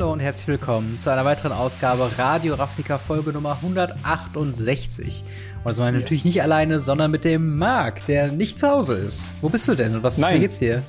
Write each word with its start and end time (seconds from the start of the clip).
Hallo 0.00 0.14
und 0.14 0.20
herzlich 0.20 0.48
willkommen 0.48 0.98
zu 0.98 1.12
einer 1.12 1.26
weiteren 1.26 1.52
Ausgabe 1.52 2.10
Radio 2.16 2.54
Ravnica 2.54 2.96
Folge 2.96 3.34
Nummer 3.34 3.58
168. 3.60 5.22
Und 5.58 5.66
das 5.66 5.78
meine 5.78 5.98
yes. 5.98 6.04
natürlich 6.04 6.24
nicht 6.24 6.42
alleine, 6.42 6.80
sondern 6.80 7.10
mit 7.10 7.22
dem 7.22 7.58
Marc, 7.58 8.06
der 8.06 8.32
nicht 8.32 8.58
zu 8.58 8.70
Hause 8.70 8.94
ist. 8.94 9.28
Wo 9.42 9.50
bist 9.50 9.68
du 9.68 9.74
denn 9.74 9.94
und 9.94 10.02
was, 10.02 10.16
Nein. 10.16 10.36
wie 10.36 10.40
geht's 10.40 10.58
dir? 10.58 10.82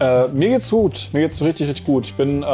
Äh, 0.00 0.28
mir 0.28 0.48
geht's 0.48 0.70
gut. 0.70 1.10
Mir 1.12 1.20
geht's 1.20 1.42
richtig, 1.42 1.68
richtig 1.68 1.84
gut. 1.84 2.06
Ich 2.06 2.14
bin 2.14 2.42
äh, 2.42 2.46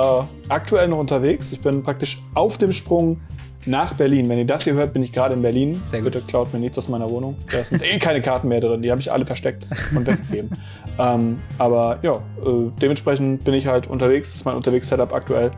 aktuell 0.49 0.89
noch 0.89 0.99
unterwegs. 0.99 1.53
Ich 1.53 1.61
bin 1.61 1.81
praktisch 1.81 2.21
auf 2.35 2.59
dem 2.59 2.73
Sprung 2.73 3.21
nach 3.67 3.95
Berlin. 3.95 4.29
Wenn 4.29 4.39
ihr 4.39 4.47
das 4.47 4.65
hier 4.65 4.75
hört, 4.75 4.93
bin 4.93 5.03
ich 5.03 5.13
gerade 5.13 5.35
in 5.35 5.43
Berlin. 5.43 5.81
Sehr 5.85 6.01
gut. 6.01 6.13
Bitte 6.13 6.25
klaut 6.27 6.53
mir 6.53 6.59
nichts 6.59 6.79
aus 6.79 6.89
meiner 6.89 7.09
Wohnung. 7.11 7.37
Da 7.51 7.63
sind 7.63 7.83
eh 7.83 7.99
keine 7.99 8.21
Karten 8.21 8.49
mehr 8.49 8.61
drin. 8.61 8.83
Die 8.83 8.91
habe 8.91 9.01
ich 9.01 9.13
alle 9.13 9.27
versteckt 9.27 9.67
und 9.95 10.07
weggegeben. 10.07 10.51
ähm, 10.99 11.41
aber 11.59 11.99
ja, 12.03 12.15
äh, 12.15 12.71
dementsprechend 12.81 13.45
bin 13.45 13.55
ich 13.55 13.67
halt 13.67 13.87
unterwegs. 13.87 14.31
Das 14.31 14.37
ist 14.37 14.45
mein 14.45 14.57
Unterwegs-Setup 14.57 15.13
aktuell. 15.13 15.51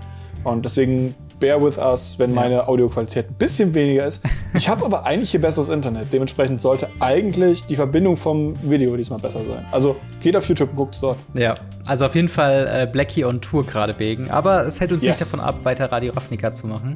Und 0.44 0.64
deswegen 0.64 1.14
bear 1.40 1.62
with 1.62 1.78
us, 1.78 2.18
wenn 2.18 2.32
meine 2.32 2.68
Audioqualität 2.68 3.28
ein 3.28 3.34
bisschen 3.34 3.74
weniger 3.74 4.06
ist. 4.06 4.22
Ich 4.54 4.68
habe 4.68 4.84
aber 4.84 5.04
eigentlich 5.04 5.30
hier 5.30 5.40
besseres 5.40 5.68
Internet. 5.68 6.12
Dementsprechend 6.12 6.60
sollte 6.60 6.88
eigentlich 7.00 7.64
die 7.66 7.76
Verbindung 7.76 8.16
vom 8.16 8.54
Video 8.62 8.96
diesmal 8.96 9.18
besser 9.18 9.44
sein. 9.44 9.64
Also 9.72 9.96
geht 10.20 10.36
auf 10.36 10.48
YouTube 10.48 10.70
und 10.70 10.76
guckt 10.76 10.94
es 10.94 11.00
dort. 11.00 11.18
Ja, 11.34 11.54
also 11.86 12.06
auf 12.06 12.14
jeden 12.14 12.28
Fall 12.28 12.68
äh, 12.70 12.86
Blackie 12.86 13.24
on 13.24 13.40
Tour 13.40 13.66
gerade 13.66 13.98
wegen. 13.98 14.30
Aber 14.30 14.66
es 14.66 14.80
hält 14.80 14.92
uns 14.92 15.04
yes. 15.04 15.18
nicht 15.18 15.32
davon 15.32 15.44
ab, 15.46 15.64
weiter 15.64 15.90
Radio 15.90 16.12
Ravnica 16.12 16.54
zu 16.54 16.66
machen. 16.66 16.94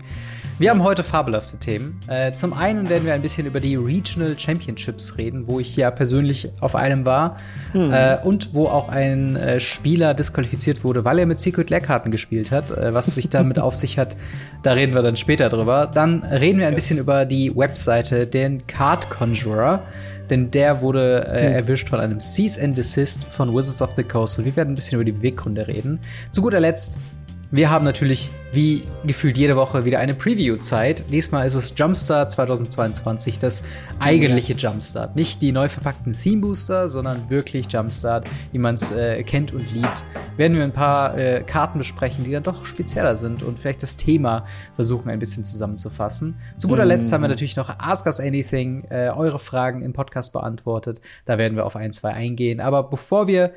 Wir 0.58 0.70
haben 0.70 0.82
heute 0.82 1.04
fabelhafte 1.04 1.56
Themen. 1.56 2.00
Äh, 2.08 2.32
zum 2.32 2.52
einen 2.52 2.88
werden 2.88 3.06
wir 3.06 3.14
ein 3.14 3.22
bisschen 3.22 3.46
über 3.46 3.60
die 3.60 3.76
Regional 3.76 4.36
Championships 4.36 5.16
reden, 5.16 5.46
wo 5.46 5.60
ich 5.60 5.76
ja 5.76 5.92
persönlich 5.92 6.50
auf 6.58 6.74
einem 6.74 7.06
war 7.06 7.36
hm. 7.70 7.92
äh, 7.92 8.18
und 8.24 8.54
wo 8.54 8.66
auch 8.66 8.88
ein 8.88 9.36
äh, 9.36 9.60
Spieler 9.60 10.14
disqualifiziert 10.14 10.82
wurde, 10.82 11.04
weil 11.04 11.20
er 11.20 11.26
mit 11.26 11.38
Secret 11.38 11.70
Lehrkarten 11.70 12.10
gespielt 12.10 12.50
hat. 12.50 12.72
Äh, 12.72 12.92
was 12.92 13.06
sich 13.06 13.28
damit 13.28 13.58
auf 13.60 13.76
sich 13.76 13.98
hat, 13.98 14.16
da 14.64 14.72
reden 14.72 14.94
wir 14.94 15.02
dann 15.02 15.16
später 15.16 15.48
drüber. 15.48 15.86
Dann 15.86 16.24
reden 16.24 16.58
wir 16.58 16.66
ein 16.66 16.72
yes. 16.72 16.88
bisschen 16.88 16.98
über 16.98 17.24
die 17.24 17.54
Webseite, 17.54 18.26
den 18.26 18.66
Card 18.66 19.08
Conjurer 19.10 19.84
denn 20.28 20.50
der 20.50 20.82
wurde 20.82 21.26
äh, 21.26 21.46
hm. 21.46 21.52
erwischt 21.54 21.88
von 21.88 22.00
einem 22.00 22.20
Cease 22.20 22.62
and 22.62 22.76
Desist 22.76 23.24
von 23.24 23.54
Wizards 23.54 23.80
of 23.80 23.92
the 23.96 24.04
Coast 24.04 24.38
und 24.38 24.44
wir 24.44 24.54
werden 24.56 24.72
ein 24.72 24.74
bisschen 24.74 24.96
über 24.96 25.04
die 25.06 25.12
Beweggründe 25.12 25.66
reden. 25.66 26.00
Zu 26.32 26.42
guter 26.42 26.60
Letzt 26.60 26.98
wir 27.50 27.70
haben 27.70 27.84
natürlich 27.84 28.30
wie 28.52 28.82
gefühlt 29.04 29.36
jede 29.36 29.56
Woche 29.56 29.84
wieder 29.84 29.98
eine 29.98 30.14
Preview-Zeit. 30.14 31.10
Diesmal 31.10 31.46
ist 31.46 31.54
es 31.54 31.74
Jumpstart 31.76 32.30
2022, 32.30 33.38
das 33.38 33.62
eigentliche 33.98 34.52
yes. 34.52 34.62
Jumpstart. 34.62 35.16
Nicht 35.16 35.42
die 35.42 35.52
neu 35.52 35.68
verpackten 35.68 36.12
Theme 36.14 36.42
Booster, 36.42 36.88
sondern 36.88 37.28
wirklich 37.30 37.70
Jumpstart, 37.70 38.26
wie 38.52 38.58
man 38.58 38.74
es 38.74 38.90
äh, 38.90 39.22
kennt 39.22 39.52
und 39.52 39.72
liebt. 39.74 40.04
Werden 40.36 40.56
wir 40.56 40.64
ein 40.64 40.72
paar 40.72 41.16
äh, 41.16 41.42
Karten 41.42 41.78
besprechen, 41.78 42.24
die 42.24 42.32
dann 42.32 42.42
doch 42.42 42.64
spezieller 42.64 43.16
sind 43.16 43.42
und 43.42 43.58
vielleicht 43.58 43.82
das 43.82 43.96
Thema 43.96 44.46
versuchen 44.74 45.10
ein 45.10 45.18
bisschen 45.18 45.44
zusammenzufassen. 45.44 46.36
Zu 46.56 46.68
guter 46.68 46.84
mm. 46.84 46.88
Letzt 46.88 47.12
haben 47.12 47.22
wir 47.22 47.28
natürlich 47.28 47.56
noch 47.56 47.78
Ask 47.78 48.06
Us 48.06 48.20
Anything, 48.20 48.84
äh, 48.90 49.10
eure 49.10 49.38
Fragen 49.38 49.82
im 49.82 49.92
Podcast 49.92 50.32
beantwortet. 50.32 51.00
Da 51.24 51.38
werden 51.38 51.56
wir 51.56 51.66
auf 51.66 51.76
ein, 51.76 51.92
zwei 51.92 52.12
eingehen. 52.12 52.60
Aber 52.60 52.82
bevor 52.82 53.26
wir 53.26 53.52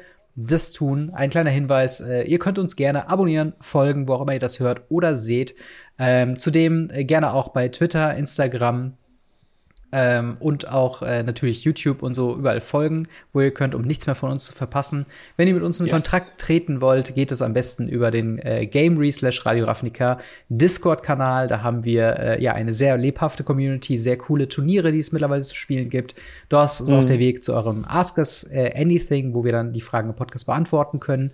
das 0.48 0.72
tun. 0.72 1.12
Ein 1.14 1.30
kleiner 1.30 1.50
Hinweis, 1.50 2.00
äh, 2.00 2.24
ihr 2.24 2.40
könnt 2.40 2.60
uns 2.60 2.76
gerne 2.76 3.10
abonnieren, 3.10 3.54
folgen, 3.60 4.08
wo 4.08 4.14
auch 4.14 4.22
immer 4.22 4.34
ihr 4.34 4.40
das 4.40 4.60
hört 4.60 4.84
oder 4.90 5.16
seht. 5.16 5.56
Ähm, 6.00 6.38
zudem 6.38 6.90
äh, 6.92 7.04
gerne 7.04 7.34
auch 7.34 7.50
bei 7.50 7.68
Twitter, 7.70 8.16
Instagram, 8.16 8.94
ähm, 9.92 10.38
und 10.40 10.70
auch 10.70 11.02
äh, 11.02 11.24
natürlich 11.24 11.64
YouTube 11.64 12.02
und 12.04 12.14
so 12.14 12.36
überall 12.36 12.62
folgen, 12.62 13.08
wo 13.34 13.42
ihr 13.42 13.52
könnt, 13.52 13.76
um 13.76 13.82
nichts 13.82 14.06
mehr 14.06 14.16
von 14.16 14.32
uns 14.32 14.46
zu 14.46 14.54
verpassen. 14.54 15.06
Wenn 15.38 15.48
ihr 15.48 15.54
mit 15.54 15.64
uns 15.64 15.80
in 15.80 15.88
yes. 15.88 15.96
Kontakt 15.96 16.38
treten 16.38 16.82
wollt, 16.82 17.16
geht 17.16 17.32
es 17.32 17.42
am 17.42 17.54
besten 17.54 17.90
über 17.90 18.12
den 18.12 18.40
äh, 18.40 18.68
Gamery 18.68 19.12
slash 19.12 19.46
Radio 19.46 19.66
Ravnica 19.66 20.20
Discord-Kanal. 20.50 21.48
Da 21.48 21.62
haben 21.62 21.84
wir 21.84 22.18
äh, 22.18 22.44
ja 22.44 22.54
eine 22.54 22.74
sehr 22.74 22.98
lebhafte 22.98 23.44
Community, 23.44 23.98
sehr 23.98 24.18
coole 24.18 24.48
Turniere, 24.48 24.92
die 24.92 25.00
es 25.00 25.12
mittlerweile 25.12 25.42
zu 25.42 25.56
spielen 25.56 25.90
gibt. 25.90 26.16
Das 26.50 26.80
ist 26.80 26.90
mhm. 26.90 26.98
auch 26.98 27.06
der 27.06 27.20
Weg 27.20 27.44
zu 27.44 27.54
eurem 27.54 27.86
Ask 27.88 28.18
Us 28.18 28.44
äh, 28.44 28.72
Anything, 28.76 29.34
wo 29.34 29.44
wir 29.44 29.52
dann 29.52 29.74
die 29.74 29.82
Fragen 29.82 30.10
im 30.10 30.16
Podcast 30.16 30.46
beantworten 30.46 31.00
können. 31.00 31.32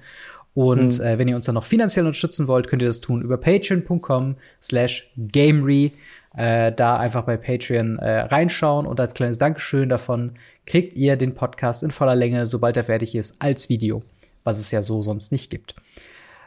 Und 0.58 0.98
mhm. 0.98 1.06
äh, 1.06 1.20
wenn 1.20 1.28
ihr 1.28 1.36
uns 1.36 1.46
dann 1.46 1.54
noch 1.54 1.66
finanziell 1.66 2.08
unterstützen 2.08 2.48
wollt, 2.48 2.68
könnt 2.68 2.82
ihr 2.82 2.88
das 2.88 3.00
tun 3.00 3.22
über 3.22 3.38
patreon.com 3.38 4.38
slash 4.60 5.12
gamery 5.16 5.94
äh, 6.38 6.72
da 6.72 6.98
einfach 6.98 7.24
bei 7.24 7.36
Patreon 7.36 7.98
äh, 7.98 8.20
reinschauen 8.22 8.86
und 8.86 9.00
als 9.00 9.16
kleines 9.16 9.40
Dankeschön 9.40 9.90
davon 9.90 10.34
kriegt 10.66 10.96
ihr 10.96 11.18
den 11.18 11.34
Podcast 11.34 11.82
in 11.84 11.92
voller 11.92 12.16
Länge, 12.16 12.46
sobald 12.46 12.78
er 12.78 12.84
fertig 12.84 13.16
ist, 13.16 13.42
als 13.42 13.70
Video, 13.70 14.04
was 14.44 14.60
es 14.60 14.70
ja 14.70 14.84
so 14.84 15.02
sonst 15.02 15.32
nicht 15.32 15.50
gibt. 15.50 15.76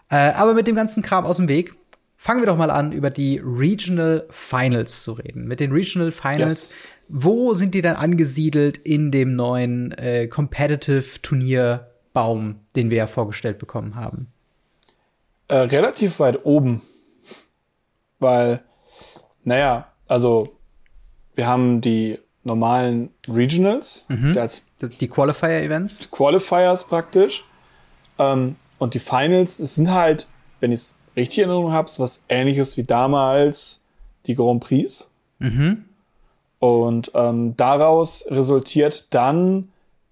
Äh, 0.08 0.32
aber 0.32 0.54
mit 0.54 0.68
dem 0.68 0.76
ganzen 0.76 1.02
Kram 1.02 1.26
aus 1.26 1.38
dem 1.38 1.48
Weg 1.48 1.74
fangen 2.16 2.40
wir 2.40 2.46
doch 2.46 2.56
mal 2.56 2.70
an, 2.70 2.92
über 2.92 3.10
die 3.10 3.42
Regional 3.44 4.26
Finals 4.30 5.02
zu 5.02 5.12
reden. 5.12 5.48
Mit 5.48 5.58
den 5.58 5.72
Regional 5.72 6.12
Finals, 6.12 6.70
yes. 6.70 6.88
wo 7.08 7.54
sind 7.54 7.74
die 7.74 7.82
dann 7.82 7.96
angesiedelt 7.96 8.78
in 8.78 9.10
dem 9.10 9.34
neuen 9.34 9.90
äh, 9.92 10.28
Competitive 10.28 11.20
Turnierbaum, 11.20 12.60
den 12.76 12.92
wir 12.92 12.98
ja 12.98 13.06
vorgestellt 13.08 13.58
bekommen 13.58 13.96
haben? 13.96 14.28
Äh, 15.48 15.56
relativ 15.56 16.20
weit 16.20 16.44
oben, 16.44 16.82
weil 18.20 18.62
naja, 19.44 19.88
also 20.08 20.52
wir 21.34 21.46
haben 21.46 21.80
die 21.80 22.18
normalen 22.42 23.10
Regionals, 23.28 24.06
mhm. 24.08 24.36
die 25.00 25.08
Qualifier-Events. 25.08 26.10
Qualifiers 26.10 26.84
praktisch. 26.84 27.44
Ähm, 28.18 28.56
und 28.78 28.94
die 28.94 28.98
Finals, 28.98 29.58
es 29.58 29.74
sind 29.74 29.90
halt, 29.90 30.26
wenn 30.60 30.72
ich 30.72 30.80
es 30.80 30.94
richtig 31.16 31.38
in 31.38 31.50
Erinnerung 31.50 31.72
habe, 31.72 31.90
was 31.98 32.24
ähnliches 32.28 32.76
wie 32.76 32.82
damals 32.82 33.84
die 34.26 34.34
Grand 34.34 34.62
Prix. 34.62 35.10
Mhm. 35.38 35.84
Und 36.58 37.10
ähm, 37.14 37.56
daraus 37.56 38.24
resultiert 38.28 39.12
dann 39.14 39.68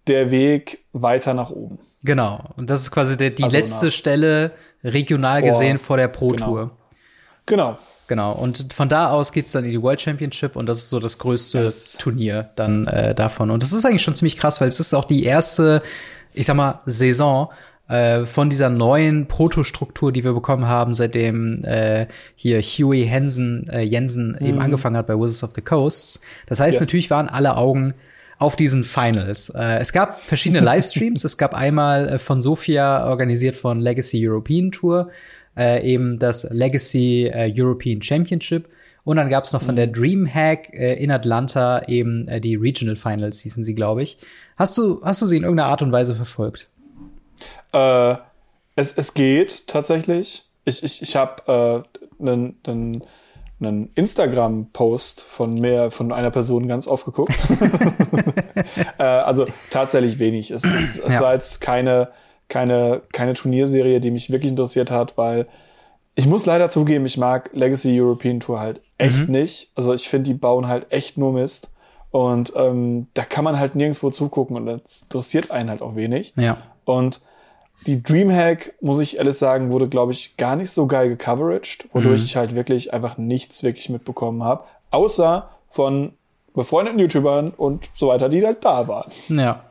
der 0.06 0.30
Weg 0.30 0.84
weiter 0.92 1.34
nach 1.34 1.50
oben. 1.50 1.78
Genau. 2.04 2.42
Und 2.56 2.70
das 2.70 2.82
ist 2.82 2.90
quasi 2.90 3.16
der, 3.16 3.30
die 3.30 3.44
also 3.44 3.56
letzte 3.56 3.90
Stelle 3.90 4.52
regional 4.84 5.40
vor, 5.40 5.48
gesehen 5.48 5.78
vor 5.78 5.96
der 5.96 6.08
Pro 6.08 6.32
Tour. 6.32 6.70
Genau. 7.46 7.74
genau. 7.74 7.78
Genau, 8.08 8.32
und 8.32 8.72
von 8.72 8.88
da 8.88 9.10
aus 9.10 9.32
geht's 9.32 9.52
dann 9.52 9.64
in 9.64 9.70
die 9.70 9.82
World 9.82 10.00
Championship 10.00 10.56
und 10.56 10.66
das 10.66 10.78
ist 10.78 10.88
so 10.88 10.98
das 10.98 11.18
größte 11.18 11.60
yes. 11.60 11.98
Turnier 11.98 12.48
dann 12.56 12.86
äh, 12.86 13.14
davon. 13.14 13.50
Und 13.50 13.62
das 13.62 13.74
ist 13.74 13.84
eigentlich 13.84 14.02
schon 14.02 14.14
ziemlich 14.14 14.38
krass, 14.38 14.62
weil 14.62 14.68
es 14.68 14.80
ist 14.80 14.94
auch 14.94 15.04
die 15.04 15.24
erste, 15.24 15.82
ich 16.32 16.46
sag 16.46 16.56
mal, 16.56 16.80
Saison 16.86 17.50
äh, 17.88 18.24
von 18.24 18.48
dieser 18.48 18.70
neuen 18.70 19.26
Protostruktur, 19.26 20.10
die 20.10 20.24
wir 20.24 20.32
bekommen 20.32 20.66
haben, 20.66 20.94
seitdem 20.94 21.62
äh, 21.64 22.06
hier 22.34 22.62
Huey 22.62 23.06
Hensen, 23.06 23.68
äh, 23.68 23.82
Jensen 23.82 24.38
mhm. 24.40 24.46
eben 24.46 24.58
angefangen 24.60 24.96
hat 24.96 25.06
bei 25.06 25.14
Wizards 25.14 25.44
of 25.44 25.50
the 25.54 25.60
Coasts. 25.60 26.22
Das 26.46 26.60
heißt, 26.60 26.76
yes. 26.76 26.80
natürlich 26.80 27.10
waren 27.10 27.28
alle 27.28 27.58
Augen 27.58 27.92
auf 28.38 28.56
diesen 28.56 28.84
Finals. 28.84 29.50
Äh, 29.50 29.80
es 29.80 29.92
gab 29.92 30.22
verschiedene 30.22 30.60
Livestreams. 30.64 31.24
es 31.24 31.36
gab 31.36 31.54
einmal 31.54 32.08
äh, 32.08 32.18
von 32.18 32.40
Sofia 32.40 33.06
organisiert 33.06 33.54
von 33.54 33.80
Legacy 33.80 34.26
European 34.26 34.70
Tour 34.70 35.10
äh, 35.58 35.82
eben 35.82 36.18
das 36.18 36.48
Legacy 36.50 37.26
äh, 37.26 37.52
European 37.54 38.00
Championship. 38.00 38.68
Und 39.04 39.16
dann 39.16 39.30
gab 39.30 39.44
es 39.44 39.52
noch 39.52 39.62
von 39.62 39.76
der 39.76 39.88
mhm. 39.88 39.92
Dreamhack 39.92 40.72
äh, 40.72 40.94
in 40.94 41.10
Atlanta 41.10 41.82
eben 41.88 42.28
äh, 42.28 42.40
die 42.40 42.56
Regional 42.56 42.96
Finals, 42.96 43.40
hießen 43.40 43.64
sie, 43.64 43.74
glaube 43.74 44.02
ich. 44.02 44.18
Hast 44.56 44.76
du, 44.78 45.02
hast 45.02 45.22
du 45.22 45.26
sie 45.26 45.36
in 45.36 45.42
irgendeiner 45.42 45.68
Art 45.68 45.82
und 45.82 45.92
Weise 45.92 46.14
verfolgt? 46.14 46.68
Äh, 47.72 48.16
es, 48.76 48.92
es 48.92 49.14
geht 49.14 49.66
tatsächlich. 49.66 50.44
Ich, 50.64 50.82
ich, 50.82 51.02
ich 51.02 51.16
habe 51.16 51.84
einen 52.20 52.56
äh, 52.66 53.00
einen 53.60 53.90
Instagram-Post 53.94 55.22
von 55.22 55.54
mehr 55.60 55.90
von 55.90 56.12
einer 56.12 56.30
Person 56.30 56.68
ganz 56.68 56.86
oft 56.86 57.04
geguckt. 57.04 57.32
äh, 58.98 59.02
also 59.02 59.46
tatsächlich 59.70 60.18
wenig. 60.18 60.50
Es, 60.50 60.64
es, 60.64 60.98
es 60.98 61.14
ja. 61.14 61.20
war 61.20 61.34
jetzt 61.34 61.60
keine 61.60 62.10
keine, 62.48 63.02
keine 63.12 63.34
Turnierserie, 63.34 64.00
die 64.00 64.10
mich 64.10 64.30
wirklich 64.30 64.50
interessiert 64.50 64.90
hat, 64.90 65.16
weil 65.16 65.46
ich 66.14 66.26
muss 66.26 66.46
leider 66.46 66.68
zugeben, 66.68 67.06
ich 67.06 67.16
mag 67.16 67.50
Legacy 67.52 68.00
European 68.00 68.40
Tour 68.40 68.58
halt 68.58 68.80
echt 68.96 69.28
mhm. 69.28 69.32
nicht. 69.32 69.70
Also 69.76 69.94
ich 69.94 70.08
finde, 70.08 70.30
die 70.30 70.34
bauen 70.34 70.66
halt 70.66 70.86
echt 70.90 71.16
nur 71.16 71.32
Mist. 71.32 71.70
Und 72.10 72.52
ähm, 72.56 73.06
da 73.14 73.24
kann 73.24 73.44
man 73.44 73.58
halt 73.58 73.76
nirgendwo 73.76 74.10
zugucken 74.10 74.56
und 74.56 74.66
das 74.66 75.02
interessiert 75.02 75.50
einen 75.50 75.70
halt 75.70 75.82
auch 75.82 75.94
wenig. 75.94 76.32
Ja. 76.36 76.56
Und 76.84 77.20
die 77.86 78.02
Dreamhack, 78.02 78.74
muss 78.80 78.98
ich 78.98 79.18
ehrlich 79.18 79.36
sagen, 79.36 79.70
wurde, 79.70 79.88
glaube 79.88 80.12
ich, 80.12 80.36
gar 80.36 80.56
nicht 80.56 80.70
so 80.70 80.86
geil 80.86 81.08
gecoveraged, 81.08 81.88
wodurch 81.92 82.20
mhm. 82.20 82.24
ich 82.24 82.36
halt 82.36 82.54
wirklich 82.54 82.92
einfach 82.92 83.18
nichts 83.18 83.62
wirklich 83.62 83.88
mitbekommen 83.88 84.42
habe. 84.42 84.64
Außer 84.90 85.50
von 85.70 86.14
befreundeten 86.54 86.98
YouTubern 86.98 87.50
und 87.50 87.90
so 87.94 88.08
weiter, 88.08 88.28
die 88.28 88.44
halt 88.44 88.64
da 88.64 88.88
waren. 88.88 89.12
Ja. 89.28 89.64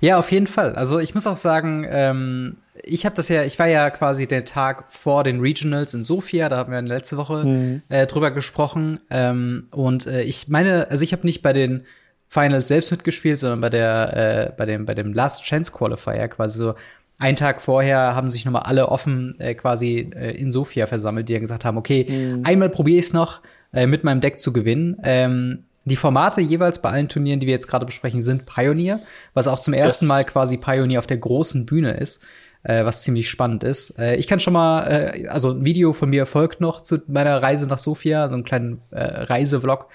Ja, 0.00 0.18
auf 0.18 0.32
jeden 0.32 0.46
Fall. 0.46 0.74
Also 0.74 0.98
ich 0.98 1.14
muss 1.14 1.26
auch 1.26 1.36
sagen, 1.36 1.86
ähm, 1.88 2.56
ich 2.82 3.04
habe 3.04 3.14
das 3.14 3.28
ja, 3.28 3.42
ich 3.44 3.58
war 3.58 3.68
ja 3.68 3.90
quasi 3.90 4.26
den 4.26 4.44
Tag 4.44 4.92
vor 4.92 5.24
den 5.24 5.40
Regionals 5.40 5.94
in 5.94 6.04
Sofia, 6.04 6.48
da 6.48 6.56
haben 6.56 6.72
wir 6.72 6.80
letzte 6.82 7.16
Woche 7.16 7.44
mhm. 7.44 7.82
äh, 7.88 8.06
drüber 8.06 8.30
gesprochen. 8.30 9.00
Ähm, 9.10 9.66
und 9.70 10.06
äh, 10.06 10.22
ich 10.22 10.48
meine, 10.48 10.90
also 10.90 11.04
ich 11.04 11.12
habe 11.12 11.26
nicht 11.26 11.42
bei 11.42 11.52
den 11.52 11.84
Finals 12.28 12.68
selbst 12.68 12.90
mitgespielt, 12.90 13.38
sondern 13.38 13.60
bei 13.60 13.70
der, 13.70 14.16
äh, 14.16 14.52
bei 14.56 14.64
dem, 14.64 14.86
bei 14.86 14.94
dem 14.94 15.12
Last 15.12 15.42
Chance 15.42 15.72
Qualifier 15.72 16.28
quasi 16.28 16.58
so 16.58 16.74
einen 17.18 17.36
Tag 17.36 17.60
vorher 17.60 18.14
haben 18.14 18.30
sich 18.30 18.44
nochmal 18.44 18.62
alle 18.62 18.88
offen 18.88 19.38
äh, 19.40 19.54
quasi 19.54 20.10
äh, 20.14 20.30
in 20.36 20.50
Sofia 20.50 20.86
versammelt, 20.86 21.28
die 21.28 21.34
dann 21.34 21.42
gesagt 21.42 21.64
haben, 21.64 21.76
okay, 21.76 22.06
mhm. 22.08 22.42
einmal 22.44 22.70
probiere 22.70 22.98
ich 22.98 23.06
es 23.06 23.12
noch, 23.12 23.42
äh, 23.72 23.86
mit 23.86 24.04
meinem 24.04 24.20
Deck 24.20 24.40
zu 24.40 24.52
gewinnen. 24.52 24.96
Ähm, 25.02 25.64
die 25.84 25.96
Formate 25.96 26.40
jeweils 26.40 26.82
bei 26.82 26.90
allen 26.90 27.08
Turnieren, 27.08 27.40
die 27.40 27.46
wir 27.46 27.54
jetzt 27.54 27.68
gerade 27.68 27.86
besprechen, 27.86 28.22
sind 28.22 28.46
Pioneer, 28.46 29.00
was 29.32 29.48
auch 29.48 29.58
zum 29.58 29.74
ersten. 29.74 30.06
Mal 30.06 30.24
quasi 30.24 30.56
Pioneer 30.56 30.98
auf 30.98 31.06
der 31.06 31.16
großen 31.16 31.66
Bühne 31.66 31.92
ist, 31.92 32.26
äh, 32.62 32.84
was 32.84 33.02
ziemlich 33.02 33.30
spannend 33.30 33.64
ist. 33.64 33.98
Äh, 33.98 34.16
ich 34.16 34.26
kann 34.26 34.40
schon 34.40 34.52
mal, 34.52 34.82
äh, 34.82 35.28
also 35.28 35.52
ein 35.52 35.64
Video 35.64 35.92
von 35.92 36.10
mir 36.10 36.26
folgt 36.26 36.60
noch 36.60 36.82
zu 36.82 36.98
meiner 37.06 37.42
Reise 37.42 37.66
nach 37.66 37.78
Sofia, 37.78 38.28
so 38.28 38.34
einen 38.34 38.44
kleinen 38.44 38.82
äh, 38.90 39.02
Reisevlog. 39.02 39.88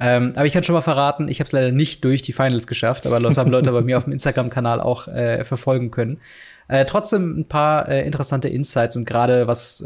Ähm, 0.00 0.32
aber 0.34 0.46
ich 0.46 0.52
kann 0.52 0.64
schon 0.64 0.74
mal 0.74 0.80
verraten, 0.80 1.28
ich 1.28 1.40
habe 1.40 1.46
es 1.46 1.52
leider 1.52 1.70
nicht 1.70 2.04
durch 2.04 2.22
die 2.22 2.32
Finals 2.32 2.66
geschafft, 2.66 3.06
aber 3.06 3.20
das 3.20 3.36
haben 3.36 3.50
Leute 3.50 3.70
bei 3.70 3.80
mir 3.80 3.96
auf 3.96 4.04
dem 4.04 4.12
Instagram-Kanal 4.12 4.80
auch 4.80 5.06
äh, 5.06 5.44
verfolgen 5.44 5.90
können. 5.90 6.20
Äh, 6.66 6.84
trotzdem 6.84 7.38
ein 7.38 7.48
paar 7.48 7.88
interessante 7.88 8.48
Insights 8.48 8.96
und 8.96 9.04
gerade 9.04 9.46
was 9.46 9.84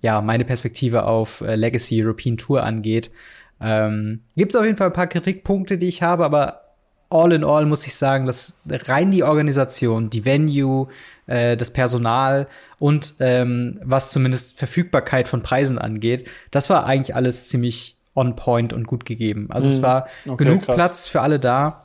ja 0.00 0.20
meine 0.20 0.44
Perspektive 0.44 1.04
auf 1.04 1.42
Legacy 1.46 2.02
European 2.02 2.36
Tour 2.36 2.62
angeht, 2.62 3.10
ähm, 3.62 4.20
gibt 4.36 4.54
es 4.54 4.58
auf 4.58 4.64
jeden 4.64 4.76
Fall 4.76 4.88
ein 4.88 4.92
paar 4.92 5.06
Kritikpunkte, 5.06 5.78
die 5.78 5.88
ich 5.88 6.02
habe, 6.02 6.24
aber 6.24 6.62
all 7.10 7.32
in 7.32 7.44
all 7.44 7.66
muss 7.66 7.86
ich 7.86 7.94
sagen, 7.94 8.26
dass 8.26 8.60
rein 8.66 9.10
die 9.10 9.22
Organisation, 9.22 10.10
die 10.10 10.24
Venue, 10.24 10.88
äh, 11.26 11.56
das 11.56 11.72
Personal 11.72 12.46
und 12.78 13.14
ähm, 13.20 13.80
was 13.84 14.10
zumindest 14.10 14.58
Verfügbarkeit 14.58 15.28
von 15.28 15.42
Preisen 15.42 15.78
angeht, 15.78 16.28
das 16.50 16.70
war 16.70 16.86
eigentlich 16.86 17.14
alles 17.14 17.48
ziemlich 17.48 17.96
on 18.14 18.36
point 18.36 18.72
und 18.72 18.86
gut 18.86 19.04
gegeben. 19.04 19.48
Also 19.50 19.68
mhm. 19.68 19.74
es 19.74 19.82
war 19.82 20.06
okay, 20.28 20.44
genug 20.44 20.62
krass. 20.62 20.74
Platz 20.74 21.06
für 21.06 21.20
alle 21.20 21.38
da. 21.38 21.81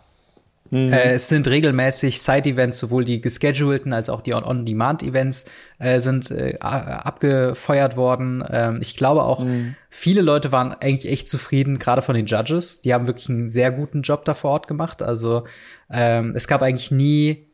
Mhm. 0.70 0.94
Äh, 0.94 1.14
es 1.14 1.28
sind 1.28 1.48
regelmäßig 1.48 2.22
Side-Events, 2.22 2.78
sowohl 2.78 3.06
die 3.06 3.22
geschedulten 3.22 3.94
als 3.94 4.10
auch 4.10 4.22
die 4.22 4.34
On-Demand-Events 4.34 5.46
äh, 5.80 6.00
sind 6.00 6.32
äh, 6.32 6.58
abgefeuert 6.60 7.96
worden. 7.96 8.44
Ähm, 8.50 8.80
ich 8.82 8.96
glaube 8.96 9.24
auch, 9.24 9.44
mhm. 9.44 9.76
viele 9.90 10.22
Leute 10.22 10.52
waren 10.52 10.74
eigentlich 10.74 11.12
echt 11.12 11.30
zufrieden, 11.30 11.80
gerade 11.80 12.02
von 12.02 12.16
den 12.16 12.26
Judges. 12.26 12.82
Die 12.82 12.94
haben 12.94 13.08
wirklich 13.08 13.30
einen 13.30 13.50
sehr 13.50 13.72
guten 13.72 14.02
Job 14.02 14.26
da 14.26 14.34
vor 14.34 14.52
Ort 14.52 14.68
gemacht. 14.68 15.02
Also 15.02 15.46
ähm, 15.92 16.34
es 16.36 16.48
gab 16.48 16.62
eigentlich 16.62 16.92
nie 16.92 17.48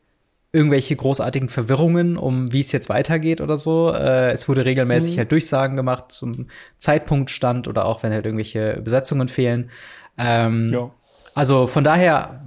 irgendwelche 0.56 0.96
großartigen 0.96 1.50
Verwirrungen, 1.50 2.16
um 2.16 2.54
wie 2.54 2.60
es 2.60 2.72
jetzt 2.72 2.88
weitergeht 2.88 3.42
oder 3.42 3.58
so. 3.58 3.92
Äh, 3.92 4.32
es 4.32 4.48
wurde 4.48 4.66
regelmäßig 4.66 5.16
mhm. 5.16 5.20
halt 5.20 5.32
Durchsagen 5.32 5.76
gemacht 5.76 6.06
zum 6.10 6.48
Zeitpunktstand 6.78 7.68
oder 7.68 7.86
auch 7.86 8.04
wenn 8.04 8.14
halt 8.14 8.26
irgendwelche 8.26 8.80
Besetzungen 8.84 9.28
fehlen. 9.30 9.72
Ähm, 10.18 10.70
ja. 10.72 10.92
Also 11.34 11.66
von 11.66 11.84
daher 11.84 12.46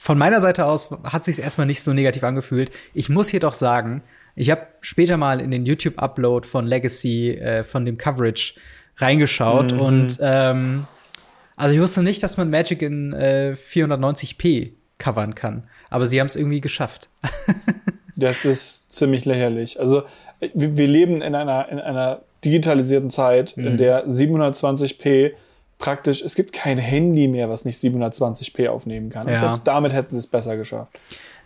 von 0.00 0.16
meiner 0.16 0.40
Seite 0.40 0.64
aus 0.64 0.90
hat 1.04 1.24
sich 1.24 1.38
erstmal 1.40 1.66
nicht 1.66 1.82
so 1.82 1.92
negativ 1.92 2.24
angefühlt. 2.24 2.70
Ich 2.94 3.10
muss 3.10 3.30
jedoch 3.30 3.52
sagen, 3.52 4.02
ich 4.34 4.50
habe 4.50 4.66
später 4.80 5.18
mal 5.18 5.40
in 5.40 5.50
den 5.50 5.66
YouTube-Upload 5.66 6.48
von 6.48 6.66
Legacy, 6.66 7.32
äh, 7.32 7.64
von 7.64 7.84
dem 7.84 7.98
Coverage 7.98 8.54
reingeschaut 8.96 9.72
mhm. 9.72 9.80
und 9.80 10.18
ähm, 10.20 10.86
also 11.56 11.74
ich 11.74 11.80
wusste 11.80 12.02
nicht, 12.02 12.22
dass 12.22 12.38
man 12.38 12.48
Magic 12.48 12.80
in 12.80 13.12
äh, 13.12 13.54
490p 13.54 14.72
covern 14.96 15.34
kann, 15.34 15.66
aber 15.90 16.06
sie 16.06 16.18
haben 16.18 16.28
es 16.28 16.36
irgendwie 16.36 16.62
geschafft. 16.62 17.10
das 18.16 18.46
ist 18.46 18.90
ziemlich 18.90 19.26
lächerlich. 19.26 19.78
Also 19.78 20.04
wir, 20.54 20.76
wir, 20.78 20.86
leben 20.86 21.20
in 21.20 21.34
einer 21.34 21.68
in 21.68 21.78
einer 21.78 22.22
digitalisierten 22.42 23.10
Zeit, 23.10 23.56
mhm. 23.58 23.66
in 23.66 23.76
der 23.76 24.06
720p 24.06 25.32
praktisch, 25.80 26.22
es 26.22 26.36
gibt 26.36 26.52
kein 26.52 26.78
Handy 26.78 27.26
mehr, 27.26 27.50
was 27.50 27.64
nicht 27.64 27.82
720p 27.82 28.68
aufnehmen 28.68 29.10
kann. 29.10 29.26
Ja. 29.26 29.34
Und 29.34 29.40
selbst 29.40 29.66
damit 29.66 29.92
hätten 29.92 30.10
sie 30.10 30.18
es 30.18 30.28
besser 30.28 30.56
geschafft. 30.56 30.92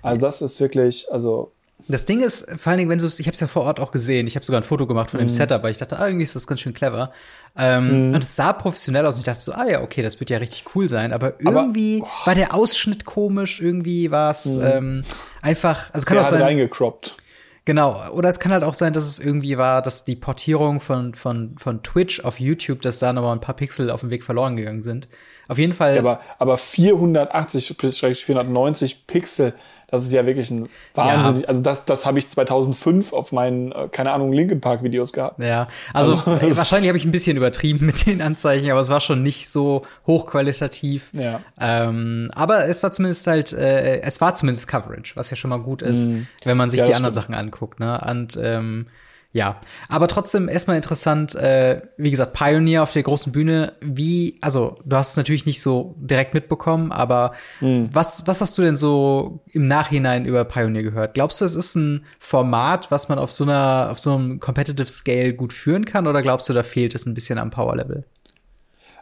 Also 0.02 0.20
das 0.20 0.42
ist 0.42 0.60
wirklich, 0.60 1.06
also 1.10 1.52
das 1.86 2.06
Ding 2.06 2.22
ist, 2.22 2.46
vor 2.58 2.70
allen 2.70 2.78
Dingen, 2.78 2.90
wenn 2.90 2.98
du 2.98 3.06
ich 3.06 3.26
habe 3.26 3.32
es 3.32 3.40
ja 3.40 3.46
vor 3.46 3.64
Ort 3.64 3.78
auch 3.78 3.90
gesehen, 3.90 4.26
ich 4.26 4.36
habe 4.36 4.44
sogar 4.44 4.60
ein 4.60 4.64
Foto 4.64 4.86
gemacht 4.86 5.10
von 5.10 5.18
dem 5.18 5.26
mm. 5.26 5.30
Setup, 5.30 5.62
weil 5.62 5.70
ich 5.70 5.78
dachte, 5.78 5.98
ah, 5.98 6.06
irgendwie 6.06 6.24
ist 6.24 6.34
das 6.34 6.46
ganz 6.46 6.60
schön 6.60 6.72
clever. 6.72 7.12
Ähm, 7.58 8.10
mm. 8.10 8.14
Und 8.14 8.22
es 8.22 8.36
sah 8.36 8.54
professionell 8.54 9.04
aus 9.04 9.16
und 9.16 9.20
ich 9.20 9.26
dachte 9.26 9.40
so, 9.40 9.52
ah 9.52 9.66
ja, 9.66 9.82
okay, 9.82 10.02
das 10.02 10.18
wird 10.18 10.30
ja 10.30 10.38
richtig 10.38 10.64
cool 10.74 10.88
sein. 10.88 11.12
Aber 11.12 11.34
irgendwie 11.40 12.00
aber, 12.00 12.26
war 12.26 12.34
der 12.34 12.54
Ausschnitt 12.54 13.04
komisch, 13.04 13.60
irgendwie 13.60 14.10
war 14.10 14.30
es 14.30 14.46
mm. 14.46 14.62
ähm, 14.62 15.02
einfach, 15.42 15.92
also 15.92 16.06
kann 16.06 16.18
auch 16.18 16.24
sein. 16.24 16.40
reingecroppt. 16.40 17.18
Genau, 17.66 18.10
oder 18.10 18.28
es 18.28 18.40
kann 18.40 18.52
halt 18.52 18.62
auch 18.62 18.74
sein, 18.74 18.92
dass 18.92 19.04
es 19.04 19.18
irgendwie 19.18 19.56
war, 19.56 19.80
dass 19.80 20.04
die 20.04 20.16
Portierung 20.16 20.80
von, 20.80 21.14
von, 21.14 21.56
von 21.56 21.82
Twitch 21.82 22.20
auf 22.20 22.38
YouTube, 22.38 22.82
dass 22.82 22.98
da 22.98 23.10
nochmal 23.14 23.32
ein 23.34 23.40
paar 23.40 23.56
Pixel 23.56 23.90
auf 23.90 24.00
dem 24.00 24.10
Weg 24.10 24.22
verloren 24.22 24.56
gegangen 24.56 24.82
sind. 24.82 25.08
Auf 25.48 25.58
jeden 25.58 25.74
Fall. 25.74 25.94
Ja, 25.94 26.00
aber, 26.00 26.20
aber 26.38 26.58
480 26.58 27.76
490 27.76 29.06
Pixel, 29.06 29.54
das 29.90 30.02
ist 30.02 30.12
ja 30.12 30.26
wirklich 30.26 30.50
ein 30.50 30.68
Wahnsinn. 30.94 31.42
Ja. 31.42 31.48
Also 31.48 31.60
das, 31.60 31.84
das 31.84 32.06
habe 32.06 32.18
ich 32.18 32.28
2005 32.28 33.12
auf 33.12 33.32
meinen, 33.32 33.72
äh, 33.72 33.88
keine 33.90 34.12
Ahnung, 34.12 34.32
Linkin 34.32 34.60
Park 34.60 34.82
Videos 34.82 35.12
gehabt. 35.12 35.40
Ja, 35.40 35.68
also, 35.92 36.14
also 36.24 36.56
wahrscheinlich 36.56 36.88
habe 36.88 36.98
ich 36.98 37.04
ein 37.04 37.12
bisschen 37.12 37.36
übertrieben 37.36 37.86
mit 37.86 38.06
den 38.06 38.22
Anzeichen, 38.22 38.70
aber 38.70 38.80
es 38.80 38.88
war 38.88 39.00
schon 39.00 39.22
nicht 39.22 39.48
so 39.48 39.82
hochqualitativ. 40.06 41.10
Ja. 41.12 41.40
Ähm, 41.60 42.30
aber 42.34 42.66
es 42.68 42.82
war 42.82 42.92
zumindest 42.92 43.26
halt, 43.26 43.52
äh, 43.52 44.00
es 44.00 44.20
war 44.20 44.34
zumindest 44.34 44.66
Coverage, 44.66 45.12
was 45.14 45.30
ja 45.30 45.36
schon 45.36 45.50
mal 45.50 45.60
gut 45.60 45.82
ist, 45.82 46.08
mm. 46.08 46.26
wenn 46.44 46.56
man 46.56 46.70
sich 46.70 46.80
ja, 46.80 46.86
die 46.86 46.94
anderen 46.94 47.14
stimmt. 47.14 47.26
Sachen 47.26 47.34
anguckt. 47.34 47.80
Ne? 47.80 48.00
Und 48.10 48.38
ähm, 48.42 48.86
ja, 49.34 49.60
aber 49.88 50.06
trotzdem 50.06 50.48
erstmal 50.48 50.76
interessant, 50.76 51.34
äh, 51.34 51.82
wie 51.96 52.12
gesagt, 52.12 52.34
Pioneer 52.34 52.84
auf 52.84 52.92
der 52.92 53.02
großen 53.02 53.32
Bühne, 53.32 53.72
wie, 53.80 54.38
also 54.40 54.78
du 54.84 54.94
hast 54.94 55.10
es 55.10 55.16
natürlich 55.16 55.44
nicht 55.44 55.60
so 55.60 55.96
direkt 55.98 56.34
mitbekommen, 56.34 56.92
aber 56.92 57.32
mhm. 57.60 57.90
was, 57.92 58.28
was 58.28 58.40
hast 58.40 58.56
du 58.56 58.62
denn 58.62 58.76
so 58.76 59.40
im 59.50 59.66
Nachhinein 59.66 60.24
über 60.24 60.44
Pioneer 60.44 60.84
gehört? 60.84 61.14
Glaubst 61.14 61.40
du, 61.40 61.46
es 61.46 61.56
ist 61.56 61.74
ein 61.74 62.04
Format, 62.20 62.92
was 62.92 63.08
man 63.08 63.18
auf 63.18 63.32
so 63.32 63.42
einer, 63.42 63.88
auf 63.90 63.98
so 63.98 64.14
einem 64.14 64.38
Competitive 64.38 64.88
Scale 64.88 65.34
gut 65.34 65.52
führen 65.52 65.84
kann, 65.84 66.06
oder 66.06 66.22
glaubst 66.22 66.48
du, 66.48 66.52
da 66.52 66.62
fehlt 66.62 66.94
es 66.94 67.04
ein 67.04 67.14
bisschen 67.14 67.40
am 67.40 67.50
Power 67.50 67.74
Level? 67.74 68.04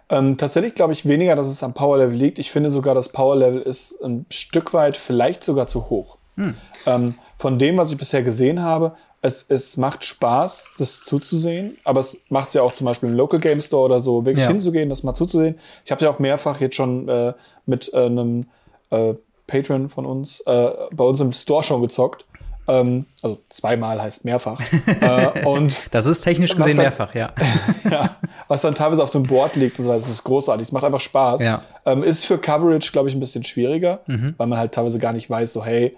Ähm, 0.09 0.39
tatsächlich 0.39 0.73
glaube 0.73 0.95
ich 0.95 1.05
weniger, 1.07 1.37
dass 1.37 1.49
es 1.49 1.63
am 1.63 1.75
Power 1.75 1.99
Level 1.99 2.17
liegt. 2.17 2.39
Ich 2.39 2.51
finde 2.51 2.71
sogar, 2.71 2.95
das 2.95 3.11
Power 3.11 3.37
Level 3.37 3.61
ist 3.61 4.03
ein 4.03 4.25
Stück 4.31 4.73
weit 4.73 4.97
vielleicht 4.97 5.45
sogar 5.45 5.67
zu 5.67 5.91
hoch. 5.91 6.17
Hm. 6.37 6.55
Ähm, 6.87 7.15
von 7.37 7.59
dem, 7.59 7.77
was 7.77 7.93
ich 7.93 7.99
bisher 7.99 8.23
gesehen 8.23 8.63
habe, 8.63 8.97
es, 9.23 9.47
es 9.49 9.77
macht 9.77 10.05
Spaß, 10.05 10.73
das 10.79 11.05
zuzusehen, 11.05 11.79
aber 11.85 12.01
es 12.01 12.21
macht 12.29 12.49
es 12.49 12.55
ja 12.55 12.63
auch 12.63 12.73
zum 12.73 12.87
Beispiel 12.87 13.09
im 13.09 13.15
Local 13.15 13.39
Game 13.39 13.61
Store 13.61 13.85
oder 13.85 14.01
so, 14.01 14.25
wirklich 14.25 14.45
ja. 14.45 14.51
hinzugehen, 14.51 14.89
das 14.89 15.05
mal 15.05 15.15
zuzusehen. 15.15 15.59
Ich 15.85 15.93
habe 15.93 16.05
ja 16.05 16.11
auch 16.11 16.19
mehrfach 16.19 16.61
jetzt 16.61 16.75
schon 16.75 17.09
äh, 17.09 17.33
mit 17.65 17.93
äh, 17.95 18.05
einem 18.05 18.47
äh, 18.91 19.15
Patron 19.47 19.89
von 19.89 20.07
uns 20.07 20.41
äh, 20.41 20.71
bei 20.93 21.05
uns 21.05 21.21
im 21.21 21.33
Store 21.33 21.63
schon 21.63 21.81
gezockt. 21.83 22.27
Ähm, 22.67 23.07
also 23.23 23.39
zweimal 23.49 24.03
heißt 24.03 24.25
mehrfach. 24.25 24.61
äh, 25.01 25.47
und 25.47 25.79
das 25.93 26.07
ist 26.07 26.23
technisch 26.23 26.55
gesehen 26.55 26.77
dann, 26.77 26.87
mehrfach, 26.87 27.15
ja. 27.15 27.33
ja. 27.91 28.17
Was 28.49 28.63
dann 28.63 28.75
teilweise 28.75 29.03
auf 29.03 29.11
dem 29.11 29.23
Board 29.23 29.55
liegt 29.55 29.79
und 29.79 29.85
so 29.85 29.91
weiter, 29.91 30.01
das 30.01 30.11
ist 30.11 30.25
großartig. 30.25 30.67
Es 30.67 30.73
macht 30.73 30.85
einfach 30.85 31.01
Spaß. 31.01 31.45
Ja. 31.45 31.63
Ähm, 31.87 32.03
ist 32.03 32.25
für 32.25 32.39
Coverage, 32.39 32.91
glaube 32.91 33.09
ich, 33.09 33.15
ein 33.15 33.21
bisschen 33.21 33.45
schwieriger, 33.45 34.01
mhm. 34.07 34.35
weil 34.37 34.47
man 34.49 34.59
halt 34.59 34.73
teilweise 34.73 34.99
gar 34.99 35.13
nicht 35.13 35.31
weiß, 35.31 35.53
so 35.53 35.65
hey, 35.65 35.97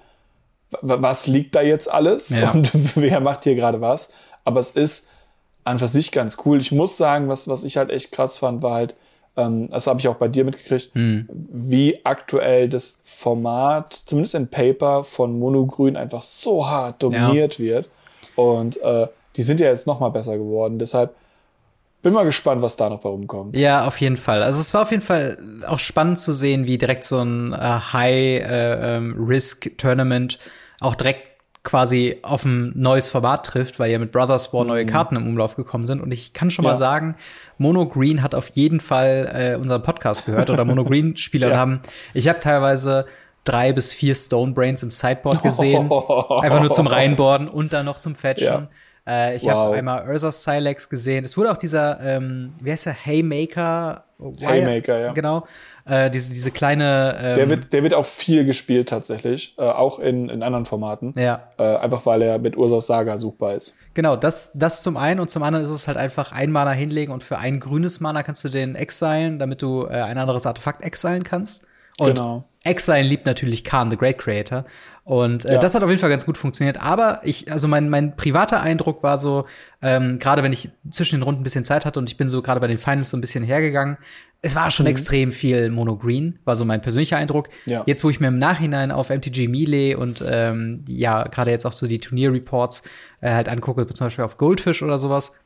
was 0.82 1.26
liegt 1.26 1.54
da 1.54 1.62
jetzt 1.62 1.90
alles 1.90 2.30
ja. 2.30 2.50
und 2.50 2.72
wer 2.96 3.20
macht 3.20 3.44
hier 3.44 3.54
gerade 3.54 3.80
was. 3.80 4.12
Aber 4.44 4.60
es 4.60 4.72
ist 4.72 5.08
an 5.64 5.78
für 5.78 5.88
sich 5.88 6.12
ganz 6.12 6.36
cool. 6.44 6.60
Ich 6.60 6.72
muss 6.72 6.96
sagen, 6.96 7.28
was, 7.28 7.48
was 7.48 7.64
ich 7.64 7.76
halt 7.76 7.90
echt 7.90 8.12
krass 8.12 8.38
fand, 8.38 8.62
war 8.62 8.74
halt, 8.74 8.94
ähm, 9.36 9.68
das 9.70 9.86
habe 9.86 10.00
ich 10.00 10.08
auch 10.08 10.16
bei 10.16 10.28
dir 10.28 10.44
mitgekriegt, 10.44 10.94
hm. 10.94 11.28
wie 11.30 12.04
aktuell 12.04 12.68
das 12.68 13.00
Format, 13.04 13.92
zumindest 13.92 14.34
in 14.34 14.48
Paper, 14.48 15.04
von 15.04 15.38
Monogrün 15.38 15.96
einfach 15.96 16.22
so 16.22 16.68
hart 16.68 17.02
dominiert 17.02 17.58
ja. 17.58 17.64
wird. 17.64 17.88
Und 18.36 18.80
äh, 18.82 19.06
die 19.36 19.42
sind 19.42 19.60
ja 19.60 19.68
jetzt 19.68 19.86
noch 19.86 20.00
mal 20.00 20.08
besser 20.10 20.36
geworden. 20.36 20.78
Deshalb 20.78 21.14
bin 22.02 22.12
mal 22.12 22.24
gespannt, 22.24 22.62
was 22.62 22.76
da 22.76 22.90
noch 22.90 23.00
bei 23.00 23.08
rumkommt. 23.08 23.56
Ja, 23.56 23.86
auf 23.86 24.00
jeden 24.00 24.18
Fall. 24.18 24.42
Also 24.42 24.60
es 24.60 24.74
war 24.74 24.82
auf 24.82 24.90
jeden 24.90 25.02
Fall 25.02 25.38
auch 25.66 25.78
spannend 25.78 26.20
zu 26.20 26.32
sehen, 26.32 26.66
wie 26.66 26.76
direkt 26.78 27.04
so 27.04 27.20
ein 27.20 27.54
äh, 27.54 27.56
High-Risk-Tournament 27.56 30.34
äh, 30.34 30.36
ähm, 30.36 30.40
auch 30.80 30.94
direkt 30.94 31.34
quasi 31.64 32.18
auf 32.22 32.44
ein 32.44 32.72
neues 32.76 33.08
Format 33.08 33.46
trifft, 33.46 33.80
weil 33.80 33.90
ja 33.90 33.98
mit 33.98 34.12
Brothers 34.12 34.52
War 34.52 34.64
neue 34.64 34.84
mhm. 34.84 34.88
Karten 34.90 35.16
im 35.16 35.26
Umlauf 35.26 35.56
gekommen 35.56 35.86
sind. 35.86 36.00
Und 36.00 36.12
ich 36.12 36.34
kann 36.34 36.50
schon 36.50 36.64
ja. 36.64 36.72
mal 36.72 36.76
sagen, 36.76 37.16
Mono 37.56 37.88
Green 37.88 38.22
hat 38.22 38.34
auf 38.34 38.50
jeden 38.50 38.80
Fall 38.80 39.30
äh, 39.34 39.56
unseren 39.56 39.82
Podcast 39.82 40.26
gehört 40.26 40.50
oder 40.50 40.64
Mono 40.64 40.84
Green 40.84 41.16
Spieler 41.16 41.48
ja. 41.50 41.56
haben. 41.56 41.80
Ich 42.12 42.28
habe 42.28 42.38
teilweise 42.40 43.06
drei 43.44 43.72
bis 43.72 43.92
vier 43.92 44.14
Stone 44.14 44.52
Brains 44.52 44.82
im 44.82 44.90
Sideboard 44.90 45.42
gesehen, 45.42 45.90
einfach 46.40 46.60
nur 46.60 46.70
zum 46.70 46.86
Reinboarden 46.86 47.48
und 47.48 47.72
dann 47.72 47.86
noch 47.86 47.98
zum 47.98 48.14
Fetchen. 48.14 48.46
Ja. 48.46 48.68
Äh, 49.06 49.36
ich 49.36 49.44
wow. 49.44 49.52
habe 49.52 49.76
einmal 49.76 50.08
Ursa 50.08 50.32
Silex 50.32 50.88
gesehen. 50.88 51.24
Es 51.24 51.36
wurde 51.36 51.50
auch 51.50 51.56
dieser, 51.56 52.00
ähm, 52.00 52.54
wie 52.60 52.72
heißt 52.72 52.86
der, 52.86 52.94
Haymaker? 52.94 54.04
Haymaker, 54.42 54.98
ja. 54.98 55.12
Genau. 55.12 55.46
Äh, 55.86 56.10
diese, 56.10 56.32
diese 56.32 56.50
kleine. 56.50 57.16
Ähm, 57.20 57.34
der, 57.36 57.50
wird, 57.50 57.72
der 57.72 57.82
wird 57.82 57.94
auch 57.94 58.06
viel 58.06 58.44
gespielt 58.44 58.88
tatsächlich, 58.88 59.54
äh, 59.58 59.62
auch 59.62 59.98
in, 59.98 60.30
in 60.30 60.42
anderen 60.42 60.64
Formaten. 60.64 61.14
Ja. 61.18 61.48
Äh, 61.58 61.76
einfach 61.76 62.06
weil 62.06 62.22
er 62.22 62.38
mit 62.38 62.56
Ursa's 62.56 62.86
Saga 62.86 63.18
suchbar 63.18 63.54
ist. 63.54 63.76
Genau, 63.92 64.16
das, 64.16 64.52
das 64.54 64.82
zum 64.82 64.96
einen 64.96 65.20
und 65.20 65.28
zum 65.28 65.42
anderen 65.42 65.62
ist 65.62 65.70
es 65.70 65.86
halt 65.86 65.98
einfach 65.98 66.32
ein 66.32 66.50
Mana 66.50 66.70
hinlegen 66.70 67.12
und 67.12 67.22
für 67.22 67.38
ein 67.38 67.60
grünes 67.60 68.00
Mana 68.00 68.22
kannst 68.22 68.42
du 68.44 68.48
den 68.48 68.76
exilen, 68.76 69.38
damit 69.38 69.60
du 69.60 69.84
äh, 69.84 69.90
ein 69.90 70.16
anderes 70.16 70.46
Artefakt 70.46 70.82
exilen 70.82 71.22
kannst. 71.22 71.66
Und 71.98 72.16
genau. 72.16 72.44
Exile 72.64 73.02
liebt 73.02 73.26
natürlich 73.26 73.62
Khan, 73.62 73.90
the 73.90 73.96
Great 73.96 74.18
Creator. 74.18 74.64
Und 75.04 75.44
äh, 75.44 75.54
ja. 75.54 75.58
das 75.58 75.74
hat 75.74 75.82
auf 75.82 75.90
jeden 75.90 76.00
Fall 76.00 76.10
ganz 76.10 76.24
gut 76.24 76.38
funktioniert. 76.38 76.82
Aber 76.82 77.20
ich, 77.22 77.52
also 77.52 77.68
mein, 77.68 77.90
mein 77.90 78.16
privater 78.16 78.62
Eindruck 78.62 79.02
war 79.02 79.18
so, 79.18 79.44
ähm, 79.82 80.18
gerade 80.18 80.42
wenn 80.42 80.52
ich 80.52 80.70
zwischen 80.90 81.16
den 81.16 81.22
Runden 81.22 81.42
ein 81.42 81.44
bisschen 81.44 81.64
Zeit 81.64 81.84
hatte 81.84 81.98
und 81.98 82.08
ich 82.08 82.16
bin 82.16 82.30
so 82.30 82.40
gerade 82.40 82.58
bei 82.58 82.66
den 82.66 82.78
Finals 82.78 83.10
so 83.10 83.16
ein 83.18 83.20
bisschen 83.20 83.44
hergegangen, 83.44 83.98
es 84.44 84.54
war 84.54 84.70
schon 84.70 84.84
mhm. 84.84 84.90
extrem 84.90 85.32
viel 85.32 85.70
Mono 85.70 85.96
Green, 85.96 86.38
war 86.44 86.54
so 86.54 86.66
mein 86.66 86.82
persönlicher 86.82 87.16
Eindruck. 87.16 87.48
Ja. 87.64 87.82
Jetzt, 87.86 88.04
wo 88.04 88.10
ich 88.10 88.20
mir 88.20 88.28
im 88.28 88.36
Nachhinein 88.36 88.90
auf 88.90 89.08
MTG 89.08 89.48
Melee 89.48 89.94
und 89.94 90.22
ähm, 90.26 90.84
ja, 90.86 91.24
gerade 91.24 91.50
jetzt 91.50 91.64
auch 91.64 91.72
so 91.72 91.86
die 91.86 91.98
Turnierreports 91.98 92.82
äh, 93.22 93.30
halt 93.30 93.48
angucke, 93.48 93.86
zum 93.86 94.06
Beispiel 94.06 94.24
auf 94.24 94.36
Goldfish 94.36 94.82
oder 94.82 94.98
sowas, 94.98 95.40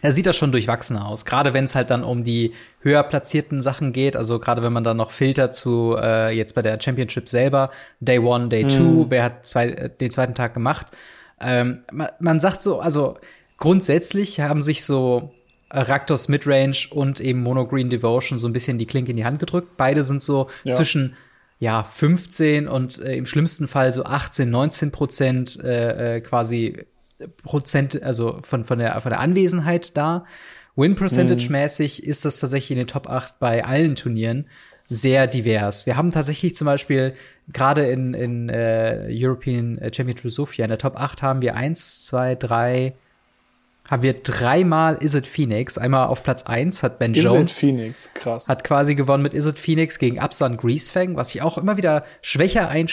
da 0.00 0.12
sieht 0.12 0.26
das 0.26 0.36
schon 0.36 0.52
durchwachsener 0.52 1.08
aus. 1.08 1.24
Gerade 1.24 1.54
wenn 1.54 1.64
es 1.64 1.74
halt 1.74 1.90
dann 1.90 2.04
um 2.04 2.22
die 2.22 2.52
höher 2.80 3.02
platzierten 3.02 3.62
Sachen 3.62 3.92
geht, 3.92 4.16
also 4.16 4.38
gerade 4.38 4.62
wenn 4.62 4.72
man 4.72 4.84
dann 4.84 4.96
noch 4.96 5.10
filtert 5.10 5.56
zu 5.56 5.96
äh, 5.98 6.30
jetzt 6.30 6.54
bei 6.54 6.62
der 6.62 6.80
Championship 6.80 7.28
selber, 7.28 7.70
Day 7.98 8.20
One, 8.20 8.48
Day 8.48 8.64
Two, 8.64 8.82
mhm. 8.82 9.06
wer 9.10 9.24
hat 9.24 9.46
zwei, 9.46 9.70
äh, 9.70 9.90
den 9.90 10.10
zweiten 10.12 10.34
Tag 10.34 10.54
gemacht. 10.54 10.86
Ähm, 11.40 11.82
man, 11.90 12.08
man 12.20 12.38
sagt 12.38 12.62
so, 12.62 12.78
also 12.78 13.16
grundsätzlich 13.56 14.38
haben 14.40 14.62
sich 14.62 14.84
so 14.84 15.32
Raktos 15.70 16.28
Midrange 16.28 16.86
und 16.90 17.20
eben 17.20 17.42
Mono 17.42 17.66
Green 17.66 17.90
Devotion 17.90 18.38
so 18.38 18.46
ein 18.46 18.52
bisschen 18.52 18.78
die 18.78 18.86
Klinke 18.86 19.10
in 19.10 19.16
die 19.16 19.24
Hand 19.24 19.38
gedrückt. 19.38 19.76
Beide 19.76 20.04
sind 20.04 20.22
so 20.22 20.48
ja. 20.64 20.72
zwischen 20.72 21.16
ja 21.58 21.82
15 21.82 22.68
und 22.68 22.98
äh, 22.98 23.16
im 23.16 23.26
schlimmsten 23.26 23.68
Fall 23.68 23.92
so 23.92 24.04
18, 24.04 24.50
19 24.50 24.90
Prozent 24.92 25.58
äh, 25.62 26.16
äh 26.16 26.20
quasi 26.20 26.84
Prozent, 27.42 28.02
also 28.02 28.40
von, 28.42 28.64
von, 28.64 28.78
der, 28.78 29.00
von 29.00 29.10
der 29.10 29.20
Anwesenheit 29.20 29.96
da. 29.96 30.26
Win 30.76 30.96
Percentage 30.96 31.50
mäßig 31.50 32.02
mhm. 32.02 32.10
ist 32.10 32.24
das 32.24 32.40
tatsächlich 32.40 32.72
in 32.72 32.78
den 32.78 32.86
Top 32.86 33.08
8 33.08 33.38
bei 33.38 33.64
allen 33.64 33.94
Turnieren 33.94 34.46
sehr 34.90 35.26
divers. 35.26 35.86
Wir 35.86 35.96
haben 35.96 36.10
tatsächlich 36.10 36.54
zum 36.54 36.66
Beispiel 36.66 37.14
gerade 37.52 37.86
in, 37.86 38.14
in 38.14 38.48
äh, 38.48 39.08
European 39.10 39.80
Championship 39.92 40.30
Sofia 40.30 40.64
in 40.64 40.68
der 40.70 40.78
Top 40.78 41.00
8 41.00 41.22
haben 41.22 41.42
wir 41.42 41.54
eins, 41.54 42.04
zwei, 42.04 42.34
drei, 42.34 42.94
haben 43.88 44.02
wir 44.02 44.14
dreimal 44.14 44.96
Is 44.96 45.14
It 45.14 45.26
Phoenix. 45.26 45.76
Einmal 45.76 46.06
auf 46.06 46.22
Platz 46.22 46.44
1 46.44 46.82
hat 46.82 46.98
Ben 46.98 47.12
Is 47.12 47.22
Jones. 47.22 47.52
Is 47.52 47.62
It 47.62 47.68
Phoenix, 47.68 48.10
krass. 48.14 48.48
Hat 48.48 48.64
quasi 48.64 48.94
gewonnen 48.94 49.22
mit 49.22 49.34
Is 49.34 49.46
It 49.46 49.58
Phoenix 49.58 49.98
gegen 49.98 50.18
Absan 50.18 50.56
Greasefang, 50.56 51.16
was 51.16 51.34
ich 51.34 51.42
auch 51.42 51.58
immer 51.58 51.76
wieder 51.76 52.04
schwächer 52.22 52.68
ein, 52.70 52.88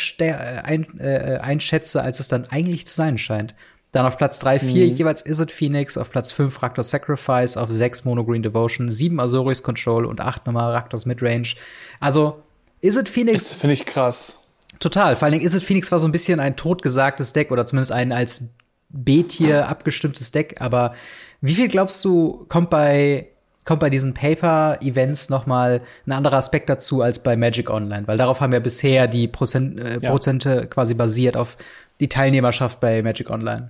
äh, 0.99 1.39
einschätze, 1.41 2.01
als 2.01 2.19
es 2.19 2.27
dann 2.27 2.45
eigentlich 2.49 2.87
zu 2.87 2.95
sein 2.95 3.17
scheint. 3.17 3.55
Dann 3.93 4.05
auf 4.05 4.17
Platz 4.17 4.39
3, 4.39 4.59
4 4.59 4.87
mhm. 4.87 4.95
jeweils 4.95 5.21
Is 5.21 5.39
It 5.39 5.51
Phoenix, 5.51 5.97
auf 5.97 6.11
Platz 6.11 6.31
5 6.31 6.61
Raktos 6.61 6.89
Sacrifice, 6.89 7.57
auf 7.57 7.71
6 7.71 8.05
Mono 8.05 8.25
Green 8.25 8.43
Devotion, 8.43 8.89
7 8.89 9.19
Azorius 9.19 9.63
Control 9.63 10.05
und 10.05 10.19
8 10.19 10.45
nochmal 10.45 10.71
Raktos 10.71 11.05
Midrange. 11.05 11.55
Also, 11.99 12.41
Is 12.81 12.97
It 12.97 13.07
Phoenix. 13.07 13.49
Das 13.49 13.57
finde 13.57 13.73
ich 13.73 13.85
krass. 13.85 14.39
Total. 14.79 15.15
Vor 15.15 15.25
allen 15.25 15.33
Dingen 15.33 15.45
Is 15.45 15.53
It 15.53 15.63
Phoenix 15.63 15.91
war 15.91 15.99
so 15.99 16.07
ein 16.07 16.11
bisschen 16.11 16.39
ein 16.39 16.55
totgesagtes 16.55 17.33
Deck 17.33 17.51
oder 17.51 17.65
zumindest 17.65 17.91
ein 17.91 18.11
als 18.11 18.49
B-Tier 18.93 19.67
abgestimmtes 19.67 20.31
Deck. 20.31 20.61
Aber 20.61 20.93
wie 21.41 21.53
viel 21.53 21.67
glaubst 21.67 22.03
du, 22.05 22.45
kommt 22.47 22.69
bei 22.69 23.27
kommt 23.63 23.79
bei 23.79 23.91
diesen 23.91 24.13
Paper-Events 24.13 25.29
noch 25.29 25.45
mal 25.45 25.81
ein 26.07 26.11
anderer 26.13 26.37
Aspekt 26.37 26.67
dazu 26.67 27.01
als 27.01 27.21
bei 27.21 27.37
Magic 27.37 27.69
Online, 27.69 28.07
weil 28.07 28.17
darauf 28.17 28.41
haben 28.41 28.53
ja 28.53 28.59
bisher 28.59 29.07
die 29.07 29.27
Prozent, 29.27 29.79
äh, 29.79 29.99
ja. 30.01 30.09
Prozente 30.09 30.67
quasi 30.67 30.95
basiert 30.95 31.37
auf 31.37 31.57
die 31.99 32.09
Teilnehmerschaft 32.09 32.79
bei 32.79 33.03
Magic 33.03 33.29
Online. 33.29 33.69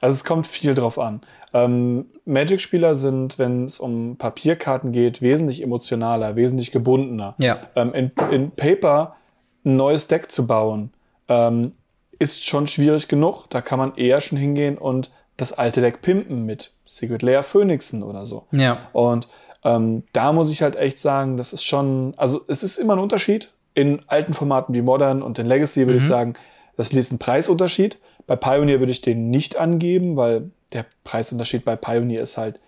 Also 0.00 0.16
es 0.16 0.24
kommt 0.24 0.46
viel 0.46 0.74
drauf 0.74 0.98
an. 0.98 1.20
Ähm, 1.54 2.06
Magic-Spieler 2.26 2.94
sind, 2.94 3.38
wenn 3.38 3.64
es 3.64 3.78
um 3.78 4.16
Papierkarten 4.16 4.92
geht, 4.92 5.22
wesentlich 5.22 5.62
emotionaler, 5.62 6.36
wesentlich 6.36 6.72
gebundener. 6.72 7.34
Ja. 7.38 7.58
Ähm, 7.76 7.94
in, 7.94 8.12
in, 8.30 8.50
Paper 8.50 9.16
ein 9.64 9.76
neues 9.76 10.06
Deck 10.06 10.30
zu 10.30 10.46
bauen, 10.46 10.90
ähm, 11.28 11.72
ist 12.18 12.44
schon 12.44 12.66
schwierig 12.66 13.08
genug. 13.08 13.46
Da 13.50 13.60
kann 13.60 13.78
man 13.78 13.94
eher 13.96 14.20
schon 14.20 14.38
hingehen 14.38 14.78
und 14.78 15.10
das 15.36 15.52
alte 15.52 15.80
Deck 15.80 16.02
pimpen 16.02 16.46
mit 16.46 16.72
Secret 16.84 17.22
Lair 17.22 17.42
Phoenixen 17.42 18.02
oder 18.02 18.24
so. 18.26 18.46
Ja. 18.52 18.88
Und 18.92 19.28
ähm, 19.64 20.04
da 20.12 20.32
muss 20.32 20.50
ich 20.50 20.62
halt 20.62 20.76
echt 20.76 20.98
sagen, 20.98 21.36
das 21.36 21.52
ist 21.52 21.64
schon, 21.64 22.14
also 22.16 22.42
es 22.48 22.62
ist 22.62 22.78
immer 22.78 22.94
ein 22.94 23.00
Unterschied. 23.00 23.50
In 23.74 24.00
alten 24.06 24.32
Formaten 24.32 24.74
wie 24.74 24.80
Modern 24.80 25.22
und 25.22 25.38
in 25.38 25.46
Legacy 25.46 25.80
würde 25.80 25.94
mhm. 25.94 25.98
ich 25.98 26.06
sagen, 26.06 26.34
das 26.76 26.90
ist 26.90 27.12
ein 27.12 27.18
Preisunterschied. 27.18 27.98
Bei 28.26 28.36
Pioneer 28.36 28.80
würde 28.80 28.92
ich 28.92 29.02
den 29.02 29.30
nicht 29.30 29.56
angeben, 29.56 30.16
weil 30.16 30.50
der 30.72 30.86
Preisunterschied 31.04 31.64
bei 31.64 31.76
Pioneer 31.76 32.22
ist 32.22 32.38
halt 32.38 32.60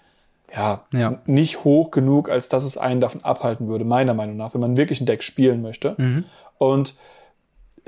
ja, 0.55 0.85
ja, 0.93 1.21
nicht 1.26 1.64
hoch 1.64 1.90
genug, 1.90 2.31
als 2.31 2.49
dass 2.49 2.64
es 2.64 2.78
einen 2.78 3.00
davon 3.00 3.23
abhalten 3.23 3.69
würde, 3.69 3.85
meiner 3.85 4.14
Meinung 4.14 4.37
nach, 4.37 4.55
wenn 4.55 4.61
man 4.61 4.76
wirklich 4.76 5.00
ein 5.00 5.07
Deck 5.07 5.23
spielen 5.23 5.61
möchte. 5.62 5.95
Mhm. 5.99 6.25
Und 6.57 6.95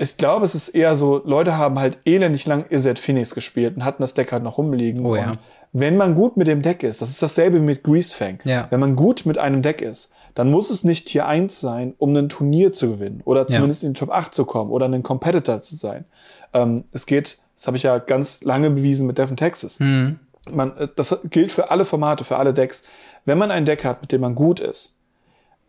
ich 0.01 0.17
glaube, 0.17 0.45
es 0.45 0.55
ist 0.55 0.69
eher 0.69 0.95
so, 0.95 1.21
Leute 1.25 1.57
haben 1.57 1.77
halt 1.77 1.99
elendig 2.05 2.47
lang 2.47 2.65
Izzet 2.69 2.97
Phoenix 2.97 3.35
gespielt 3.35 3.75
und 3.75 3.85
hatten 3.85 4.01
das 4.01 4.15
Deck 4.15 4.31
halt 4.31 4.41
noch 4.41 4.57
rumliegen. 4.57 5.05
Oh, 5.05 5.15
ja. 5.15 5.37
wenn 5.73 5.95
man 5.95 6.15
gut 6.15 6.37
mit 6.37 6.47
dem 6.47 6.63
Deck 6.63 6.81
ist, 6.81 7.03
das 7.03 7.11
ist 7.11 7.21
dasselbe 7.21 7.57
wie 7.57 7.65
mit 7.65 7.83
Greasefang. 7.83 8.39
Ja. 8.43 8.65
Wenn 8.71 8.79
man 8.79 8.95
gut 8.95 9.27
mit 9.27 9.37
einem 9.37 9.61
Deck 9.61 9.83
ist, 9.83 10.11
dann 10.33 10.49
muss 10.49 10.71
es 10.71 10.83
nicht 10.83 11.07
Tier 11.07 11.27
1 11.27 11.59
sein, 11.59 11.93
um 11.99 12.15
ein 12.15 12.29
Turnier 12.29 12.73
zu 12.73 12.93
gewinnen 12.93 13.21
oder 13.25 13.45
zumindest 13.45 13.83
ja. 13.83 13.89
in 13.89 13.93
die 13.93 13.99
Top 13.99 14.09
8 14.09 14.33
zu 14.33 14.45
kommen 14.45 14.71
oder 14.71 14.87
ein 14.87 15.03
Competitor 15.03 15.61
zu 15.61 15.75
sein. 15.75 16.05
Ähm, 16.53 16.85
es 16.91 17.05
geht, 17.05 17.37
das 17.55 17.67
habe 17.67 17.77
ich 17.77 17.83
ja 17.83 17.99
ganz 17.99 18.43
lange 18.43 18.71
bewiesen 18.71 19.05
mit 19.05 19.19
Devon 19.19 19.37
Texas. 19.37 19.79
Mhm. 19.79 20.19
Man, 20.49 20.75
äh, 20.77 20.87
das 20.95 21.15
gilt 21.25 21.51
für 21.51 21.69
alle 21.69 21.85
Formate, 21.85 22.23
für 22.23 22.37
alle 22.37 22.55
Decks. 22.55 22.83
Wenn 23.25 23.37
man 23.37 23.51
ein 23.51 23.65
Deck 23.65 23.85
hat, 23.85 24.01
mit 24.01 24.11
dem 24.11 24.21
man 24.21 24.33
gut 24.33 24.59
ist, 24.59 24.97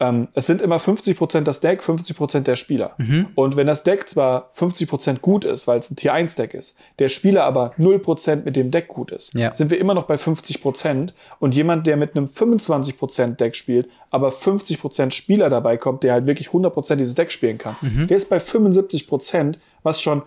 ähm, 0.02 0.26
es 0.34 0.46
sind 0.48 0.60
immer 0.60 0.78
50% 0.78 1.42
das 1.42 1.60
Deck, 1.60 1.80
50% 1.80 2.40
der 2.40 2.56
Spieler. 2.56 2.94
Mhm. 2.98 3.28
Und 3.36 3.56
wenn 3.56 3.68
das 3.68 3.84
Deck 3.84 4.08
zwar 4.08 4.50
50% 4.58 5.20
gut 5.20 5.44
ist, 5.44 5.68
weil 5.68 5.78
es 5.78 5.90
ein 5.90 5.96
Tier 5.96 6.12
1 6.12 6.34
Deck 6.34 6.54
ist, 6.54 6.76
der 6.98 7.08
Spieler 7.08 7.44
aber 7.44 7.72
0% 7.78 8.44
mit 8.44 8.56
dem 8.56 8.72
Deck 8.72 8.88
gut 8.88 9.12
ist, 9.12 9.32
ja. 9.34 9.54
sind 9.54 9.70
wir 9.70 9.78
immer 9.78 9.94
noch 9.94 10.04
bei 10.04 10.16
50%. 10.16 11.12
Und 11.38 11.54
jemand, 11.54 11.86
der 11.86 11.96
mit 11.96 12.16
einem 12.16 12.26
25% 12.26 13.36
Deck 13.36 13.54
spielt, 13.54 13.88
aber 14.10 14.30
50% 14.30 15.12
Spieler 15.12 15.48
dabei 15.48 15.76
kommt, 15.76 16.02
der 16.02 16.14
halt 16.14 16.26
wirklich 16.26 16.48
100% 16.48 16.96
dieses 16.96 17.14
Deck 17.14 17.30
spielen 17.30 17.58
kann, 17.58 17.76
mhm. 17.80 18.08
der 18.08 18.16
ist 18.16 18.28
bei 18.28 18.38
75%, 18.38 19.54
was 19.84 20.02
schon 20.02 20.22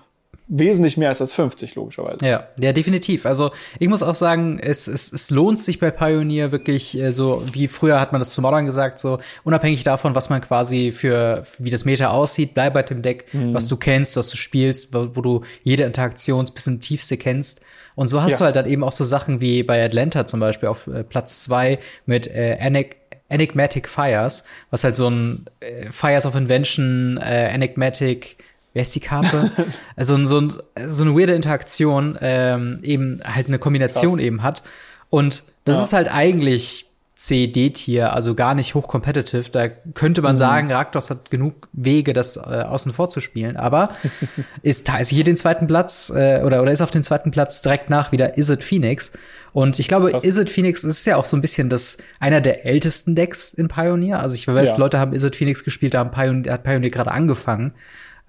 wesentlich 0.48 0.96
mehr 0.98 1.10
als 1.10 1.22
als 1.22 1.34
50, 1.34 1.76
logischerweise. 1.76 2.26
Ja, 2.26 2.48
ja, 2.60 2.72
definitiv. 2.72 3.26
Also 3.26 3.52
ich 3.80 3.88
muss 3.88 4.04
auch 4.04 4.16
sagen, 4.16 4.60
es, 4.60 4.88
es, 4.88 5.12
es 5.12 5.32
lohnt 5.32 5.60
sich 5.60 5.80
bei 5.80 5.90
Pioneer 5.92 6.52
wirklich 6.52 7.00
äh, 7.00 7.12
so, 7.12 7.44
wie 7.52 7.68
früher 7.68 8.00
hat 8.00 8.12
man 8.12 8.20
das 8.20 8.32
zu 8.32 8.42
Modern 8.42 8.66
gesagt, 8.66 9.00
so 9.00 9.20
unabhängig 9.44 9.84
davon, 9.84 10.14
was 10.14 10.30
man 10.30 10.42
quasi 10.42 10.92
für, 10.92 11.44
wie 11.58 11.72
das 11.72 11.86
Meta 11.86 12.10
aussieht, 12.10 12.54
bleib 12.54 12.74
bei 12.76 12.84
dem 12.84 13.02
Deck, 13.02 13.26
mhm. 13.34 13.54
was 13.54 13.68
du 13.68 13.78
kennst, 13.78 14.18
was 14.18 14.30
du 14.30 14.38
spielst, 14.38 14.94
wo, 14.94 15.16
wo 15.16 15.22
du 15.22 15.42
jede 15.64 15.84
Interaktion 15.84 16.46
bis 16.54 16.68
in 16.68 16.80
tiefste 16.80 17.18
kennst. 17.18 17.62
Und 17.96 18.08
so 18.08 18.22
hast 18.22 18.34
ja. 18.34 18.38
du 18.38 18.44
halt 18.46 18.56
dann 18.56 18.68
eben 18.68 18.84
auch 18.84 18.92
so 18.92 19.04
Sachen 19.04 19.42
wie 19.42 19.64
bei 19.64 19.84
Atlanta 19.84 20.28
zum 20.28 20.40
Beispiel 20.40 20.70
auf 20.70 20.88
äh, 20.88 21.04
Platz 21.04 21.44
zwei 21.44 21.80
mit 22.06 22.28
äh, 22.28 22.58
Enig 22.58 22.98
Enigmatic 23.28 23.90
Fires, 23.90 24.46
was 24.70 24.84
halt 24.84 24.96
so 24.96 25.10
ein 25.10 25.46
äh, 25.60 25.92
Fires 25.92 26.28
of 26.28 26.36
Invention, 26.36 27.18
äh, 27.18 27.48
Enigmatic 27.48 28.38
wer 28.76 28.82
ist 28.82 28.94
die 28.94 29.00
Karte? 29.00 29.50
also 29.96 30.24
so, 30.26 30.50
so 30.78 31.04
eine 31.04 31.18
weirde 31.18 31.34
Interaktion, 31.34 32.18
ähm, 32.22 32.80
eben 32.84 33.22
halt 33.24 33.48
eine 33.48 33.58
Kombination 33.58 34.18
Krass. 34.18 34.26
eben 34.26 34.44
hat. 34.44 34.64
Und 35.10 35.44
das 35.64 35.78
ja. 35.78 35.84
ist 35.84 35.94
halt 35.94 36.14
eigentlich 36.14 36.86
C-D-Tier, 37.16 38.12
also 38.12 38.36
gar 38.36 38.54
nicht 38.54 38.76
hoch 38.76 38.90
competitive. 38.90 39.50
Da 39.50 39.70
könnte 39.70 40.22
man 40.22 40.36
mhm. 40.36 40.40
sagen, 40.40 40.72
Raktos 40.72 41.10
hat 41.10 41.32
genug 41.32 41.70
Wege, 41.72 42.12
das 42.12 42.36
äh, 42.36 42.40
außen 42.40 42.92
vor 42.92 43.08
zu 43.08 43.22
spielen, 43.22 43.56
aber 43.56 43.92
ist, 44.62 44.90
ist 45.00 45.10
hier 45.10 45.24
den 45.24 45.38
zweiten 45.38 45.68
Platz 45.68 46.12
äh, 46.14 46.42
oder, 46.44 46.62
oder 46.62 46.74
ist 46.74 46.82
auf 46.82 46.92
dem 46.92 47.04
zweiten 47.04 47.32
Platz 47.32 47.62
direkt 47.62 47.90
nach 47.90 48.12
wieder 48.12 48.38
Is 48.38 48.50
It 48.50 48.62
Phoenix. 48.62 49.14
Und 49.54 49.80
ich 49.80 49.88
glaube, 49.88 50.12
Krass. 50.12 50.26
Is 50.26 50.36
It 50.36 50.50
Phoenix 50.50 50.84
ist 50.84 51.06
ja 51.06 51.16
auch 51.16 51.24
so 51.24 51.38
ein 51.38 51.42
bisschen 51.42 51.70
das 51.70 52.00
einer 52.20 52.42
der 52.42 52.66
ältesten 52.66 53.16
Decks 53.16 53.54
in 53.54 53.70
Pioneer. 53.70 54.20
Also 54.20 54.36
ich 54.36 54.46
weiß, 54.46 54.74
ja. 54.74 54.78
Leute 54.78 55.00
haben 55.00 55.14
Is 55.14 55.24
It 55.24 55.38
Phoenix 55.38 55.64
gespielt, 55.64 55.94
da 55.94 56.00
haben 56.00 56.12
Pioneer, 56.12 56.52
hat 56.52 56.64
Pioneer 56.64 56.90
gerade 56.90 57.12
angefangen. 57.12 57.74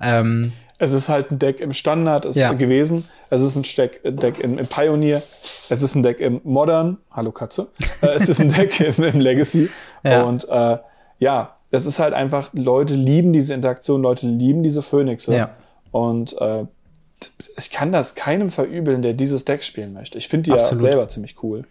Ähm, 0.01 0.53
es 0.79 0.93
ist 0.93 1.09
halt 1.09 1.31
ein 1.31 1.39
Deck 1.39 1.61
im 1.61 1.73
Standard 1.73 2.35
ja. 2.35 2.53
gewesen. 2.53 3.09
Es 3.31 3.43
ist 3.43 3.57
ein 3.57 3.63
Deck, 3.63 4.01
Deck 4.05 4.39
im, 4.41 4.59
im, 4.59 4.67
Pioneer. 4.67 5.23
Es 5.71 5.83
ist 5.83 5.95
ein 5.95 6.03
Deck 6.03 6.21
im 6.21 6.41
Modern. 6.45 6.99
Hallo 7.13 7.33
Katze. 7.33 7.69
Äh, 8.03 8.17
es 8.17 8.29
ist 8.29 8.41
ein 8.41 8.53
Deck 8.53 8.79
im, 8.81 9.03
im 9.03 9.21
Legacy. 9.21 9.71
Ja. 10.05 10.23
Und 10.25 10.47
äh, 10.49 10.77
ja, 11.19 11.57
es 11.71 11.87
ist 11.87 11.99
halt 11.99 12.13
einfach, 12.13 12.51
Leute 12.53 12.95
lieben 12.95 13.33
diese 13.33 13.55
Interaktion, 13.55 14.03
Leute 14.03 14.27
lieben 14.27 14.63
diese 14.63 14.83
Phönixe. 14.83 15.35
Ja. 15.35 15.51
Und 15.93 16.39
äh, 16.41 16.65
ich 17.57 17.71
kann 17.71 17.91
das 17.91 18.15
keinem 18.15 18.51
verübeln, 18.51 19.01
der 19.01 19.15
dieses 19.15 19.47
Deck 19.47 19.65
spielen 19.65 19.95
möchte. 19.95 20.19
Ich 20.19 20.29
finde 20.29 20.45
die 20.45 20.53
Absolut. 20.53 20.85
ja 20.85 20.91
selber 20.91 21.09
ziemlich 21.09 21.43
cool. 21.43 21.65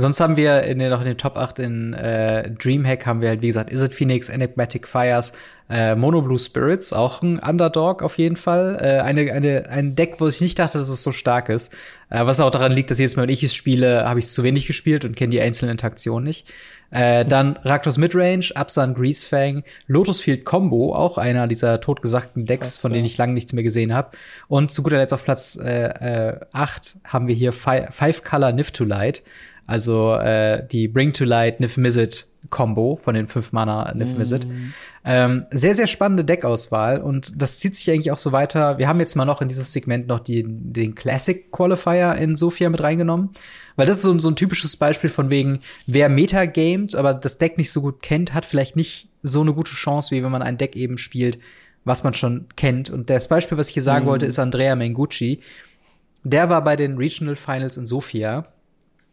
Sonst 0.00 0.20
haben 0.20 0.36
wir 0.36 0.62
in 0.62 0.78
den, 0.78 0.90
noch 0.90 1.00
in 1.00 1.06
den 1.06 1.18
Top 1.18 1.36
8 1.36 1.58
in 1.58 1.94
äh, 1.94 2.50
Dreamhack 2.50 3.06
haben 3.06 3.20
wir 3.20 3.28
halt, 3.28 3.42
wie 3.42 3.48
gesagt, 3.48 3.70
Is 3.70 3.82
It 3.82 3.94
Phoenix, 3.94 4.28
Enigmatic 4.28 4.88
Fires, 4.88 5.32
äh, 5.68 5.94
Mono 5.94 6.22
Blue 6.22 6.38
Spirits, 6.38 6.92
auch 6.92 7.22
ein 7.22 7.38
Underdog 7.38 8.02
auf 8.02 8.18
jeden 8.18 8.36
Fall. 8.36 8.78
Äh, 8.80 9.00
eine, 9.00 9.32
eine, 9.32 9.68
ein 9.68 9.94
Deck, 9.94 10.16
wo 10.18 10.26
ich 10.26 10.40
nicht 10.40 10.58
dachte, 10.58 10.78
dass 10.78 10.88
es 10.88 11.02
so 11.02 11.12
stark 11.12 11.48
ist. 11.48 11.72
Äh, 12.08 12.26
was 12.26 12.40
auch 12.40 12.50
daran 12.50 12.72
liegt, 12.72 12.90
dass 12.90 12.98
jedes 12.98 13.16
Mal, 13.16 13.22
wenn 13.22 13.30
ich 13.30 13.42
es 13.42 13.54
spiele, 13.54 14.08
habe 14.08 14.18
ich 14.18 14.26
es 14.26 14.34
zu 14.34 14.42
wenig 14.42 14.66
gespielt 14.66 15.04
und 15.04 15.16
kenne 15.16 15.30
die 15.30 15.40
einzelnen 15.40 15.72
Interaktionen 15.72 16.24
nicht. 16.24 16.48
Äh, 16.90 17.24
dann 17.24 17.56
Raktos 17.62 17.98
Midrange, 17.98 18.50
Absan 18.54 18.94
Greasefang, 18.94 19.62
Lotus 19.86 20.20
Field 20.20 20.44
Combo, 20.44 20.94
auch 20.94 21.18
einer 21.18 21.46
dieser 21.46 21.80
totgesagten 21.80 22.46
Decks, 22.46 22.72
Krass, 22.72 22.76
von 22.78 22.92
denen 22.92 23.04
ich 23.04 23.16
lange 23.16 23.32
nichts 23.32 23.52
mehr 23.52 23.62
gesehen 23.62 23.94
habe. 23.94 24.10
Und 24.48 24.72
zu 24.72 24.82
guter 24.82 24.96
Letzt 24.96 25.14
auf 25.14 25.24
Platz 25.24 25.56
äh, 25.62 26.30
äh, 26.30 26.40
8 26.52 26.96
haben 27.04 27.28
wir 27.28 27.34
hier 27.34 27.52
Five, 27.52 27.94
Five 27.94 28.24
Color 28.24 28.54
Light. 28.80 29.22
Also 29.70 30.14
äh, 30.14 30.66
die 30.66 30.88
Bring 30.88 31.12
to 31.12 31.24
Light 31.24 31.60
Nif 31.60 31.76
Mizzet 31.76 32.26
Combo 32.50 32.96
von 32.96 33.14
den 33.14 33.28
fünf 33.28 33.52
Mana 33.52 33.94
Nif 33.94 34.16
Mizzet. 34.16 34.44
Mm. 34.44 34.72
Ähm, 35.04 35.44
sehr, 35.52 35.74
sehr 35.74 35.86
spannende 35.86 36.24
Deckauswahl 36.24 37.00
und 37.00 37.40
das 37.40 37.60
zieht 37.60 37.76
sich 37.76 37.88
eigentlich 37.88 38.10
auch 38.10 38.18
so 38.18 38.32
weiter. 38.32 38.80
Wir 38.80 38.88
haben 38.88 38.98
jetzt 38.98 39.14
mal 39.14 39.26
noch 39.26 39.40
in 39.40 39.46
dieses 39.46 39.72
Segment 39.72 40.08
noch 40.08 40.18
die, 40.18 40.44
den 40.44 40.96
Classic 40.96 41.52
Qualifier 41.52 42.16
in 42.16 42.34
Sophia 42.34 42.68
mit 42.68 42.82
reingenommen. 42.82 43.30
Weil 43.76 43.86
das 43.86 43.98
ist 43.98 44.02
so, 44.02 44.18
so 44.18 44.28
ein 44.28 44.34
typisches 44.34 44.76
Beispiel 44.76 45.08
von 45.08 45.30
wegen, 45.30 45.60
wer 45.86 46.08
Metagamed, 46.08 46.96
aber 46.96 47.14
das 47.14 47.38
Deck 47.38 47.56
nicht 47.56 47.70
so 47.70 47.80
gut 47.80 48.02
kennt, 48.02 48.34
hat 48.34 48.44
vielleicht 48.44 48.74
nicht 48.74 49.08
so 49.22 49.40
eine 49.40 49.54
gute 49.54 49.72
Chance, 49.72 50.10
wie 50.10 50.24
wenn 50.24 50.32
man 50.32 50.42
ein 50.42 50.58
Deck 50.58 50.74
eben 50.74 50.98
spielt, 50.98 51.38
was 51.84 52.02
man 52.02 52.14
schon 52.14 52.46
kennt. 52.56 52.90
Und 52.90 53.08
das 53.08 53.28
Beispiel, 53.28 53.56
was 53.56 53.68
ich 53.68 53.74
hier 53.74 53.84
sagen 53.84 54.06
mm. 54.06 54.08
wollte, 54.08 54.26
ist 54.26 54.40
Andrea 54.40 54.74
Mengucci. 54.74 55.38
Der 56.24 56.50
war 56.50 56.64
bei 56.64 56.74
den 56.74 56.96
Regional 56.96 57.36
Finals 57.36 57.76
in 57.76 57.86
Sofia 57.86 58.48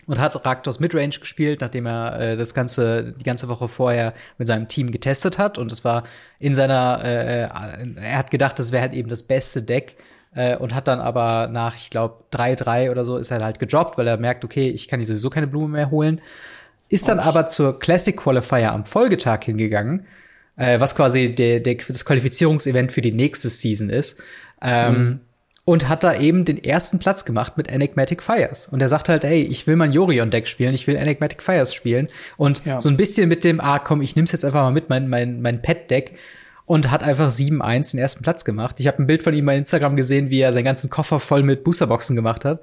und 0.08 0.20
hat 0.20 0.46
Raktos 0.46 0.80
Midrange 0.80 1.20
gespielt, 1.20 1.62
nachdem 1.62 1.86
er 1.86 2.20
äh, 2.20 2.38
das 2.38 2.54
ganze 2.54 3.14
die 3.14 3.24
ganze 3.24 3.50
Woche 3.50 3.68
vorher 3.68 4.14
mit 4.38 4.48
seinem 4.48 4.68
Team 4.68 4.92
getestet 4.92 5.38
hat 5.38 5.58
und 5.58 5.72
es 5.72 5.84
war 5.84 6.04
in 6.40 6.56
seiner 6.56 7.02
äh, 7.04 7.44
äh 7.44 7.50
er 7.96 8.18
hat 8.18 8.32
gedacht, 8.32 8.58
das 8.58 8.72
wäre 8.72 8.82
halt 8.82 8.94
eben 8.94 9.10
das 9.10 9.24
beste 9.24 9.62
Deck 9.62 9.98
äh, 10.34 10.56
und 10.56 10.74
hat 10.74 10.88
dann 10.88 11.00
aber 11.00 11.48
nach 11.48 11.76
ich 11.76 11.90
glaube 11.90 12.24
3-3 12.32 12.90
oder 12.90 13.04
so 13.04 13.18
ist 13.18 13.32
er 13.32 13.44
halt 13.44 13.60
gedroppt, 13.60 13.98
weil 13.98 14.08
er 14.08 14.18
merkt, 14.18 14.46
okay, 14.46 14.70
ich 14.70 14.88
kann 14.88 15.00
hier 15.00 15.08
sowieso 15.08 15.30
keine 15.30 15.48
Blume 15.48 15.70
mehr 15.70 15.92
holen. 15.92 16.22
Ist 16.90 17.10
dann 17.10 17.20
aber 17.20 17.48
zur 17.48 17.80
Classic 17.80 18.16
Qualifier 18.16 18.72
am 18.72 18.86
Folgetag 18.86 19.44
hingegangen, 19.44 20.06
äh, 20.56 20.80
was 20.80 20.96
quasi 20.96 21.36
der, 21.36 21.60
der, 21.60 21.76
das 21.76 22.06
Qualifizierungsevent 22.06 22.94
für 22.94 23.02
die 23.02 23.12
nächste 23.12 23.50
Season 23.50 23.90
ist. 23.90 24.22
Ähm, 24.62 24.94
mhm 24.94 25.20
und 25.68 25.90
hat 25.90 26.06
da 26.06 26.18
eben 26.18 26.46
den 26.46 26.64
ersten 26.64 26.98
Platz 26.98 27.26
gemacht 27.26 27.58
mit 27.58 27.68
Enigmatic 27.68 28.24
Fires. 28.24 28.68
Und 28.68 28.82
er 28.82 28.88
sagt 28.88 29.10
halt, 29.10 29.26
ey, 29.26 29.42
ich 29.42 29.68
will 29.68 29.76
mein 29.76 29.92
Yorion-Deck 29.92 30.48
spielen, 30.48 30.74
ich 30.74 30.88
will 30.88 30.96
Enigmatic 30.96 31.44
Fires 31.44 31.74
spielen. 31.74 32.08
Und 32.38 32.64
ja. 32.64 32.80
so 32.80 32.88
ein 32.88 32.96
bisschen 32.96 33.28
mit 33.28 33.44
dem, 33.44 33.60
ah, 33.60 33.78
komm, 33.78 34.02
ich 34.02 34.16
nimm's 34.16 34.32
jetzt 34.32 34.46
einfach 34.46 34.64
mal 34.64 34.72
mit, 34.72 34.88
mein, 34.88 35.10
mein, 35.10 35.42
mein 35.42 35.62
Pet-Deck. 35.62 36.14
Und 36.66 36.90
hat 36.90 37.04
einfach 37.04 37.32
7-1 37.32 37.92
den 37.92 38.00
ersten 38.00 38.24
Platz 38.24 38.46
gemacht. 38.46 38.80
Ich 38.80 38.88
habe 38.88 39.04
ein 39.04 39.08
Bild 39.08 39.24
von 39.24 39.34
ihm 39.34 39.46
bei 39.46 39.58
Instagram 39.58 39.98
gesehen, 39.98 40.30
wie 40.30 40.40
er 40.40 40.54
seinen 40.54 40.64
ganzen 40.64 40.90
Koffer 40.90 41.20
voll 41.20 41.44
mit 41.44 41.66
Boosterboxen 41.66 42.16
gemacht 42.16 42.46
hat. 42.46 42.62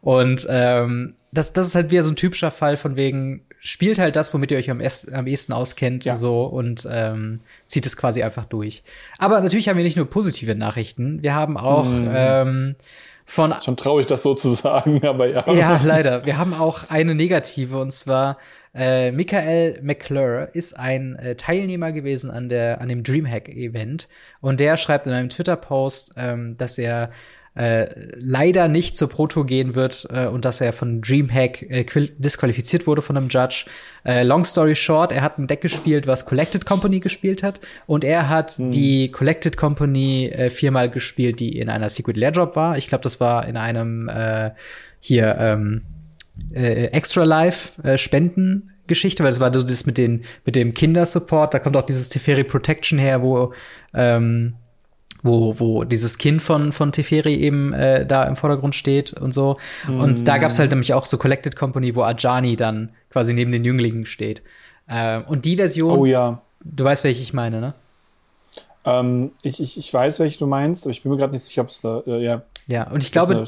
Und 0.00 0.46
ähm, 0.48 1.14
das, 1.32 1.52
das 1.52 1.66
ist 1.66 1.74
halt 1.74 1.90
wieder 1.90 2.04
so 2.04 2.10
ein 2.10 2.16
typischer 2.16 2.50
Fall 2.50 2.78
von 2.78 2.96
wegen, 2.96 3.42
spielt 3.60 3.98
halt 3.98 4.16
das, 4.16 4.32
womit 4.32 4.50
ihr 4.50 4.58
euch 4.58 4.70
am, 4.70 4.80
erst, 4.80 5.12
am 5.12 5.26
ehesten 5.26 5.52
auskennt, 5.52 6.04
ja. 6.04 6.14
so 6.14 6.44
und 6.44 6.86
ähm, 6.90 7.40
zieht 7.66 7.86
es 7.86 7.96
quasi 7.96 8.22
einfach 8.22 8.44
durch. 8.44 8.82
Aber 9.18 9.40
natürlich 9.40 9.68
haben 9.68 9.76
wir 9.76 9.84
nicht 9.84 9.96
nur 9.96 10.08
positive 10.08 10.54
Nachrichten, 10.54 11.22
wir 11.22 11.34
haben 11.34 11.56
auch 11.56 11.84
mhm. 11.84 12.10
ähm, 12.14 12.76
von 13.24 13.52
schon 13.62 13.76
traurig, 13.76 14.06
das 14.06 14.22
so 14.22 14.34
zu 14.34 14.50
sagen, 14.50 15.04
aber 15.04 15.28
ja. 15.28 15.44
Ja, 15.52 15.80
leider. 15.84 16.24
Wir 16.24 16.38
haben 16.38 16.54
auch 16.54 16.90
eine 16.90 17.14
negative 17.14 17.78
und 17.78 17.92
zwar 17.92 18.38
äh, 18.74 19.10
Michael 19.10 19.80
McClure 19.82 20.50
ist 20.52 20.78
ein 20.78 21.16
äh, 21.16 21.34
Teilnehmer 21.34 21.92
gewesen 21.92 22.30
an 22.30 22.48
der 22.48 22.80
an 22.80 22.88
dem 22.88 23.02
Dreamhack 23.02 23.48
Event 23.48 24.08
und 24.40 24.60
der 24.60 24.76
schreibt 24.76 25.06
in 25.06 25.12
einem 25.12 25.28
Twitter 25.28 25.56
Post, 25.56 26.14
ähm, 26.16 26.56
dass 26.56 26.78
er 26.78 27.10
äh, 27.56 27.86
leider 28.16 28.68
nicht 28.68 28.96
zur 28.96 29.08
Proto 29.08 29.44
gehen 29.44 29.74
wird 29.74 30.06
äh, 30.10 30.26
und 30.26 30.44
dass 30.44 30.60
er 30.60 30.72
von 30.72 31.00
Dreamhack 31.00 31.62
äh, 31.62 31.84
disqualifiziert 32.18 32.86
wurde 32.86 33.02
von 33.02 33.16
einem 33.16 33.28
Judge. 33.28 33.64
Äh, 34.04 34.24
long 34.24 34.44
story 34.44 34.76
short, 34.76 35.10
er 35.10 35.22
hat 35.22 35.38
ein 35.38 35.46
Deck 35.46 35.62
gespielt, 35.62 36.06
was 36.06 36.26
Collected 36.26 36.66
Company 36.66 37.00
gespielt 37.00 37.42
hat 37.42 37.60
und 37.86 38.04
er 38.04 38.28
hat 38.28 38.52
hm. 38.52 38.72
die 38.72 39.10
Collected 39.10 39.56
Company 39.56 40.26
äh, 40.26 40.50
viermal 40.50 40.90
gespielt, 40.90 41.40
die 41.40 41.58
in 41.58 41.70
einer 41.70 41.88
Secret 41.88 42.16
Lair 42.16 42.32
Drop 42.32 42.56
war. 42.56 42.76
Ich 42.76 42.88
glaube, 42.88 43.02
das 43.02 43.20
war 43.20 43.46
in 43.48 43.56
einem 43.56 44.08
äh, 44.08 44.50
hier 45.00 45.36
ähm, 45.38 45.82
äh, 46.52 46.86
Extra 46.86 47.24
Life 47.24 47.82
äh, 47.82 47.96
Spenden 47.96 48.70
Geschichte, 48.86 49.24
weil 49.24 49.32
es 49.32 49.40
war 49.40 49.52
so 49.52 49.62
das 49.62 49.86
mit 49.86 49.98
den 49.98 50.22
mit 50.44 50.54
dem 50.54 50.74
Kindersupport, 50.74 51.54
da 51.54 51.58
kommt 51.58 51.76
auch 51.76 51.86
dieses 51.86 52.08
Teferi 52.08 52.44
Protection 52.44 52.98
her, 52.98 53.22
wo 53.22 53.52
ähm, 53.94 54.54
wo, 55.26 55.58
wo 55.58 55.84
dieses 55.84 56.18
Kind 56.18 56.40
von, 56.40 56.72
von 56.72 56.92
Teferi 56.92 57.34
eben 57.34 57.72
äh, 57.72 58.06
da 58.06 58.24
im 58.24 58.36
Vordergrund 58.36 58.74
steht 58.74 59.12
und 59.12 59.34
so. 59.34 59.58
Mm. 59.86 60.00
Und 60.00 60.28
da 60.28 60.38
gab 60.38 60.50
es 60.50 60.58
halt 60.58 60.70
nämlich 60.70 60.94
auch 60.94 61.06
so 61.06 61.18
Collected 61.18 61.56
Company, 61.56 61.94
wo 61.94 62.02
Ajani 62.02 62.56
dann 62.56 62.90
quasi 63.10 63.34
neben 63.34 63.52
den 63.52 63.64
Jünglingen 63.64 64.06
steht. 64.06 64.42
Äh, 64.88 65.20
und 65.22 65.44
die 65.44 65.56
Version, 65.56 65.98
oh 65.98 66.06
ja. 66.06 66.42
du 66.64 66.84
weißt, 66.84 67.04
welche 67.04 67.22
ich 67.22 67.32
meine, 67.32 67.60
ne? 67.60 67.74
Ähm, 68.84 69.32
ich, 69.42 69.60
ich, 69.60 69.76
ich 69.76 69.92
weiß, 69.92 70.20
welche 70.20 70.38
du 70.38 70.46
meinst, 70.46 70.84
aber 70.84 70.92
ich 70.92 71.02
bin 71.02 71.10
mir 71.10 71.18
gerade 71.18 71.32
nicht 71.32 71.44
sicher, 71.44 71.62
ob 71.62 71.68
es 71.68 71.82
äh, 71.82 72.22
ja. 72.22 72.42
Ja, 72.68 72.90
und 72.90 73.02
ich 73.02 73.12
glaube, 73.12 73.44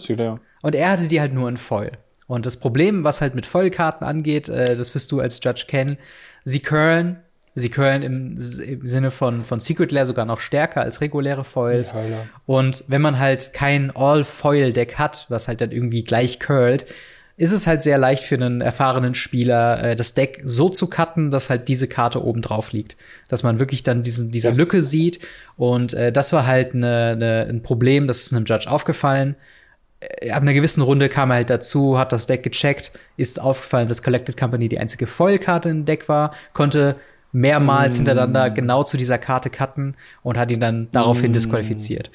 und 0.63 0.75
er 0.75 0.91
hatte 0.91 1.07
die 1.09 1.21
halt 1.21 1.33
nur 1.33 1.49
in 1.49 1.57
Foil. 1.57 1.93
Und 2.27 2.45
das 2.45 2.59
Problem, 2.59 3.05
was 3.05 3.21
halt 3.21 3.35
mit 3.35 3.47
Foilkarten 3.47 4.07
angeht, 4.07 4.49
äh, 4.49 4.77
das 4.77 4.95
wirst 4.95 5.11
du 5.13 5.21
als 5.21 5.41
Judge 5.43 5.65
kennen, 5.67 5.97
sie 6.45 6.61
curlen 6.61 7.21
Sie 7.59 7.71
curlen 7.71 8.03
im, 8.03 8.39
im, 8.39 8.87
Sinne 8.87 9.11
von, 9.11 9.41
von 9.41 9.61
Secret 9.61 9.93
Lair 9.93 10.07
sogar 10.07 10.25
noch 10.25 10.41
stärker 10.41 10.83
als 10.83 11.01
reguläre 11.01 11.45
Foils. 11.45 11.93
Ja, 11.93 12.01
und 12.47 12.85
wenn 12.89 13.03
man 13.03 13.19
halt 13.19 13.53
kein 13.53 13.95
All-Foil-Deck 13.95 14.97
hat, 14.99 15.27
was 15.29 15.49
halt 15.49 15.61
dann 15.61 15.73
irgendwie 15.73 16.05
gleich 16.05 16.39
curlt, 16.39 16.87
ist 17.39 17.53
es 17.53 17.69
halt 17.69 17.85
sehr 17.85 17.99
leicht 17.99 18.25
für 18.25 18.35
einen 18.35 18.61
erfahrenen 18.61 19.15
Spieler, 19.15 19.83
äh, 19.83 19.97
das 19.97 20.13
Deck 20.13 20.43
so 20.45 20.69
zu 20.69 20.89
cutten, 20.89 21.31
dass 21.31 21.51
halt 21.51 21.69
diese 21.69 21.87
Karte 21.87 22.25
oben 22.25 22.43
drauf 22.43 22.73
liegt. 22.73 22.97
Dass 23.29 23.45
man 23.45 23.61
wirklich 23.61 23.85
dann 23.85 24.03
diesen, 24.03 24.33
diese 24.33 24.49
yes. 24.49 24.59
Lücke 24.59 24.83
sieht. 24.83 25.21
Und 25.57 25.95
äh, 25.95 26.11
das 26.11 26.33
war 26.33 26.47
halt 26.47 26.75
ne, 26.75 27.17
ne, 27.17 27.47
ein 27.49 27.63
Problem, 27.63 28.09
das 28.09 28.23
ist 28.23 28.35
einem 28.35 28.45
Judge 28.45 28.69
aufgefallen. 28.69 29.37
Äh, 30.01 30.33
ab 30.33 30.43
einer 30.43 30.53
gewissen 30.53 30.83
Runde 30.83 31.09
kam 31.09 31.31
er 31.31 31.37
halt 31.37 31.51
dazu, 31.51 31.97
hat 31.97 32.11
das 32.13 32.27
Deck 32.27 32.43
gecheckt, 32.43 32.91
ist 33.17 33.41
aufgefallen, 33.41 33.87
dass 33.87 34.03
Collected 34.03 34.37
Company 34.37 34.69
die 34.69 34.81
einzige 34.81 35.07
Foil-Karte 35.07 35.69
im 35.69 35.85
Deck 35.85 36.09
war, 36.09 36.35
konnte 36.53 36.97
mehrmals 37.33 37.95
mm. 37.95 37.99
hintereinander 37.99 38.51
genau 38.51 38.85
zu 38.85 38.97
dieser 38.97 39.19
Karte 39.19 39.51
cutten 39.51 39.97
und 40.23 40.39
hat 40.39 40.51
ihn 40.51 40.61
dann 40.61 40.89
daraufhin 40.93 41.31
mm. 41.31 41.35
disqualifiziert. 41.35 42.11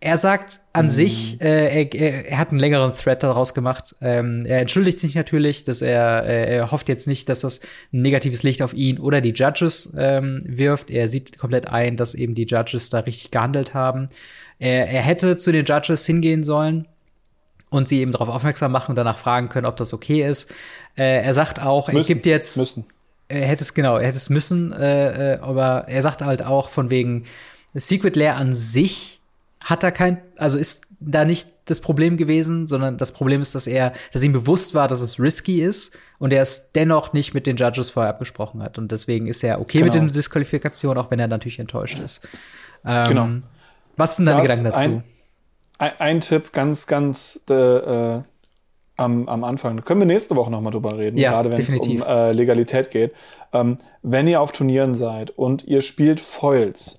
Er 0.00 0.16
sagt 0.16 0.60
an 0.72 0.86
mm. 0.86 0.90
sich, 0.90 1.40
äh, 1.40 1.84
er, 1.84 2.26
er, 2.28 2.38
hat 2.38 2.50
einen 2.50 2.58
längeren 2.58 2.90
Thread 2.90 3.22
daraus 3.22 3.54
gemacht. 3.54 3.94
Ähm, 4.00 4.44
er 4.46 4.60
entschuldigt 4.60 4.98
sich 4.98 5.14
natürlich, 5.14 5.64
dass 5.64 5.82
er, 5.82 6.24
äh, 6.24 6.56
er 6.56 6.70
hofft 6.70 6.88
jetzt 6.88 7.06
nicht, 7.06 7.28
dass 7.28 7.40
das 7.40 7.60
ein 7.92 8.02
negatives 8.02 8.42
Licht 8.42 8.62
auf 8.62 8.74
ihn 8.74 8.98
oder 8.98 9.20
die 9.20 9.32
Judges 9.32 9.94
ähm, 9.96 10.42
wirft. 10.44 10.90
Er 10.90 11.08
sieht 11.08 11.38
komplett 11.38 11.68
ein, 11.68 11.96
dass 11.96 12.14
eben 12.14 12.34
die 12.34 12.44
Judges 12.44 12.90
da 12.90 13.00
richtig 13.00 13.30
gehandelt 13.30 13.74
haben. 13.74 14.08
Er, 14.58 14.88
er 14.88 15.02
hätte 15.02 15.36
zu 15.36 15.52
den 15.52 15.64
Judges 15.64 16.06
hingehen 16.06 16.44
sollen 16.44 16.86
und 17.70 17.88
sie 17.88 18.00
eben 18.00 18.12
darauf 18.12 18.28
aufmerksam 18.28 18.72
machen 18.72 18.92
und 18.92 18.96
danach 18.96 19.18
fragen 19.18 19.48
können, 19.48 19.66
ob 19.66 19.76
das 19.76 19.92
okay 19.94 20.26
ist. 20.26 20.50
Äh, 20.96 21.24
er 21.24 21.34
sagt 21.34 21.60
auch, 21.60 21.88
müssen, 21.88 21.98
er 21.98 22.04
gibt 22.04 22.26
jetzt 22.26 22.56
müssen 22.56 22.84
er 23.34 23.46
hätte 23.46 23.62
es 23.62 23.74
genau, 23.74 23.96
er 23.96 24.06
hätte 24.06 24.16
es 24.16 24.30
müssen, 24.30 24.72
äh, 24.72 25.34
äh, 25.34 25.38
aber 25.40 25.86
er 25.88 26.02
sagt 26.02 26.22
halt 26.22 26.42
auch 26.44 26.68
von 26.68 26.90
wegen 26.90 27.24
Secret 27.74 28.16
Lair 28.16 28.36
an 28.36 28.54
sich 28.54 29.20
hat 29.60 29.82
da 29.82 29.90
kein, 29.90 30.22
also 30.36 30.58
ist 30.58 30.86
da 31.00 31.24
nicht 31.24 31.48
das 31.64 31.80
Problem 31.80 32.16
gewesen, 32.16 32.66
sondern 32.66 32.98
das 32.98 33.12
Problem 33.12 33.40
ist, 33.40 33.54
dass 33.54 33.66
er, 33.66 33.94
dass 34.12 34.22
ihm 34.22 34.32
bewusst 34.32 34.74
war, 34.74 34.88
dass 34.88 35.00
es 35.00 35.18
risky 35.18 35.62
ist 35.62 35.96
und 36.18 36.32
er 36.32 36.42
es 36.42 36.72
dennoch 36.72 37.12
nicht 37.14 37.32
mit 37.32 37.46
den 37.46 37.56
Judges 37.56 37.90
vorher 37.90 38.10
abgesprochen 38.10 38.62
hat 38.62 38.78
und 38.78 38.92
deswegen 38.92 39.26
ist 39.26 39.42
er 39.42 39.60
okay 39.60 39.78
genau. 39.78 39.86
mit 39.86 39.94
der 39.94 40.06
Disqualifikation, 40.08 40.98
auch 40.98 41.10
wenn 41.10 41.18
er 41.18 41.28
natürlich 41.28 41.58
enttäuscht 41.58 41.98
ist. 41.98 42.28
Ähm, 42.84 43.08
genau. 43.08 43.28
Was 43.96 44.16
sind 44.16 44.26
deine 44.26 44.42
Gedanken 44.42 44.64
dazu? 44.64 44.84
Ein, 44.84 45.02
ein, 45.78 45.92
ein, 45.98 46.20
Tipp, 46.20 46.52
ganz, 46.52 46.86
ganz 46.86 47.40
äh, 47.48 47.54
äh 47.54 48.22
am, 48.96 49.28
am 49.28 49.44
Anfang. 49.44 49.76
Da 49.76 49.82
können 49.82 50.00
wir 50.00 50.06
nächste 50.06 50.36
Woche 50.36 50.50
nochmal 50.50 50.72
drüber 50.72 50.96
reden, 50.96 51.16
ja, 51.16 51.30
gerade 51.30 51.52
wenn 51.52 51.60
es 51.60 51.74
um 51.74 52.02
äh, 52.02 52.32
Legalität 52.32 52.90
geht. 52.90 53.12
Ähm, 53.52 53.78
wenn 54.02 54.26
ihr 54.26 54.40
auf 54.40 54.52
Turnieren 54.52 54.94
seid 54.94 55.30
und 55.30 55.64
ihr 55.64 55.80
spielt 55.80 56.20
Foils 56.20 56.98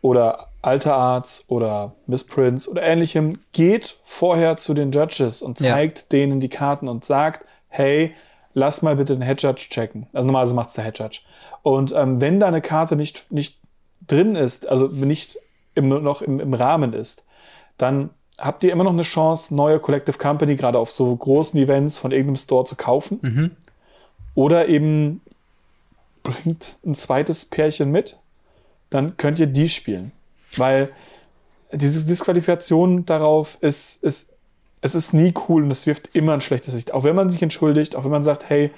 oder 0.00 0.48
Alter 0.62 0.94
Arts 0.94 1.44
oder 1.48 1.94
Missprints 2.06 2.68
oder 2.68 2.82
ähnlichem, 2.82 3.38
geht 3.52 3.98
vorher 4.04 4.56
zu 4.56 4.74
den 4.74 4.90
Judges 4.90 5.42
und 5.42 5.58
zeigt 5.58 5.98
ja. 5.98 6.04
denen 6.12 6.40
die 6.40 6.48
Karten 6.48 6.88
und 6.88 7.04
sagt, 7.04 7.44
hey, 7.68 8.14
lass 8.54 8.82
mal 8.82 8.96
bitte 8.96 9.14
den 9.14 9.22
Head 9.22 9.42
Judge 9.42 9.66
checken. 9.70 10.06
Also 10.12 10.26
normalerweise 10.26 10.54
macht 10.54 10.68
es 10.68 10.74
der 10.74 10.84
Head 10.84 10.98
Judge. 10.98 11.20
Und 11.62 11.92
ähm, 11.92 12.20
wenn 12.20 12.40
da 12.40 12.48
eine 12.48 12.60
Karte 12.60 12.96
nicht, 12.96 13.30
nicht 13.30 13.58
drin 14.06 14.34
ist, 14.34 14.68
also 14.68 14.86
nicht 14.86 15.38
im, 15.74 15.88
noch 15.88 16.22
im, 16.22 16.40
im 16.40 16.54
Rahmen 16.54 16.92
ist, 16.92 17.24
dann 17.76 18.10
habt 18.38 18.62
ihr 18.64 18.72
immer 18.72 18.84
noch 18.84 18.92
eine 18.92 19.02
Chance, 19.02 19.54
neue 19.54 19.80
Collective 19.80 20.16
Company 20.16 20.56
gerade 20.56 20.78
auf 20.78 20.90
so 20.90 21.14
großen 21.14 21.58
Events 21.60 21.98
von 21.98 22.12
irgendeinem 22.12 22.36
Store 22.36 22.64
zu 22.64 22.76
kaufen. 22.76 23.18
Mhm. 23.20 23.50
Oder 24.34 24.68
eben 24.68 25.20
bringt 26.22 26.76
ein 26.86 26.94
zweites 26.94 27.44
Pärchen 27.44 27.90
mit, 27.90 28.16
dann 28.90 29.16
könnt 29.16 29.40
ihr 29.40 29.48
die 29.48 29.68
spielen. 29.68 30.12
Weil 30.56 30.90
diese 31.72 32.04
Disqualifikation 32.04 33.04
darauf 33.04 33.58
ist, 33.60 34.02
ist, 34.02 34.30
es 34.80 34.94
ist 34.94 35.12
nie 35.12 35.34
cool 35.48 35.64
und 35.64 35.70
es 35.70 35.86
wirft 35.86 36.10
immer 36.14 36.32
ein 36.32 36.40
schlechtes 36.40 36.74
Licht. 36.74 36.94
Auch 36.94 37.04
wenn 37.04 37.16
man 37.16 37.30
sich 37.30 37.42
entschuldigt, 37.42 37.96
auch 37.96 38.04
wenn 38.04 38.10
man 38.10 38.24
sagt, 38.24 38.48
hey, 38.48 38.70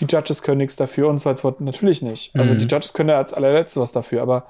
die 0.00 0.06
Judges 0.06 0.42
können 0.42 0.58
nichts 0.58 0.76
dafür 0.76 1.08
und 1.08 1.20
so 1.20 1.30
weiter. 1.30 1.54
Natürlich 1.60 2.02
nicht. 2.02 2.34
Also 2.34 2.52
mhm. 2.52 2.58
die 2.58 2.66
Judges 2.66 2.92
können 2.92 3.10
ja 3.10 3.18
als 3.18 3.32
allerletzte 3.32 3.80
was 3.80 3.92
dafür, 3.92 4.22
aber 4.22 4.46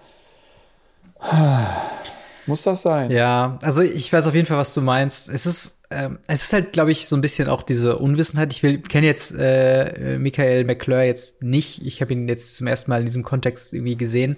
muss 2.47 2.63
das 2.63 2.83
sein? 2.83 3.11
Ja, 3.11 3.59
also 3.63 3.83
ich 3.83 4.13
weiß 4.13 4.27
auf 4.27 4.35
jeden 4.35 4.47
Fall, 4.47 4.59
was 4.59 4.75
du 4.75 4.81
meinst. 4.81 5.29
Es 5.29 5.47
ist, 5.47 5.83
ähm, 5.91 6.19
es 6.27 6.45
ist 6.45 6.53
halt, 6.53 6.73
glaube 6.73 6.91
ich, 6.91 7.07
so 7.07 7.17
ein 7.17 7.21
bisschen 7.21 7.49
auch 7.49 7.63
diese 7.63 7.99
Unwissenheit. 7.99 8.53
Ich 8.53 8.61
kenne 8.89 9.07
jetzt 9.07 9.35
äh, 9.39 10.19
Michael 10.19 10.65
McClure 10.65 11.05
jetzt 11.05 11.43
nicht. 11.43 11.85
Ich 11.85 12.01
habe 12.01 12.13
ihn 12.13 12.29
jetzt 12.29 12.57
zum 12.57 12.67
ersten 12.67 12.91
Mal 12.91 13.01
in 13.01 13.07
diesem 13.07 13.23
Kontext 13.23 13.73
irgendwie 13.73 13.97
gesehen. 13.97 14.37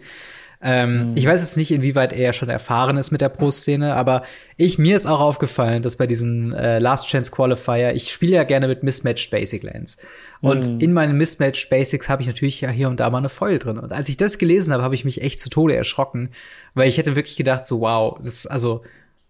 Ähm, 0.62 1.10
mhm. 1.10 1.16
Ich 1.16 1.26
weiß 1.26 1.40
jetzt 1.40 1.56
nicht, 1.56 1.70
inwieweit 1.70 2.12
er 2.12 2.32
schon 2.32 2.48
erfahren 2.48 2.96
ist 2.96 3.10
mit 3.10 3.20
der 3.20 3.28
Pro-Szene, 3.28 3.94
aber 3.94 4.22
ich, 4.56 4.78
mir 4.78 4.96
ist 4.96 5.06
auch 5.06 5.20
aufgefallen, 5.20 5.82
dass 5.82 5.96
bei 5.96 6.06
diesen 6.06 6.52
äh, 6.52 6.78
Last 6.78 7.08
Chance 7.08 7.30
Qualifier, 7.30 7.94
ich 7.94 8.12
spiele 8.12 8.36
ja 8.36 8.44
gerne 8.44 8.68
mit 8.68 8.82
Mismatched 8.82 9.30
Basic 9.30 9.62
Lands. 9.62 9.98
Und 10.40 10.74
mhm. 10.74 10.80
in 10.80 10.92
meinen 10.92 11.16
Mismatched 11.16 11.68
Basics 11.68 12.08
habe 12.08 12.22
ich 12.22 12.28
natürlich 12.28 12.60
ja 12.60 12.70
hier 12.70 12.88
und 12.88 13.00
da 13.00 13.10
mal 13.10 13.18
eine 13.18 13.28
Foil 13.28 13.58
drin. 13.58 13.78
Und 13.78 13.92
als 13.92 14.08
ich 14.08 14.16
das 14.16 14.38
gelesen 14.38 14.72
habe, 14.72 14.82
habe 14.82 14.94
ich 14.94 15.04
mich 15.04 15.22
echt 15.22 15.40
zu 15.40 15.50
Tode 15.50 15.76
erschrocken, 15.76 16.30
weil 16.74 16.88
ich 16.88 16.98
hätte 16.98 17.16
wirklich 17.16 17.36
gedacht, 17.36 17.66
so 17.66 17.80
wow, 17.80 18.18
das 18.22 18.34
ist 18.34 18.46
also 18.46 18.82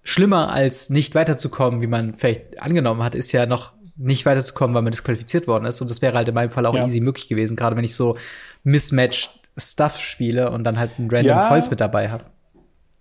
schlimmer 0.03 0.53
als 0.53 0.91
nicht 0.91 1.15
weiterzukommen, 1.15 1.83
wie 1.83 1.89
man 1.89 2.15
vielleicht 2.15 2.63
angenommen 2.63 3.03
hat, 3.03 3.15
ist 3.15 3.33
ja 3.33 3.47
noch 3.47 3.73
nicht 3.97 4.27
weiterzukommen, 4.27 4.75
weil 4.75 4.83
man 4.83 4.93
disqualifiziert 4.93 5.47
worden 5.47 5.65
ist. 5.65 5.81
Und 5.81 5.91
das 5.91 6.03
wäre 6.03 6.17
halt 6.17 6.29
in 6.29 6.35
meinem 6.35 6.51
Fall 6.51 6.67
auch 6.67 6.75
ja. 6.75 6.85
easy 6.85 7.01
möglich 7.01 7.29
gewesen, 7.29 7.57
gerade 7.57 7.77
wenn 7.77 7.85
ich 7.85 7.95
so 7.95 8.17
mismatched 8.63 9.31
Stuff 9.57 9.99
spiele 10.01 10.51
und 10.51 10.65
dann 10.65 10.79
halt 10.79 10.99
ein 10.99 11.09
Random 11.11 11.39
ja, 11.39 11.41
Foils 11.41 11.71
mit 11.71 11.81
dabei 11.81 12.09
habe. 12.11 12.25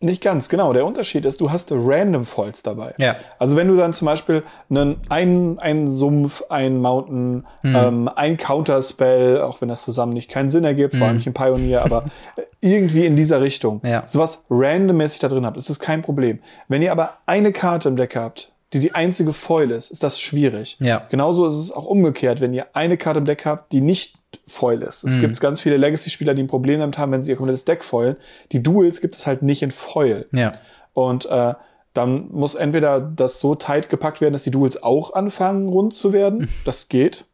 Nicht 0.02 0.22
ganz, 0.22 0.50
genau. 0.50 0.74
Der 0.74 0.86
Unterschied 0.86 1.26
ist, 1.26 1.40
du 1.40 1.52
hast 1.52 1.72
Random 1.72 2.26
Foils 2.26 2.62
dabei. 2.62 2.94
Ja. 2.98 3.16
Also 3.40 3.56
wenn 3.56 3.68
du 3.68 3.76
dann 3.78 3.94
zum 3.94 4.06
Beispiel 4.06 4.44
einen, 4.70 4.98
einen, 5.10 5.58
einen 5.60 5.90
Sumpf, 5.90 6.44
einen 6.50 6.82
Mountain, 6.82 7.46
hm. 7.62 7.76
ähm, 7.76 8.10
ein 8.14 8.38
Counterspell, 8.38 9.42
auch 9.42 9.62
wenn 9.62 9.70
das 9.70 9.84
zusammen 9.84 10.14
nicht 10.14 10.30
keinen 10.30 10.50
Sinn 10.50 10.66
ergibt, 10.66 10.94
hm. 10.94 11.00
vor 11.00 11.08
allem 11.08 11.18
nicht 11.18 11.28
im 11.28 11.34
Pioneer, 11.34 11.86
aber 11.86 12.06
irgendwie 12.62 13.06
in 13.06 13.16
dieser 13.16 13.42
Richtung, 13.42 13.82
ja. 13.84 14.06
sowas 14.06 14.46
randommäßig 14.50 15.20
da 15.20 15.30
drin 15.30 15.46
habt, 15.46 15.58
ist 15.58 15.70
das 15.70 15.80
kein 15.80 16.02
Problem. 16.02 16.40
Wenn 16.68 16.82
ihr 16.82 16.92
aber 16.92 17.18
eine 17.26 17.54
Karte 17.54 17.88
im 17.88 17.96
Deck 17.96 18.16
habt, 18.16 18.52
die 18.74 18.80
die 18.80 18.94
einzige 18.94 19.32
Foil 19.32 19.72
ist, 19.72 19.92
ist 19.92 20.04
das 20.04 20.20
schwierig. 20.20 20.78
Ja. 20.82 21.04
Genauso 21.10 21.48
ist 21.48 21.56
es 21.56 21.72
auch 21.72 21.86
umgekehrt, 21.86 22.42
wenn 22.42 22.54
ihr 22.54 22.68
eine 22.74 22.98
Karte 22.98 23.20
im 23.20 23.26
Deck 23.26 23.46
habt, 23.46 23.72
die 23.72 23.80
nicht 23.80 24.18
Foil 24.48 24.82
ist. 24.82 25.04
Es 25.04 25.14
mhm. 25.16 25.22
gibt 25.22 25.40
ganz 25.40 25.62
viele 25.62 25.78
Legacy-Spieler, 25.78 26.34
die 26.34 26.44
ein 26.44 26.48
Problem 26.48 26.80
damit 26.80 26.98
haben, 26.98 27.12
wenn 27.12 27.24
sie 27.24 27.32
ihr 27.32 27.38
komplettes 27.38 27.66
Deck 27.66 27.84
foilen. 27.84 28.16
Die 28.52 28.62
Duels 28.62 29.02
gibt 29.02 29.16
es 29.16 29.28
halt 29.28 29.42
nicht 29.42 29.62
in 29.62 29.72
Foil. 29.72 30.28
Ja. 30.32 30.54
Und 30.94 31.26
äh, 31.26 31.54
dann 31.94 32.30
muss 32.32 32.56
entweder 32.56 33.00
das 33.00 33.40
so 33.40 33.56
tight 33.56 33.90
gepackt 33.90 34.22
werden, 34.22 34.34
dass 34.34 34.44
die 34.44 34.52
Duels 34.52 34.82
auch 34.84 35.14
anfangen, 35.14 35.70
rund 35.70 35.94
zu 35.94 36.14
werden. 36.14 36.50
Das 36.66 36.90
geht. 36.90 37.26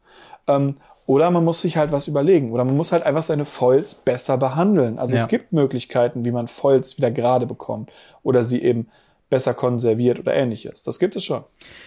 Ähm, 0.46 0.76
oder 1.06 1.30
man 1.30 1.44
muss 1.44 1.60
sich 1.60 1.76
halt 1.76 1.90
was 1.90 2.06
überlegen. 2.06 2.52
Oder 2.52 2.64
man 2.64 2.76
muss 2.76 2.92
halt 2.92 3.02
einfach 3.02 3.22
seine 3.22 3.44
Foils 3.44 3.94
besser 3.94 4.38
behandeln. 4.38 4.98
Also 4.98 5.16
ja. 5.16 5.22
es 5.22 5.28
gibt 5.28 5.52
Möglichkeiten, 5.52 6.24
wie 6.24 6.30
man 6.30 6.48
Foils 6.48 6.96
wieder 6.96 7.10
gerade 7.10 7.46
bekommt. 7.46 7.90
Oder 8.22 8.44
sie 8.44 8.62
eben 8.62 8.88
besser 9.32 9.54
konserviert 9.54 10.20
oder 10.20 10.34
ähnliches. 10.34 10.82
Das 10.82 10.98
gibt 10.98 11.16
es 11.16 11.24
schon. 11.24 11.42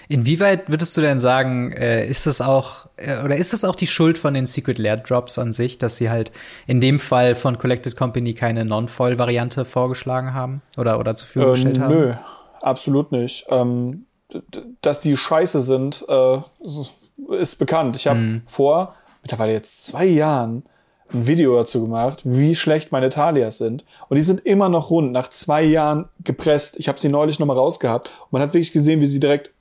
Inwieweit 0.08 0.68
würdest 0.68 0.98
du 0.98 1.02
denn 1.02 1.20
sagen, 1.20 1.72
äh, 1.74 2.08
ist 2.08 2.26
das 2.26 2.42
auch 2.42 2.88
äh, 2.98 3.24
oder 3.24 3.38
ist 3.38 3.54
das 3.54 3.64
auch 3.64 3.76
die 3.76 3.86
Schuld 3.86 4.18
von 4.18 4.34
den 4.34 4.48
Secret 4.48 4.80
Lair 4.80 4.98
Drops 4.98 5.38
an 5.38 5.54
sich, 5.54 5.78
dass 5.78 5.98
sie 5.98 6.10
halt 6.10 6.32
in 6.66 6.82
dem 6.82 6.98
Fall 6.98 7.36
von 7.36 7.60
Collected 7.60 7.96
Company 7.96 8.34
keine 8.34 8.66
Non-Foil-Variante 8.66 9.64
vorgeschlagen 9.64 10.34
haben 10.34 10.64
oder 10.76 11.00
oder 11.00 11.16
zur 11.16 11.28
Verfügung 11.28 11.50
äh, 11.50 11.54
gestellt 11.54 11.80
haben? 11.80 11.94
Nö, 11.94 12.14
absolut 12.62 13.12
nicht. 13.12 13.46
Ähm, 13.50 14.08
dass 14.82 15.00
die 15.00 15.16
scheiße 15.16 15.62
sind, 15.62 16.04
äh, 16.10 16.38
ist 17.38 17.60
bekannt. 17.60 17.96
Ich 17.96 18.08
habe 18.08 18.20
mm. 18.20 18.42
vor 18.48 18.96
mittlerweile 19.22 19.54
jetzt 19.54 19.86
zwei 19.86 20.06
Jahren 20.06 20.64
ein 21.14 21.28
Video 21.28 21.56
dazu 21.56 21.84
gemacht, 21.84 22.22
wie 22.24 22.56
schlecht 22.56 22.92
meine 22.92 23.10
Talias 23.10 23.58
sind. 23.58 23.86
Und 24.10 24.18
die 24.18 24.24
sind 24.24 24.46
immer 24.46 24.70
noch 24.70 24.90
rund, 24.90 25.12
nach 25.12 25.30
zwei 25.30 25.64
Jahren 25.64 26.06
gepresst. 26.24 26.78
Ich 26.80 26.88
habe 26.88 27.00
sie 27.00 27.10
neulich 27.10 27.40
nochmal 27.40 27.58
rausgehabt. 27.58 28.12
Und 28.24 28.34
man 28.34 28.42
hat 28.42 28.54
wirklich 28.54 28.74
gesehen, 28.74 29.02
wie 29.02 29.06
sie 29.06 29.20
direkt 29.20 29.52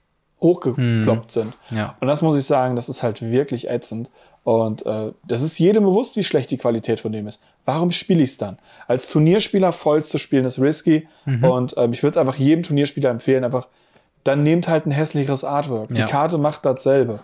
hochgekloppt 0.40 1.30
mm. 1.30 1.32
sind. 1.32 1.54
Ja. 1.70 1.96
Und 2.00 2.08
das 2.08 2.22
muss 2.22 2.36
ich 2.36 2.44
sagen, 2.44 2.76
das 2.76 2.88
ist 2.88 3.02
halt 3.02 3.22
wirklich 3.22 3.68
ätzend. 3.68 4.10
Und 4.42 4.84
äh, 4.84 5.12
das 5.26 5.42
ist 5.42 5.58
jedem 5.58 5.84
bewusst, 5.84 6.16
wie 6.16 6.22
schlecht 6.22 6.50
die 6.50 6.58
Qualität 6.58 7.00
von 7.00 7.12
dem 7.12 7.26
ist. 7.26 7.42
Warum 7.64 7.90
spiele 7.90 8.22
ich 8.22 8.30
es 8.30 8.38
dann? 8.38 8.58
Als 8.86 9.08
Turnierspieler 9.08 9.72
voll 9.72 10.04
zu 10.04 10.18
spielen 10.18 10.44
ist 10.44 10.60
risky. 10.60 11.08
Mhm. 11.24 11.44
Und 11.44 11.74
ähm, 11.78 11.92
ich 11.92 12.02
würde 12.02 12.20
einfach 12.20 12.36
jedem 12.36 12.62
Turnierspieler 12.62 13.10
empfehlen, 13.10 13.44
einfach, 13.44 13.68
dann 14.22 14.42
nehmt 14.42 14.68
halt 14.68 14.86
ein 14.86 14.90
hässlicheres 14.90 15.44
Artwork. 15.44 15.96
Ja. 15.96 16.04
Die 16.04 16.10
Karte 16.10 16.36
macht 16.36 16.66
dasselbe. 16.66 17.20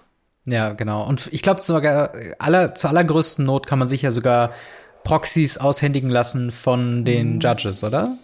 Ja, 0.47 0.73
genau. 0.73 1.07
Und 1.07 1.29
ich 1.33 1.43
glaube, 1.43 1.63
sogar 1.63 2.13
aller, 2.39 2.75
zur 2.75 2.91
allergrößten 2.91 3.45
Not 3.45 3.67
kann 3.67 3.79
man 3.79 3.89
sich 3.89 4.03
ja 4.03 4.11
sogar 4.11 4.53
Proxys 5.05 5.59
aushändigen 5.59 6.11
lassen 6.11 6.51
von 6.51 7.05
den 7.05 7.35
mhm. 7.35 7.41
Judges, 7.41 7.85
oder? 7.85 8.17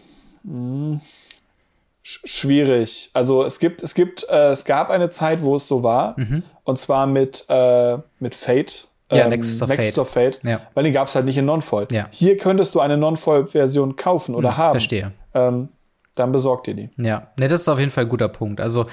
Mhm. 0.42 1.00
Schwierig. 2.02 3.10
Also 3.14 3.44
es 3.44 3.58
gibt, 3.58 3.82
es 3.82 3.94
gibt, 3.94 4.28
äh, 4.28 4.50
es 4.50 4.64
gab 4.64 4.90
eine 4.90 5.10
Zeit, 5.10 5.42
wo 5.42 5.56
es 5.56 5.66
so 5.66 5.82
war, 5.82 6.14
mhm. 6.18 6.44
und 6.62 6.78
zwar 6.78 7.06
mit, 7.06 7.44
äh, 7.48 7.98
mit 8.20 8.34
Fate. 8.34 8.88
Ja, 9.10 9.24
ähm, 9.24 9.30
Nexus 9.30 9.62
of 9.62 9.68
Nexus 9.68 9.86
Fate. 9.86 9.98
Of 9.98 10.10
Fate 10.10 10.40
ja. 10.44 10.60
Weil 10.74 10.84
den 10.84 10.92
gab 10.92 11.08
es 11.08 11.14
halt 11.14 11.24
nicht 11.24 11.36
in 11.36 11.44
Non-Foil. 11.44 11.88
Ja. 11.90 12.08
Hier 12.10 12.36
könntest 12.36 12.74
du 12.74 12.80
eine 12.80 12.96
Non-Foil-Version 12.96 13.96
kaufen 13.96 14.34
oder 14.34 14.52
mhm, 14.52 14.56
haben. 14.56 14.72
Verstehe. 14.72 15.12
Ähm, 15.34 15.68
dann 16.14 16.32
besorgt 16.32 16.68
ihr 16.68 16.74
die. 16.74 16.90
Ja, 16.96 17.28
ne, 17.38 17.48
das 17.48 17.62
ist 17.62 17.68
auf 17.68 17.78
jeden 17.78 17.90
Fall 17.90 18.04
ein 18.04 18.08
guter 18.08 18.28
Punkt. 18.28 18.60
Also 18.60 18.86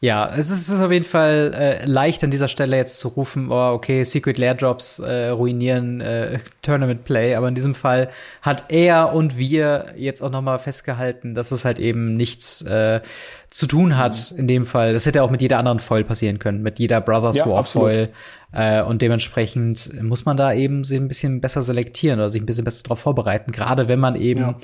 ja, 0.00 0.28
es 0.28 0.50
ist, 0.50 0.60
es 0.60 0.68
ist 0.68 0.80
auf 0.82 0.92
jeden 0.92 1.06
Fall 1.06 1.54
äh, 1.54 1.86
leicht 1.86 2.22
an 2.22 2.30
dieser 2.30 2.48
Stelle 2.48 2.76
jetzt 2.76 2.98
zu 2.98 3.08
rufen, 3.08 3.50
oh, 3.50 3.72
okay, 3.72 4.04
Secret 4.04 4.36
Lair 4.36 4.54
Drops 4.54 4.98
äh, 4.98 5.28
ruinieren 5.28 6.02
äh, 6.02 6.38
Tournament 6.62 7.04
Play, 7.04 7.34
aber 7.34 7.48
in 7.48 7.54
diesem 7.54 7.74
Fall 7.74 8.10
hat 8.42 8.66
er 8.68 9.14
und 9.14 9.38
wir 9.38 9.94
jetzt 9.96 10.20
auch 10.20 10.30
noch 10.30 10.42
mal 10.42 10.58
festgehalten, 10.58 11.34
dass 11.34 11.50
es 11.50 11.64
halt 11.64 11.78
eben 11.78 12.14
nichts 12.14 12.60
äh, 12.62 13.00
zu 13.48 13.66
tun 13.66 13.96
hat 13.96 14.32
mhm. 14.32 14.38
in 14.40 14.48
dem 14.48 14.66
Fall. 14.66 14.92
Das 14.92 15.06
hätte 15.06 15.22
auch 15.22 15.30
mit 15.30 15.40
jeder 15.40 15.58
anderen 15.58 15.80
Foil 15.80 16.04
passieren 16.04 16.38
können, 16.38 16.60
mit 16.60 16.78
jeder 16.78 17.00
Brothers 17.00 17.38
ja, 17.38 17.46
War 17.46 17.64
Foil. 17.64 18.10
Äh, 18.52 18.82
und 18.82 19.00
dementsprechend 19.00 20.02
muss 20.02 20.26
man 20.26 20.36
da 20.36 20.52
eben 20.52 20.84
sich 20.84 21.00
ein 21.00 21.08
bisschen 21.08 21.40
besser 21.40 21.62
selektieren 21.62 22.18
oder 22.18 22.28
sich 22.28 22.42
ein 22.42 22.46
bisschen 22.46 22.64
besser 22.64 22.82
darauf 22.82 23.00
vorbereiten, 23.00 23.50
gerade 23.50 23.88
wenn 23.88 23.98
man 23.98 24.14
eben 24.14 24.42
ja 24.42 24.56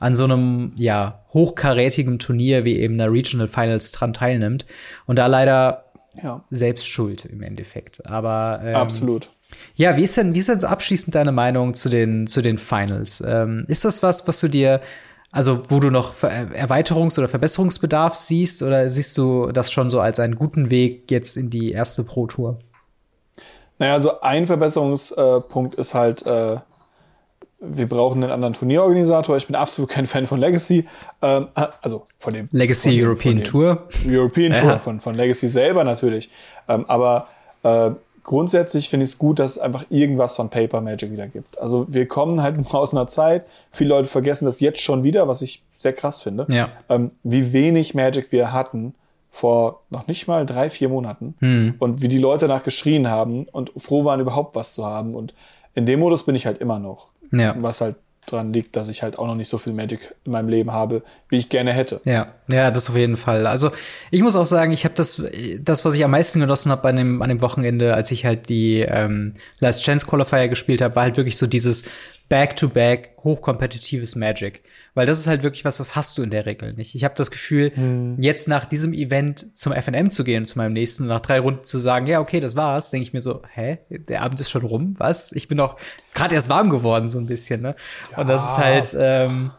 an 0.00 0.16
so 0.16 0.24
einem, 0.24 0.72
ja, 0.76 1.24
hochkarätigen 1.32 2.18
Turnier 2.18 2.64
wie 2.64 2.78
eben 2.78 2.98
der 2.98 3.12
Regional 3.12 3.46
Finals 3.46 3.92
dran 3.92 4.12
teilnimmt. 4.12 4.66
Und 5.06 5.18
da 5.18 5.26
leider 5.26 5.84
ja. 6.20 6.42
selbst 6.50 6.88
schuld 6.88 7.26
im 7.26 7.42
Endeffekt. 7.42 8.04
Aber 8.06 8.60
ähm, 8.64 8.74
absolut. 8.74 9.30
Ja, 9.74 9.96
wie 9.96 10.02
ist 10.02 10.16
denn, 10.16 10.34
wie 10.34 10.38
ist 10.38 10.48
denn 10.48 10.64
abschließend 10.64 11.14
deine 11.14 11.32
Meinung 11.32 11.74
zu 11.74 11.88
den, 11.88 12.26
zu 12.26 12.40
den 12.40 12.56
Finals? 12.56 13.22
Ähm, 13.26 13.64
ist 13.68 13.84
das 13.84 14.02
was, 14.02 14.26
was 14.26 14.40
du 14.40 14.48
dir, 14.48 14.80
also 15.32 15.62
wo 15.68 15.80
du 15.80 15.90
noch 15.90 16.14
Erweiterungs- 16.22 17.18
oder 17.18 17.28
Verbesserungsbedarf 17.28 18.14
siehst, 18.14 18.62
oder 18.62 18.88
siehst 18.88 19.16
du 19.18 19.52
das 19.52 19.70
schon 19.70 19.90
so 19.90 20.00
als 20.00 20.18
einen 20.18 20.36
guten 20.36 20.70
Weg 20.70 21.10
jetzt 21.10 21.36
in 21.36 21.50
die 21.50 21.72
erste 21.72 22.04
Pro 22.04 22.26
Tour? 22.26 22.58
Naja, 23.78 23.94
also 23.94 24.20
ein 24.20 24.46
Verbesserungspunkt 24.46 25.74
ist 25.74 25.94
halt, 25.94 26.24
äh, 26.26 26.58
wir 27.60 27.88
brauchen 27.88 28.22
einen 28.22 28.32
anderen 28.32 28.54
Turnierorganisator. 28.54 29.36
Ich 29.36 29.46
bin 29.46 29.54
absolut 29.54 29.90
kein 29.90 30.06
Fan 30.06 30.26
von 30.26 30.40
Legacy. 30.40 30.86
Ähm, 31.20 31.48
also 31.82 32.06
von 32.18 32.32
dem 32.32 32.48
Legacy 32.50 32.88
von 32.88 32.96
dem, 32.96 33.04
European 33.06 33.36
dem 33.36 33.44
Tour. 33.44 33.88
European 34.06 34.52
ja. 34.52 34.60
Tour, 34.60 34.76
von, 34.78 35.00
von 35.00 35.14
Legacy 35.14 35.46
selber 35.46 35.84
natürlich. 35.84 36.30
Ähm, 36.68 36.86
aber 36.88 37.28
äh, 37.62 37.90
grundsätzlich 38.24 38.88
finde 38.88 39.04
ich 39.04 39.10
es 39.10 39.18
gut, 39.18 39.38
dass 39.38 39.52
es 39.52 39.58
einfach 39.58 39.84
irgendwas 39.90 40.36
von 40.36 40.48
Paper 40.48 40.80
Magic 40.80 41.12
wieder 41.12 41.26
gibt. 41.26 41.60
Also 41.60 41.86
wir 41.88 42.08
kommen 42.08 42.42
halt 42.42 42.56
aus 42.72 42.92
einer 42.92 43.06
Zeit, 43.06 43.44
viele 43.72 43.90
Leute 43.90 44.08
vergessen 44.08 44.46
das 44.46 44.60
jetzt 44.60 44.80
schon 44.80 45.02
wieder, 45.02 45.28
was 45.28 45.42
ich 45.42 45.62
sehr 45.76 45.92
krass 45.92 46.20
finde, 46.20 46.46
ja. 46.48 46.68
ähm, 46.88 47.10
wie 47.22 47.52
wenig 47.52 47.94
Magic 47.94 48.32
wir 48.32 48.52
hatten 48.52 48.94
vor 49.30 49.82
noch 49.90 50.06
nicht 50.06 50.26
mal 50.26 50.44
drei, 50.44 50.70
vier 50.70 50.88
Monaten 50.88 51.34
hm. 51.38 51.74
und 51.78 52.02
wie 52.02 52.08
die 52.08 52.18
Leute 52.18 52.48
danach 52.48 52.64
geschrien 52.64 53.08
haben 53.08 53.44
und 53.44 53.72
froh 53.76 54.04
waren, 54.04 54.20
überhaupt 54.20 54.56
was 54.56 54.74
zu 54.74 54.84
haben. 54.84 55.14
Und 55.14 55.34
in 55.74 55.86
dem 55.86 56.00
Modus 56.00 56.24
bin 56.24 56.34
ich 56.34 56.46
halt 56.46 56.60
immer 56.60 56.78
noch. 56.78 57.08
Ja. 57.32 57.54
Was 57.58 57.80
halt 57.80 57.96
dran 58.26 58.52
liegt, 58.52 58.76
dass 58.76 58.88
ich 58.88 59.02
halt 59.02 59.18
auch 59.18 59.26
noch 59.26 59.34
nicht 59.34 59.48
so 59.48 59.58
viel 59.58 59.72
Magic 59.72 60.14
in 60.24 60.32
meinem 60.32 60.48
Leben 60.48 60.72
habe, 60.72 61.02
wie 61.28 61.38
ich 61.38 61.48
gerne 61.48 61.72
hätte. 61.72 62.00
Ja, 62.04 62.34
ja, 62.48 62.70
das 62.70 62.88
auf 62.90 62.96
jeden 62.96 63.16
Fall. 63.16 63.46
Also 63.46 63.70
ich 64.10 64.22
muss 64.22 64.36
auch 64.36 64.46
sagen, 64.46 64.72
ich 64.72 64.84
habe 64.84 64.94
das, 64.94 65.22
das, 65.60 65.84
was 65.84 65.94
ich 65.94 66.04
am 66.04 66.10
meisten 66.10 66.40
genossen 66.40 66.70
habe 66.70 66.88
an 66.88 66.96
dem, 66.96 67.22
an 67.22 67.28
dem 67.28 67.40
Wochenende, 67.40 67.94
als 67.94 68.10
ich 68.10 68.24
halt 68.24 68.48
die 68.48 68.80
ähm, 68.80 69.34
Last 69.58 69.82
Chance 69.82 70.06
Qualifier 70.06 70.48
gespielt 70.48 70.80
habe, 70.80 70.96
war 70.96 71.04
halt 71.04 71.16
wirklich 71.16 71.36
so 71.36 71.46
dieses 71.46 71.86
Back-to-Back 72.30 73.16
hochkompetitives 73.24 74.16
Magic. 74.16 74.62
Weil 74.94 75.04
das 75.04 75.18
ist 75.18 75.26
halt 75.26 75.42
wirklich 75.42 75.64
was, 75.64 75.76
das 75.76 75.96
hast 75.96 76.16
du 76.16 76.22
in 76.22 76.30
der 76.30 76.46
Regel 76.46 76.72
nicht. 76.72 76.94
Ich 76.94 77.04
habe 77.04 77.14
das 77.16 77.30
Gefühl, 77.30 77.72
hm. 77.74 78.16
jetzt 78.20 78.48
nach 78.48 78.64
diesem 78.64 78.92
Event 78.94 79.56
zum 79.56 79.72
FNM 79.72 80.10
zu 80.10 80.24
gehen, 80.24 80.46
zu 80.46 80.56
meinem 80.56 80.72
nächsten, 80.72 81.06
nach 81.06 81.20
drei 81.20 81.40
Runden 81.40 81.64
zu 81.64 81.78
sagen, 81.78 82.06
ja, 82.06 82.20
okay, 82.20 82.40
das 82.40 82.56
war's, 82.56 82.90
denke 82.90 83.02
ich 83.02 83.12
mir 83.12 83.20
so, 83.20 83.42
hä, 83.52 83.78
der 83.90 84.22
Abend 84.22 84.40
ist 84.40 84.48
schon 84.48 84.62
rum, 84.62 84.94
was? 84.98 85.32
Ich 85.32 85.48
bin 85.48 85.58
doch 85.58 85.76
gerade 86.14 86.34
erst 86.34 86.48
warm 86.48 86.70
geworden, 86.70 87.08
so 87.08 87.18
ein 87.18 87.26
bisschen, 87.26 87.60
ne? 87.60 87.74
Ja. 88.12 88.18
Und 88.18 88.28
das 88.28 88.52
ist 88.52 88.58
halt, 88.58 88.96
ähm, 88.98 89.50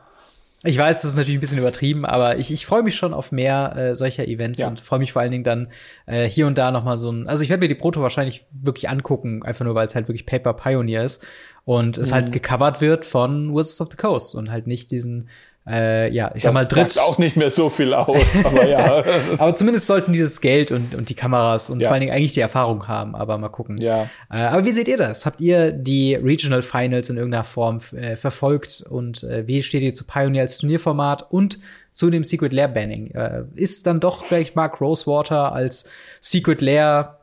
Ich 0.63 0.77
weiß, 0.77 1.01
das 1.01 1.11
ist 1.11 1.17
natürlich 1.17 1.37
ein 1.37 1.41
bisschen 1.41 1.57
übertrieben, 1.57 2.05
aber 2.05 2.37
ich, 2.37 2.53
ich 2.53 2.67
freue 2.67 2.83
mich 2.83 2.95
schon 2.95 3.15
auf 3.15 3.31
mehr 3.31 3.75
äh, 3.75 3.95
solcher 3.95 4.27
Events 4.27 4.59
ja. 4.59 4.67
und 4.67 4.79
freue 4.79 4.99
mich 4.99 5.11
vor 5.11 5.23
allen 5.23 5.31
Dingen 5.31 5.43
dann 5.43 5.69
äh, 6.05 6.29
hier 6.29 6.45
und 6.45 6.55
da 6.55 6.69
noch 6.69 6.83
mal 6.83 6.99
so 6.99 7.11
ein. 7.11 7.27
Also 7.27 7.43
ich 7.43 7.49
werde 7.49 7.61
mir 7.61 7.67
die 7.67 7.75
Proto 7.75 8.01
wahrscheinlich 8.03 8.45
wirklich 8.51 8.87
angucken, 8.87 9.41
einfach 9.41 9.65
nur 9.65 9.73
weil 9.73 9.87
es 9.87 9.95
halt 9.95 10.07
wirklich 10.07 10.27
Paper 10.27 10.53
Pioneer 10.53 11.03
ist 11.03 11.25
und 11.65 11.97
es 11.97 12.11
halt 12.11 12.25
mhm. 12.25 12.31
halt 12.31 12.33
gecovert 12.33 12.81
wird 12.81 13.05
von 13.05 13.53
Wizards 13.53 13.81
of 13.81 13.87
the 13.91 13.97
Coast 13.97 14.35
und 14.35 14.51
halt 14.51 14.67
nicht 14.67 14.91
diesen 14.91 15.29
äh, 15.67 16.11
ja, 16.11 16.29
ich 16.29 16.41
das 16.41 16.43
sag 16.43 16.53
mal, 16.53 16.65
dritt. 16.65 16.97
auch 16.99 17.19
nicht 17.19 17.35
mehr 17.35 17.51
so 17.51 17.69
viel 17.69 17.93
aus, 17.93 18.17
aber 18.43 18.65
ja. 18.65 19.03
aber 19.37 19.53
zumindest 19.53 19.85
sollten 19.85 20.11
die 20.11 20.19
das 20.19 20.41
Geld 20.41 20.71
und, 20.71 20.95
und 20.95 21.09
die 21.09 21.13
Kameras 21.13 21.69
und 21.69 21.81
ja. 21.81 21.87
vor 21.87 21.93
allen 21.93 22.01
Dingen 22.01 22.13
eigentlich 22.13 22.31
die 22.31 22.39
Erfahrung 22.39 22.87
haben, 22.87 23.15
aber 23.15 23.37
mal 23.37 23.49
gucken. 23.49 23.77
Ja. 23.77 24.09
Äh, 24.31 24.37
aber 24.37 24.65
wie 24.65 24.71
seht 24.71 24.87
ihr 24.87 24.97
das? 24.97 25.27
Habt 25.27 25.39
ihr 25.39 25.71
die 25.71 26.15
Regional 26.15 26.63
Finals 26.63 27.11
in 27.11 27.17
irgendeiner 27.17 27.43
Form 27.43 27.79
äh, 27.95 28.15
verfolgt 28.15 28.83
und 28.89 29.23
äh, 29.23 29.47
wie 29.47 29.61
steht 29.61 29.83
ihr 29.83 29.93
zu 29.93 30.05
Pioneer 30.05 30.41
als 30.41 30.57
Turnierformat 30.57 31.31
und 31.31 31.59
zu 31.91 32.09
dem 32.09 32.23
Secret 32.23 32.53
Lair 32.53 32.67
Banning? 32.67 33.11
Äh, 33.11 33.43
ist 33.55 33.85
dann 33.85 33.99
doch 33.99 34.25
vielleicht 34.25 34.55
Mark 34.55 34.81
Rosewater 34.81 35.51
als 35.53 35.85
Secret 36.21 36.61
Lair 36.61 37.19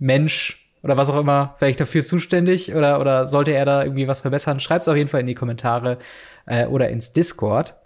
Mensch 0.00 0.61
oder 0.82 0.96
was 0.96 1.10
auch 1.10 1.18
immer 1.18 1.54
vielleicht 1.58 1.80
dafür 1.80 2.04
zuständig 2.04 2.74
oder, 2.74 3.00
oder 3.00 3.26
sollte 3.26 3.52
er 3.52 3.64
da 3.64 3.82
irgendwie 3.82 4.08
was 4.08 4.20
verbessern? 4.20 4.60
Schreibt's 4.60 4.88
auf 4.88 4.96
jeden 4.96 5.08
Fall 5.08 5.20
in 5.20 5.26
die 5.26 5.34
Kommentare 5.34 5.98
äh, 6.46 6.66
oder 6.66 6.88
ins 6.88 7.12
Discord. 7.12 7.76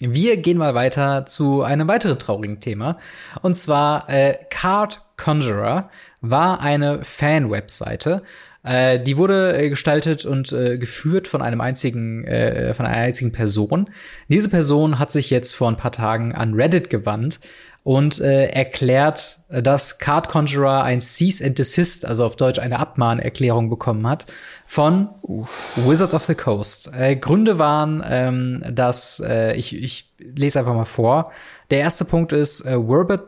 Wir 0.00 0.36
gehen 0.38 0.58
mal 0.58 0.74
weiter 0.74 1.24
zu 1.24 1.62
einem 1.62 1.86
weiteren 1.86 2.18
traurigen 2.18 2.58
Thema. 2.58 2.98
Und 3.42 3.54
zwar 3.54 4.10
äh, 4.10 4.36
Card 4.50 5.02
Conjurer 5.16 5.90
war 6.20 6.60
eine 6.60 7.04
Fan-Webseite. 7.04 8.22
Äh, 8.64 8.98
die 8.98 9.16
wurde 9.16 9.56
äh, 9.56 9.68
gestaltet 9.68 10.24
und 10.24 10.52
äh, 10.52 10.78
geführt 10.78 11.28
von 11.28 11.42
einem 11.42 11.60
einzigen, 11.60 12.24
äh, 12.24 12.74
von 12.74 12.86
einer 12.86 12.96
einzigen 12.96 13.30
Person. 13.30 13.90
Diese 14.28 14.48
Person 14.48 14.98
hat 14.98 15.12
sich 15.12 15.30
jetzt 15.30 15.54
vor 15.54 15.68
ein 15.68 15.76
paar 15.76 15.92
Tagen 15.92 16.34
an 16.34 16.54
Reddit 16.54 16.90
gewandt 16.90 17.40
und 17.84 18.18
äh, 18.18 18.46
erklärt, 18.46 19.40
dass 19.50 19.98
Card 19.98 20.28
Conjurer 20.28 20.82
ein 20.82 21.02
Cease 21.02 21.44
and 21.44 21.58
Desist, 21.58 22.06
also 22.06 22.24
auf 22.24 22.34
Deutsch 22.34 22.58
eine 22.58 22.78
Abmahnerklärung 22.78 23.68
bekommen 23.68 24.08
hat 24.08 24.26
von 24.64 25.10
Uff. 25.20 25.78
Wizards 25.86 26.14
of 26.14 26.24
the 26.24 26.34
Coast. 26.34 26.90
Äh, 26.94 27.14
Gründe 27.16 27.58
waren, 27.58 28.02
ähm, 28.08 28.64
dass 28.72 29.20
äh, 29.20 29.54
ich, 29.54 29.76
ich 29.76 30.10
lese 30.18 30.60
einfach 30.60 30.74
mal 30.74 30.86
vor. 30.86 31.30
Der 31.70 31.80
erste 31.80 32.06
Punkt 32.06 32.32
ist 32.32 32.62
äh, 32.62 32.72
verbet, 32.72 33.20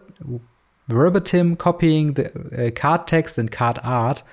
verbatim 0.88 1.59
copying 1.59 2.14
the 2.16 2.25
uh, 2.25 2.71
card 2.73 3.07
text 3.09 3.38
and 3.38 3.51
card 3.51 3.85
art. 3.85 4.25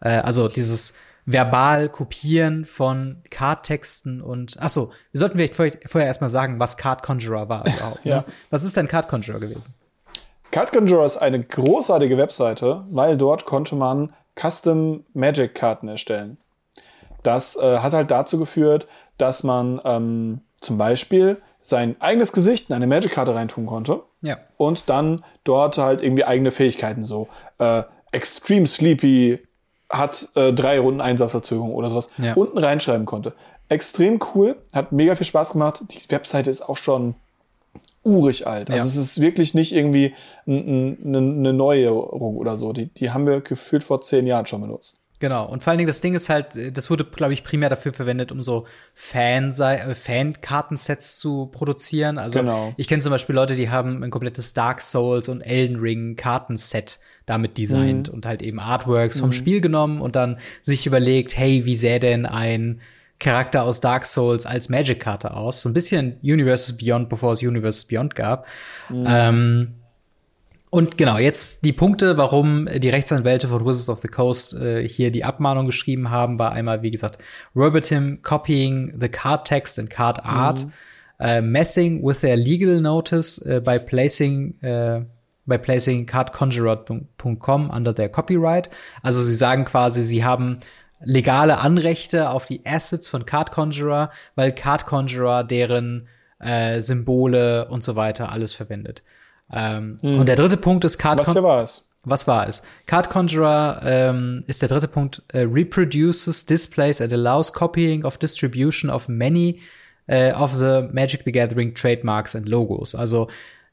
Äh, 0.00 0.10
also 0.18 0.48
dieses 0.48 0.94
verbal 1.32 1.88
kopieren 1.88 2.64
von 2.64 3.22
Card-Texten 3.30 4.20
und 4.20 4.56
ach 4.60 4.70
so, 4.70 4.90
wir 5.12 5.18
sollten 5.18 5.36
vielleicht 5.36 5.56
vorher, 5.56 5.78
vorher 5.86 6.08
erstmal 6.08 6.30
sagen, 6.30 6.58
was 6.58 6.76
Card 6.76 7.02
Conjurer 7.02 7.48
war 7.48 7.66
überhaupt. 7.66 8.04
Ne? 8.04 8.10
ja. 8.10 8.24
Was 8.50 8.64
ist 8.64 8.76
denn 8.76 8.88
Card 8.88 9.08
Conjurer 9.08 9.40
gewesen? 9.40 9.74
Card 10.50 10.72
Conjurer 10.72 11.04
ist 11.04 11.18
eine 11.18 11.40
großartige 11.40 12.16
Webseite, 12.16 12.84
weil 12.90 13.16
dort 13.16 13.44
konnte 13.44 13.74
man 13.76 14.12
Custom 14.40 15.04
Magic 15.12 15.54
Karten 15.54 15.88
erstellen. 15.88 16.38
Das 17.22 17.56
äh, 17.56 17.78
hat 17.78 17.92
halt 17.92 18.10
dazu 18.10 18.38
geführt, 18.38 18.86
dass 19.18 19.42
man 19.42 19.80
ähm, 19.84 20.40
zum 20.60 20.78
Beispiel 20.78 21.40
sein 21.62 21.96
eigenes 22.00 22.32
Gesicht 22.32 22.70
in 22.70 22.76
eine 22.76 22.86
Magic-Karte 22.86 23.34
reintun 23.34 23.66
konnte. 23.66 24.02
Ja. 24.22 24.38
Und 24.56 24.88
dann 24.88 25.24
dort 25.44 25.78
halt 25.78 26.02
irgendwie 26.02 26.24
eigene 26.24 26.50
Fähigkeiten, 26.50 27.04
so 27.04 27.28
äh, 27.58 27.82
Extreme 28.12 28.66
Sleepy 28.66 29.40
hat 29.90 30.28
äh, 30.36 30.52
drei 30.52 30.78
Runden 30.78 31.00
Einsatzverzögerung 31.00 31.74
oder 31.74 31.90
sowas 31.90 32.08
ja. 32.18 32.34
unten 32.34 32.58
reinschreiben 32.58 33.06
konnte. 33.06 33.34
Extrem 33.68 34.20
cool, 34.34 34.56
hat 34.72 34.92
mega 34.92 35.14
viel 35.14 35.26
Spaß 35.26 35.52
gemacht. 35.52 35.82
Die 35.90 36.10
Webseite 36.10 36.50
ist 36.50 36.62
auch 36.62 36.76
schon 36.76 37.14
urig 38.02 38.46
alt. 38.46 38.70
Also 38.70 38.84
ja. 38.84 38.90
es 38.90 38.96
ist 38.96 39.20
wirklich 39.20 39.54
nicht 39.54 39.72
irgendwie 39.74 40.14
eine 40.46 41.52
Neuerung 41.52 42.36
oder 42.36 42.56
so. 42.56 42.72
Die, 42.72 42.86
die 42.86 43.10
haben 43.10 43.26
wir 43.26 43.40
gefühlt 43.40 43.84
vor 43.84 44.00
zehn 44.00 44.26
Jahren 44.26 44.46
schon 44.46 44.62
benutzt. 44.62 44.99
Genau. 45.20 45.46
Und 45.46 45.62
vor 45.62 45.70
allen 45.70 45.78
Dingen 45.78 45.86
das 45.86 46.00
Ding 46.00 46.14
ist 46.14 46.30
halt, 46.30 46.76
das 46.76 46.88
wurde, 46.90 47.04
glaube 47.04 47.34
ich, 47.34 47.44
primär 47.44 47.68
dafür 47.68 47.92
verwendet, 47.92 48.32
um 48.32 48.42
so 48.42 48.66
Fan 48.94 49.52
äh, 49.60 49.94
Fan-Kartensets 49.94 51.18
zu 51.18 51.46
produzieren. 51.46 52.16
Also 52.16 52.40
genau. 52.40 52.72
ich 52.78 52.88
kenne 52.88 53.02
zum 53.02 53.12
Beispiel 53.12 53.34
Leute, 53.34 53.54
die 53.54 53.68
haben 53.68 54.02
ein 54.02 54.10
komplettes 54.10 54.54
Dark 54.54 54.80
Souls 54.80 55.28
und 55.28 55.42
Elden 55.42 55.78
Ring 55.78 56.16
Kartenset 56.16 56.98
damit 57.26 57.58
designt 57.58 58.08
mhm. 58.08 58.14
und 58.14 58.26
halt 58.26 58.40
eben 58.40 58.58
Artworks 58.58 59.20
vom 59.20 59.28
mhm. 59.28 59.34
Spiel 59.34 59.60
genommen 59.60 60.00
und 60.00 60.16
dann 60.16 60.38
sich 60.62 60.86
überlegt, 60.86 61.36
hey, 61.36 61.66
wie 61.66 61.76
sähe 61.76 62.00
denn 62.00 62.24
ein 62.24 62.80
Charakter 63.18 63.64
aus 63.64 63.82
Dark 63.82 64.06
Souls 64.06 64.46
als 64.46 64.70
Magic-Karte 64.70 65.34
aus? 65.34 65.60
So 65.60 65.68
ein 65.68 65.74
bisschen 65.74 66.16
Universes 66.22 66.78
Beyond, 66.78 67.10
bevor 67.10 67.34
es 67.34 67.42
Universes 67.42 67.84
Beyond 67.84 68.14
gab. 68.14 68.46
Mhm. 68.88 69.04
Ähm, 69.06 69.74
und 70.70 70.96
genau, 70.96 71.18
jetzt 71.18 71.64
die 71.64 71.72
Punkte, 71.72 72.16
warum 72.16 72.66
die 72.66 72.88
Rechtsanwälte 72.88 73.48
von 73.48 73.66
Wizards 73.66 73.88
of 73.88 73.98
the 73.98 74.08
Coast 74.08 74.54
äh, 74.54 74.88
hier 74.88 75.10
die 75.10 75.24
Abmahnung 75.24 75.66
geschrieben 75.66 76.10
haben, 76.10 76.38
war 76.38 76.52
einmal, 76.52 76.82
wie 76.82 76.92
gesagt, 76.92 77.18
verbatim 77.54 78.22
copying 78.22 78.92
the 78.98 79.08
card 79.08 79.46
text 79.46 79.80
and 79.80 79.90
card 79.90 80.24
art, 80.24 80.64
mhm. 80.64 80.72
äh, 81.18 81.40
messing 81.40 82.04
with 82.04 82.20
their 82.20 82.36
legal 82.36 82.80
notice 82.80 83.38
äh, 83.44 83.60
by 83.60 83.78
placing 83.78 84.60
äh, 84.62 85.04
by 85.46 85.58
placing 85.58 86.06
cardconjurer.com 86.06 87.70
under 87.70 87.92
their 87.92 88.08
copyright. 88.08 88.70
Also 89.02 89.20
sie 89.22 89.34
sagen 89.34 89.64
quasi, 89.64 90.04
sie 90.04 90.24
haben 90.24 90.60
legale 91.02 91.58
Anrechte 91.58 92.30
auf 92.30 92.46
die 92.46 92.64
Assets 92.64 93.08
von 93.08 93.26
Card 93.26 93.50
Conjurer, 93.50 94.10
weil 94.36 94.52
Card 94.52 94.86
Conjurer 94.86 95.42
deren 95.42 96.06
äh, 96.38 96.80
Symbole 96.80 97.68
und 97.68 97.82
so 97.82 97.96
weiter 97.96 98.30
alles 98.30 98.52
verwendet. 98.52 99.02
Ähm, 99.52 99.96
mhm. 100.02 100.20
Und 100.20 100.28
der 100.28 100.36
dritte 100.36 100.56
Punkt 100.56 100.84
ist 100.84 100.98
Card 100.98 101.18
Was 101.18 101.34
war 101.34 101.62
es? 101.62 101.88
Was 102.04 102.26
war 102.26 102.48
es? 102.48 102.62
Card 102.86 103.10
Conjurer 103.10 103.80
ähm, 103.84 104.44
ist 104.46 104.62
der 104.62 104.68
dritte 104.70 104.88
Punkt. 104.88 105.22
Äh, 105.28 105.40
reproduces, 105.40 106.46
displays 106.46 107.00
and 107.00 107.12
allows 107.12 107.52
copying 107.52 108.04
of 108.04 108.16
distribution 108.16 108.90
of 108.90 109.08
many 109.08 109.60
äh, 110.06 110.32
of 110.32 110.54
the 110.54 110.88
Magic 110.92 111.22
the 111.24 111.32
Gathering 111.32 111.74
trademarks 111.74 112.34
and 112.34 112.48
logos. 112.48 112.94
Also 112.94 113.28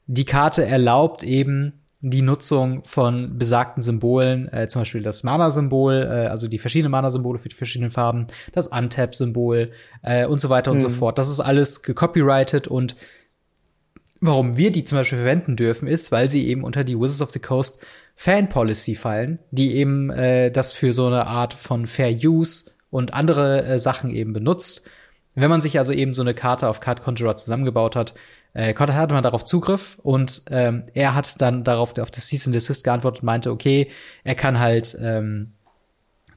die 0.06 0.24
Karte 0.24 0.64
erlaubt 0.64 1.22
eben 1.22 1.72
die 2.00 2.22
Nutzung 2.22 2.84
von 2.84 3.38
besagten 3.38 3.82
Symbolen, 3.82 4.46
äh, 4.52 4.68
zum 4.68 4.82
Beispiel 4.82 5.02
das 5.02 5.24
Mana-Symbol, 5.24 6.04
äh, 6.04 6.28
also 6.28 6.46
die 6.46 6.58
verschiedenen 6.58 6.92
Mana-Symbole 6.92 7.38
für 7.38 7.48
die 7.48 7.56
verschiedenen 7.56 7.90
Farben, 7.90 8.28
das 8.52 8.68
Untap-Symbol 8.68 9.72
äh, 10.02 10.26
und 10.26 10.40
so 10.40 10.48
weiter 10.48 10.70
und 10.70 10.76
mhm. 10.76 10.82
so 10.82 10.90
fort. 10.90 11.18
Das 11.18 11.28
ist 11.28 11.40
alles 11.40 11.82
gecopyrighted 11.82 12.68
und 12.68 12.94
Warum 14.20 14.56
wir 14.56 14.72
die 14.72 14.84
zum 14.84 14.98
Beispiel 14.98 15.18
verwenden 15.18 15.56
dürfen, 15.56 15.86
ist, 15.86 16.10
weil 16.10 16.28
sie 16.28 16.48
eben 16.48 16.64
unter 16.64 16.84
die 16.84 16.98
Wizards 16.98 17.22
of 17.22 17.30
the 17.30 17.38
Coast 17.38 17.84
Fan 18.14 18.48
Policy 18.48 18.96
fallen, 18.96 19.38
die 19.52 19.76
eben 19.76 20.10
äh, 20.10 20.50
das 20.50 20.72
für 20.72 20.92
so 20.92 21.06
eine 21.06 21.26
Art 21.26 21.54
von 21.54 21.86
Fair 21.86 22.10
Use 22.10 22.72
und 22.90 23.14
andere 23.14 23.64
äh, 23.64 23.78
Sachen 23.78 24.10
eben 24.10 24.32
benutzt. 24.32 24.88
Wenn 25.36 25.50
man 25.50 25.60
sich 25.60 25.78
also 25.78 25.92
eben 25.92 26.14
so 26.14 26.22
eine 26.22 26.34
Karte 26.34 26.68
auf 26.68 26.80
Card 26.80 27.02
Conjurer 27.02 27.36
zusammengebaut 27.36 27.94
hat, 27.94 28.14
äh, 28.54 28.74
hatte 28.74 29.14
man 29.14 29.22
darauf 29.22 29.44
Zugriff 29.44 29.98
und 30.02 30.42
ähm, 30.50 30.84
er 30.94 31.14
hat 31.14 31.40
dann 31.40 31.62
darauf 31.62 31.96
auf 31.96 32.10
das 32.10 32.26
Cease 32.26 32.46
and 32.48 32.56
Desist 32.56 32.82
geantwortet 32.82 33.22
und 33.22 33.26
meinte, 33.26 33.52
okay, 33.52 33.88
er 34.24 34.34
kann 34.34 34.58
halt 34.58 34.98
ähm, 35.00 35.52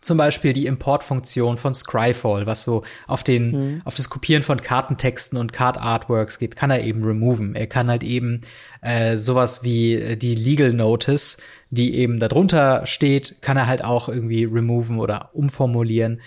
zum 0.01 0.17
Beispiel 0.17 0.53
die 0.53 0.65
Importfunktion 0.65 1.57
von 1.57 1.73
Scryfall, 1.73 2.47
was 2.47 2.63
so 2.63 2.83
auf 3.07 3.23
den, 3.23 3.51
mhm. 3.51 3.81
auf 3.85 3.93
das 3.93 4.09
Kopieren 4.09 4.41
von 4.41 4.59
Kartentexten 4.59 5.37
und 5.37 5.53
Card 5.53 5.77
Artworks 5.77 6.39
geht, 6.39 6.55
kann 6.55 6.71
er 6.71 6.83
eben 6.83 7.03
removen. 7.03 7.55
Er 7.55 7.67
kann 7.67 7.89
halt 7.89 8.03
eben 8.03 8.41
äh, 8.81 9.15
sowas 9.15 9.63
wie 9.63 9.93
äh, 9.93 10.17
die 10.17 10.33
Legal 10.33 10.73
Notice, 10.73 11.37
die 11.69 11.95
eben 11.95 12.17
darunter 12.17 12.85
steht, 12.87 13.41
kann 13.41 13.57
er 13.57 13.67
halt 13.67 13.83
auch 13.83 14.09
irgendwie 14.09 14.43
removen 14.43 14.99
oder 14.99 15.29
umformulieren. 15.33 16.21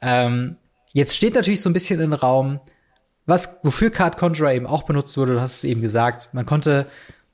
Ähm, 0.00 0.56
jetzt 0.92 1.16
steht 1.16 1.36
natürlich 1.36 1.60
so 1.60 1.70
ein 1.70 1.74
bisschen 1.74 2.00
im 2.00 2.12
Raum, 2.12 2.60
was, 3.24 3.60
wofür 3.62 3.90
Card 3.90 4.16
Conjurer 4.16 4.52
eben 4.52 4.66
auch 4.66 4.82
benutzt 4.82 5.16
wurde, 5.16 5.34
du 5.34 5.40
hast 5.40 5.58
es 5.58 5.64
eben 5.64 5.80
gesagt, 5.80 6.30
man 6.32 6.44
konnte 6.44 6.86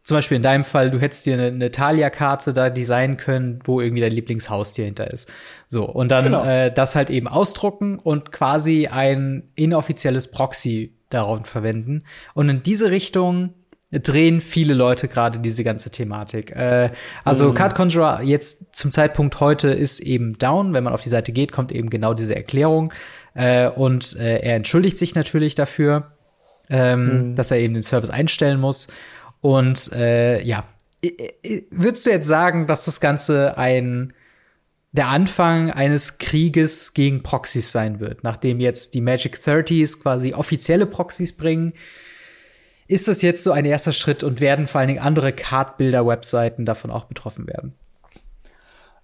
zum 0.09 0.17
Beispiel 0.17 0.39
in 0.39 0.43
deinem 0.43 0.65
Fall, 0.65 0.91
du 0.91 0.99
hättest 0.99 1.27
dir 1.27 1.35
eine, 1.35 1.49
eine 1.49 1.71
Talia-Karte 1.71 2.55
da 2.55 2.71
designen 2.71 3.19
können, 3.19 3.59
wo 3.65 3.83
irgendwie 3.83 4.01
dein 4.01 4.13
Lieblingshaustier 4.13 4.87
hinter 4.87 5.13
ist. 5.13 5.31
So, 5.67 5.85
und 5.85 6.09
dann 6.09 6.25
genau. 6.25 6.45
äh, 6.47 6.73
das 6.73 6.95
halt 6.95 7.11
eben 7.11 7.29
ausdrucken 7.29 7.99
und 7.99 8.33
quasi 8.33 8.87
ein 8.87 9.51
inoffizielles 9.55 10.31
Proxy 10.31 10.95
darauf 11.11 11.47
verwenden. 11.47 12.05
Und 12.33 12.49
in 12.49 12.63
diese 12.63 12.91
Richtung 12.91 13.53
drehen 13.91 14.41
viele 14.41 14.73
Leute 14.73 15.09
gerade 15.09 15.41
diese 15.41 15.63
ganze 15.63 15.91
Thematik. 15.91 16.57
Äh, 16.57 16.89
also 17.23 17.51
mhm. 17.51 17.55
Card 17.55 17.75
Conjurer 17.75 18.23
jetzt 18.23 18.75
zum 18.75 18.91
Zeitpunkt 18.91 19.41
heute 19.41 19.69
ist 19.69 20.01
eben 20.01 20.39
down. 20.39 20.73
Wenn 20.73 20.85
man 20.85 20.95
auf 20.95 21.03
die 21.03 21.11
Seite 21.11 21.33
geht, 21.33 21.53
kommt 21.53 21.71
eben 21.71 21.91
genau 21.91 22.15
diese 22.15 22.35
Erklärung. 22.35 22.95
Äh, 23.35 23.69
und 23.69 24.17
äh, 24.17 24.39
er 24.39 24.57
entschuldigt 24.57 24.97
sich 24.97 25.15
natürlich 25.15 25.55
dafür, 25.55 26.13
ähm, 26.71 27.33
mhm. 27.33 27.35
dass 27.35 27.51
er 27.51 27.59
eben 27.59 27.75
den 27.75 27.83
Service 27.83 28.09
einstellen 28.09 28.59
muss. 28.59 28.89
Und 29.41 29.93
äh, 29.93 30.43
ja, 30.43 30.65
würdest 31.71 32.07
du 32.07 32.11
jetzt 32.11 32.27
sagen, 32.27 32.67
dass 32.67 32.85
das 32.85 33.01
Ganze 33.01 33.57
ein 33.57 34.13
der 34.93 35.09
Anfang 35.09 35.71
eines 35.71 36.19
Krieges 36.19 36.95
gegen 36.95 37.23
Proxys 37.23 37.73
sein 37.73 38.01
wird. 38.01 38.25
Nachdem 38.25 38.59
jetzt 38.59 38.95
die 38.95 39.01
Magic 39.01 39.37
30s 39.37 40.01
quasi 40.03 40.33
offizielle 40.33 40.87
Proxys 40.87 41.37
bringen, 41.37 41.75
ist 42.87 43.07
das 43.07 43.21
jetzt 43.21 43.45
so 43.45 43.53
ein 43.53 43.67
erster 43.67 43.93
Schritt 43.93 44.23
und 44.23 44.41
werden 44.41 44.67
vor 44.67 44.81
allen 44.81 44.89
Dingen 44.89 45.01
andere 45.01 45.33
Card-Builder-Webseiten 45.33 46.65
davon 46.65 46.91
auch 46.91 47.05
betroffen 47.05 47.47
werden? 47.47 47.75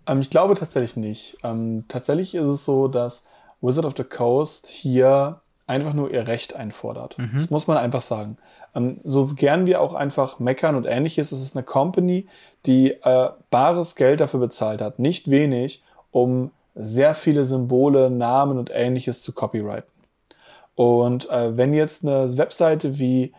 Ähm, 0.07 0.20
ich 0.20 0.31
glaube 0.31 0.55
tatsächlich 0.55 0.97
nicht. 0.97 1.37
Ähm, 1.44 1.85
tatsächlich 1.88 2.35
ist 2.35 2.49
es 2.49 2.64
so, 2.64 2.88
dass 2.88 3.27
Wizard 3.61 3.85
of 3.85 3.94
the 3.97 4.05
Coast 4.05 4.66
hier 4.66 5.42
einfach 5.66 5.92
nur 5.92 6.11
ihr 6.11 6.27
Recht 6.27 6.57
einfordert. 6.57 7.18
Mhm. 7.18 7.31
Das 7.35 7.51
muss 7.51 7.66
man 7.66 7.77
einfach 7.77 8.01
sagen. 8.01 8.38
Ähm, 8.75 8.99
so 9.03 9.27
gern 9.35 9.67
wir 9.67 9.81
auch 9.81 9.95
einfach 9.95 10.39
meckern 10.39 10.75
und 10.75 10.87
ähnliches, 10.87 11.33
es 11.33 11.43
ist 11.43 11.57
eine 11.57 11.65
Company, 11.65 12.27
die 12.67 12.93
äh, 12.93 13.29
bares 13.51 13.95
Geld 13.95 14.21
dafür 14.21 14.41
bezahlt 14.41 14.81
hat, 14.81 14.99
nicht 14.99 15.31
wenig, 15.31 15.83
um 16.11 16.51
sehr 16.75 17.15
viele 17.15 17.45
Symbole, 17.45 18.11
Namen 18.11 18.59
und 18.59 18.71
ähnliches 18.73 19.23
zu 19.23 19.33
copyrighten. 19.33 19.93
Und 20.75 21.31
äh, 21.31 21.57
wenn 21.57 21.73
jetzt 21.73 22.05
eine 22.05 22.37
Webseite 22.37 22.99
wie 22.99 23.33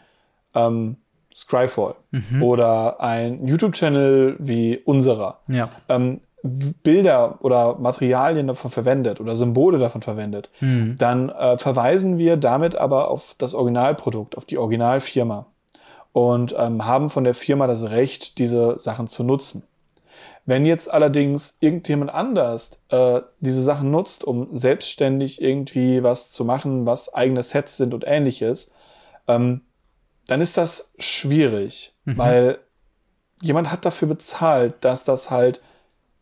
ähm, 0.53 0.97
Scryfall 1.35 1.95
mhm. 2.11 2.41
oder 2.41 3.01
ein 3.01 3.45
YouTube-Channel 3.45 4.37
wie 4.39 4.77
unserer 4.77 5.39
ja. 5.49 5.69
ähm, 5.89 6.21
Bilder 6.45 7.39
oder 7.41 7.75
Materialien 7.75 8.47
davon 8.47 8.71
verwendet 8.71 9.19
oder 9.19 9.35
Symbole 9.35 9.79
davon 9.79 10.01
verwendet, 10.01 10.49
mhm. 10.59 10.95
dann 10.97 11.29
äh, 11.29 11.57
verweisen 11.57 12.17
wir 12.17 12.37
damit 12.37 12.75
aber 12.75 13.09
auf 13.09 13.35
das 13.37 13.53
Originalprodukt, 13.53 14.37
auf 14.37 14.45
die 14.45 14.57
Originalfirma 14.57 15.47
und 16.13 16.55
ähm, 16.57 16.85
haben 16.85 17.09
von 17.09 17.23
der 17.23 17.33
Firma 17.33 17.67
das 17.67 17.89
Recht, 17.89 18.37
diese 18.37 18.77
Sachen 18.79 19.07
zu 19.07 19.23
nutzen. 19.23 19.63
Wenn 20.45 20.65
jetzt 20.67 20.91
allerdings 20.91 21.57
irgendjemand 21.59 22.11
anders 22.11 22.79
äh, 22.89 23.21
diese 23.39 23.63
Sachen 23.63 23.89
nutzt, 23.89 24.23
um 24.23 24.47
selbstständig 24.51 25.41
irgendwie 25.41 26.03
was 26.03 26.31
zu 26.31 26.45
machen, 26.45 26.85
was 26.85 27.13
eigene 27.13 27.41
Sets 27.41 27.77
sind 27.77 27.93
und 27.95 28.03
ähnliches, 28.05 28.71
ähm, 29.27 29.61
dann 30.27 30.41
ist 30.41 30.57
das 30.57 30.91
schwierig, 30.99 31.95
mhm. 32.05 32.17
weil 32.17 32.59
jemand 33.41 33.71
hat 33.71 33.85
dafür 33.85 34.07
bezahlt, 34.07 34.75
dass 34.81 35.03
das 35.03 35.31
halt 35.31 35.61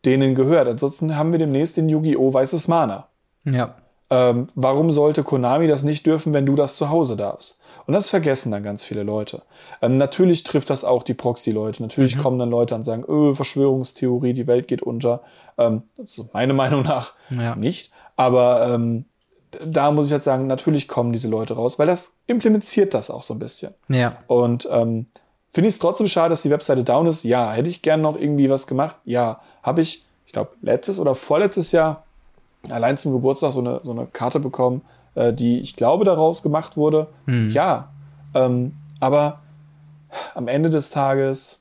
denen 0.06 0.36
gehört. 0.36 0.68
Ansonsten 0.68 1.18
haben 1.18 1.32
wir 1.32 1.40
demnächst 1.40 1.78
den 1.78 1.90
Yu-Gi-Oh! 1.90 2.34
Weißes 2.34 2.68
Mana. 2.68 3.08
Ja. 3.46 3.76
Ähm, 4.10 4.48
warum 4.54 4.92
sollte 4.92 5.24
Konami 5.24 5.68
das 5.68 5.84
nicht 5.84 6.06
dürfen, 6.06 6.34
wenn 6.34 6.46
du 6.46 6.56
das 6.56 6.78
zu 6.78 6.90
Hause 6.90 7.18
darfst? 7.18 7.60
Und 7.86 7.94
das 7.94 8.10
vergessen 8.10 8.52
dann 8.52 8.64
ganz 8.64 8.84
viele 8.84 9.04
Leute. 9.04 9.42
Ähm, 9.82 9.98
natürlich 9.98 10.44
trifft 10.44 10.70
das 10.70 10.86
auch 10.86 11.04
die 11.04 11.14
Proxy-Leute. 11.14 11.82
Natürlich 11.82 12.16
mhm. 12.16 12.20
kommen 12.20 12.40
dann 12.40 12.50
Leute 12.50 12.76
und 12.76 12.84
sagen, 12.84 13.04
öh, 13.08 13.34
Verschwörungstheorie, 13.34 14.34
die 14.34 14.48
Welt 14.48 14.68
geht 14.68 14.82
unter. 14.82 15.22
Ähm, 15.58 15.84
also 15.98 16.30
meine 16.34 16.54
Meinung 16.54 16.84
nach 16.84 17.14
ja. 17.30 17.56
nicht. 17.56 17.92
Aber 18.16 18.68
ähm, 18.70 19.06
da 19.66 19.92
muss 19.92 20.06
ich 20.06 20.12
jetzt 20.12 20.26
sagen, 20.26 20.48
natürlich 20.48 20.88
kommen 20.88 21.12
diese 21.12 21.28
Leute 21.28 21.56
raus, 21.56 21.80
weil 21.80 21.88
das 21.88 22.16
implementiert 22.28 22.94
das 22.94 23.10
auch 23.10 23.24
so 23.24 23.34
ein 23.34 23.40
bisschen. 23.40 23.74
Ja. 23.88 24.18
Und 24.28 24.68
ähm, 24.72 25.08
finde 25.54 25.70
ich 25.70 25.76
es 25.76 25.80
trotzdem 25.80 26.08
schade, 26.08 26.32
dass 26.32 26.42
die 26.42 26.50
Webseite 26.50 26.84
down 26.84 27.08
ist. 27.08 27.24
Ja, 27.24 27.52
hätte 27.52 27.70
ich 27.70 27.82
gern 27.82 28.02
noch 28.02 28.18
irgendwie 28.18 28.50
was 28.50 28.68
gemacht. 28.68 28.96
Ja, 29.06 29.40
habe 29.62 29.82
ich, 29.82 30.04
ich 30.26 30.34
glaube, 30.34 30.52
letztes 30.62 31.00
oder 31.00 31.16
vorletztes 31.16 31.72
Jahr 31.72 32.04
allein 32.70 32.98
zum 32.98 33.14
Geburtstag 33.14 33.52
so 33.52 33.60
eine, 33.60 33.82
so 33.84 33.92
eine 33.92 34.08
Karte 34.08 34.40
bekommen, 34.40 34.82
äh, 35.16 35.32
die 35.32 35.60
ich 35.60 35.76
glaube 35.76 36.06
daraus 36.06 36.42
gemacht 36.42 36.76
wurde. 36.76 37.08
Hm. 37.26 37.52
Ja, 37.52 37.90
ähm, 38.34 38.74
aber 39.00 39.42
am 40.34 40.48
Ende 40.48 40.70
des 40.70 40.90
Tages, 40.90 41.60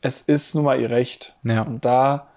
es 0.00 0.22
ist 0.22 0.54
nun 0.54 0.64
mal 0.64 0.80
ihr 0.80 0.90
Recht. 0.90 1.36
Ja. 1.44 1.62
Und 1.62 1.84
da 1.84 2.28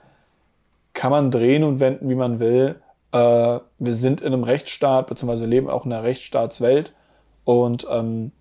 kann 0.93 1.11
man 1.11 1.31
drehen 1.31 1.63
und 1.63 1.79
wenden, 1.79 2.09
wie 2.09 2.15
man 2.15 2.39
will. 2.39 2.81
Äh, 3.11 3.59
wir 3.79 3.93
sind 3.93 4.21
in 4.21 4.33
einem 4.33 4.43
Rechtsstaat, 4.43 5.07
beziehungsweise 5.07 5.45
leben 5.45 5.69
auch 5.69 5.85
in 5.85 5.93
einer 5.93 6.03
Rechtsstaatswelt. 6.03 6.91
Und 7.45 7.87
ähm, 7.89 8.31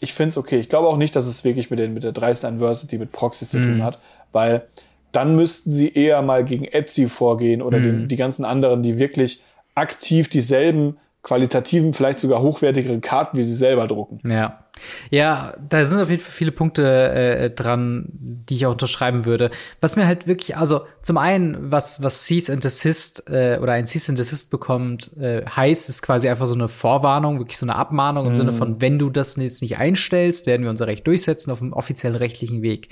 ich 0.00 0.12
finde 0.12 0.30
es 0.30 0.38
okay. 0.38 0.58
Ich 0.58 0.68
glaube 0.68 0.88
auch 0.88 0.96
nicht, 0.96 1.16
dass 1.16 1.26
es 1.26 1.44
wirklich 1.44 1.70
mit, 1.70 1.78
den, 1.78 1.94
mit 1.94 2.04
der 2.04 2.12
30 2.12 2.46
Anversity, 2.46 2.98
mit 2.98 3.12
Proxys 3.12 3.50
zu 3.50 3.60
tun 3.60 3.76
mhm. 3.76 3.82
hat, 3.82 3.98
weil 4.32 4.66
dann 5.12 5.36
müssten 5.36 5.70
sie 5.70 5.92
eher 5.92 6.22
mal 6.22 6.44
gegen 6.44 6.64
Etsy 6.64 7.08
vorgehen 7.08 7.62
oder 7.62 7.78
mhm. 7.78 7.84
den, 7.84 8.08
die 8.08 8.16
ganzen 8.16 8.44
anderen, 8.44 8.82
die 8.82 8.98
wirklich 8.98 9.42
aktiv 9.74 10.28
dieselben 10.28 10.98
qualitativen, 11.22 11.94
vielleicht 11.94 12.20
sogar 12.20 12.42
hochwertigeren 12.42 13.00
Karten, 13.00 13.36
wie 13.38 13.44
sie 13.44 13.54
selber 13.54 13.86
drucken. 13.86 14.20
Ja. 14.28 14.64
Ja, 15.10 15.54
da 15.68 15.84
sind 15.84 16.00
auf 16.00 16.10
jeden 16.10 16.22
Fall 16.22 16.32
viele 16.32 16.52
Punkte 16.52 17.12
äh, 17.12 17.50
dran, 17.50 18.06
die 18.10 18.54
ich 18.54 18.66
auch 18.66 18.72
unterschreiben 18.72 19.24
würde. 19.24 19.50
Was 19.80 19.96
mir 19.96 20.06
halt 20.06 20.26
wirklich, 20.26 20.56
also 20.56 20.82
zum 21.02 21.18
einen, 21.18 21.70
was 21.70 22.02
was 22.02 22.24
Cease 22.24 22.52
and 22.52 22.64
Desist 22.64 23.28
äh, 23.28 23.58
oder 23.60 23.72
ein 23.72 23.86
Cease 23.86 24.12
and 24.12 24.18
Desist 24.18 24.50
bekommt, 24.50 25.16
äh, 25.18 25.44
heißt, 25.44 25.88
ist 25.88 26.02
quasi 26.02 26.28
einfach 26.28 26.46
so 26.46 26.54
eine 26.54 26.68
Vorwarnung, 26.68 27.38
wirklich 27.38 27.58
so 27.58 27.66
eine 27.66 27.76
Abmahnung 27.76 28.26
im 28.26 28.32
mm. 28.32 28.36
Sinne 28.36 28.52
von, 28.52 28.80
wenn 28.80 28.98
du 28.98 29.10
das 29.10 29.36
jetzt 29.36 29.62
nicht 29.62 29.78
einstellst, 29.78 30.46
werden 30.46 30.62
wir 30.62 30.70
unser 30.70 30.86
Recht 30.86 31.06
durchsetzen 31.06 31.50
auf 31.50 31.60
dem 31.60 31.72
offiziellen 31.72 32.16
rechtlichen 32.16 32.62
Weg. 32.62 32.88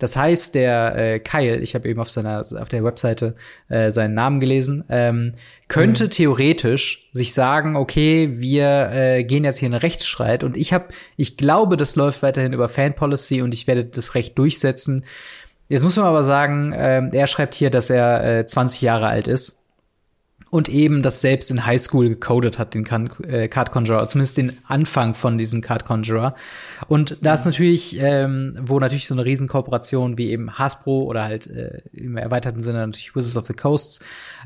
Das 0.00 0.16
heißt, 0.16 0.56
der 0.56 0.96
äh, 0.96 1.20
Kyle, 1.20 1.58
ich 1.58 1.74
habe 1.76 1.88
eben 1.88 2.00
auf 2.00 2.10
seiner 2.10 2.40
auf 2.40 2.68
der 2.68 2.82
Webseite 2.82 3.36
äh, 3.68 3.90
seinen 3.90 4.14
Namen 4.14 4.40
gelesen, 4.40 4.82
ähm, 4.88 5.34
könnte 5.68 6.04
mhm. 6.04 6.10
theoretisch 6.10 7.10
sich 7.12 7.32
sagen, 7.34 7.76
okay, 7.76 8.30
wir 8.40 8.90
äh, 8.92 9.24
gehen 9.24 9.44
jetzt 9.44 9.58
hier 9.58 9.68
in 9.68 9.74
einen 9.74 9.82
Rechtsstreit 9.82 10.42
und 10.42 10.56
ich 10.56 10.72
habe, 10.72 10.86
ich 11.16 11.36
glaube, 11.36 11.76
das 11.76 11.96
läuft 11.96 12.22
weiterhin 12.22 12.54
über 12.54 12.68
Fan 12.68 12.94
Policy 12.94 13.42
und 13.42 13.54
ich 13.54 13.66
werde 13.66 13.84
das 13.84 14.14
Recht 14.14 14.36
durchsetzen. 14.38 15.04
Jetzt 15.68 15.84
muss 15.84 15.96
man 15.96 16.06
aber 16.06 16.24
sagen, 16.24 16.72
äh, 16.72 17.08
er 17.12 17.26
schreibt 17.26 17.54
hier, 17.54 17.70
dass 17.70 17.90
er 17.90 18.40
äh, 18.40 18.46
20 18.46 18.80
Jahre 18.80 19.06
alt 19.06 19.28
ist 19.28 19.59
und 20.50 20.68
eben 20.68 21.02
das 21.02 21.20
selbst 21.20 21.50
in 21.50 21.64
Highschool 21.64 22.08
gecodet 22.08 22.58
hat, 22.58 22.74
den 22.74 22.84
äh, 23.22 23.48
Card 23.48 23.70
Conjurer, 23.70 24.08
zumindest 24.08 24.36
den 24.36 24.58
Anfang 24.66 25.14
von 25.14 25.38
diesem 25.38 25.60
Card 25.60 25.84
Conjurer. 25.84 26.34
Und 26.88 27.18
da 27.22 27.34
ist 27.34 27.46
natürlich, 27.46 28.00
ähm, 28.00 28.58
wo 28.60 28.80
natürlich 28.80 29.06
so 29.06 29.14
eine 29.14 29.24
Riesenkooperation 29.24 30.18
wie 30.18 30.30
eben 30.30 30.58
Hasbro 30.58 31.04
oder 31.04 31.24
halt 31.24 31.46
äh, 31.46 31.82
im 31.92 32.16
erweiterten 32.16 32.60
Sinne 32.60 32.78
natürlich 32.78 33.14
Wizards 33.14 33.36
of 33.36 33.46
the 33.46 33.54
Coasts 33.54 34.00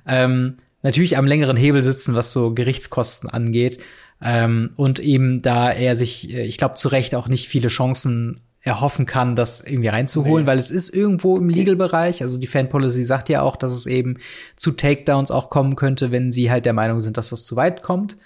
ähm, 0.06 0.56
natürlich 0.82 1.16
am 1.16 1.26
längeren 1.26 1.56
Hebel 1.56 1.82
sitzen, 1.82 2.14
was 2.14 2.30
so 2.30 2.52
Gerichtskosten 2.52 3.30
angeht. 3.30 3.80
Ähm, 4.22 4.70
und 4.76 5.00
eben 5.00 5.42
da 5.42 5.72
er 5.72 5.96
sich, 5.96 6.32
äh, 6.32 6.44
ich 6.44 6.58
glaube, 6.58 6.76
zu 6.76 6.88
Recht 6.88 7.14
auch 7.14 7.28
nicht 7.28 7.48
viele 7.48 7.68
Chancen 7.68 8.40
erhoffen 8.64 9.04
kann, 9.04 9.36
das 9.36 9.60
irgendwie 9.60 9.88
reinzuholen, 9.88 10.44
nee. 10.44 10.50
weil 10.50 10.58
es 10.58 10.70
ist 10.70 10.88
irgendwo 10.88 11.36
im 11.36 11.50
Legal-Bereich. 11.50 12.22
Also 12.22 12.40
die 12.40 12.46
Fan-Policy 12.46 13.04
sagt 13.04 13.28
ja 13.28 13.42
auch, 13.42 13.56
dass 13.56 13.72
es 13.72 13.86
eben 13.86 14.16
zu 14.56 14.72
Takedowns 14.72 15.30
auch 15.30 15.50
kommen 15.50 15.76
könnte, 15.76 16.10
wenn 16.10 16.32
sie 16.32 16.50
halt 16.50 16.64
der 16.64 16.72
Meinung 16.72 17.00
sind, 17.00 17.18
dass 17.18 17.28
das 17.28 17.44
zu 17.44 17.56
weit 17.56 17.82
kommt. 17.82 18.16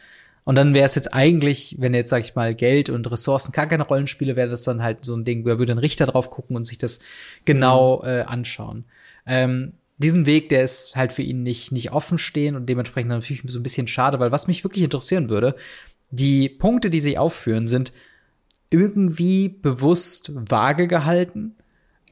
Und 0.44 0.54
dann 0.54 0.74
wäre 0.74 0.86
es 0.86 0.94
jetzt 0.94 1.12
eigentlich, 1.12 1.76
wenn 1.80 1.92
jetzt, 1.92 2.10
sag 2.10 2.20
ich 2.20 2.36
mal, 2.36 2.54
Geld 2.54 2.88
und 2.88 3.10
Ressourcen 3.10 3.50
gar 3.50 3.66
keine 3.66 3.82
Rollenspiele, 3.82 4.36
wäre 4.36 4.48
das 4.48 4.62
dann 4.62 4.80
halt 4.80 5.04
so 5.04 5.16
ein 5.16 5.24
Ding, 5.24 5.44
da 5.44 5.58
würde 5.58 5.72
ein 5.72 5.78
Richter 5.78 6.06
drauf 6.06 6.30
gucken 6.30 6.54
und 6.54 6.64
sich 6.64 6.78
das 6.78 7.00
genau 7.44 8.00
mhm. 8.02 8.08
äh, 8.08 8.20
anschauen. 8.22 8.84
Ähm, 9.26 9.72
diesen 9.98 10.24
Weg, 10.24 10.50
der 10.50 10.62
ist 10.62 10.94
halt 10.94 11.12
für 11.12 11.22
ihn 11.22 11.42
nicht, 11.42 11.72
nicht 11.72 11.90
offen 11.90 12.16
stehen 12.16 12.54
und 12.54 12.66
dementsprechend 12.66 13.10
natürlich 13.10 13.42
so 13.44 13.58
ein 13.58 13.64
bisschen 13.64 13.88
schade, 13.88 14.20
weil 14.20 14.30
was 14.30 14.46
mich 14.46 14.62
wirklich 14.62 14.84
interessieren 14.84 15.28
würde, 15.28 15.56
die 16.10 16.48
Punkte, 16.48 16.90
die 16.90 17.00
sie 17.00 17.18
aufführen, 17.18 17.66
sind 17.66 17.92
irgendwie 18.70 19.48
bewusst 19.48 20.32
vage 20.34 20.86
gehalten. 20.86 21.56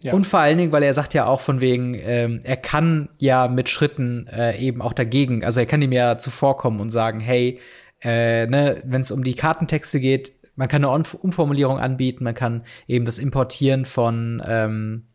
Ja. 0.03 0.12
Und 0.12 0.27
vor 0.27 0.40
allen 0.40 0.59
Dingen, 0.59 0.73
weil 0.73 0.83
er 0.83 0.95
sagt 0.95 1.14
ja 1.14 1.27
auch 1.27 1.40
von 1.40 1.61
wegen, 1.61 1.95
ähm, 1.95 2.40
er 2.45 2.57
kann 2.57 3.09
ja 3.19 3.49
mit 3.49 3.69
Schritten 3.69 4.27
äh, 4.29 4.59
eben 4.59 4.83
auch 4.83 4.92
dagegen, 4.92 5.45
also 5.45 5.61
er 5.61 5.66
kann 5.66 5.83
ihm 5.83 5.92
ja 5.92 6.19
zuvorkommen 6.19 6.81
und 6.81 6.90
sagen, 6.90 7.21
hey, 7.21 7.59
äh, 8.03 8.47
ne, 8.47 8.83
wenn 8.85 9.01
es 9.01 9.11
um 9.11 9.25
die 9.25 9.35
Kartentexte 9.35 9.99
geht, 10.01 10.33
man 10.55 10.69
kann 10.69 10.85
eine 10.85 11.05
Umformulierung 11.21 11.79
anbieten, 11.79 12.25
man 12.25 12.35
kann 12.35 12.64
eben 12.87 13.05
das 13.05 13.19
Importieren 13.19 13.85
von 13.85 14.42
ähm, 14.47 15.07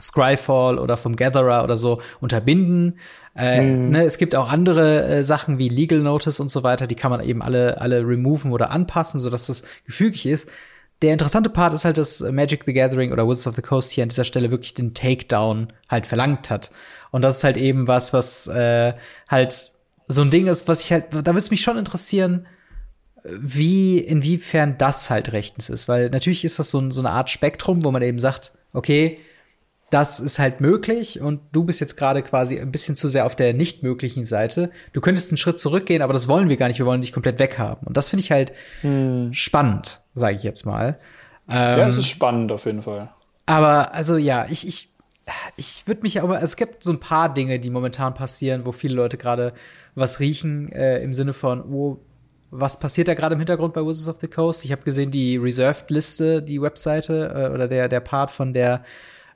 Scryfall 0.00 0.78
oder 0.78 0.96
vom 0.96 1.16
Gatherer 1.16 1.64
oder 1.64 1.76
so 1.76 2.00
unterbinden. 2.20 2.98
Äh, 3.36 3.62
mhm. 3.62 3.90
ne, 3.90 4.04
es 4.04 4.18
gibt 4.18 4.34
auch 4.34 4.48
andere 4.48 5.04
äh, 5.04 5.22
Sachen 5.22 5.58
wie 5.58 5.68
Legal 5.68 6.00
Notice 6.00 6.40
und 6.40 6.50
so 6.50 6.62
weiter, 6.62 6.86
die 6.86 6.94
kann 6.94 7.10
man 7.10 7.20
eben 7.20 7.42
alle, 7.42 7.80
alle 7.80 8.06
removen 8.06 8.52
oder 8.52 8.70
anpassen, 8.70 9.20
sodass 9.20 9.46
das 9.46 9.64
gefügig 9.84 10.26
ist. 10.26 10.50
Der 11.02 11.12
interessante 11.12 11.50
Part 11.50 11.74
ist 11.74 11.84
halt, 11.84 11.98
dass 11.98 12.20
Magic 12.20 12.64
the 12.64 12.72
Gathering 12.72 13.12
oder 13.12 13.28
Wizards 13.28 13.48
of 13.48 13.54
the 13.54 13.62
Coast 13.62 13.92
hier 13.92 14.02
an 14.02 14.08
dieser 14.08 14.24
Stelle 14.24 14.50
wirklich 14.50 14.72
den 14.72 14.94
Takedown 14.94 15.72
halt 15.88 16.06
verlangt 16.06 16.48
hat. 16.48 16.70
Und 17.10 17.22
das 17.22 17.38
ist 17.38 17.44
halt 17.44 17.58
eben 17.58 17.86
was, 17.86 18.14
was 18.14 18.46
äh, 18.46 18.94
halt 19.28 19.72
so 20.08 20.22
ein 20.22 20.30
Ding 20.30 20.46
ist, 20.46 20.68
was 20.68 20.82
ich 20.82 20.92
halt, 20.92 21.12
da 21.12 21.26
würde 21.26 21.38
es 21.38 21.50
mich 21.50 21.60
schon 21.60 21.76
interessieren, 21.76 22.46
wie, 23.24 23.98
inwiefern 23.98 24.76
das 24.78 25.10
halt 25.10 25.32
rechtens 25.32 25.68
ist. 25.68 25.88
Weil 25.88 26.10
natürlich 26.10 26.44
ist 26.44 26.58
das 26.58 26.70
so, 26.70 26.90
so 26.90 27.00
eine 27.00 27.10
Art 27.10 27.28
Spektrum, 27.30 27.84
wo 27.84 27.90
man 27.90 28.02
eben 28.02 28.18
sagt, 28.18 28.52
okay, 28.72 29.18
das 29.90 30.18
ist 30.18 30.38
halt 30.38 30.60
möglich 30.60 31.20
und 31.20 31.40
du 31.52 31.64
bist 31.64 31.80
jetzt 31.80 31.96
gerade 31.96 32.22
quasi 32.22 32.58
ein 32.58 32.72
bisschen 32.72 32.96
zu 32.96 33.06
sehr 33.06 33.24
auf 33.24 33.36
der 33.36 33.54
nicht 33.54 33.82
möglichen 33.82 34.24
Seite. 34.24 34.70
Du 34.92 35.00
könntest 35.00 35.30
einen 35.30 35.38
Schritt 35.38 35.60
zurückgehen, 35.60 36.02
aber 36.02 36.12
das 36.12 36.26
wollen 36.26 36.48
wir 36.48 36.56
gar 36.56 36.68
nicht. 36.68 36.78
Wir 36.78 36.86
wollen 36.86 37.00
dich 37.00 37.12
komplett 37.12 37.38
weghaben. 37.38 37.86
Und 37.86 37.96
das 37.96 38.08
finde 38.08 38.24
ich 38.24 38.32
halt 38.32 38.52
hm. 38.80 39.32
spannend, 39.32 40.02
sage 40.14 40.36
ich 40.36 40.42
jetzt 40.42 40.66
mal. 40.66 40.98
Ähm, 41.48 41.78
ja, 41.78 41.88
es 41.88 41.96
ist 41.96 42.08
spannend 42.08 42.50
auf 42.50 42.66
jeden 42.66 42.82
Fall. 42.82 43.10
Aber 43.46 43.94
also 43.94 44.16
ja, 44.16 44.46
ich, 44.50 44.66
ich 44.66 44.90
ich 45.56 45.86
würde 45.86 46.02
mich 46.02 46.22
aber, 46.22 46.40
es 46.40 46.56
gibt 46.56 46.84
so 46.84 46.92
ein 46.92 47.00
paar 47.00 47.32
Dinge, 47.32 47.58
die 47.58 47.70
momentan 47.70 48.14
passieren, 48.14 48.64
wo 48.64 48.72
viele 48.72 48.94
Leute 48.94 49.16
gerade 49.16 49.54
was 49.94 50.20
riechen, 50.20 50.70
äh, 50.70 51.02
im 51.02 51.14
Sinne 51.14 51.32
von, 51.32 51.62
oh, 51.62 51.98
was 52.50 52.78
passiert 52.78 53.08
da 53.08 53.14
gerade 53.14 53.34
im 53.34 53.40
Hintergrund 53.40 53.74
bei 53.74 53.80
Wizards 53.80 54.08
of 54.08 54.20
the 54.20 54.28
Coast? 54.28 54.64
Ich 54.64 54.70
habe 54.70 54.82
gesehen, 54.82 55.10
die 55.10 55.36
Reserved-Liste, 55.36 56.42
die 56.42 56.62
Webseite 56.62 57.32
äh, 57.34 57.52
oder 57.52 57.66
der, 57.66 57.88
der 57.88 58.00
Part 58.00 58.30
von 58.30 58.52
der 58.52 58.84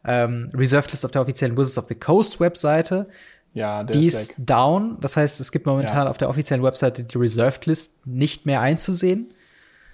ähm, 0.05 0.51
Reserved 0.55 0.91
List 0.91 1.05
auf 1.05 1.11
der 1.11 1.23
offiziellen 1.23 1.57
Wizards 1.57 1.79
of 1.79 1.87
the 1.87 1.95
Coast 1.95 2.41
Webseite. 2.41 3.09
Ja, 3.53 3.83
der 3.83 3.97
die 3.97 4.07
ist, 4.07 4.31
ist 4.31 4.35
down. 4.39 4.99
Das 5.01 5.17
heißt, 5.17 5.41
es 5.41 5.51
gibt 5.51 5.67
momentan 5.67 6.05
ja. 6.05 6.11
auf 6.11 6.19
der 6.19 6.29
offiziellen 6.29 6.63
Webseite 6.63 7.03
die 7.03 7.19
Reserved 7.19 7.67
List 7.67 8.07
nicht 8.07 8.47
mehr 8.47 8.61
einzusehen. 8.61 9.35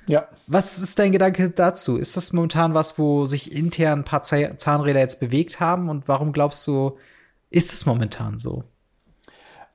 Ja. 0.06 0.28
Was 0.46 0.78
ist 0.78 0.98
dein 0.98 1.10
Gedanke 1.12 1.50
dazu? 1.50 1.96
Ist 1.96 2.16
das 2.16 2.32
momentan 2.32 2.74
was, 2.74 2.98
wo 2.98 3.24
sich 3.24 3.52
intern 3.52 4.00
ein 4.00 4.04
paar 4.04 4.22
Zahnräder 4.22 5.00
jetzt 5.00 5.20
bewegt 5.20 5.58
haben? 5.58 5.88
Und 5.88 6.06
warum 6.06 6.32
glaubst 6.32 6.66
du, 6.66 6.96
ist 7.50 7.72
es 7.72 7.86
momentan 7.86 8.38
so? 8.38 8.64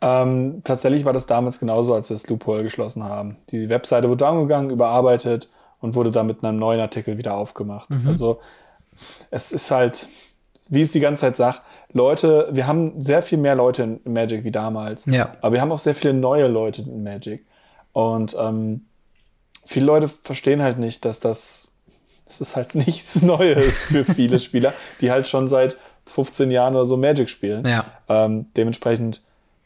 Ähm, 0.01 0.61
tatsächlich 0.63 1.05
war 1.05 1.13
das 1.13 1.25
damals 1.25 1.59
genauso, 1.59 1.93
als 1.93 2.09
wir 2.09 2.15
das 2.15 2.27
Loophole 2.27 2.63
geschlossen 2.63 3.03
haben. 3.03 3.37
Die 3.51 3.69
Webseite 3.69 4.09
wurde 4.09 4.25
angegangen, 4.25 4.69
überarbeitet 4.69 5.49
und 5.79 5.95
wurde 5.95 6.11
dann 6.11 6.27
mit 6.27 6.43
einem 6.43 6.57
neuen 6.57 6.79
Artikel 6.79 7.17
wieder 7.17 7.35
aufgemacht. 7.35 7.89
Mhm. 7.89 8.07
Also 8.07 8.39
es 9.29 9.51
ist 9.51 9.71
halt, 9.71 10.09
wie 10.69 10.81
es 10.81 10.91
die 10.91 10.99
ganze 10.99 11.21
Zeit 11.21 11.37
sagt, 11.37 11.61
Leute, 11.93 12.49
wir 12.51 12.67
haben 12.67 12.99
sehr 13.01 13.21
viel 13.21 13.37
mehr 13.37 13.55
Leute 13.55 13.83
in 13.83 14.13
Magic 14.13 14.43
wie 14.43 14.51
damals. 14.51 15.05
Ja. 15.05 15.35
Aber 15.41 15.53
wir 15.53 15.61
haben 15.61 15.71
auch 15.71 15.79
sehr 15.79 15.95
viele 15.95 16.13
neue 16.13 16.47
Leute 16.47 16.83
in 16.83 17.03
Magic. 17.03 17.45
Und 17.93 18.35
ähm, 18.39 18.85
viele 19.65 19.85
Leute 19.85 20.07
verstehen 20.07 20.61
halt 20.61 20.79
nicht, 20.79 21.03
dass 21.03 21.19
das, 21.19 21.67
das 22.25 22.41
ist 22.41 22.55
halt 22.55 22.75
nichts 22.75 23.21
Neues 23.21 23.83
für 23.83 24.05
viele 24.05 24.39
Spieler, 24.39 24.73
die 25.01 25.11
halt 25.11 25.27
schon 25.27 25.47
seit 25.47 25.75
15 26.05 26.51
Jahren 26.51 26.75
oder 26.75 26.85
so 26.85 26.97
Magic 26.97 27.29
spielen. 27.29 27.65
Ja. 27.67 27.85
Ähm, 28.07 28.47
dementsprechend, 28.55 29.23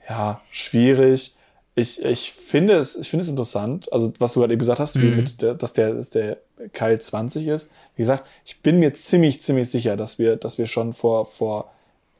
ja, 0.09 0.41
schwierig. 0.51 1.35
Ich, 1.75 2.03
ich 2.03 2.31
finde 2.31 2.75
es, 2.75 2.95
ich 2.95 3.09
finde 3.09 3.23
es 3.23 3.29
interessant, 3.29 3.91
also 3.91 4.13
was 4.19 4.33
du 4.33 4.39
gerade 4.39 4.53
eben 4.53 4.59
gesagt 4.59 4.79
hast, 4.79 4.95
mhm. 4.95 5.15
mit 5.17 5.41
der, 5.41 5.55
dass 5.55 5.73
der, 5.73 5.93
dass 5.93 6.09
der 6.09 6.37
Keil 6.73 6.99
20 6.99 7.47
ist. 7.47 7.69
Wie 7.95 8.01
gesagt, 8.01 8.25
ich 8.45 8.61
bin 8.61 8.79
mir 8.79 8.93
ziemlich, 8.93 9.41
ziemlich 9.41 9.69
sicher, 9.69 9.97
dass 9.97 10.19
wir, 10.19 10.35
dass 10.35 10.57
wir 10.57 10.65
schon 10.65 10.93
vor, 10.93 11.25
vor 11.25 11.71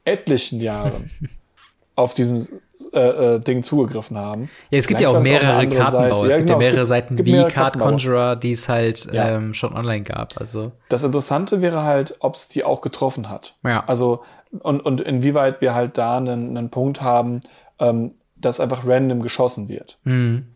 etlichen 0.04 0.60
Jahren 0.60 1.10
auf 1.96 2.14
diesem 2.14 2.46
äh, 2.92 3.36
äh, 3.36 3.40
Ding 3.40 3.62
zugegriffen 3.62 4.18
haben. 4.18 4.50
Ja, 4.70 4.78
es 4.78 4.86
gibt 4.86 5.00
ja 5.00 5.08
auch 5.08 5.20
mehrere 5.20 5.66
Kartenbauer. 5.68 6.26
Es 6.26 6.36
gibt 6.36 6.48
ja, 6.48 6.56
genau, 6.56 6.58
mehrere 6.58 6.86
Seiten 6.86 7.24
wie 7.24 7.44
Card 7.44 7.78
Conjurer, 7.78 8.36
die 8.36 8.50
es 8.50 8.68
halt 8.68 9.10
ja. 9.12 9.36
ähm, 9.36 9.54
schon 9.54 9.74
online 9.74 10.02
gab. 10.02 10.38
Also 10.38 10.72
das 10.90 11.02
Interessante 11.02 11.62
wäre 11.62 11.82
halt, 11.84 12.16
ob 12.20 12.36
es 12.36 12.48
die 12.48 12.64
auch 12.64 12.82
getroffen 12.82 13.30
hat. 13.30 13.54
Ja. 13.64 13.84
Also 13.86 14.22
und, 14.60 14.80
und 14.80 15.00
inwieweit 15.00 15.60
wir 15.60 15.74
halt 15.74 15.98
da 15.98 16.18
einen, 16.18 16.56
einen 16.56 16.70
Punkt 16.70 17.00
haben, 17.00 17.40
ähm, 17.78 18.12
dass 18.36 18.60
einfach 18.60 18.86
random 18.86 19.22
geschossen 19.22 19.68
wird. 19.68 19.98
Mhm. 20.04 20.46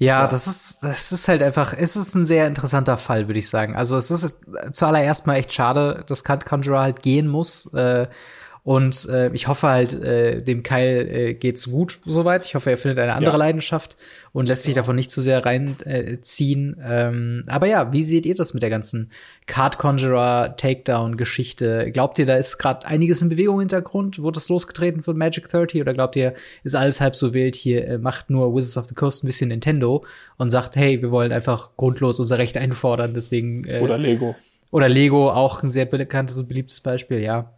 Ja, 0.00 0.22
ja, 0.22 0.26
das 0.26 0.46
ist, 0.46 0.82
das 0.82 1.12
ist 1.12 1.28
halt 1.28 1.42
einfach, 1.42 1.74
es 1.76 1.94
ist 1.94 2.14
ein 2.14 2.24
sehr 2.24 2.46
interessanter 2.46 2.96
Fall, 2.96 3.28
würde 3.28 3.38
ich 3.38 3.50
sagen. 3.50 3.76
Also 3.76 3.98
es 3.98 4.10
ist 4.10 4.40
zuallererst 4.72 5.26
mal 5.26 5.34
echt 5.34 5.52
schade, 5.52 6.04
dass 6.06 6.24
Conjurer 6.24 6.80
halt 6.80 7.02
gehen 7.02 7.28
muss. 7.28 7.70
Äh, 7.74 8.06
und 8.62 9.08
äh, 9.08 9.32
ich 9.32 9.48
hoffe 9.48 9.68
halt, 9.68 9.94
äh, 9.94 10.42
dem 10.42 10.62
Keil 10.62 11.08
äh, 11.08 11.34
geht's 11.34 11.70
gut 11.70 11.98
soweit. 12.04 12.44
Ich 12.44 12.54
hoffe, 12.54 12.70
er 12.70 12.76
findet 12.76 12.98
eine 12.98 13.14
andere 13.14 13.32
ja. 13.32 13.38
Leidenschaft 13.38 13.96
und 14.32 14.46
lässt 14.46 14.64
sich 14.64 14.74
davon 14.74 14.96
nicht 14.96 15.10
zu 15.10 15.20
sehr 15.20 15.44
reinziehen. 15.46 16.78
Äh, 16.78 17.08
ähm, 17.08 17.42
aber 17.46 17.66
ja, 17.66 17.92
wie 17.92 18.02
seht 18.02 18.26
ihr 18.26 18.34
das 18.34 18.52
mit 18.52 18.62
der 18.62 18.70
ganzen 18.70 19.10
Card 19.46 19.78
Conjurer 19.78 20.56
Takedown-Geschichte? 20.56 21.90
Glaubt 21.90 22.18
ihr, 22.18 22.26
da 22.26 22.36
ist 22.36 22.58
gerade 22.58 22.86
einiges 22.86 23.22
in 23.22 23.30
Bewegung 23.30 23.56
im 23.56 23.60
Hintergrund? 23.60 24.20
Wurde 24.20 24.36
das 24.36 24.48
losgetreten 24.50 25.02
von 25.02 25.16
Magic 25.16 25.48
30? 25.48 25.80
Oder 25.80 25.94
glaubt 25.94 26.16
ihr, 26.16 26.34
ist 26.62 26.76
alles 26.76 27.00
halb 27.00 27.16
so 27.16 27.32
wild? 27.32 27.54
Hier 27.54 27.86
äh, 27.86 27.98
macht 27.98 28.28
nur 28.28 28.54
Wizards 28.54 28.76
of 28.76 28.84
the 28.84 28.94
Coast 28.94 29.24
ein 29.24 29.26
bisschen 29.26 29.48
Nintendo 29.48 30.04
und 30.36 30.50
sagt, 30.50 30.76
hey, 30.76 31.00
wir 31.00 31.10
wollen 31.10 31.32
einfach 31.32 31.70
grundlos 31.76 32.18
unser 32.18 32.36
Recht 32.36 32.58
einfordern. 32.58 33.14
Deswegen 33.14 33.64
äh, 33.64 33.80
oder 33.80 33.96
Lego. 33.96 34.36
Oder 34.70 34.88
Lego, 34.88 35.30
auch 35.30 35.62
ein 35.62 35.70
sehr 35.70 35.86
bekanntes 35.86 36.38
und 36.38 36.48
beliebtes 36.48 36.80
Beispiel, 36.80 37.20
ja. 37.20 37.52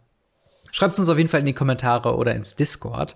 Schreibt 0.73 0.97
uns 0.97 1.07
auf 1.07 1.19
jeden 1.19 1.29
Fall 1.29 1.41
in 1.41 1.45
die 1.45 1.53
Kommentare 1.53 2.15
oder 2.15 2.33
ins 2.33 2.55
Discord. 2.55 3.15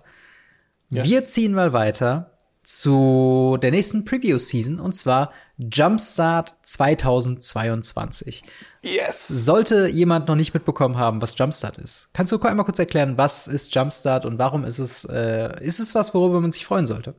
Yes. 0.90 1.04
Wir 1.04 1.26
ziehen 1.26 1.52
mal 1.52 1.72
weiter 1.72 2.30
zu 2.62 3.58
der 3.60 3.72
nächsten 3.72 4.04
Preview-Season 4.04 4.78
und 4.78 4.94
zwar 4.94 5.32
Jumpstart 5.56 6.54
2022. 6.62 8.44
Yes! 8.84 9.26
Sollte 9.26 9.88
jemand 9.88 10.28
noch 10.28 10.36
nicht 10.36 10.54
mitbekommen 10.54 10.98
haben, 10.98 11.20
was 11.20 11.36
Jumpstart 11.36 11.78
ist, 11.78 12.10
kannst 12.12 12.30
du 12.30 12.40
einmal 12.40 12.64
kurz 12.64 12.78
erklären, 12.78 13.18
was 13.18 13.48
ist 13.48 13.74
Jumpstart 13.74 14.24
und 14.24 14.38
warum 14.38 14.64
ist 14.64 14.78
es, 14.78 15.04
äh, 15.04 15.60
ist 15.60 15.80
es 15.80 15.96
was, 15.96 16.14
worüber 16.14 16.40
man 16.40 16.52
sich 16.52 16.64
freuen 16.64 16.86
sollte? 16.86 17.16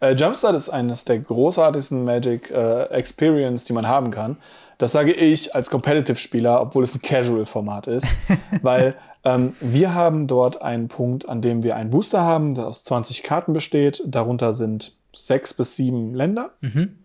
Äh, 0.00 0.14
Jumpstart 0.14 0.56
ist 0.56 0.70
eines 0.70 1.04
der 1.04 1.18
großartigsten 1.18 2.04
Magic 2.06 2.50
äh, 2.50 2.84
Experience, 2.84 3.64
die 3.64 3.74
man 3.74 3.86
haben 3.86 4.10
kann. 4.10 4.38
Das 4.78 4.92
sage 4.92 5.12
ich 5.12 5.54
als 5.54 5.68
Competitive-Spieler, 5.68 6.58
obwohl 6.58 6.84
es 6.84 6.94
ein 6.94 7.02
Casual-Format 7.02 7.86
ist, 7.86 8.08
weil 8.62 8.96
ähm, 9.26 9.54
wir 9.60 9.92
haben 9.92 10.28
dort 10.28 10.62
einen 10.62 10.86
Punkt, 10.86 11.28
an 11.28 11.42
dem 11.42 11.64
wir 11.64 11.74
einen 11.74 11.90
Booster 11.90 12.20
haben, 12.22 12.54
der 12.54 12.68
aus 12.68 12.84
20 12.84 13.24
Karten 13.24 13.52
besteht. 13.52 14.00
Darunter 14.06 14.52
sind 14.52 14.96
sechs 15.12 15.52
bis 15.52 15.74
sieben 15.74 16.14
Länder. 16.14 16.50
Mhm. 16.60 16.96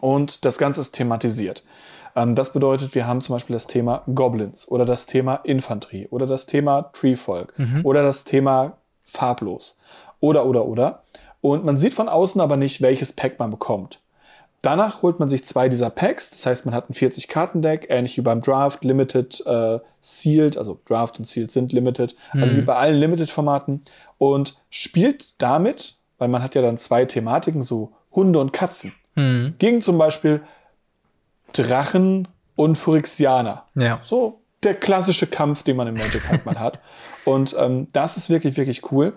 Und 0.00 0.44
das 0.44 0.58
Ganze 0.58 0.82
ist 0.82 0.92
thematisiert. 0.92 1.64
Ähm, 2.14 2.34
das 2.34 2.52
bedeutet, 2.52 2.94
wir 2.94 3.06
haben 3.06 3.22
zum 3.22 3.36
Beispiel 3.36 3.54
das 3.54 3.66
Thema 3.66 4.02
Goblins 4.14 4.68
oder 4.68 4.84
das 4.84 5.06
Thema 5.06 5.36
Infanterie 5.36 6.08
oder 6.10 6.26
das 6.26 6.44
Thema 6.44 6.90
Treefolk 6.92 7.58
mhm. 7.58 7.80
oder 7.84 8.02
das 8.02 8.24
Thema 8.24 8.76
farblos 9.02 9.78
oder, 10.20 10.44
oder, 10.44 10.66
oder. 10.66 11.04
Und 11.40 11.64
man 11.64 11.78
sieht 11.78 11.94
von 11.94 12.10
außen 12.10 12.40
aber 12.42 12.58
nicht, 12.58 12.82
welches 12.82 13.14
Pack 13.14 13.38
man 13.38 13.50
bekommt. 13.50 14.02
Danach 14.62 15.02
holt 15.02 15.18
man 15.18 15.30
sich 15.30 15.44
zwei 15.46 15.68
dieser 15.68 15.88
Packs, 15.88 16.30
das 16.30 16.44
heißt, 16.44 16.66
man 16.66 16.74
hat 16.74 16.90
ein 16.90 16.94
40-Karten-Deck, 16.94 17.86
ähnlich 17.88 18.16
wie 18.18 18.20
beim 18.20 18.42
Draft, 18.42 18.84
Limited, 18.84 19.42
äh, 19.46 19.78
Sealed, 20.00 20.58
also 20.58 20.80
Draft 20.84 21.18
und 21.18 21.26
Sealed 21.26 21.50
sind 21.50 21.72
Limited, 21.72 22.14
mhm. 22.34 22.42
also 22.42 22.56
wie 22.56 22.60
mhm. 22.60 22.66
bei 22.66 22.76
allen 22.76 23.00
Limited-Formaten 23.00 23.82
und 24.18 24.56
spielt 24.68 25.40
damit, 25.40 25.96
weil 26.18 26.28
man 26.28 26.42
hat 26.42 26.54
ja 26.54 26.62
dann 26.62 26.76
zwei 26.76 27.06
Thematiken, 27.06 27.62
so 27.62 27.92
Hunde 28.12 28.38
und 28.38 28.52
Katzen, 28.52 28.92
mhm. 29.14 29.54
gegen 29.58 29.80
zum 29.80 29.96
Beispiel 29.96 30.42
Drachen 31.52 32.28
und 32.54 32.76
Phyrexianer. 32.76 33.64
Ja. 33.74 34.00
So 34.04 34.40
der 34.62 34.74
klassische 34.74 35.26
Kampf, 35.26 35.62
den 35.62 35.76
man 35.76 35.88
im 35.88 35.94
Magic 35.94 36.28
halt 36.28 36.44
mal 36.44 36.58
hat. 36.58 36.80
Und 37.24 37.54
ähm, 37.58 37.88
das 37.92 38.16
ist 38.16 38.30
wirklich, 38.30 38.56
wirklich 38.56 38.92
cool. 38.92 39.14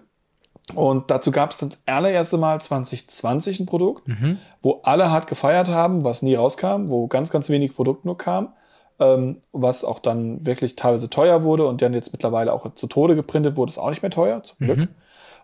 Und 0.76 1.12
dazu 1.12 1.32
gab 1.32 1.52
es 1.52 1.58
das 1.58 1.78
allererste 1.86 2.38
Mal 2.38 2.62
2020 2.62 3.60
ein 3.60 3.66
Produkt, 3.66 4.08
mhm. 4.08 4.38
wo 4.62 4.80
alle 4.84 5.12
hart 5.12 5.28
gefeiert 5.28 5.68
haben, 5.68 6.06
was 6.06 6.22
nie 6.22 6.36
rauskam, 6.36 6.90
wo 6.90 7.08
ganz, 7.08 7.32
ganz 7.32 7.50
wenig 7.50 7.76
Produkt 7.76 8.06
nur 8.06 8.18
kam, 8.18 8.54
ähm, 9.00 9.42
was 9.52 9.84
auch 9.84 10.00
dann 10.00 10.46
wirklich 10.46 10.76
teilweise 10.76 11.10
teuer 11.10 11.44
wurde 11.44 11.68
und 11.68 11.82
dann 11.82 11.94
jetzt 11.94 12.14
mittlerweile 12.14 12.54
auch 12.54 12.74
zu 12.76 12.88
Tode 12.88 13.16
geprintet 13.16 13.58
wurde, 13.58 13.72
ist 13.72 13.78
auch 13.78 13.90
nicht 13.90 14.02
mehr 14.02 14.12
teuer, 14.12 14.42
zum 14.44 14.58
Glück. 14.66 14.78
Mhm. 14.78 14.88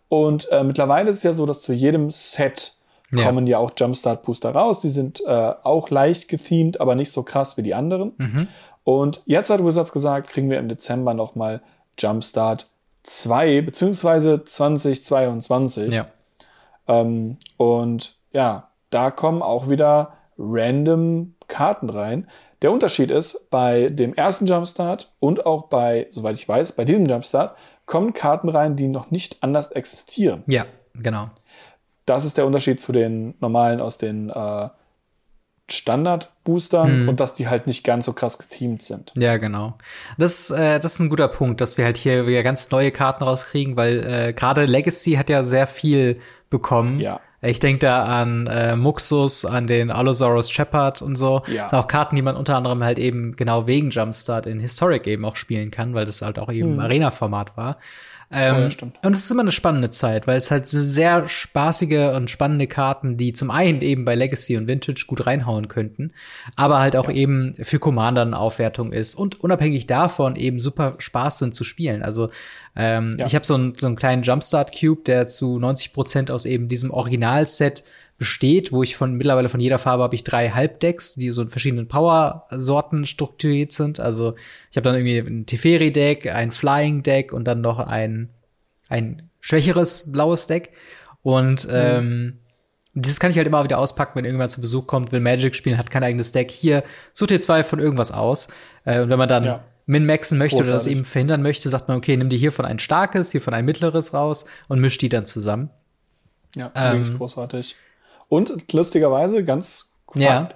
Und 0.07 0.49
äh, 0.51 0.63
mittlerweile 0.63 1.09
ist 1.09 1.17
es 1.17 1.23
ja 1.23 1.33
so, 1.33 1.45
dass 1.45 1.61
zu 1.61 1.73
jedem 1.73 2.11
Set 2.11 2.73
ja. 3.11 3.25
kommen 3.25 3.45
ja 3.45 3.57
auch 3.57 3.71
Jumpstart 3.75 4.23
Booster 4.23 4.51
raus. 4.51 4.79
Die 4.79 4.87
sind 4.87 5.21
äh, 5.25 5.53
auch 5.63 5.89
leicht 5.89 6.29
gethemed, 6.29 6.79
aber 6.79 6.95
nicht 6.95 7.11
so 7.11 7.23
krass 7.23 7.57
wie 7.57 7.63
die 7.63 7.75
anderen. 7.75 8.13
Mhm. 8.17 8.47
Und 8.83 9.21
jetzt 9.25 9.49
hat 9.49 9.63
Wizards 9.63 9.91
gesagt, 9.91 10.29
kriegen 10.29 10.49
wir 10.49 10.59
im 10.59 10.69
Dezember 10.69 11.13
nochmal 11.13 11.61
Jumpstart 11.97 12.67
2 13.03 13.61
beziehungsweise 13.61 14.43
2022. 14.43 15.93
Ja. 15.93 16.07
Ähm, 16.87 17.37
und 17.57 18.15
ja, 18.31 18.69
da 18.89 19.11
kommen 19.11 19.41
auch 19.41 19.69
wieder 19.69 20.13
random 20.37 21.35
Karten 21.47 21.89
rein. 21.89 22.27
Der 22.61 22.71
Unterschied 22.71 23.09
ist, 23.11 23.49
bei 23.49 23.87
dem 23.87 24.13
ersten 24.13 24.45
Jumpstart 24.45 25.11
und 25.19 25.45
auch 25.45 25.67
bei, 25.67 26.07
soweit 26.11 26.35
ich 26.35 26.47
weiß, 26.47 26.73
bei 26.73 26.85
diesem 26.85 27.05
Jumpstart 27.05 27.55
kommen 27.85 28.13
Karten 28.13 28.49
rein, 28.49 28.75
die 28.75 28.87
noch 28.87 29.11
nicht 29.11 29.41
anders 29.41 29.71
existieren. 29.71 30.43
Ja, 30.47 30.65
genau. 30.93 31.29
Das 32.05 32.25
ist 32.25 32.37
der 32.37 32.45
Unterschied 32.45 32.81
zu 32.81 32.91
den 32.91 33.35
normalen 33.39 33.79
aus 33.79 33.97
den 33.97 34.29
äh, 34.29 34.69
Standard-Boostern 35.73 37.03
mhm. 37.03 37.09
und 37.09 37.19
dass 37.19 37.35
die 37.35 37.47
halt 37.47 37.67
nicht 37.67 37.83
ganz 37.83 38.05
so 38.05 38.13
krass 38.13 38.37
geteamt 38.37 38.81
sind. 38.81 39.13
Ja, 39.17 39.37
genau. 39.37 39.77
Das, 40.17 40.51
äh, 40.51 40.79
das 40.79 40.95
ist 40.95 40.99
ein 40.99 41.09
guter 41.09 41.27
Punkt, 41.27 41.61
dass 41.61 41.77
wir 41.77 41.85
halt 41.85 41.97
hier 41.97 42.27
wieder 42.27 42.43
ganz 42.43 42.71
neue 42.71 42.91
Karten 42.91 43.23
rauskriegen, 43.23 43.75
weil 43.77 44.05
äh, 44.05 44.33
gerade 44.33 44.65
Legacy 44.65 45.13
hat 45.13 45.29
ja 45.29 45.43
sehr 45.43 45.67
viel 45.67 46.19
bekommen. 46.49 46.99
Ja. 46.99 47.19
Ich 47.41 47.59
denke 47.59 47.79
da 47.79 48.03
an 48.03 48.47
äh, 48.47 48.75
Muxus, 48.75 49.45
an 49.45 49.65
den 49.65 49.91
Allosaurus 49.91 50.51
Shepard 50.51 51.01
und 51.01 51.15
so. 51.15 51.43
Ja. 51.47 51.71
Auch 51.71 51.87
Karten, 51.87 52.17
die 52.17 52.21
man 52.21 52.35
unter 52.35 52.57
anderem 52.57 52.83
halt 52.83 52.99
eben 52.99 53.35
genau 53.37 53.65
wegen 53.65 53.91
Jumpstart 53.91 54.45
in 54.45 54.59
Historic 54.59 55.07
eben 55.07 55.23
auch 55.23 55.37
spielen 55.37 55.71
kann, 55.71 55.93
weil 55.93 56.05
das 56.05 56.21
halt 56.21 56.37
auch 56.37 56.51
eben 56.51 56.73
mhm. 56.73 56.79
Arena-Format 56.81 57.55
war. 57.55 57.77
Ähm, 58.31 58.69
ja, 58.69 58.87
und 59.01 59.13
es 59.13 59.25
ist 59.25 59.31
immer 59.31 59.41
eine 59.41 59.51
spannende 59.51 59.89
Zeit, 59.89 60.27
weil 60.27 60.37
es 60.37 60.51
halt 60.51 60.67
sehr 60.67 61.27
spaßige 61.27 62.15
und 62.15 62.29
spannende 62.29 62.67
Karten, 62.67 63.17
die 63.17 63.33
zum 63.33 63.49
einen 63.49 63.81
eben 63.81 64.05
bei 64.05 64.13
Legacy 64.13 64.55
und 64.55 64.67
Vintage 64.67 65.05
gut 65.07 65.25
reinhauen 65.25 65.67
könnten, 65.67 66.11
aber 66.55 66.79
halt 66.79 66.95
auch 66.95 67.09
ja. 67.09 67.15
eben 67.15 67.55
für 67.59 67.79
Commander 67.79 68.21
eine 68.21 68.37
Aufwertung 68.37 68.93
ist 68.93 69.15
und 69.15 69.39
unabhängig 69.39 69.87
davon 69.87 70.35
eben 70.35 70.59
super 70.59 70.93
Spaß 70.99 71.39
sind 71.39 71.55
zu 71.55 71.63
spielen. 71.63 72.03
Also 72.03 72.29
ähm, 72.75 73.15
ja. 73.17 73.25
ich 73.25 73.33
habe 73.33 73.45
so, 73.45 73.55
einen 73.55 73.73
so 73.75 73.87
einen 73.87 73.95
kleinen 73.95 74.21
Jumpstart 74.21 74.79
Cube, 74.79 75.01
der 75.05 75.25
zu 75.25 75.57
90 75.57 75.93
Prozent 75.93 76.29
aus 76.29 76.45
eben 76.45 76.67
diesem 76.67 76.91
Originalset 76.91 77.83
besteht, 78.19 78.71
wo 78.73 78.83
ich 78.83 78.97
von 78.97 79.13
mittlerweile 79.13 79.49
von 79.49 79.61
jeder 79.61 79.79
Farbe 79.79 80.03
habe 80.03 80.13
ich 80.13 80.25
drei 80.25 80.49
Halbdecks, 80.49 81.15
die 81.15 81.31
so 81.31 81.41
in 81.41 81.49
verschiedenen 81.49 81.87
Power-Sorten 81.87 83.05
strukturiert 83.05 83.71
sind. 83.71 83.99
Also 83.99 84.35
ich 84.69 84.77
habe 84.77 84.83
dann 84.83 84.95
irgendwie 84.95 85.17
ein 85.17 85.45
Teferi-Deck, 85.45 86.31
ein 86.31 86.51
Flying-Deck 86.51 87.31
und 87.31 87.45
dann 87.45 87.61
noch 87.61 87.79
ein, 87.79 88.29
ein 88.89 89.29
schwächeres 89.39 90.11
blaues 90.11 90.47
Deck. 90.47 90.71
Und 91.23 91.65
mhm. 91.65 91.73
ähm, 91.73 92.37
das 92.93 93.21
kann 93.21 93.31
ich 93.31 93.37
halt 93.37 93.47
immer 93.47 93.63
wieder 93.63 93.79
auspacken, 93.79 94.11
wenn 94.15 94.25
irgendjemand 94.25 94.51
zu 94.51 94.59
Besuch 94.59 94.85
kommt, 94.85 95.13
will 95.13 95.21
Magic 95.21 95.55
spielen, 95.55 95.77
hat 95.77 95.89
kein 95.89 96.03
eigenes 96.03 96.33
Deck. 96.33 96.51
Hier, 96.51 96.83
such 97.13 97.27
dir 97.27 97.39
zwei 97.39 97.63
von 97.63 97.79
irgendwas 97.79 98.11
aus. 98.11 98.49
Äh, 98.83 98.99
und 98.99 99.09
wenn 99.09 99.17
man 99.17 99.29
dann 99.29 99.45
ja. 99.45 99.63
min-maxen 99.85 100.37
möchte 100.37 100.57
Großartig. 100.57 100.71
oder 100.71 100.75
das 100.77 100.87
eben 100.87 101.05
verhindern 101.05 101.41
möchte, 101.41 101.69
sagt 101.69 101.87
man, 101.87 101.95
okay, 101.95 102.17
nimm 102.17 102.27
dir 102.27 102.37
hier 102.37 102.51
von 102.51 102.65
ein 102.65 102.79
starkes, 102.79 103.31
hier 103.31 103.39
von 103.39 103.53
ein 103.53 103.63
mittleres 103.63 104.13
raus 104.13 104.45
und 104.67 104.81
misch 104.81 104.97
die 104.97 105.07
dann 105.07 105.25
zusammen. 105.25 105.69
Ja, 106.57 106.69
ähm, 106.75 106.97
wirklich 106.97 107.17
großartig. 107.17 107.77
Und 108.29 108.71
lustigerweise, 108.71 109.43
ganz 109.43 109.91
cool, 110.15 110.21
ja. 110.21 110.49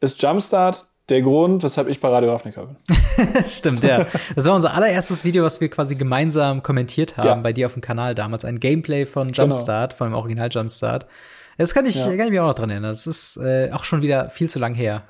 ist 0.00 0.20
Jumpstart 0.20 0.86
der 1.10 1.22
Grund, 1.22 1.62
weshalb 1.62 1.88
ich 1.88 2.00
bei 2.00 2.08
Radio 2.08 2.32
Ravnica 2.32 2.62
bin. 2.62 2.76
Stimmt, 3.46 3.82
ja. 3.84 4.06
Das 4.34 4.46
war 4.46 4.54
unser 4.54 4.74
allererstes 4.74 5.24
Video, 5.24 5.44
was 5.44 5.60
wir 5.60 5.68
quasi 5.68 5.96
gemeinsam 5.96 6.62
kommentiert 6.62 7.16
haben 7.16 7.26
ja. 7.26 7.34
bei 7.34 7.52
dir 7.52 7.66
auf 7.66 7.74
dem 7.74 7.82
Kanal 7.82 8.14
damals. 8.14 8.44
Ein 8.44 8.60
Gameplay 8.60 9.06
von 9.06 9.32
genau. 9.32 9.42
Jumpstart, 9.42 9.90
genau. 9.90 9.98
von 9.98 10.08
dem 10.08 10.14
Original 10.14 10.48
Jumpstart. 10.50 11.06
Das 11.60 11.74
kann 11.74 11.84
ich, 11.84 11.94
ja. 11.94 12.06
kann 12.06 12.20
ich 12.20 12.30
mich 12.30 12.40
auch 12.40 12.46
noch 12.46 12.54
dran 12.54 12.70
erinnern. 12.70 12.90
Das 12.90 13.06
ist 13.06 13.36
äh, 13.36 13.70
auch 13.70 13.84
schon 13.84 14.00
wieder 14.00 14.30
viel 14.30 14.48
zu 14.48 14.58
lang 14.58 14.72
her. 14.72 15.02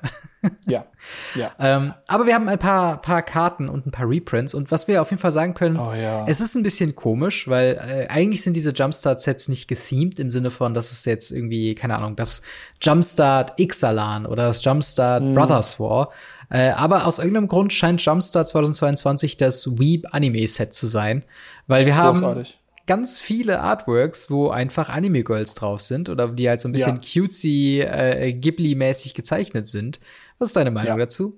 ja, 0.67 0.85
ja. 1.33 1.51
Ähm, 1.59 1.93
aber 2.07 2.25
wir 2.25 2.33
haben 2.33 2.49
ein 2.49 2.59
paar, 2.59 3.01
paar 3.01 3.21
Karten 3.21 3.69
und 3.69 3.87
ein 3.87 3.91
paar 3.91 4.09
Reprints. 4.09 4.53
Und 4.53 4.69
was 4.69 4.89
wir 4.89 5.01
auf 5.01 5.11
jeden 5.11 5.21
Fall 5.21 5.31
sagen 5.31 5.53
können, 5.53 5.77
oh, 5.77 5.93
ja. 5.93 6.25
es 6.27 6.41
ist 6.41 6.55
ein 6.55 6.63
bisschen 6.63 6.93
komisch, 6.93 7.47
weil 7.47 7.75
äh, 7.75 8.07
eigentlich 8.11 8.43
sind 8.43 8.55
diese 8.55 8.71
Jumpstart-Sets 8.71 9.47
nicht 9.47 9.69
gethemed 9.69 10.19
im 10.19 10.29
Sinne 10.29 10.51
von, 10.51 10.73
dass 10.73 10.91
es 10.91 11.05
jetzt 11.05 11.31
irgendwie, 11.31 11.73
keine 11.73 11.95
Ahnung, 11.95 12.17
das 12.17 12.41
Jumpstart 12.81 13.57
Ixalan 13.57 14.25
oder 14.25 14.47
das 14.47 14.61
Jumpstart 14.61 15.23
mhm. 15.23 15.33
Brothers 15.33 15.79
War. 15.79 16.11
Äh, 16.49 16.71
aber 16.71 17.07
aus 17.07 17.19
irgendeinem 17.19 17.47
Grund 17.47 17.71
scheint 17.71 18.03
Jumpstart 18.03 18.49
2022 18.49 19.37
das 19.37 19.79
Weeb 19.79 20.07
Anime 20.11 20.45
Set 20.49 20.73
zu 20.73 20.85
sein, 20.87 21.23
weil 21.67 21.85
wir 21.85 21.95
haben 21.95 22.19
Großartig 22.19 22.60
ganz 22.87 23.19
viele 23.19 23.61
Artworks, 23.61 24.29
wo 24.29 24.49
einfach 24.49 24.89
Anime-Girls 24.89 25.53
drauf 25.53 25.81
sind 25.81 26.09
oder 26.09 26.29
die 26.29 26.49
halt 26.49 26.61
so 26.61 26.69
ein 26.69 26.71
bisschen 26.71 26.99
ja. 27.01 27.21
cutesy, 27.21 27.81
äh, 27.81 28.31
Ghibli-mäßig 28.33 29.13
gezeichnet 29.13 29.67
sind. 29.67 29.99
Was 30.39 30.49
ist 30.49 30.55
deine 30.55 30.71
Meinung 30.71 30.97
ja. 30.97 31.05
dazu? 31.05 31.37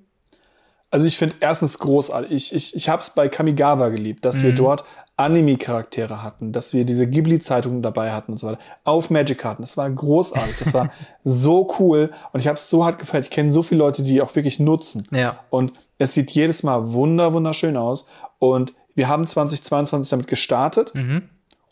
Also 0.89 1.07
ich 1.07 1.17
finde 1.17 1.37
erstens 1.39 1.79
großartig. 1.79 2.31
Ich, 2.31 2.53
ich, 2.53 2.75
ich 2.75 2.89
habe 2.89 3.01
es 3.01 3.09
bei 3.09 3.27
Kamigawa 3.27 3.89
geliebt, 3.89 4.23
dass 4.25 4.37
mhm. 4.37 4.43
wir 4.43 4.55
dort 4.55 4.83
Anime-Charaktere 5.15 6.23
hatten, 6.23 6.53
dass 6.53 6.73
wir 6.73 6.85
diese 6.85 7.07
Ghibli-Zeitungen 7.07 7.81
dabei 7.81 8.11
hatten 8.11 8.31
und 8.31 8.37
so 8.37 8.47
weiter. 8.47 8.59
Auf 8.83 9.09
Magic-Karten. 9.09 9.61
Das 9.61 9.77
war 9.77 9.89
großartig. 9.89 10.57
Das 10.57 10.73
war 10.73 10.91
so 11.23 11.67
cool. 11.79 12.11
Und 12.31 12.39
ich 12.39 12.47
habe 12.47 12.57
es 12.57 12.69
so 12.69 12.83
hart 12.83 12.99
gefällt. 12.99 13.25
Ich 13.25 13.31
kenne 13.31 13.51
so 13.51 13.61
viele 13.63 13.79
Leute, 13.79 14.03
die 14.03 14.21
auch 14.21 14.35
wirklich 14.35 14.59
nutzen. 14.59 15.07
Ja. 15.11 15.39
Und 15.49 15.73
es 15.99 16.13
sieht 16.13 16.31
jedes 16.31 16.63
Mal 16.63 16.93
wunder, 16.93 17.33
wunderschön 17.33 17.77
aus. 17.77 18.07
Und 18.39 18.73
wir 18.95 19.07
haben 19.07 19.27
2022 19.27 20.09
damit 20.09 20.27
gestartet. 20.27 20.93
Mhm. 20.93 21.23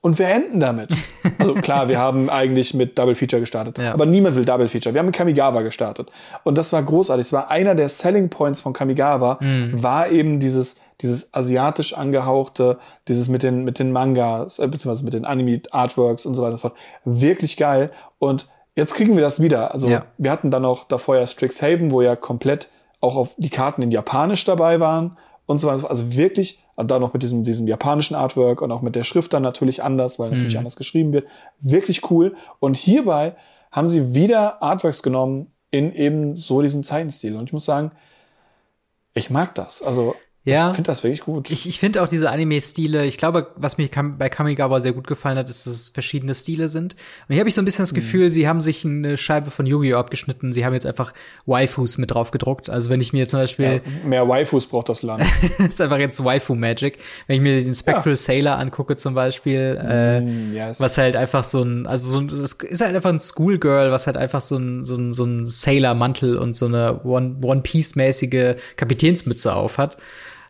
Und 0.01 0.17
wir 0.17 0.27
enden 0.27 0.59
damit. 0.59 0.89
Also 1.37 1.53
klar, 1.53 1.87
wir 1.87 1.99
haben 1.99 2.29
eigentlich 2.29 2.73
mit 2.73 2.97
Double 2.97 3.13
Feature 3.13 3.39
gestartet, 3.39 3.77
ja. 3.77 3.93
aber 3.93 4.07
niemand 4.07 4.35
will 4.35 4.45
Double 4.45 4.67
Feature. 4.67 4.95
Wir 4.95 4.99
haben 4.99 5.05
mit 5.05 5.15
Kamigawa 5.15 5.61
gestartet. 5.61 6.09
Und 6.43 6.57
das 6.57 6.73
war 6.73 6.81
großartig. 6.81 7.27
Es 7.27 7.33
war 7.33 7.51
einer 7.51 7.75
der 7.75 7.87
Selling 7.87 8.29
Points 8.29 8.61
von 8.61 8.73
Kamigawa, 8.73 9.37
mhm. 9.39 9.83
war 9.83 10.09
eben 10.09 10.39
dieses, 10.39 10.77
dieses 11.01 11.31
asiatisch 11.35 11.93
angehauchte, 11.93 12.79
dieses 13.07 13.29
mit 13.29 13.43
den, 13.43 13.63
mit 13.63 13.77
den 13.77 13.91
Mangas, 13.91 14.57
äh, 14.57 14.67
beziehungsweise 14.67 15.05
mit 15.05 15.13
den 15.13 15.25
Anime 15.25 15.61
Artworks 15.69 16.25
und 16.25 16.33
so 16.33 16.41
weiter 16.41 16.53
und 16.53 16.57
so 16.57 16.69
fort. 16.69 16.77
Wirklich 17.05 17.55
geil. 17.57 17.91
Und 18.17 18.47
jetzt 18.75 18.95
kriegen 18.95 19.15
wir 19.15 19.21
das 19.21 19.39
wieder. 19.39 19.71
Also 19.71 19.87
ja. 19.87 20.05
wir 20.17 20.31
hatten 20.31 20.49
dann 20.49 20.65
auch 20.65 20.85
davor 20.85 21.17
ja 21.17 21.27
Strixhaven, 21.27 21.91
wo 21.91 22.01
ja 22.01 22.15
komplett 22.15 22.69
auch 23.01 23.15
auf 23.15 23.35
die 23.37 23.49
Karten 23.49 23.83
in 23.83 23.91
Japanisch 23.91 24.45
dabei 24.45 24.79
waren 24.79 25.17
und 25.45 25.59
so 25.59 25.67
weiter. 25.67 25.89
Also 25.89 26.15
wirklich 26.15 26.63
und 26.81 26.89
dann 26.89 26.99
noch 26.99 27.13
mit 27.13 27.21
diesem, 27.21 27.43
diesem 27.43 27.67
japanischen 27.67 28.15
Artwork 28.15 28.59
und 28.59 28.71
auch 28.71 28.81
mit 28.81 28.95
der 28.95 29.03
Schrift 29.03 29.33
dann 29.33 29.43
natürlich 29.43 29.83
anders, 29.83 30.17
weil 30.17 30.31
natürlich 30.31 30.53
mhm. 30.53 30.59
anders 30.59 30.75
geschrieben 30.75 31.13
wird. 31.13 31.27
Wirklich 31.59 32.09
cool. 32.09 32.35
Und 32.59 32.75
hierbei 32.75 33.35
haben 33.71 33.87
sie 33.87 34.15
wieder 34.15 34.63
Artworks 34.63 35.03
genommen 35.03 35.47
in 35.69 35.93
eben 35.93 36.35
so 36.35 36.63
diesem 36.63 36.83
Zeichenstil. 36.83 37.35
Und 37.35 37.45
ich 37.45 37.53
muss 37.53 37.65
sagen, 37.65 37.91
ich 39.13 39.29
mag 39.29 39.53
das. 39.53 39.83
Also 39.83 40.15
ja. 40.43 40.69
Ich 40.69 40.75
finde 40.75 40.87
das 40.87 41.03
wirklich 41.03 41.21
gut. 41.21 41.51
Ich, 41.51 41.67
ich 41.67 41.79
finde 41.79 42.01
auch 42.01 42.07
diese 42.07 42.31
Anime-Stile, 42.31 43.05
ich 43.05 43.19
glaube, 43.19 43.51
was 43.57 43.77
mir 43.77 43.87
bei 44.17 44.27
Kamigawa 44.27 44.79
sehr 44.79 44.93
gut 44.93 45.05
gefallen 45.05 45.37
hat, 45.37 45.47
ist, 45.49 45.67
dass 45.67 45.73
es 45.73 45.89
verschiedene 45.89 46.33
Stile 46.33 46.67
sind. 46.67 46.95
Und 47.27 47.33
hier 47.33 47.39
habe 47.41 47.49
ich 47.49 47.53
so 47.53 47.61
ein 47.61 47.65
bisschen 47.65 47.83
das 47.83 47.91
mhm. 47.91 47.97
Gefühl, 47.97 48.23
mhm. 48.23 48.29
sie 48.29 48.47
haben 48.47 48.59
sich 48.59 48.83
eine 48.83 49.17
Scheibe 49.17 49.51
von 49.51 49.67
Yu-Gi-Oh! 49.67 49.99
abgeschnitten. 49.99 50.51
Sie 50.51 50.65
haben 50.65 50.73
jetzt 50.73 50.87
einfach 50.87 51.13
Waifus 51.45 51.99
mit 51.99 52.09
drauf 52.09 52.31
gedruckt. 52.31 52.71
Also 52.71 52.89
wenn 52.89 53.01
ich 53.01 53.13
mir 53.13 53.19
jetzt 53.19 53.31
zum 53.31 53.39
Beispiel. 53.39 53.83
Ja, 53.85 54.07
mehr 54.07 54.27
Waifus 54.27 54.65
braucht 54.65 54.89
das 54.89 55.03
Land. 55.03 55.23
ist 55.59 55.79
einfach 55.79 55.99
jetzt 55.99 56.23
Waifu-Magic. 56.23 56.97
Wenn 57.27 57.35
ich 57.35 57.41
mir 57.41 57.63
den 57.63 57.75
Spectral 57.75 58.13
ja. 58.13 58.15
Sailor 58.15 58.57
angucke 58.57 58.95
zum 58.95 59.13
Beispiel, 59.13 59.79
äh, 59.79 60.21
mm, 60.21 60.55
yes. 60.55 60.79
was 60.79 60.97
halt 60.97 61.15
einfach 61.15 61.43
so 61.43 61.61
ein, 61.61 61.85
also 61.85 62.09
so 62.09 62.19
ein, 62.19 62.27
das 62.29 62.53
ist 62.53 62.81
halt 62.81 62.95
einfach 62.95 63.11
ein 63.11 63.19
Schoolgirl, 63.19 63.91
was 63.91 64.07
halt 64.07 64.17
einfach 64.17 64.41
so 64.41 64.57
ein, 64.57 64.85
so 64.85 64.95
ein, 64.95 65.13
so 65.13 65.23
ein 65.23 65.45
Sailor-Mantel 65.45 66.35
und 66.39 66.57
so 66.57 66.65
eine 66.65 67.01
One-Piece-mäßige 67.03 68.55
Kapitänsmütze 68.75 69.55
auf 69.55 69.77
hat. 69.77 69.97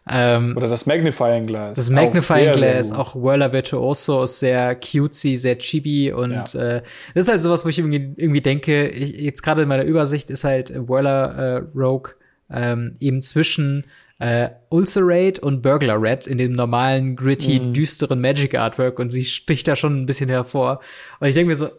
Ähm, 0.10 0.56
Oder 0.58 0.68
das 0.68 0.88
Magnifying 0.88 1.46
Glass. 1.46 1.76
Das 1.76 1.90
Magnifying 1.92 2.50
auch 2.50 2.58
sehr, 2.58 2.74
Glass, 2.74 2.88
sehr 2.88 3.00
auch 3.00 3.16
Whirler 3.16 3.54
Virtuoso 3.54 4.24
ist 4.24 4.40
sehr 4.40 4.76
cutesy, 4.76 5.38
sehr 5.38 5.58
chibi 5.58 6.12
und 6.12 6.54
ja. 6.54 6.78
äh, 6.78 6.82
das 7.14 7.26
ist 7.26 7.30
halt 7.30 7.42
sowas, 7.42 7.64
wo 7.66 7.70
ich 7.70 7.78
irgendwie, 7.78 8.14
irgendwie 8.18 8.42
denke, 8.42 8.88
ich, 8.88 9.20
jetzt 9.22 9.44
gerade 9.44 9.62
in 9.62 9.68
meiner 9.68 9.84
Übersicht 9.84 10.32
ist 10.32 10.44
halt 10.44 10.74
Whirler 10.74 11.36
äh, 11.38 11.64
Rogue 11.76 12.14
ähm, 12.50 12.96
eben 13.00 13.22
zwischen 13.22 13.86
äh, 14.18 14.50
Ulcerate 14.70 15.42
und 15.42 15.62
Burglar 15.62 16.02
Red 16.02 16.28
in 16.28 16.38
dem 16.38 16.54
normalen, 16.54 17.16
gritty, 17.16 17.60
mm. 17.60 17.74
düsteren 17.74 18.22
Magic 18.22 18.56
Artwork 18.56 19.00
und 19.00 19.12
sie 19.12 19.24
sticht 19.24 19.68
da 19.68 19.76
schon 19.76 20.02
ein 20.02 20.06
bisschen 20.06 20.30
hervor. 20.30 20.80
Und 21.20 21.28
ich 21.28 21.34
denke 21.34 21.50
mir 21.50 21.56
so, 21.56 21.70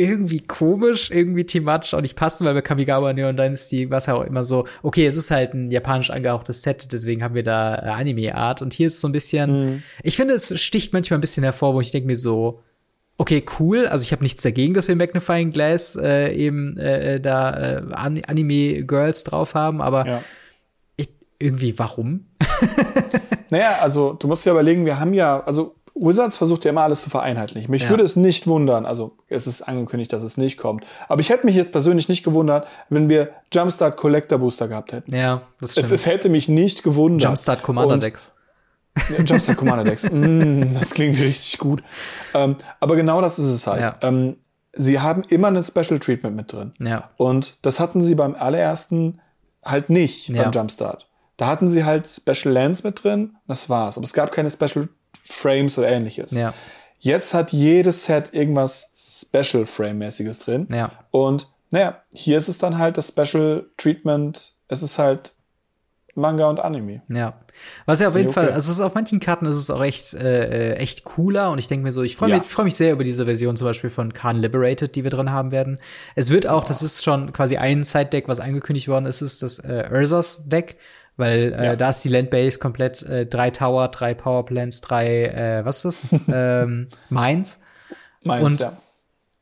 irgendwie 0.00 0.40
komisch, 0.40 1.10
irgendwie 1.10 1.44
thematisch 1.44 1.92
auch 1.92 2.00
nicht 2.00 2.16
passen, 2.16 2.46
weil 2.46 2.54
bei 2.54 2.62
Kamigawa 2.62 3.12
Neon 3.12 3.36
Dynasty 3.36 3.90
war 3.90 3.98
es 3.98 4.06
ja 4.06 4.14
auch 4.14 4.24
immer 4.24 4.44
so, 4.44 4.66
okay, 4.82 5.06
es 5.06 5.16
ist 5.16 5.30
halt 5.30 5.52
ein 5.52 5.70
japanisch 5.70 6.10
angehauchtes 6.10 6.62
Set, 6.62 6.90
deswegen 6.92 7.22
haben 7.22 7.34
wir 7.34 7.42
da 7.42 7.74
äh, 7.74 7.88
Anime-Art. 7.88 8.62
Und 8.62 8.72
hier 8.72 8.86
ist 8.86 8.94
es 8.94 9.00
so 9.02 9.08
ein 9.08 9.12
bisschen, 9.12 9.50
mhm. 9.50 9.82
ich 10.02 10.16
finde, 10.16 10.34
es 10.34 10.58
sticht 10.58 10.94
manchmal 10.94 11.18
ein 11.18 11.20
bisschen 11.20 11.44
hervor, 11.44 11.74
wo 11.74 11.80
ich 11.82 11.90
denke 11.90 12.06
mir 12.06 12.16
so, 12.16 12.62
okay, 13.18 13.44
cool, 13.58 13.86
also 13.86 14.02
ich 14.02 14.12
habe 14.12 14.22
nichts 14.22 14.40
dagegen, 14.40 14.72
dass 14.72 14.88
wir 14.88 14.96
Magnifying 14.96 15.52
Glass 15.52 15.96
äh, 15.96 16.32
eben 16.32 16.78
äh, 16.78 17.16
äh 17.16 17.20
da 17.20 17.78
äh, 17.78 17.82
Anime-Girls 17.92 19.24
drauf 19.24 19.54
haben, 19.54 19.82
aber 19.82 20.06
ja. 20.06 20.22
ich, 20.96 21.10
irgendwie, 21.38 21.78
warum? 21.78 22.24
naja, 23.50 23.76
also 23.82 24.14
du 24.14 24.26
musst 24.28 24.46
dir 24.46 24.52
überlegen, 24.52 24.86
wir 24.86 24.98
haben 24.98 25.12
ja, 25.12 25.44
also 25.44 25.76
Wizards 25.94 26.36
versucht 26.36 26.64
ja 26.64 26.70
immer 26.70 26.82
alles 26.82 27.02
zu 27.02 27.10
vereinheitlichen. 27.10 27.70
Mich 27.70 27.84
ja. 27.84 27.90
würde 27.90 28.02
es 28.02 28.16
nicht 28.16 28.46
wundern, 28.46 28.86
also 28.86 29.16
es 29.28 29.46
ist 29.46 29.62
angekündigt, 29.62 30.12
dass 30.12 30.22
es 30.22 30.36
nicht 30.36 30.56
kommt. 30.56 30.84
Aber 31.08 31.20
ich 31.20 31.30
hätte 31.30 31.46
mich 31.46 31.56
jetzt 31.56 31.72
persönlich 31.72 32.08
nicht 32.08 32.22
gewundert, 32.22 32.66
wenn 32.88 33.08
wir 33.08 33.30
Jumpstart 33.52 33.96
Collector 33.96 34.38
Booster 34.38 34.68
gehabt 34.68 34.92
hätten. 34.92 35.14
Ja, 35.14 35.42
das 35.60 35.72
stimmt. 35.72 35.86
Es, 35.86 35.92
es 35.92 36.06
hätte 36.06 36.28
mich 36.28 36.48
nicht 36.48 36.82
gewundert. 36.82 37.24
Jumpstart 37.24 37.62
Commander 37.62 37.98
Decks. 37.98 38.32
Ja, 39.10 39.22
Jumpstart 39.22 39.58
Commander 39.58 39.84
Decks. 39.84 40.04
mm, 40.10 40.74
das 40.78 40.90
klingt 40.90 41.18
richtig 41.20 41.58
gut. 41.58 41.82
Ähm, 42.34 42.56
aber 42.78 42.96
genau 42.96 43.20
das 43.20 43.38
ist 43.38 43.48
es 43.48 43.66
halt. 43.66 43.80
Ja. 43.80 43.96
Ähm, 44.02 44.36
sie 44.72 45.00
haben 45.00 45.24
immer 45.28 45.48
ein 45.48 45.62
Special 45.62 45.98
Treatment 45.98 46.36
mit 46.36 46.52
drin. 46.52 46.72
Ja. 46.80 47.10
Und 47.16 47.58
das 47.62 47.80
hatten 47.80 48.02
sie 48.02 48.14
beim 48.14 48.34
allerersten 48.34 49.20
halt 49.64 49.90
nicht 49.90 50.34
beim 50.34 50.52
Jumpstart. 50.52 51.08
Da 51.36 51.46
hatten 51.46 51.70
sie 51.70 51.84
halt 51.84 52.06
Special 52.06 52.52
Lands 52.52 52.84
mit 52.84 53.02
drin, 53.02 53.36
das 53.48 53.70
war's. 53.70 53.96
Aber 53.96 54.04
es 54.04 54.12
gab 54.12 54.30
keine 54.30 54.50
Special 54.50 54.88
Frames 55.30 55.78
oder 55.78 55.88
ähnliches. 55.88 56.32
Ja. 56.32 56.54
Jetzt 56.98 57.32
hat 57.32 57.52
jedes 57.52 58.04
Set 58.04 58.34
irgendwas 58.34 58.90
Special 59.22 59.64
Frame-mäßiges 59.64 60.38
drin. 60.40 60.68
Ja. 60.70 60.92
Und 61.10 61.48
naja, 61.70 62.02
hier 62.12 62.36
ist 62.36 62.48
es 62.48 62.58
dann 62.58 62.78
halt 62.78 62.98
das 62.98 63.08
Special 63.08 63.66
Treatment. 63.76 64.54
Es 64.68 64.82
ist 64.82 64.98
halt 64.98 65.32
Manga 66.14 66.48
und 66.48 66.60
Anime. 66.60 67.02
Ja. 67.08 67.34
Was 67.86 68.00
ja 68.00 68.08
auf 68.08 68.16
jeden 68.16 68.28
okay. 68.28 68.34
Fall, 68.46 68.52
also 68.52 68.84
auf 68.84 68.94
manchen 68.94 69.20
Karten 69.20 69.46
ist 69.46 69.56
es 69.56 69.70
auch 69.70 69.82
echt, 69.82 70.14
äh, 70.14 70.74
echt 70.74 71.04
cooler 71.04 71.50
und 71.50 71.58
ich 71.58 71.68
denke 71.68 71.84
mir 71.84 71.92
so, 71.92 72.02
ich 72.02 72.16
freue 72.16 72.30
mich, 72.30 72.38
ja. 72.38 72.44
freu 72.44 72.64
mich 72.64 72.74
sehr 72.74 72.92
über 72.92 73.04
diese 73.04 73.24
Version 73.24 73.56
zum 73.56 73.66
Beispiel 73.66 73.90
von 73.90 74.12
Khan 74.12 74.36
Liberated, 74.36 74.94
die 74.94 75.04
wir 75.04 75.10
drin 75.10 75.30
haben 75.30 75.50
werden. 75.52 75.78
Es 76.14 76.30
wird 76.30 76.46
auch, 76.46 76.62
ja. 76.62 76.68
das 76.68 76.82
ist 76.82 77.02
schon 77.04 77.32
quasi 77.32 77.56
ein 77.56 77.84
Side-Deck, 77.84 78.28
was 78.28 78.40
angekündigt 78.40 78.88
worden 78.88 79.06
ist, 79.06 79.22
ist 79.22 79.42
das 79.42 79.58
äh, 79.60 79.88
Ursas 79.92 80.48
Deck, 80.48 80.76
Weil 81.20 81.52
äh, 81.52 81.64
ja. 81.66 81.76
da 81.76 81.90
ist 81.90 82.02
die 82.02 82.08
Landbase 82.08 82.58
komplett 82.58 83.02
äh, 83.02 83.26
drei 83.26 83.50
Tower, 83.50 83.88
drei 83.88 84.14
Powerplants, 84.14 84.80
drei, 84.80 85.26
äh, 85.26 85.64
was 85.66 85.84
ist 85.84 86.10
das? 86.10 86.20
ähm, 86.32 86.88
Mines. 87.10 87.60
Mines, 88.24 88.44
und 88.44 88.60
ja. 88.62 88.76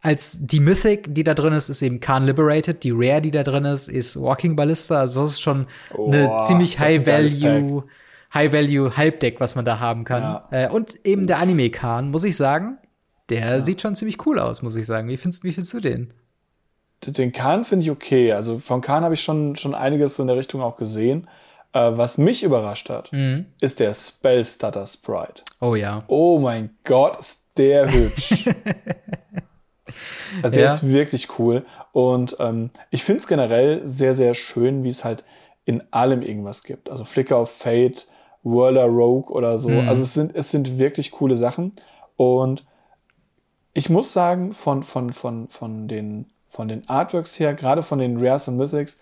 Als 0.01 0.47
die 0.47 0.61
Mythic, 0.61 1.15
die 1.15 1.25
da 1.25 1.35
drin 1.35 1.53
ist, 1.53 1.69
ist 1.69 1.83
eben 1.83 2.01
Khan 2.01 2.25
Liberated. 2.25 2.83
Die 2.83 2.93
Rare, 2.93 3.21
die 3.21 3.31
da 3.31 3.45
drin 3.45 3.65
ist, 3.65 3.89
ist 3.89 4.21
Walking 4.21 4.57
Ballista. 4.57 5.01
Also 5.01 5.23
das 5.23 5.33
ist 5.33 5.41
schon 5.41 5.67
oh, 5.95 6.09
eine 6.09 6.41
ziemlich 6.47 6.79
High-Value, 6.79 7.85
High-Value 8.35 8.97
Halbdeck, 8.97 9.41
was 9.41 9.55
man 9.55 9.65
da 9.65 9.79
haben 9.79 10.05
kann. 10.05 10.23
Ja. 10.23 10.47
Äh, 10.51 10.69
und 10.71 11.05
eben 11.07 11.27
der 11.29 11.39
Anime 11.39 11.71
Khan, 11.71 12.11
muss 12.11 12.25
ich 12.25 12.37
sagen, 12.37 12.79
der 13.29 13.41
ja. 13.41 13.61
sieht 13.61 13.83
schon 13.83 13.95
ziemlich 13.95 14.25
cool 14.27 14.41
aus, 14.41 14.63
muss 14.63 14.77
ich 14.77 14.87
sagen. 14.87 15.09
Wie 15.09 15.17
findest, 15.17 15.45
wie 15.45 15.53
findest 15.53 15.75
du 15.75 15.81
den? 15.81 16.13
Den 17.07 17.33
Khan 17.33 17.65
finde 17.65 17.85
ich 17.85 17.91
okay. 17.91 18.33
Also 18.33 18.59
von 18.59 18.81
Khan 18.81 19.05
habe 19.05 19.15
ich 19.15 19.23
schon, 19.23 19.55
schon 19.55 19.75
einiges 19.75 20.17
so 20.17 20.23
in 20.23 20.27
der 20.27 20.37
Richtung 20.37 20.61
auch 20.61 20.77
gesehen. 20.77 21.29
Äh, 21.79 21.97
was 21.97 22.19
mich 22.19 22.43
überrascht 22.43 22.91
hat, 22.91 23.13
mhm. 23.13 23.47
ist 23.61 23.79
der 23.79 23.95
Spellstutter 23.95 24.85
Sprite. 24.87 25.45
Oh 25.61 25.77
ja. 25.77 26.03
Oh 26.09 26.41
mein 26.41 26.71
Gott, 26.83 27.21
ist 27.21 27.45
der 27.57 27.93
hübsch. 27.93 28.49
also 30.43 30.55
der 30.55 30.65
ja. 30.65 30.75
ist 30.75 30.89
wirklich 30.89 31.39
cool. 31.39 31.65
Und 31.93 32.37
ähm, 32.41 32.71
ich 32.91 33.05
finde 33.05 33.21
es 33.21 33.29
generell 33.29 33.87
sehr, 33.87 34.15
sehr 34.15 34.35
schön, 34.35 34.83
wie 34.83 34.89
es 34.89 35.05
halt 35.05 35.23
in 35.67 35.85
allem 35.93 36.23
irgendwas 36.23 36.65
gibt. 36.65 36.91
Also 36.91 37.05
Flicker 37.05 37.41
of 37.41 37.51
Fate, 37.51 38.09
Whirler 38.43 38.87
Rogue 38.87 39.33
oder 39.33 39.59
so. 39.59 39.69
Mhm. 39.69 39.89
Also 39.89 40.03
es 40.03 40.15
sind, 40.15 40.35
es 40.35 40.51
sind 40.51 40.79
wirklich 40.79 41.13
coole 41.13 41.37
Sachen. 41.37 41.73
Und 42.17 42.65
ich 43.73 43.89
muss 43.89 44.13
sagen, 44.13 44.51
von, 44.51 44.83
von, 44.83 45.13
von, 45.13 45.47
von, 45.47 45.87
den, 45.87 46.27
von 46.49 46.67
den 46.67 46.89
Artworks 46.89 47.39
her, 47.39 47.55
gerade 47.55 47.85
von 47.85 48.01
den 48.01 48.19
Rares 48.19 48.49
und 48.49 48.57
Mythics, 48.57 48.99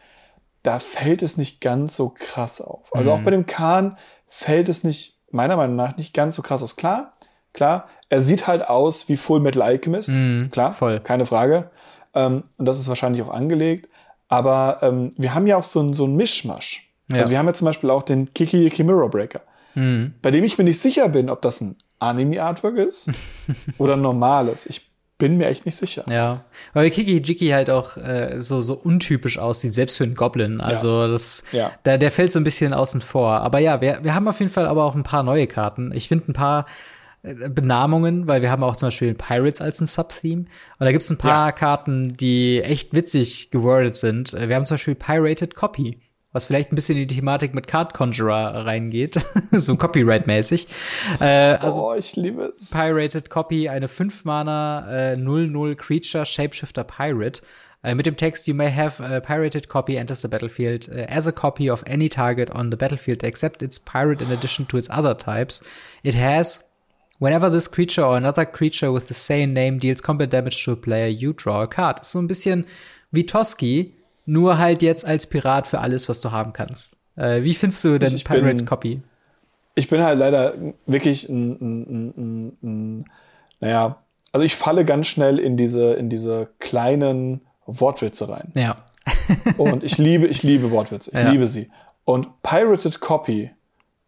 da 0.67 0.81
fällt 0.81 1.23
es 1.23 1.37
nicht 1.37 1.61
ganz 1.61 1.97
so 1.97 2.09
krass 2.11 2.61
auf. 2.61 2.95
Also 2.95 3.11
mhm. 3.11 3.17
auch 3.17 3.23
bei 3.23 3.31
dem 3.31 3.47
Khan 3.47 3.97
fällt 4.29 4.69
es 4.69 4.83
nicht, 4.83 5.19
meiner 5.31 5.57
Meinung 5.57 5.77
nach, 5.77 5.97
nicht 5.97 6.12
ganz 6.12 6.35
so 6.35 6.43
krass 6.43 6.62
aus. 6.62 6.77
Klar, 6.77 7.12
klar, 7.53 7.89
er 8.09 8.21
sieht 8.21 8.47
halt 8.47 8.69
aus 8.69 9.09
wie 9.09 9.17
Full 9.17 9.41
Metal 9.41 9.62
Alchemist. 9.62 10.09
Mhm, 10.09 10.51
klar, 10.51 10.75
voll. 10.75 11.01
keine 11.01 11.25
Frage. 11.25 11.71
Ähm, 12.14 12.45
und 12.57 12.67
das 12.67 12.81
ist 12.81 12.89
wahrscheinlich 12.89 13.23
auch 13.23 13.31
angelegt. 13.31 13.89
Aber 14.29 14.79
ähm, 14.83 15.12
wir 15.17 15.35
haben 15.35 15.47
ja 15.47 15.57
auch 15.57 15.64
so 15.64 15.81
ein, 15.81 15.93
so 15.93 16.05
ein 16.05 16.17
Mischmasch. 16.17 16.91
Ja. 17.12 17.19
Also 17.19 17.31
wir 17.31 17.39
haben 17.39 17.47
ja 17.47 17.55
zum 17.55 17.67
Beispiel 17.67 17.91
auch 17.91 18.03
den 18.03 18.35
Kiki 18.35 18.59
Yiki 18.64 18.83
Mirror 18.83 19.11
Breaker, 19.11 19.43
mhm. 19.77 20.14
bei 20.21 20.33
dem 20.33 20.43
ich 20.43 20.59
mir 20.59 20.64
nicht 20.64 20.81
sicher 20.81 21.09
bin, 21.09 21.31
ob 21.31 21.43
das 21.43 21.61
ein 21.61 21.77
Anime-Artwork 22.01 22.77
ist 22.77 23.09
oder 23.79 23.93
ein 23.93 24.03
normales. 24.03 24.67
Ich 24.67 24.91
bin 25.19 25.39
mir 25.39 25.47
echt 25.47 25.64
nicht 25.64 25.77
sicher. 25.77 26.05
Ja, 26.11 26.45
weil 26.75 26.91
Kiki 26.91 27.23
Jiki 27.23 27.49
halt 27.49 27.71
auch 27.71 27.97
äh, 27.97 28.41
so 28.41 28.61
so 28.61 28.75
untypisch 28.75 29.39
aussieht, 29.39 29.73
selbst 29.73 29.97
für 29.97 30.05
einen 30.05 30.14
Goblin. 30.14 30.61
Also 30.61 31.03
ja. 31.03 31.09
das, 31.09 31.45
ja. 31.53 31.73
Der, 31.85 31.99
der 31.99 32.11
fällt 32.11 32.33
so 32.33 32.41
ein 32.41 32.45
bisschen 32.45 32.75
außen 32.75 33.01
vor. 33.01 33.41
Aber 33.41 33.59
ja, 33.59 33.81
wir, 33.81 34.01
wir 34.03 34.14
haben 34.14 34.29
auf 34.29 34.41
jeden 34.41 34.53
Fall 34.53 34.67
aber 34.67 34.85
auch 34.85 34.95
ein 34.95 35.03
paar 35.03 35.23
neue 35.23 35.47
Karten. 35.47 35.93
Ich 35.95 36.09
finde 36.09 36.31
ein 36.31 36.35
paar 36.35 36.67
äh, 37.23 37.49
Benamungen, 37.49 38.29
weil 38.29 38.43
wir 38.43 38.51
haben 38.51 38.62
auch 38.62 38.77
zum 38.77 38.89
Beispiel 38.89 39.14
Pirates 39.14 39.62
als 39.62 39.81
ein 39.81 39.87
Subtheme. 39.87 40.43
Und 40.79 40.85
da 40.85 40.93
gibt's 40.93 41.11
ein 41.11 41.19
paar 41.19 41.47
ja. 41.47 41.53
Karten, 41.53 42.17
die 42.17 42.61
echt 42.62 42.95
witzig 42.95 43.51
gewordet 43.51 43.97
sind. 43.97 44.35
Äh, 44.35 44.49
wir 44.49 44.57
haben 44.57 44.67
zum 44.67 44.75
Beispiel 44.75 44.97
Pirated 44.97 45.55
Copy 45.55 45.99
was 46.37 46.45
vielleicht 46.45 46.70
ein 46.70 46.74
bisschen 46.74 46.99
in 46.99 47.09
die 47.09 47.14
Thematik 47.16 47.55
mit 47.55 47.66
Card 47.66 47.95
Conjurer 47.95 48.66
reingeht, 48.66 49.14
so 49.53 49.74
Copyright-mäßig. 49.76 50.66
Äh, 51.18 51.55
also 51.55 51.89
oh, 51.89 51.95
ich 51.95 52.14
liebe 52.14 52.45
es. 52.45 52.70
Pirated 52.70 53.30
Copy, 53.30 53.70
eine 53.70 53.87
5-Mana 53.87 55.12
äh, 55.12 55.14
0-0 55.14 55.74
Creature 55.76 56.26
Shapeshifter 56.26 56.84
Pirate. 56.84 57.41
Äh, 57.82 57.95
mit 57.95 58.05
dem 58.05 58.18
Text, 58.18 58.47
you 58.47 58.55
may 58.55 58.70
have 58.70 59.03
a 59.03 59.18
pirated 59.20 59.70
copy 59.70 59.97
enters 59.97 60.20
the 60.20 60.28
battlefield 60.28 60.91
uh, 60.91 61.07
as 61.09 61.26
a 61.26 61.32
copy 61.32 61.70
of 61.70 61.82
any 61.87 62.11
target 62.11 62.51
on 62.51 62.70
the 62.70 62.76
battlefield 62.76 63.24
except 63.24 63.62
its 63.62 63.78
pirate 63.78 64.20
in 64.20 64.30
addition 64.30 64.68
to 64.68 64.76
its 64.76 64.91
other 64.91 65.16
types. 65.16 65.64
It 66.03 66.14
has 66.14 66.64
Whenever 67.18 67.49
this 67.49 67.66
creature 67.66 68.05
or 68.05 68.18
another 68.18 68.45
creature 68.45 68.93
with 68.93 69.09
the 69.09 69.14
same 69.14 69.55
name 69.55 69.78
deals 69.78 70.03
combat 70.03 70.28
damage 70.28 70.62
to 70.66 70.72
a 70.72 70.76
player, 70.76 71.07
you 71.07 71.32
draw 71.32 71.62
a 71.62 71.66
card. 71.66 72.05
So 72.05 72.18
ein 72.18 72.28
bisschen 72.28 72.66
wie 73.11 73.24
Toski, 73.24 73.95
nur 74.27 74.59
halt 74.59 74.83
jetzt 74.83 75.07
als 75.07 75.27
Pirat 75.27 75.68
für 75.68 75.81
alles, 75.81 76.09
was 76.09 76.20
du 76.20 76.33
haben 76.33 76.53
kannst. 76.53 76.97
Äh, 77.16 77.43
wie 77.43 77.55
findest 77.55 77.85
du 77.85 77.99
denn 77.99 78.09
ich, 78.09 78.16
ich 78.16 78.24
Pirate 78.24 78.45
bin, 78.45 78.64
Copy? 78.66 79.03
Ich 79.74 79.89
bin 79.89 80.03
halt 80.03 80.18
leider 80.18 80.55
wirklich 80.87 81.29
ein, 81.29 81.53
ein, 81.53 82.12
ein, 82.16 82.59
ein, 82.62 83.05
naja, 83.61 84.03
also 84.33 84.45
ich 84.45 84.57
falle 84.57 84.85
ganz 84.85 85.07
schnell 85.07 85.39
in 85.39 85.57
diese, 85.57 85.95
in 85.95 86.11
diese 86.11 86.49
kleinen 86.59 87.41
Wortwitze 87.66 88.29
rein. 88.29 88.53
Ja. 88.55 88.85
und 89.57 89.85
ich 89.85 89.99
liebe, 89.99 90.27
ich 90.27 90.43
liebe 90.43 90.70
Wortwitze. 90.70 91.11
Ich 91.12 91.18
ja. 91.18 91.31
liebe 91.31 91.47
sie. 91.47 91.70
Und 92.05 92.43
Pirated 92.43 93.01
Copy 93.01 93.51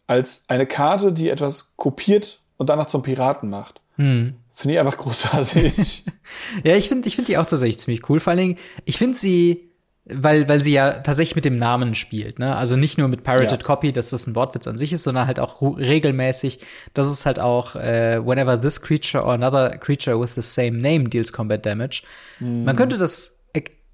als 0.07 0.45
eine 0.49 0.67
Karte, 0.67 1.13
die 1.13 1.29
etwas 1.29 1.77
kopiert 1.77 2.41
und 2.57 2.69
danach 2.69 2.87
zum 2.87 3.03
Piraten 3.03 3.49
macht. 3.49 3.81
Hm. 3.97 4.35
Finde 4.55 4.75
ich 4.75 4.81
einfach 4.81 4.97
großartig. 4.99 6.05
ja, 6.65 6.75
ich 6.75 6.89
finde 6.89 7.09
ich 7.09 7.15
finde 7.15 7.31
die 7.31 7.39
auch 7.39 7.47
tatsächlich 7.47 7.79
ziemlich 7.79 8.09
cool. 8.09 8.21
Vor 8.21 8.33
allen 8.33 8.41
Dingen, 8.41 8.57
ich 8.85 8.99
finde 8.99 9.17
sie 9.17 9.68
weil, 10.13 10.49
weil 10.49 10.61
sie 10.61 10.73
ja 10.73 11.01
tatsächlich 11.01 11.37
mit 11.37 11.45
dem 11.45 11.57
Namen 11.57 11.95
spielt, 11.95 12.39
ne? 12.39 12.57
Also 12.57 12.77
nicht 12.77 12.99
nur 12.99 13.09
mit 13.09 13.23
Pirated 13.23 13.51
ja. 13.51 13.67
Copy, 13.67 13.93
dass 13.93 14.11
das 14.11 14.27
ein 14.27 14.35
Wortwitz 14.35 14.67
an 14.67 14.79
sich 14.79 14.93
ist, 14.93 15.03
sondern 15.03 15.27
halt 15.27 15.41
auch 15.41 15.61
regelmäßig, 15.63 16.61
dass 16.95 17.09
es 17.09 17.27
halt 17.27 17.39
auch 17.39 17.77
äh, 17.77 18.21
whenever 18.25 18.61
this 18.61 18.81
creature 18.81 19.25
or 19.25 19.33
another 19.33 19.77
creature 19.79 20.21
with 20.21 20.35
the 20.35 20.43
same 20.43 20.79
name 20.79 21.09
deals 21.09 21.33
combat 21.33 21.65
damage. 21.65 22.03
Mhm. 22.41 22.65
Man 22.65 22.77
könnte 22.77 22.97
das 22.97 23.39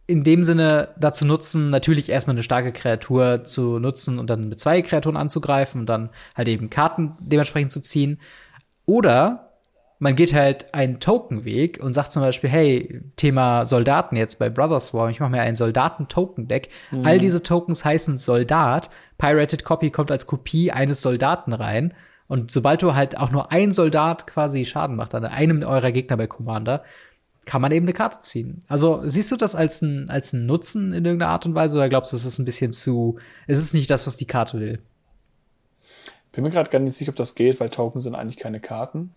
in 0.07 0.23
dem 0.23 0.43
Sinne 0.43 0.91
dazu 0.99 1.25
nutzen, 1.25 1.71
natürlich 1.71 2.11
erstmal 2.11 2.35
eine 2.35 2.43
starke 2.43 2.73
Kreatur 2.73 3.45
zu 3.45 3.79
nutzen 3.79 4.19
und 4.19 4.29
dann 4.29 4.49
mit 4.49 4.61
zwei 4.61 4.83
Kreaturen 4.83 5.17
anzugreifen 5.17 5.81
und 5.81 5.87
dann 5.87 6.11
halt 6.35 6.49
eben 6.49 6.69
Karten 6.69 7.17
dementsprechend 7.21 7.73
zu 7.73 7.81
ziehen. 7.81 8.21
Oder 8.85 9.44
man 9.99 10.17
geht 10.17 10.35
halt 10.35 10.75
einen 10.75 11.01
Token-Weg 11.01 11.81
und 11.83 11.93
sagt 11.93 12.13
zum 12.13 12.23
Beispiel, 12.23 12.51
hey, 12.51 13.01
Thema 13.17 13.65
Soldaten 13.65 14.17
jetzt 14.17 14.39
bei 14.39 14.51
Brothers 14.51 14.93
War, 14.93 15.09
ich 15.11 15.21
mache 15.21 15.31
mir 15.31 15.41
ein 15.41 15.55
Soldaten-Token-Deck. 15.55 16.69
Mhm. 16.91 17.07
All 17.07 17.19
diese 17.19 17.43
Tokens 17.43 17.85
heißen 17.85 18.19
Soldat. 18.19 18.91
Pirated 19.19 19.65
Copy 19.65 19.91
kommt 19.91 20.11
als 20.11 20.27
Kopie 20.27 20.73
eines 20.73 21.01
Soldaten 21.01 21.53
rein. 21.53 21.95
Und 22.27 22.51
sobald 22.51 22.83
du 22.83 22.95
halt 22.95 23.19
auch 23.19 23.31
nur 23.31 23.53
ein 23.53 23.73
Soldat 23.73 24.27
quasi 24.27 24.65
Schaden 24.65 24.97
macht 24.97 25.15
an 25.15 25.25
einem 25.25 25.63
eurer 25.63 25.93
Gegner 25.93 26.17
bei 26.17 26.27
Commander, 26.27 26.83
kann 27.45 27.61
man 27.61 27.73
eben 27.73 27.85
eine 27.85 27.93
Karte 27.93 28.21
ziehen. 28.21 28.61
Also 28.69 29.03
siehst 29.05 29.31
du 29.31 29.37
das 29.37 29.55
als 29.55 29.83
ein, 29.83 30.09
als 30.09 30.33
ein 30.33 30.47
Nutzen 30.47 30.93
in 30.93 31.05
irgendeiner 31.05 31.33
Art 31.33 31.47
und 31.47 31.55
Weise 31.55 31.77
oder 31.77 31.89
glaubst 31.89 32.13
du, 32.13 32.17
es 32.17 32.25
ist 32.25 32.39
ein 32.39 32.47
bisschen 32.47 32.73
zu, 32.73 33.19
es 33.47 33.59
ist 33.59 33.75
nicht 33.75 33.91
das, 33.91 34.07
was 34.07 34.17
die 34.17 34.27
Karte 34.27 34.59
will? 34.59 34.81
Bin 36.33 36.43
mir 36.43 36.51
gerade 36.51 36.71
gar 36.71 36.79
nicht 36.79 36.97
sicher, 36.97 37.11
ob 37.11 37.17
das 37.17 37.35
geht, 37.35 37.61
weil 37.61 37.71
Token 37.71 38.01
sind 38.01 38.15
eigentlich 38.15 38.39
keine 38.39 38.61
Karten. 38.61 39.15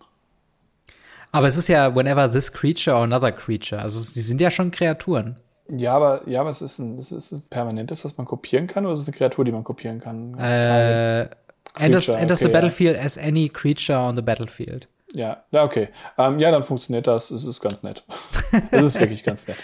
Aber 1.31 1.47
es 1.47 1.57
ist 1.57 1.67
ja 1.67 1.95
whenever 1.95 2.31
this 2.31 2.51
creature 2.51 2.95
or 2.95 3.03
another 3.03 3.31
creature. 3.31 3.81
Also 3.81 4.13
die 4.13 4.21
sind 4.21 4.41
ja 4.41 4.49
schon 4.49 4.71
Kreaturen. 4.71 5.37
Ja, 5.69 5.95
aber 5.95 6.21
ja, 6.27 6.45
was 6.45 6.61
ist 6.61 6.79
ein, 6.79 6.97
ist, 6.97 7.11
ist 7.11 7.31
ein 7.31 7.43
permanentes, 7.49 8.05
was 8.05 8.17
man 8.17 8.25
kopieren 8.25 8.67
kann, 8.67 8.85
oder 8.85 8.93
ist 8.93 9.01
es 9.01 9.07
eine 9.07 9.17
Kreatur, 9.17 9.43
die 9.43 9.51
man 9.51 9.63
kopieren 9.63 9.99
kann? 9.99 10.37
Äh, 10.39 11.29
enters, 11.77 12.07
enters 12.07 12.41
okay, 12.41 12.47
the 12.47 12.53
battlefield 12.53 12.95
ja. 12.95 13.03
as 13.03 13.17
any 13.17 13.49
creature 13.49 13.99
on 13.99 14.15
the 14.15 14.21
battlefield. 14.21 14.87
Ja, 15.13 15.43
ja, 15.51 15.63
okay. 15.63 15.89
Ähm, 16.17 16.39
ja, 16.39 16.51
dann 16.51 16.63
funktioniert 16.63 17.07
das. 17.07 17.31
Es 17.31 17.45
ist 17.45 17.61
ganz 17.61 17.83
nett. 17.83 18.03
es 18.71 18.83
ist 18.83 18.99
wirklich 18.99 19.23
ganz 19.23 19.47
nett. 19.47 19.57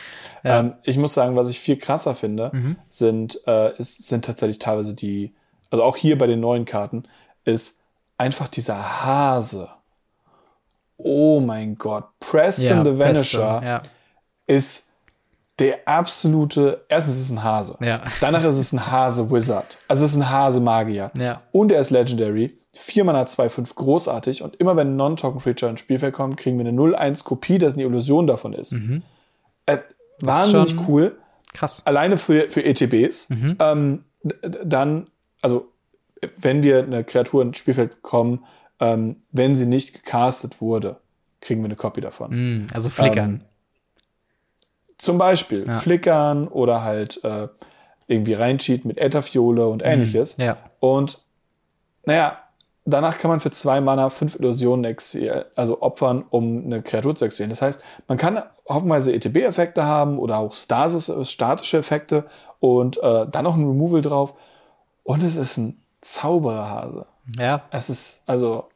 Ja. 0.44 0.60
Ähm, 0.60 0.74
ich 0.84 0.98
muss 0.98 1.14
sagen, 1.14 1.36
was 1.36 1.50
ich 1.50 1.60
viel 1.60 1.78
krasser 1.78 2.16
finde, 2.16 2.50
mhm. 2.54 2.76
sind, 2.90 3.40
äh, 3.48 3.76
ist, 3.78 4.08
sind 4.08 4.26
tatsächlich 4.26 4.60
teilweise 4.60 4.94
die, 4.94 5.34
also 5.70 5.84
auch 5.84 5.96
hier 5.96 6.18
bei 6.18 6.28
den 6.28 6.40
neuen 6.40 6.66
Karten, 6.66 7.04
ist 7.46 7.80
einfach 8.18 8.48
dieser 8.48 9.06
Hase 9.06 9.70
oh 11.04 11.40
mein 11.40 11.78
Gott, 11.78 12.06
Preston 12.20 12.66
ja, 12.66 12.84
the 12.84 12.98
Vanisher 12.98 13.40
Preston, 13.40 13.64
ja. 13.64 13.82
ist 14.48 14.90
der 15.60 15.88
absolute, 15.88 16.84
erstens 16.90 17.16
ist 17.16 17.26
es 17.26 17.32
ein 17.32 17.44
Hase. 17.44 17.78
Ja. 17.80 18.02
Danach 18.20 18.44
ist 18.44 18.58
es 18.58 18.74
ein 18.74 18.92
Hase-Wizard. 18.92 19.78
Also 19.88 20.06
es 20.06 20.12
ist 20.12 20.18
ein 20.18 20.30
Hase-Magier. 20.30 21.12
Ja. 21.18 21.42
Und 21.52 21.72
er 21.72 21.80
ist 21.80 21.92
Legendary. 21.92 22.58
4 22.74 23.04
Mana 23.04 23.28
2, 23.28 23.50
5, 23.50 23.76
großartig. 23.76 24.42
Und 24.42 24.56
immer 24.56 24.76
wenn 24.76 24.94
ein 24.94 24.96
Non-Token-Feature 24.96 25.70
ins 25.70 25.80
Spielfeld 25.80 26.14
kommt, 26.14 26.38
kriegen 26.38 26.58
wir 26.58 26.66
eine 26.66 26.76
0-1-Kopie, 26.76 27.60
dass 27.60 27.74
eine 27.74 27.84
Illusion 27.84 28.26
davon 28.26 28.54
ist. 28.54 28.72
Mhm. 28.72 29.04
Äh, 29.68 29.78
wahnsinnig 30.22 30.76
cool. 30.88 31.18
Krass. 31.54 31.84
Alleine 31.86 32.18
für, 32.18 32.50
für 32.50 32.66
ETBs. 32.66 33.30
Mhm. 33.30 33.58
Ähm, 33.60 34.04
dann, 34.64 35.08
also, 35.42 35.68
wenn 36.38 36.64
wir 36.64 36.80
eine 36.80 37.04
Kreatur 37.04 37.44
ins 37.44 37.60
Spielfeld 37.60 38.02
kommen, 38.02 38.44
ähm, 38.84 39.16
wenn 39.32 39.56
sie 39.56 39.66
nicht 39.66 39.94
gecastet 39.94 40.60
wurde, 40.60 40.98
kriegen 41.40 41.62
wir 41.62 41.66
eine 41.66 41.78
Copy 41.78 42.02
davon. 42.02 42.32
Mm, 42.64 42.68
also 42.74 42.90
flickern. 42.90 43.30
Ähm, 43.30 43.42
zum 44.98 45.18
Beispiel 45.18 45.66
ja. 45.66 45.80
flickern 45.80 46.50
oder 46.50 46.84
halt 46.84 47.24
äh, 47.24 47.48
irgendwie 48.08 48.34
reincheaten 48.34 48.90
mit 48.90 48.98
Ätherfiole 48.98 49.68
und 49.68 49.82
mm, 49.82 49.86
ähnliches. 49.86 50.38
Mm, 50.38 50.42
ja. 50.42 50.58
Und 50.82 51.22
naja, 52.06 52.40
danach 52.84 53.20
kann 53.20 53.32
man 53.32 53.40
für 53.40 53.52
zwei 53.52 53.80
Mana 53.80 54.10
fünf 54.10 54.36
Illusionen 54.36 54.84
exil, 54.84 55.46
also 55.56 55.82
opfern, 55.82 56.26
um 56.30 56.66
eine 56.66 56.82
Kreatur 56.82 57.16
zu 57.16 57.24
exilen. 57.24 57.52
Das 57.52 57.62
heißt, 57.62 57.82
man 58.10 58.18
kann 58.18 58.44
hoffenweise 58.68 59.14
ETB-Effekte 59.14 59.86
haben 59.86 60.20
oder 60.20 60.40
auch 60.40 60.56
Stasis, 60.56 61.10
statische 61.30 61.78
Effekte 61.78 62.26
und 62.60 63.02
äh, 63.02 63.28
dann 63.32 63.46
noch 63.46 63.56
ein 63.56 63.66
Removal 63.66 64.02
drauf. 64.02 64.34
Und 65.04 65.24
es 65.24 65.38
ist 65.38 65.56
ein 65.58 65.82
Zaubererhase. 66.02 67.06
Ja. 67.38 67.64
Es 67.72 67.90
ist, 67.90 68.22
also. 68.26 68.70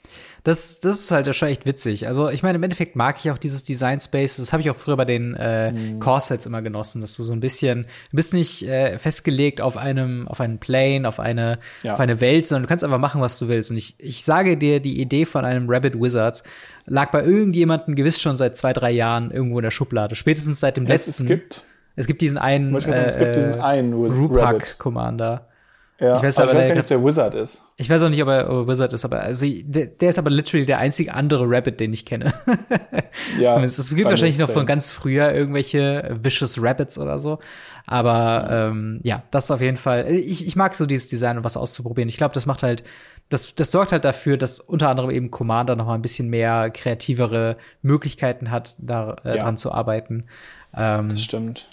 Das, 0.43 0.79
das 0.79 1.01
ist 1.01 1.11
halt 1.11 1.35
schon 1.35 1.49
echt 1.49 1.65
witzig. 1.65 2.07
Also, 2.07 2.29
ich 2.29 2.41
meine, 2.41 2.55
im 2.55 2.63
Endeffekt 2.63 2.95
mag 2.95 3.17
ich 3.19 3.29
auch 3.31 3.37
dieses 3.37 3.65
Design 3.65 3.99
Space. 3.99 4.37
Das 4.37 4.53
habe 4.53 4.61
ich 4.61 4.69
auch 4.69 4.77
früher 4.77 4.95
bei 4.95 5.03
den 5.03 5.35
äh, 5.35 5.73
mhm. 5.73 5.99
Core-Sets 5.99 6.45
immer 6.45 6.61
genossen, 6.61 7.01
dass 7.01 7.17
du 7.17 7.23
so 7.23 7.33
ein 7.33 7.41
bisschen, 7.41 7.83
du 7.83 8.15
bist 8.15 8.33
nicht 8.33 8.63
äh, 8.63 8.97
festgelegt 8.97 9.59
auf 9.59 9.75
einem, 9.75 10.25
auf 10.29 10.39
einen 10.39 10.59
Plane, 10.59 11.05
auf 11.05 11.19
eine, 11.19 11.59
ja. 11.83 11.95
auf 11.95 11.99
eine 11.99 12.21
Welt, 12.21 12.45
sondern 12.45 12.63
du 12.63 12.69
kannst 12.69 12.85
einfach 12.85 12.99
machen, 12.99 13.19
was 13.19 13.37
du 13.39 13.49
willst. 13.49 13.71
Und 13.71 13.77
ich, 13.77 13.95
ich 13.99 14.23
sage 14.23 14.55
dir, 14.55 14.79
die 14.79 15.01
Idee 15.01 15.25
von 15.25 15.43
einem 15.43 15.69
Rabbit 15.69 15.99
Wizards 15.99 16.43
lag 16.85 17.11
bei 17.11 17.25
irgendjemandem 17.25 17.95
gewiss 17.95 18.21
schon 18.21 18.37
seit 18.37 18.55
zwei, 18.55 18.71
drei 18.71 18.91
Jahren 18.91 19.31
irgendwo 19.31 19.59
in 19.59 19.63
der 19.63 19.71
Schublade. 19.71 20.15
Spätestens 20.15 20.61
seit 20.61 20.77
dem 20.77 20.85
es, 20.85 20.89
letzten. 20.89 21.23
Es 21.23 21.27
gibt, 21.27 21.65
es 21.97 22.07
gibt 22.07 22.21
diesen 22.21 22.37
einen, 22.37 22.73
äh, 22.73 23.05
es 23.05 23.19
gibt 23.19 23.35
diesen 23.35 23.59
einen 23.59 23.91
Rupak 23.93 24.77
Commander. 24.77 25.46
Ja, 25.99 26.17
ich 26.17 26.23
weiß, 26.23 26.37
aber, 26.37 26.51
ich 26.51 26.57
weiß 26.57 26.67
gar 26.67 26.73
nicht, 26.75 26.81
ob 26.81 26.87
der 26.87 27.03
Wizard 27.03 27.33
ist. 27.33 27.63
Ich 27.77 27.89
weiß 27.89 28.03
auch 28.03 28.09
nicht, 28.09 28.21
ob 28.21 28.29
er, 28.29 28.49
ob 28.49 28.55
er 28.55 28.67
Wizard 28.67 28.93
ist, 28.93 29.03
aber 29.03 29.21
also 29.21 29.47
der, 29.47 29.87
der, 29.87 30.09
ist 30.09 30.19
aber 30.19 30.29
literally 30.29 30.65
der 30.65 30.77
einzige 30.77 31.13
andere 31.13 31.45
Rabbit, 31.47 31.79
den 31.79 31.91
ich 31.91 32.05
kenne. 32.05 32.33
ja, 33.39 33.51
Zumindest. 33.51 33.79
Es 33.79 33.95
gibt 33.95 34.07
wahrscheinlich 34.07 34.37
noch 34.37 34.51
von 34.51 34.67
ganz 34.67 34.91
früher 34.91 35.33
irgendwelche 35.33 36.15
Vicious 36.21 36.61
Rabbits 36.61 36.99
oder 36.99 37.17
so. 37.17 37.39
Aber 37.87 38.47
ähm, 38.51 38.99
ja, 39.03 39.23
das 39.31 39.45
ist 39.45 39.51
auf 39.51 39.61
jeden 39.61 39.77
Fall. 39.77 40.11
Ich, 40.11 40.45
ich 40.45 40.55
mag 40.55 40.75
so 40.75 40.85
dieses 40.85 41.07
Design 41.07 41.37
und 41.37 41.43
was 41.43 41.57
auszuprobieren. 41.57 42.09
Ich 42.09 42.17
glaube, 42.17 42.33
das 42.35 42.45
macht 42.45 42.61
halt, 42.61 42.83
das, 43.29 43.55
das 43.55 43.71
sorgt 43.71 43.91
halt 43.91 44.05
dafür, 44.05 44.37
dass 44.37 44.59
unter 44.59 44.89
anderem 44.89 45.09
eben 45.09 45.31
Commander 45.31 45.75
noch 45.75 45.87
mal 45.87 45.95
ein 45.95 46.01
bisschen 46.03 46.29
mehr 46.29 46.69
kreativere 46.69 47.57
Möglichkeiten 47.81 48.51
hat, 48.51 48.75
da 48.77 49.15
äh, 49.23 49.37
ja. 49.37 49.43
dran 49.43 49.57
zu 49.57 49.71
arbeiten. 49.71 50.27
Ähm, 50.75 51.09
das 51.09 51.23
stimmt. 51.23 51.67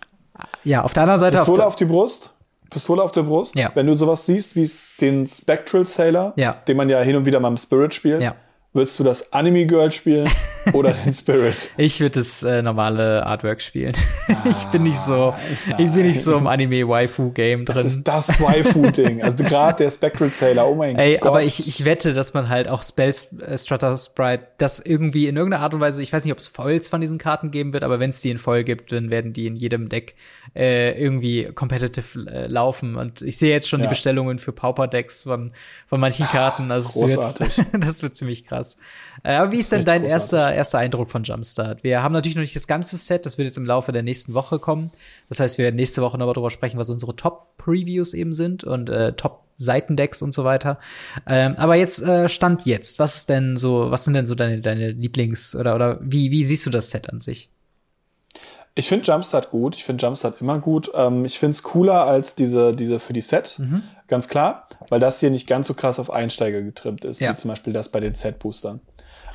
Ja, 0.63 0.83
auf 0.83 0.95
der 0.95 1.03
anderen 1.03 1.21
Seite. 1.21 1.39
Pistole 1.39 1.63
auf, 1.63 1.69
auf 1.69 1.77
die 1.77 1.85
Brust? 1.85 2.33
Pistole 2.71 3.03
auf 3.03 3.13
der 3.13 3.23
Brust. 3.23 3.55
Ja. 3.55 3.71
Wenn 3.75 3.87
du 3.87 3.95
sowas 3.95 4.27
siehst, 4.27 4.57
wie 4.57 4.71
den 5.01 5.27
Spectral 5.27 5.87
Sailor, 5.87 6.33
ja. 6.37 6.55
den 6.67 6.77
man 6.77 6.89
ja 6.89 7.01
hin 7.01 7.17
und 7.17 7.27
wieder 7.27 7.41
mal 7.41 7.49
im 7.49 7.57
Spirit 7.57 7.95
spielt, 7.95 8.23
ja. 8.23 8.35
Würdest 8.77 8.99
du 8.99 9.05
das 9.05 9.33
Anime 9.33 9.67
Girl 9.67 9.93
spielen 9.93 10.29
oder 10.73 10.93
den 10.93 11.13
Spirit? 11.13 11.55
Ich 11.77 12.01
würde 12.01 12.19
das 12.21 12.43
äh, 12.43 12.63
normale 12.63 13.25
Artwork 13.27 13.61
spielen. 13.61 13.95
Ah, 14.29 14.37
ich 14.51 14.65
bin 14.65 14.85
nicht 14.85 14.99
so, 14.99 15.35
nein. 15.69 15.81
ich 15.81 15.91
bin 15.91 16.03
nicht 16.03 16.23
so 16.23 16.37
im 16.37 16.47
Anime 16.47 16.89
Waifu 16.89 17.31
Game 17.31 17.65
drin. 17.65 17.75
Das 17.75 17.85
ist 17.85 18.05
das 18.05 18.41
Waifu 18.41 18.91
Ding. 18.91 19.23
Also 19.23 19.45
gerade 19.45 19.85
der 19.85 19.91
Spectral 19.91 20.29
Sailor. 20.29 20.69
Oh 20.69 20.75
mein 20.75 20.97
Ey, 20.97 21.17
Gott. 21.17 21.27
aber 21.27 21.43
ich, 21.43 21.67
ich 21.67 21.85
wette, 21.85 22.15
dass 22.15 22.35
man 22.35 22.49
halt 22.49 22.69
auch 22.69 22.83
Spells 22.83 23.39
äh, 23.41 23.59
Strutter 23.59 23.97
Sprite 23.97 24.47
das 24.59 24.81
irgendwie 24.81 25.27
in 25.27 25.37
irgendeiner 25.37 25.63
Art 25.63 25.75
und 25.75 25.81
Weise, 25.81 26.03
ich 26.03 26.13
weiß 26.13 26.25
nicht, 26.25 26.33
ob 26.33 26.39
es 26.39 26.47
Foils 26.47 26.89
von 26.89 27.01
diesen 27.01 27.19
Karten 27.19 27.51
geben 27.51 27.73
wird, 27.73 27.83
aber 27.83 28.01
wenn 28.01 28.11
es 28.11 28.21
die 28.21 28.31
in 28.31 28.39
Foil 28.39 28.65
gibt, 28.65 28.93
dann 28.93 29.11
werden 29.11 29.33
die 29.33 29.47
in 29.47 29.57
jedem 29.57 29.89
Deck 29.89 30.15
äh, 30.55 31.01
irgendwie 31.01 31.51
competitive 31.55 32.31
äh, 32.31 32.47
laufen. 32.47 32.97
Und 32.97 33.23
ich 33.23 33.37
sehe 33.39 33.51
jetzt 33.51 33.69
schon 33.69 33.81
ja. 33.81 33.87
die 33.87 33.91
Bestellungen 33.91 34.39
für 34.39 34.53
Pauper 34.53 34.87
Decks 34.87 35.25
von 35.25 35.53
von 35.87 36.01
manchen 36.01 36.27
Karten. 36.27 36.71
Also 36.71 37.01
großartig. 37.01 37.47
Das 37.47 37.59
wird, 37.59 37.69
das 37.85 38.03
wird 38.03 38.17
ziemlich 38.17 38.47
krass. 38.47 38.77
Äh, 39.23 39.35
aber 39.35 39.53
wie 39.53 39.57
ist, 39.57 39.63
ist 39.63 39.73
denn 39.73 39.85
dein 39.85 40.05
erster, 40.05 40.54
erster 40.55 40.79
Eindruck 40.79 41.11
von 41.11 41.25
Jumpstart? 41.25 41.85
Wir 41.85 42.03
haben 42.03 42.13
natürlich 42.13 42.37
noch 42.37 42.43
nicht 42.43 42.57
das 42.57 42.67
ganze 42.67 42.97
Set, 42.97 43.27
das 43.27 43.39
wird 43.39 43.47
jetzt 43.47 43.57
im 43.57 43.67
Laufe 43.67 43.93
der 43.93 44.03
nächsten 44.03 44.35
Woche 44.35 44.59
kommen. 44.59 44.91
Das 45.29 45.41
heißt, 45.41 45.59
wir 45.59 45.65
werden 45.65 45.77
nächste 45.77 46.03
Woche 46.03 46.19
noch 46.19 46.33
darüber 46.33 46.51
sprechen, 46.51 46.79
was 46.79 46.91
unsere 46.91 47.17
Top-Previews 47.17 48.15
eben 48.15 48.33
sind 48.33 48.65
und 48.65 48.91
äh, 48.91 49.13
Top-Seitendecks 49.13 50.23
und 50.23 50.33
so 50.33 50.45
weiter. 50.45 50.79
Ähm, 51.27 51.55
aber 51.57 51.75
jetzt 51.75 52.03
äh, 52.03 52.29
Stand 52.29 52.67
jetzt. 52.67 52.99
Was 52.99 53.17
ist 53.17 53.29
denn 53.29 53.57
so, 53.57 53.91
was 53.91 54.05
sind 54.05 54.15
denn 54.15 54.27
so 54.27 54.35
deine, 54.35 54.61
deine 54.61 54.91
Lieblings- 54.91 55.55
oder, 55.57 55.75
oder 55.75 55.99
wie, 56.01 56.31
wie 56.31 56.45
siehst 56.45 56.67
du 56.67 56.71
das 56.71 56.91
Set 56.91 57.11
an 57.11 57.21
sich? 57.21 57.51
Ich 58.77 58.89
finde 58.89 59.07
Jumpstart 59.07 59.51
gut. 59.51 59.77
Ich 59.77 59.85
finde 59.85 60.05
Jumpstart 60.05 60.41
immer 60.41 60.59
gut. 60.59 60.91
Ähm, 60.95 61.25
ich 61.25 61.39
finde 61.39 61.53
es 61.53 61.63
cooler 61.63 62.07
als 62.07 62.35
diese, 62.35 62.75
diese 62.75 62.99
für 62.99 63.13
die 63.13 63.21
Set. 63.21 63.57
Mhm. 63.59 63.85
Ganz 64.09 64.29
klar. 64.29 64.67
Weil 64.89 65.01
das 65.01 65.21
hier 65.21 65.31
nicht 65.31 65.47
ganz 65.47 65.69
so 65.69 65.75
krass 65.75 66.01
auf 66.01 66.11
Einsteiger 66.11 66.61
getrimmt 66.61 67.05
ist. 67.05 67.21
Ja. 67.21 67.33
Wie 67.33 67.37
zum 67.37 67.51
Beispiel 67.51 67.73
das 67.73 67.89
bei 67.89 68.01
den 68.01 68.15
Set-Boostern. 68.15 68.81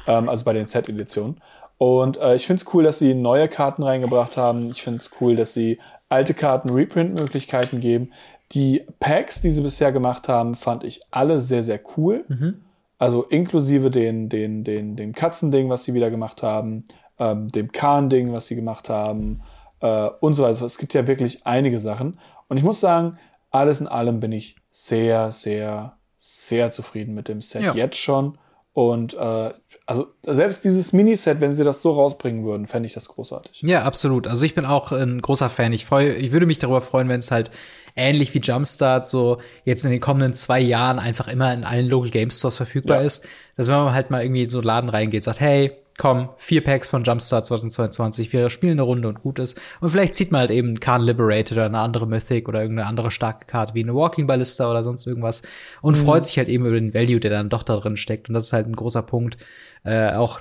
Ähm, 0.08 0.30
also 0.30 0.46
bei 0.46 0.54
den 0.54 0.66
Set-Editionen. 0.66 1.42
Und 1.78 2.18
äh, 2.18 2.36
ich 2.36 2.46
finde 2.48 2.64
es 2.64 2.74
cool, 2.74 2.84
dass 2.84 3.00
sie 3.00 3.14
neue 3.14 3.48
Karten 3.48 3.84
reingebracht 3.84 4.38
haben. 4.38 4.70
Ich 4.72 4.82
finde 4.82 5.00
es 5.00 5.12
cool, 5.22 5.36
dass 5.36 5.54
sie 5.54 5.80
alte 6.10 6.34
Karten 6.34 6.70
Reprint-Möglichkeiten 6.70 7.80
geben. 7.80 8.12
Die 8.52 8.86
Packs, 9.00 9.42
die 9.42 9.52
sie 9.52 9.62
bisher 9.62 9.92
gemacht 9.92 10.28
haben, 10.28 10.56
fand 10.56 10.84
ich 10.84 11.02
alle 11.12 11.40
sehr, 11.40 11.64
sehr 11.64 11.80
cool. 11.96 12.26
Mhm. 12.28 12.62
Also 12.98 13.24
inklusive 13.24 13.92
den, 13.92 14.28
den, 14.28 14.64
den, 14.64 14.96
den 14.96 15.14
Katzending, 15.14 15.70
was 15.70 15.84
sie 15.84 15.94
wieder 15.94 16.10
gemacht 16.10 16.44
haben 16.44 16.86
ähm, 17.20 17.48
dem 17.50 17.72
Kahn-Ding, 17.72 18.32
was 18.32 18.48
sie 18.48 18.56
gemacht 18.56 18.90
haben 18.90 19.42
äh, 19.82 20.10
und 20.22 20.36
so 20.36 20.44
weiter. 20.44 20.66
Es 20.66 20.78
gibt 20.78 20.94
ja 20.94 21.06
wirklich 21.06 21.46
einige 21.46 21.80
Sachen. 21.80 22.20
Und 22.48 22.58
ich 22.58 22.64
muss 22.64 22.80
sagen, 22.80 23.20
alles 23.52 23.82
in 23.82 23.88
allem 23.88 24.20
bin 24.20 24.32
ich 24.32 24.56
sehr, 24.72 25.32
sehr, 25.32 25.98
sehr 26.18 26.72
zufrieden 26.72 27.14
mit 27.14 27.28
dem 27.28 27.42
Set 27.42 27.62
ja. 27.62 27.74
jetzt 27.76 27.98
schon. 27.98 28.38
Und 28.74 29.14
äh, 29.16 29.54
also 29.86 30.08
selbst 30.26 30.64
dieses 30.64 30.94
Miniset, 30.94 31.42
wenn 31.42 31.56
sie 31.56 31.64
das 31.64 31.82
so 31.82 31.92
rausbringen 31.92 32.46
würden, 32.46 32.68
fände 32.68 32.86
ich 32.88 32.94
das 32.94 33.08
großartig. 33.08 33.64
Ja, 33.64 33.84
absolut. 33.84 34.28
Also 34.28 34.46
ich 34.46 34.54
bin 34.54 34.66
auch 34.66 34.92
ein 34.92 35.22
großer 35.22 35.50
Fan. 35.50 35.74
Ich 35.74 35.86
freue, 35.86 36.14
ich 36.14 36.32
würde 36.32 36.46
mich 36.46 36.60
darüber 36.60 36.82
freuen, 36.82 37.10
wenn 37.10 37.20
es 37.20 37.32
halt 37.32 37.50
ähnlich 37.96 38.34
wie 38.34 38.40
Jumpstart 38.40 39.06
so 39.06 39.40
jetzt 39.66 39.84
in 39.86 39.92
den 39.92 40.00
kommenden 40.00 40.34
zwei 40.34 40.60
Jahren 40.60 41.00
einfach 41.00 41.28
immer 41.28 41.52
in 41.54 41.64
allen 41.64 41.90
Local 41.90 42.12
Game 42.12 42.30
Stores 42.30 42.58
verfügbar 42.58 43.00
ja. 43.00 43.06
ist. 43.06 43.28
Dass 43.58 43.68
wenn 43.68 43.76
man 43.76 43.94
halt 43.94 44.12
mal 44.12 44.22
irgendwie 44.22 44.44
in 44.44 44.50
so 44.50 44.60
einen 44.60 44.68
Laden 44.68 44.90
reingeht, 44.90 45.24
sagt, 45.24 45.40
hey, 45.40 45.72
komm, 46.00 46.30
vier 46.38 46.64
Packs 46.64 46.88
von 46.88 47.04
Jumpstart 47.04 47.46
2022, 47.46 48.32
wir 48.32 48.50
spielen 48.50 48.72
eine 48.72 48.84
Runde 48.84 49.10
und 49.10 49.22
gut 49.22 49.38
ist. 49.38 49.62
Und 49.82 49.90
vielleicht 49.90 50.16
zieht 50.16 50.32
man 50.32 50.40
halt 50.40 50.50
eben 50.50 50.80
Khan 50.80 51.02
Liberated 51.02 51.52
oder 51.52 51.66
eine 51.66 51.80
andere 51.80 52.08
Mythic 52.08 52.48
oder 52.48 52.62
irgendeine 52.62 52.88
andere 52.88 53.12
starke 53.12 53.46
Karte 53.46 53.76
wie 53.76 53.84
eine 53.84 53.94
Walking 53.94 54.26
Ballista 54.26 54.72
oder 54.72 54.82
sonst 54.84 55.06
irgendwas 55.06 55.44
und 55.82 55.98
mhm. 55.98 56.06
freut 56.06 56.24
sich 56.24 56.38
halt 56.38 56.48
eben 56.48 56.66
über 56.66 56.80
den 56.80 56.94
Value, 56.94 57.20
der 57.20 57.32
dann 57.32 57.50
doch 57.50 57.64
da 57.64 57.76
drin 57.76 57.98
steckt. 57.98 58.30
Und 58.30 58.34
das 58.34 58.46
ist 58.46 58.54
halt 58.54 58.68
ein 58.68 58.78
großer 58.78 59.04
Punkt. 59.04 59.38
Äh, 59.84 60.14
auch, 60.14 60.40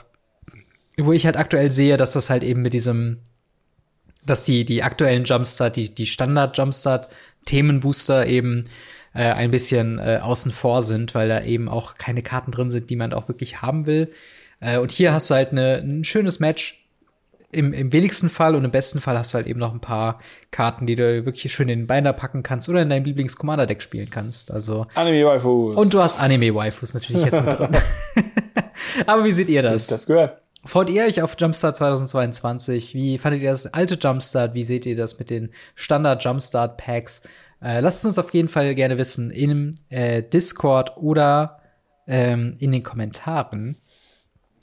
wo 0.97 1.13
ich 1.13 1.27
halt 1.27 1.37
aktuell 1.37 1.73
sehe, 1.73 1.97
dass 1.97 2.13
das 2.13 2.31
halt 2.31 2.45
eben 2.45 2.63
mit 2.63 2.73
diesem, 2.73 3.19
dass 4.25 4.45
die, 4.45 4.65
die 4.65 4.85
aktuellen 4.85 5.25
Jumpstart, 5.25 5.75
die, 5.75 5.93
die 5.93 6.07
Standard 6.07 6.57
Jumpstart 6.57 7.09
Themenbooster 7.47 8.27
eben 8.29 8.67
äh, 9.13 9.23
ein 9.23 9.51
bisschen 9.51 9.99
äh, 9.99 10.21
außen 10.23 10.53
vor 10.53 10.83
sind, 10.83 11.17
weil 11.17 11.29
da 11.29 11.43
eben 11.43 11.69
auch 11.69 11.97
keine 11.97 12.23
Karten 12.23 12.53
drin 12.53 12.71
sind, 12.71 12.91
die 12.91 12.97
man 12.97 13.13
auch 13.13 13.27
wirklich 13.27 13.61
haben 13.61 13.87
will. 13.87 14.13
Äh, 14.61 14.79
und 14.79 14.93
hier 14.93 15.13
hast 15.13 15.31
du 15.31 15.35
halt 15.35 15.53
eine, 15.53 15.77
ein 15.77 16.05
schönes 16.05 16.41
Match. 16.41 16.85
Im, 17.51 17.73
Im 17.73 17.95
wenigsten 17.95 18.29
Fall 18.29 18.55
und 18.55 18.65
im 18.67 18.71
besten 18.71 19.01
Fall 19.01 19.19
hast 19.19 19.33
du 19.33 19.37
halt 19.37 19.47
eben 19.47 19.59
noch 19.59 19.73
ein 19.73 19.81
paar 19.81 20.21
Karten, 20.51 20.85
die 20.85 20.97
du 20.97 21.25
wirklich 21.25 21.51
schön 21.51 21.71
in 21.71 21.81
den 21.81 21.87
Beiner 21.87 22.13
packen 22.13 22.43
kannst 22.43 22.69
oder 22.69 22.83
in 22.83 22.91
deinem 22.91 23.07
Lieblings-Commander-Deck 23.07 23.81
spielen 23.81 24.11
kannst. 24.11 24.51
Also 24.51 24.87
Anime-Waifus. 24.95 25.77
Und 25.77 25.95
du 25.95 26.01
hast 26.01 26.21
Anime-Waifus 26.21 26.93
natürlich 26.93 27.25
jetzt 27.25 27.43
mit 27.43 27.59
drin. 27.59 27.75
Aber 29.07 29.25
wie 29.25 29.33
seht 29.33 29.49
ihr 29.49 29.63
das? 29.63 29.87
Das 29.87 30.05
gehört. 30.05 30.43
Freut 30.65 30.91
ihr 30.91 31.05
euch 31.05 31.23
auf 31.23 31.37
Jumpstart 31.39 31.77
2022? 31.77 32.95
Wie 32.95 33.17
fandet 33.17 33.41
ihr 33.41 33.51
das 33.51 33.73
alte 33.73 33.95
Jumpstart? 33.95 34.53
Wie 34.53 34.65
seht 34.65 34.85
ihr 34.85 34.97
das 34.97 35.19
mit 35.19 35.31
den 35.31 35.51
Standard 35.75 36.23
Jumpstart 36.23 36.77
Packs? 36.77 37.23
Äh, 37.63 37.81
lasst 37.81 38.01
es 38.01 38.07
uns 38.07 38.19
auf 38.19 38.35
jeden 38.35 38.49
Fall 38.49 38.75
gerne 38.75 38.99
wissen 38.99 39.31
im 39.31 39.77
äh, 39.89 40.23
Discord 40.23 40.97
oder 40.99 41.61
ähm, 42.07 42.57
in 42.59 42.73
den 42.73 42.83
Kommentaren. 42.83 43.79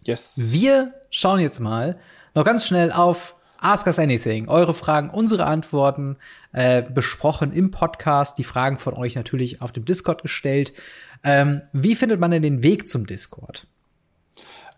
Yes. 0.05 0.33
Wir 0.37 0.93
schauen 1.09 1.39
jetzt 1.39 1.59
mal 1.59 1.97
noch 2.35 2.43
ganz 2.43 2.65
schnell 2.67 2.91
auf 2.91 3.35
Ask 3.57 3.87
Us 3.87 3.97
Anything. 3.97 4.47
Eure 4.47 4.73
Fragen, 4.73 5.09
unsere 5.09 5.45
Antworten 5.45 6.17
äh, 6.51 6.83
besprochen 6.83 7.51
im 7.51 7.71
Podcast. 7.71 8.37
Die 8.37 8.43
Fragen 8.43 8.77
von 8.77 8.93
euch 8.93 9.15
natürlich 9.15 9.61
auf 9.61 9.71
dem 9.71 9.85
Discord 9.85 10.21
gestellt. 10.21 10.73
Ähm, 11.23 11.61
wie 11.73 11.95
findet 11.95 12.19
man 12.19 12.29
denn 12.29 12.43
den 12.43 12.61
Weg 12.61 12.87
zum 12.87 13.07
Discord? 13.07 13.65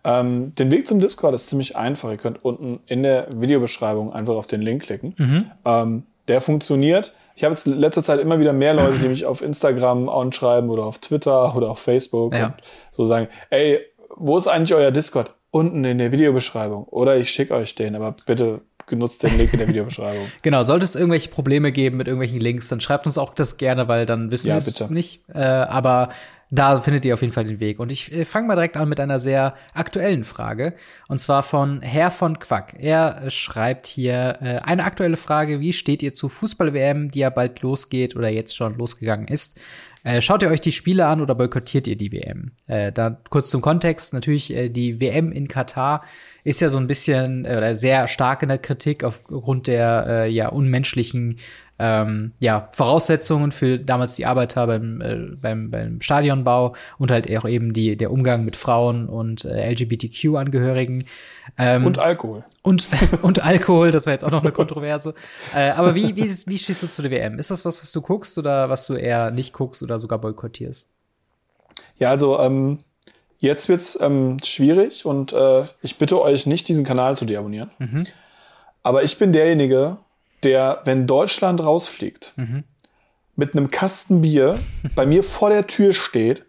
Ähm, 0.04 0.54
den 0.54 0.70
Weg 0.70 0.88
zum 0.88 1.00
Discord 1.00 1.34
ist 1.34 1.48
ziemlich 1.48 1.76
einfach. 1.76 2.10
Ihr 2.10 2.16
könnt 2.16 2.42
unten 2.42 2.80
in 2.86 3.02
der 3.02 3.28
Videobeschreibung 3.36 4.12
einfach 4.12 4.34
auf 4.34 4.46
den 4.46 4.62
Link 4.62 4.84
klicken. 4.84 5.14
Mhm. 5.18 5.50
Ähm, 5.66 6.02
der 6.28 6.40
funktioniert. 6.40 7.12
Ich 7.36 7.44
habe 7.44 7.54
jetzt 7.54 7.66
in 7.66 7.74
letzter 7.74 8.02
Zeit 8.02 8.20
immer 8.20 8.40
wieder 8.40 8.52
mehr 8.52 8.74
Leute, 8.74 8.98
die 8.98 9.08
mich 9.08 9.26
auf 9.26 9.42
Instagram 9.42 10.08
anschreiben 10.08 10.70
oder 10.70 10.84
auf 10.84 10.98
Twitter 10.98 11.54
oder 11.54 11.70
auf 11.70 11.78
Facebook 11.78 12.34
ja. 12.34 12.46
und 12.46 12.54
so 12.90 13.04
sagen, 13.04 13.28
ey, 13.50 13.80
wo 14.18 14.36
ist 14.36 14.46
eigentlich 14.46 14.74
euer 14.74 14.90
Discord? 14.90 15.34
Unten 15.50 15.84
in 15.84 15.98
der 15.98 16.12
Videobeschreibung. 16.12 16.84
Oder 16.84 17.16
ich 17.16 17.30
schicke 17.30 17.54
euch 17.54 17.74
den, 17.74 17.96
aber 17.96 18.14
bitte 18.26 18.60
genutzt 18.86 19.22
den 19.22 19.36
Link 19.38 19.52
in 19.52 19.58
der 19.58 19.68
Videobeschreibung. 19.68 20.26
Genau, 20.42 20.62
sollte 20.62 20.84
es 20.84 20.96
irgendwelche 20.96 21.28
Probleme 21.28 21.72
geben 21.72 21.96
mit 21.98 22.06
irgendwelchen 22.06 22.40
Links, 22.40 22.68
dann 22.68 22.80
schreibt 22.80 23.06
uns 23.06 23.18
auch 23.18 23.34
das 23.34 23.56
gerne, 23.56 23.88
weil 23.88 24.06
dann 24.06 24.32
wissen 24.32 24.48
wir 24.48 24.56
es 24.56 24.90
nicht. 24.90 25.22
Äh, 25.32 25.40
aber 25.40 26.10
da 26.50 26.80
findet 26.80 27.04
ihr 27.04 27.12
auf 27.12 27.20
jeden 27.20 27.32
Fall 27.32 27.44
den 27.44 27.60
Weg. 27.60 27.78
Und 27.78 27.92
ich 27.92 28.12
äh, 28.12 28.24
fange 28.24 28.46
mal 28.46 28.54
direkt 28.54 28.76
an 28.76 28.88
mit 28.88 29.00
einer 29.00 29.18
sehr 29.18 29.54
aktuellen 29.74 30.24
Frage. 30.24 30.74
Und 31.06 31.18
zwar 31.18 31.42
von 31.42 31.82
Herr 31.82 32.10
von 32.10 32.38
Quack. 32.38 32.74
Er 32.78 33.22
äh, 33.22 33.30
schreibt 33.30 33.86
hier 33.86 34.38
äh, 34.40 34.58
eine 34.62 34.84
aktuelle 34.84 35.18
Frage. 35.18 35.60
Wie 35.60 35.72
steht 35.72 36.02
ihr 36.02 36.14
zu 36.14 36.28
Fußball-WM, 36.28 37.10
die 37.10 37.20
ja 37.20 37.30
bald 37.30 37.60
losgeht 37.60 38.16
oder 38.16 38.28
jetzt 38.30 38.56
schon 38.56 38.78
losgegangen 38.78 39.28
ist? 39.28 39.60
Äh, 40.04 40.20
schaut 40.20 40.42
ihr 40.42 40.50
euch 40.50 40.60
die 40.60 40.72
Spiele 40.72 41.06
an 41.06 41.20
oder 41.20 41.34
boykottiert 41.34 41.86
ihr 41.86 41.96
die 41.96 42.12
WM? 42.12 42.52
Äh, 42.66 42.92
da 42.92 43.20
kurz 43.30 43.50
zum 43.50 43.60
Kontext, 43.60 44.12
natürlich 44.14 44.54
äh, 44.54 44.68
die 44.68 45.00
WM 45.00 45.32
in 45.32 45.48
Katar 45.48 46.04
ist 46.44 46.60
ja 46.60 46.68
so 46.68 46.78
ein 46.78 46.86
bisschen 46.86 47.44
äh, 47.44 47.56
oder 47.56 47.74
sehr 47.74 48.08
stark 48.08 48.42
in 48.42 48.48
der 48.48 48.58
Kritik 48.58 49.04
aufgrund 49.04 49.66
der 49.66 50.06
äh, 50.08 50.30
ja 50.30 50.48
unmenschlichen 50.48 51.38
ähm, 51.78 52.32
ja, 52.40 52.68
Voraussetzungen 52.72 53.52
für 53.52 53.78
damals 53.78 54.16
die 54.16 54.26
Arbeiter 54.26 54.66
beim, 54.66 55.00
äh, 55.00 55.16
beim, 55.40 55.70
beim 55.70 56.00
Stadionbau 56.00 56.74
und 56.98 57.10
halt 57.10 57.30
auch 57.36 57.48
eben 57.48 57.72
die, 57.72 57.96
der 57.96 58.10
Umgang 58.10 58.44
mit 58.44 58.56
Frauen 58.56 59.08
und 59.08 59.44
äh, 59.44 59.70
LGBTQ-Angehörigen. 59.70 61.04
Ähm, 61.56 61.86
und 61.86 61.98
Alkohol. 61.98 62.44
Und, 62.62 62.88
und 63.22 63.44
Alkohol, 63.44 63.92
das 63.92 64.06
war 64.06 64.12
jetzt 64.12 64.24
auch 64.24 64.30
noch 64.32 64.42
eine 64.42 64.52
Kontroverse. 64.58 65.14
äh, 65.54 65.70
aber 65.70 65.94
wie, 65.94 66.16
wie, 66.16 66.24
wie 66.24 66.58
stehst 66.58 66.82
du 66.82 66.88
zu 66.88 67.02
der 67.02 67.12
WM? 67.12 67.38
Ist 67.38 67.50
das 67.50 67.64
was, 67.64 67.80
was 67.80 67.92
du 67.92 68.02
guckst 68.02 68.36
oder 68.38 68.68
was 68.68 68.86
du 68.86 68.94
eher 68.94 69.30
nicht 69.30 69.52
guckst 69.52 69.82
oder 69.82 70.00
sogar 70.00 70.18
boykottierst? 70.18 70.90
Ja, 71.98 72.10
also 72.10 72.40
ähm, 72.40 72.78
jetzt 73.38 73.68
wird's 73.68 73.96
ähm, 74.00 74.38
schwierig 74.42 75.06
und 75.06 75.32
äh, 75.32 75.64
ich 75.82 75.96
bitte 75.96 76.20
euch 76.20 76.46
nicht, 76.46 76.68
diesen 76.68 76.84
Kanal 76.84 77.16
zu 77.16 77.24
deabonnieren. 77.24 77.70
Mhm. 77.78 78.06
Aber 78.82 79.04
ich 79.04 79.18
bin 79.18 79.32
derjenige, 79.32 79.98
der, 80.42 80.82
wenn 80.84 81.06
Deutschland 81.06 81.64
rausfliegt, 81.64 82.32
mhm. 82.36 82.64
mit 83.36 83.54
einem 83.54 83.70
Kasten 83.70 84.22
Bier 84.22 84.58
bei 84.94 85.06
mir 85.06 85.22
vor 85.22 85.50
der 85.50 85.66
Tür 85.66 85.92
steht 85.92 86.44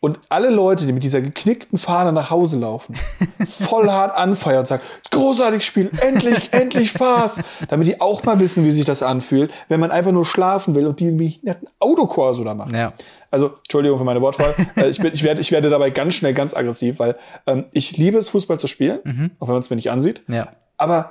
und 0.00 0.20
alle 0.28 0.50
Leute, 0.50 0.86
die 0.86 0.92
mit 0.92 1.02
dieser 1.02 1.20
geknickten 1.20 1.76
Fahne 1.76 2.12
nach 2.12 2.30
Hause 2.30 2.56
laufen, 2.56 2.94
voll 3.48 3.90
hart 3.90 4.16
anfeuern 4.16 4.60
und 4.60 4.68
sagen, 4.68 4.82
großartig 5.10 5.64
Spiel, 5.64 5.90
endlich, 6.00 6.48
endlich 6.52 6.90
Spaß, 6.90 7.42
damit 7.68 7.88
die 7.88 8.00
auch 8.00 8.22
mal 8.22 8.38
wissen, 8.38 8.64
wie 8.64 8.70
sich 8.70 8.84
das 8.84 9.02
anfühlt, 9.02 9.52
wenn 9.68 9.80
man 9.80 9.90
einfach 9.90 10.12
nur 10.12 10.24
schlafen 10.24 10.74
will 10.74 10.86
und 10.86 11.00
die 11.00 11.08
einen 11.08 11.16
behinderten 11.16 11.68
Autokorso 11.80 12.44
da 12.44 12.54
machen. 12.54 12.74
Ja. 12.74 12.92
Also, 13.30 13.54
Entschuldigung 13.64 13.98
für 13.98 14.04
meine 14.04 14.20
Wortwahl. 14.20 14.54
Äh, 14.76 14.88
ich, 14.88 15.00
bin, 15.00 15.12
ich, 15.12 15.24
werde, 15.24 15.40
ich 15.40 15.50
werde 15.50 15.68
dabei 15.68 15.90
ganz 15.90 16.14
schnell 16.14 16.32
ganz 16.32 16.54
aggressiv, 16.54 16.98
weil 16.98 17.16
ähm, 17.46 17.64
ich 17.72 17.96
liebe 17.96 18.18
es, 18.18 18.28
Fußball 18.28 18.60
zu 18.60 18.68
spielen, 18.68 19.00
mhm. 19.02 19.30
auch 19.40 19.48
wenn 19.48 19.54
man 19.54 19.62
es 19.62 19.70
mir 19.70 19.76
nicht 19.76 19.90
ansieht. 19.90 20.22
Ja. 20.28 20.52
Aber 20.76 21.10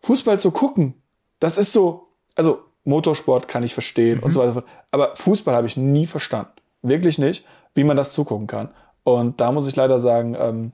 Fußball 0.00 0.40
zu 0.40 0.50
gucken, 0.50 0.94
das 1.40 1.58
ist 1.58 1.72
so, 1.72 2.08
also 2.34 2.60
Motorsport 2.84 3.48
kann 3.48 3.62
ich 3.62 3.74
verstehen 3.74 4.18
mhm. 4.18 4.24
und 4.24 4.32
so 4.32 4.40
weiter. 4.40 4.64
Aber 4.90 5.16
Fußball 5.16 5.54
habe 5.54 5.66
ich 5.66 5.76
nie 5.76 6.06
verstanden. 6.06 6.52
Wirklich 6.82 7.18
nicht, 7.18 7.44
wie 7.74 7.84
man 7.84 7.96
das 7.96 8.12
zugucken 8.12 8.46
kann. 8.46 8.70
Und 9.02 9.40
da 9.40 9.52
muss 9.52 9.66
ich 9.66 9.76
leider 9.76 9.98
sagen, 9.98 10.36
ähm, 10.38 10.72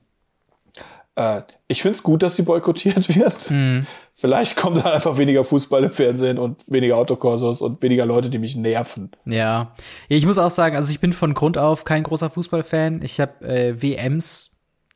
äh, 1.15 1.41
ich 1.67 1.81
finde 1.81 1.95
es 1.95 2.03
gut, 2.03 2.23
dass 2.23 2.35
sie 2.35 2.43
boykottiert 2.43 3.15
wird. 3.15 3.51
Mhm. 3.51 3.85
Vielleicht 4.15 4.55
kommt 4.55 4.77
dann 4.77 4.93
einfach 4.93 5.17
weniger 5.17 5.43
Fußball 5.43 5.83
im 5.83 5.91
Fernsehen 5.91 6.37
und 6.37 6.61
weniger 6.67 6.97
Autokursus 6.97 7.61
und 7.61 7.81
weniger 7.81 8.05
Leute, 8.05 8.29
die 8.29 8.37
mich 8.37 8.55
nerven. 8.55 9.11
Ja. 9.25 9.73
Ich 10.07 10.25
muss 10.25 10.37
auch 10.37 10.51
sagen, 10.51 10.75
also 10.75 10.91
ich 10.91 10.99
bin 10.99 11.13
von 11.13 11.33
Grund 11.33 11.57
auf 11.57 11.83
kein 11.83 12.03
großer 12.03 12.29
Fußballfan. 12.29 13.01
Ich 13.03 13.19
habe 13.19 13.45
äh, 13.45 13.81
WMs, 13.81 14.52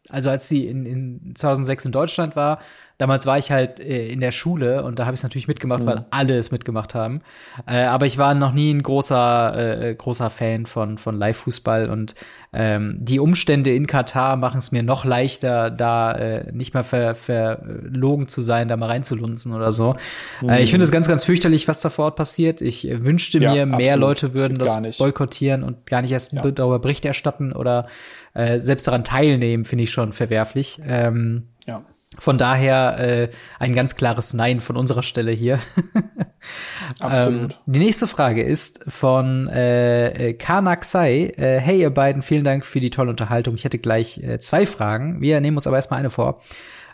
also 0.10 0.30
als 0.30 0.48
sie 0.48 0.68
in, 0.68 0.86
in 0.86 1.36
2006 1.36 1.86
in 1.86 1.92
Deutschland 1.92 2.36
war, 2.36 2.60
damals 2.98 3.26
war 3.26 3.38
ich 3.38 3.52
halt 3.52 3.80
äh, 3.80 4.08
in 4.08 4.20
der 4.20 4.32
Schule 4.32 4.84
und 4.84 5.00
da 5.00 5.06
habe 5.06 5.14
ich 5.14 5.20
es 5.20 5.24
natürlich 5.24 5.48
mitgemacht, 5.48 5.84
mhm. 5.84 5.88
weil 5.88 6.06
alle 6.10 6.38
es 6.38 6.52
mitgemacht 6.52 6.96
haben. 6.96 7.22
Äh, 7.68 7.84
aber 7.84 8.06
ich 8.06 8.18
war 8.18 8.34
noch 8.34 8.54
nie 8.54 8.74
ein 8.74 8.84
großer, 8.84 9.90
äh, 9.90 9.96
großer 9.96 10.30
Fan 10.30 10.66
von, 10.66 10.98
von 10.98 11.16
Live-Fußball 11.16 11.90
und 11.90 12.16
ähm, 12.60 12.96
die 13.00 13.20
Umstände 13.20 13.72
in 13.72 13.86
Katar 13.86 14.36
machen 14.36 14.58
es 14.58 14.72
mir 14.72 14.82
noch 14.82 15.06
leichter, 15.06 15.70
da 15.70 16.12
äh, 16.14 16.52
nicht 16.52 16.74
mal 16.74 16.84
ver, 16.84 17.14
verlogen 17.14 18.28
zu 18.28 18.42
sein, 18.42 18.68
da 18.68 18.76
mal 18.78 18.88
reinzulunzen 18.88 19.54
oder 19.54 19.72
so. 19.72 19.96
Mhm. 20.42 20.50
Äh, 20.50 20.64
ich 20.64 20.72
finde 20.72 20.84
es 20.84 20.92
ganz, 20.92 21.08
ganz 21.08 21.24
fürchterlich, 21.24 21.68
was 21.68 21.82
da 21.82 21.92
vor 21.92 22.06
Ort 22.06 22.16
passiert. 22.16 22.62
Ich 22.62 22.90
äh, 22.90 23.06
wünschte 23.06 23.38
ja, 23.38 23.54
mir, 23.54 23.68
mehr 23.68 23.94
absolut. 23.94 24.00
Leute 24.00 24.34
würden 24.34 24.58
das 24.58 24.98
boykottieren 24.98 25.62
und 25.62 25.86
gar 25.86 26.02
nicht 26.02 26.12
erst 26.12 26.34
ja. 26.34 26.42
darüber 26.42 26.80
Bericht 26.80 27.06
erstatten 27.06 27.52
oder 27.52 27.86
äh, 28.34 28.60
selbst 28.60 28.88
daran 28.88 29.04
teilnehmen, 29.04 29.64
finde 29.64 29.84
ich 29.84 29.92
schon 29.92 30.12
verwerflich. 30.12 30.82
Ähm, 30.84 31.50
ja. 31.68 31.84
Von 32.18 32.40
daher 32.40 32.98
äh, 33.00 33.30
ein 33.60 33.74
ganz 33.76 33.96
klares 33.96 34.34
Nein 34.34 34.62
von 34.62 34.78
unserer 34.78 35.04
Stelle 35.04 35.32
hier. 35.32 35.60
Ähm, 37.02 37.50
die 37.66 37.80
nächste 37.80 38.08
Frage 38.08 38.44
ist 38.44 38.86
von 38.88 39.48
äh, 39.48 40.34
Kanaksai. 40.38 41.34
Äh, 41.38 41.60
hey 41.60 41.82
ihr 41.82 41.90
beiden, 41.90 42.22
vielen 42.22 42.44
Dank 42.44 42.66
für 42.66 42.80
die 42.80 42.90
tolle 42.90 43.10
Unterhaltung. 43.10 43.56
Ich 43.56 43.64
hätte 43.64 43.80
gleich 43.80 44.22
äh, 44.24 44.40
zwei 44.40 44.66
Fragen. 44.66 45.22
Wir 45.22 45.40
nehmen 45.42 45.58
uns 45.58 45.68
aber 45.68 45.76
erstmal 45.76 46.00
eine 46.00 46.10
vor. 46.10 46.42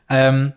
Ähm, 0.10 0.54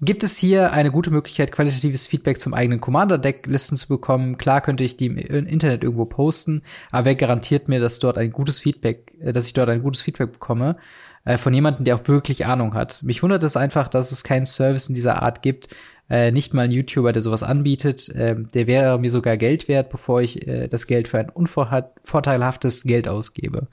gibt 0.00 0.24
es 0.24 0.36
hier 0.36 0.72
eine 0.72 0.90
gute 0.90 1.10
Möglichkeit, 1.10 1.52
qualitatives 1.52 2.06
Feedback 2.06 2.40
zum 2.40 2.54
eigenen 2.54 2.80
Commander-Deck-Listen 2.80 3.76
zu 3.76 3.88
bekommen? 3.88 4.36
Klar 4.36 4.60
könnte 4.60 4.84
ich 4.84 4.96
die 4.96 5.06
im 5.06 5.46
Internet 5.46 5.84
irgendwo 5.84 6.06
posten, 6.06 6.62
aber 6.90 7.06
wer 7.06 7.14
garantiert 7.14 7.68
mir, 7.68 7.80
dass 7.80 7.98
dort 7.98 8.18
ein 8.18 8.32
gutes 8.32 8.58
Feedback, 8.60 9.12
äh, 9.20 9.32
dass 9.32 9.46
ich 9.46 9.52
dort 9.52 9.68
ein 9.68 9.82
gutes 9.82 10.00
Feedback 10.00 10.32
bekomme? 10.32 10.76
äh, 11.24 11.38
von 11.38 11.54
jemandem, 11.54 11.84
der 11.84 11.96
auch 11.96 12.08
wirklich 12.08 12.46
Ahnung 12.46 12.74
hat. 12.74 13.02
Mich 13.02 13.22
wundert 13.22 13.42
es 13.42 13.56
einfach, 13.56 13.88
dass 13.88 14.12
es 14.12 14.24
keinen 14.24 14.46
Service 14.46 14.88
in 14.88 14.94
dieser 14.94 15.22
Art 15.22 15.42
gibt. 15.42 15.68
Äh, 16.10 16.30
nicht 16.32 16.52
mal 16.52 16.62
ein 16.62 16.72
YouTuber, 16.72 17.12
der 17.12 17.22
sowas 17.22 17.42
anbietet. 17.42 18.08
Äh, 18.10 18.36
der 18.54 18.66
wäre 18.66 18.98
mir 18.98 19.10
sogar 19.10 19.36
Geld 19.36 19.68
wert, 19.68 19.90
bevor 19.90 20.20
ich 20.20 20.46
äh, 20.46 20.68
das 20.68 20.86
Geld 20.86 21.08
für 21.08 21.18
ein 21.18 21.30
unvorteilhaftes 21.30 22.84
Geld 22.84 23.08
ausgebe. 23.08 23.68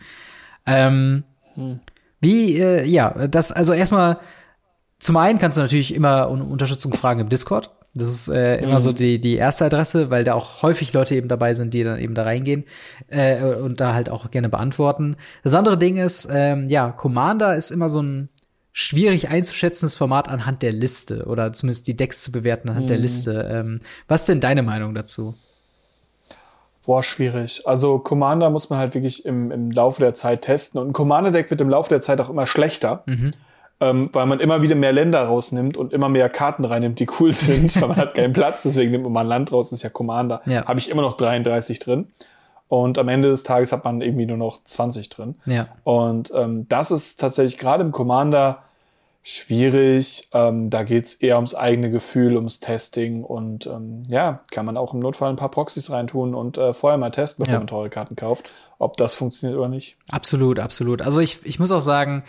Ähm, 0.66 1.24
hm. 1.56 1.80
Wie, 2.22 2.60
äh, 2.60 2.86
ja, 2.86 3.28
das, 3.28 3.52
also 3.52 3.74
erstmal, 3.74 4.20
zum 5.00 5.18
einen 5.18 5.40
kannst 5.40 5.58
du 5.58 5.62
natürlich 5.62 5.94
immer 5.94 6.30
um 6.30 6.52
Unterstützung 6.52 6.94
fragen 6.94 7.22
im 7.22 7.30
Discord. 7.30 7.72
Das 7.96 8.10
ist 8.10 8.30
äh, 8.30 8.58
immer 8.58 8.76
mhm. 8.76 8.80
so 8.80 8.92
die, 8.92 9.20
die 9.20 9.36
erste 9.36 9.66
Adresse, 9.66 10.12
weil 10.12 10.24
da 10.24 10.36
auch 10.36 10.62
häufig 10.62 10.94
Leute 10.94 11.16
eben 11.16 11.28
dabei 11.28 11.56
sind, 11.56 11.74
die 11.74 11.84
dann 11.84 12.00
eben 12.00 12.14
da 12.14 12.24
reingehen 12.24 12.66
äh, 13.08 13.44
und 13.44 13.80
da 13.80 13.94
halt 13.94 14.10
auch 14.10 14.30
gerne 14.30 14.48
beantworten. 14.48 15.16
Das 15.44 15.56
andere 15.56 15.78
Ding 15.78 15.98
ist, 15.98 16.30
ähm, 16.32 16.68
ja, 16.68 16.92
Commander 16.92 17.56
ist 17.56 17.72
immer 17.72 17.90
so 17.90 18.02
ein 18.02 18.30
schwierig 18.72 19.30
einzuschätzendes 19.30 19.95
Format 19.95 20.30
anhand 20.30 20.61
der 20.61 20.72
Liste 20.72 21.26
oder 21.26 21.51
zumindest 21.53 21.88
die 21.88 21.97
Decks 21.97 22.24
zu 22.24 22.32
bewerten 22.32 22.70
anhand 22.70 22.86
mhm. 22.86 22.89
der 22.89 22.97
Liste. 22.97 23.49
Ähm, 23.51 23.82
was 24.07 24.22
ist 24.22 24.30
denn 24.30 24.41
deine 24.41 24.63
Meinung 24.63 24.93
dazu? 24.93 25.36
Boah, 26.86 27.03
schwierig. 27.03 27.67
Also 27.67 27.99
Commander 27.99 28.49
muss 28.49 28.70
man 28.70 28.80
halt 28.80 28.95
wirklich 28.95 29.26
im, 29.26 29.51
im 29.51 29.72
Laufe 29.72 30.01
der 30.01 30.15
Zeit 30.15 30.41
testen. 30.43 30.80
Und 30.80 30.89
ein 30.89 30.93
Commander-Deck 30.93 31.49
wird 31.51 31.61
im 31.61 31.70
Laufe 31.70 31.89
der 31.89 32.01
Zeit 32.01 32.20
auch 32.20 32.30
immer 32.30 32.47
schlechter. 32.47 33.03
Mhm 33.05 33.34
ähm, 33.82 34.09
weil 34.11 34.26
man 34.26 34.39
immer 34.39 34.61
wieder 34.61 34.76
mehr 34.76 34.91
Länder 34.91 35.24
rausnimmt 35.24 35.78
und 35.78 35.93
immer 35.93 36.09
mehr 36.09 36.30
Karten 36.30 36.65
reinnimmt, 36.65 36.99
die 36.99 37.07
cool 37.20 37.34
sind, 37.34 37.80
weil 37.82 37.89
man 37.89 37.97
hat 37.97 38.15
keinen 38.15 38.34
Platz, 38.34 38.63
deswegen 38.63 38.91
nimmt 38.91 39.05
man 39.05 39.13
mal 39.13 39.22
ein 39.22 39.28
Land 39.28 39.51
raus, 39.51 39.70
das 39.70 39.80
ist 39.80 39.84
ja 39.84 39.89
Commander. 39.89 40.41
Ja. 40.45 40.65
Habe 40.65 40.80
ich 40.80 40.89
immer 40.89 41.01
noch 41.01 41.15
33 41.17 41.80
drin. 41.80 42.07
Und 42.70 42.99
am 42.99 43.09
Ende 43.09 43.30
des 43.30 43.43
Tages 43.43 43.72
hat 43.72 43.84
man 43.84 43.99
irgendwie 43.99 44.28
nur 44.28 44.38
noch 44.38 44.63
20 44.63 45.09
drin. 45.09 45.36
Ja. 45.45 45.70
Und 45.84 46.32
ähm, 46.34 46.67
das 46.70 46.91
ist 46.91 47.20
tatsächlich 47.20 47.57
gerade 47.57 47.84
im 47.84 47.91
Commander 47.91 48.59
schwierig. 49.24 50.30
Ähm, 50.34 50.70
da 50.70 50.84
geht's 50.84 51.15
eher 51.15 51.38
ums 51.38 51.55
eigene 51.55 51.89
Gefühl, 51.89 52.36
ums 52.36 52.59
Testing 52.59 53.24
und 53.24 53.65
ähm, 53.65 54.03
ja, 54.07 54.41
kann 54.51 54.65
man 54.65 54.78
auch 54.78 54.93
im 54.93 54.99
Notfall 54.99 55.30
ein 55.30 55.36
paar 55.36 55.51
Proxys 55.51 55.89
reintun 55.89 56.36
und 56.36 56.57
äh, 56.57 56.76
vorher 56.76 56.97
mal 56.99 57.09
testen, 57.09 57.43
bevor 57.43 57.53
ja. 57.53 57.59
man 57.59 57.67
teure 57.67 57.89
Karten 57.89 58.15
kauft, 58.15 58.49
ob 58.78 58.97
das 58.97 59.15
funktioniert 59.15 59.57
oder 59.57 59.67
nicht. 59.67 59.97
Absolut, 60.11 60.59
absolut. 60.59 61.01
Also 61.01 61.22
ich, 61.22 61.39
ich 61.43 61.59
muss 61.59 61.72
auch 61.72 61.82
sagen, 61.82 62.24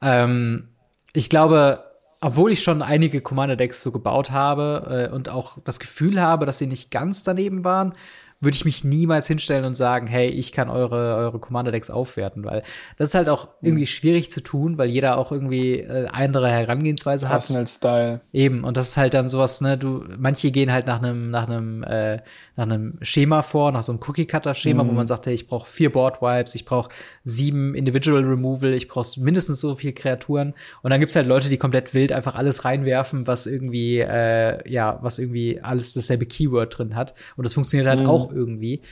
ähm, 0.00 0.68
ich 1.12 1.28
glaube, 1.28 1.84
obwohl 2.20 2.52
ich 2.52 2.62
schon 2.62 2.82
einige 2.82 3.20
Commander-Decks 3.20 3.82
so 3.82 3.90
gebaut 3.90 4.30
habe 4.30 5.08
äh, 5.10 5.14
und 5.14 5.28
auch 5.28 5.58
das 5.64 5.80
Gefühl 5.80 6.20
habe, 6.20 6.46
dass 6.46 6.58
sie 6.58 6.66
nicht 6.66 6.90
ganz 6.90 7.22
daneben 7.22 7.64
waren, 7.64 7.94
würde 8.40 8.54
ich 8.54 8.64
mich 8.64 8.84
niemals 8.84 9.26
hinstellen 9.26 9.66
und 9.66 9.74
sagen, 9.74 10.06
hey, 10.06 10.28
ich 10.28 10.52
kann 10.52 10.70
eure, 10.70 11.14
eure 11.16 11.38
Commander-Decks 11.38 11.90
aufwerten, 11.90 12.44
weil 12.44 12.62
das 12.96 13.10
ist 13.10 13.14
halt 13.14 13.28
auch 13.28 13.48
irgendwie 13.60 13.82
mhm. 13.82 13.88
schwierig 13.88 14.30
zu 14.30 14.40
tun, 14.42 14.78
weil 14.78 14.88
jeder 14.88 15.18
auch 15.18 15.30
irgendwie 15.30 15.80
äh, 15.80 16.06
andere 16.08 16.50
Herangehensweise 16.50 17.28
hat. 17.28 17.40
Personal 17.40 17.68
Style. 17.68 18.20
Eben, 18.32 18.64
und 18.64 18.78
das 18.78 18.90
ist 18.90 18.96
halt 18.96 19.12
dann 19.12 19.28
sowas, 19.28 19.60
ne, 19.60 19.76
du, 19.76 20.04
manche 20.16 20.50
gehen 20.50 20.72
halt 20.72 20.86
nach 20.86 21.02
einem, 21.02 21.30
nach 21.30 21.48
einem, 21.48 21.82
äh, 21.82 22.20
nach 22.60 22.74
einem 22.74 22.98
Schema 23.00 23.42
vor, 23.42 23.72
nach 23.72 23.82
so 23.82 23.92
einem 23.92 24.00
Cookie-Cutter-Schema, 24.06 24.84
mhm. 24.84 24.88
wo 24.88 24.92
man 24.92 25.06
sagt, 25.06 25.26
hey, 25.26 25.32
ich 25.32 25.46
brauche 25.46 25.66
vier 25.66 25.90
Board-Wipes, 25.90 26.54
ich 26.54 26.66
brauche 26.66 26.90
sieben 27.24 27.74
Individual 27.74 28.22
Removal, 28.22 28.74
ich 28.74 28.86
brauche 28.86 29.18
mindestens 29.18 29.60
so 29.60 29.74
viele 29.74 29.94
Kreaturen. 29.94 30.52
Und 30.82 30.90
dann 30.90 31.00
gibt's 31.00 31.16
halt 31.16 31.26
Leute, 31.26 31.48
die 31.48 31.56
komplett 31.56 31.94
wild 31.94 32.12
einfach 32.12 32.34
alles 32.34 32.66
reinwerfen, 32.66 33.26
was 33.26 33.46
irgendwie, 33.46 34.00
äh, 34.00 34.70
ja, 34.70 34.98
was 35.00 35.18
irgendwie 35.18 35.60
alles 35.62 35.94
dasselbe 35.94 36.26
Keyword 36.26 36.76
drin 36.76 36.96
hat. 36.96 37.14
Und 37.36 37.44
das 37.44 37.54
funktioniert 37.54 37.88
halt 37.88 38.00
mhm. 38.00 38.06
auch 38.06 38.30
irgendwie. 38.30 38.82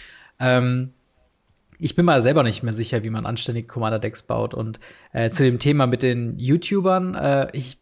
Ähm, 0.41 0.95
ich 1.79 1.95
bin 1.95 2.07
mal 2.07 2.23
selber 2.23 2.43
nicht 2.43 2.63
mehr 2.63 2.73
sicher, 2.73 3.05
wie 3.05 3.11
man 3.11 3.27
anständige 3.27 3.69
Commander-Decks 3.69 4.23
baut. 4.23 4.55
Und 4.55 4.81
äh, 5.13 5.29
zu 5.29 5.45
dem 5.45 5.59
Thema 5.59 5.87
mit 5.87 6.03
den 6.03 6.39
YouTubern, 6.39 7.15
äh, 7.15 7.49
ich 7.53 7.77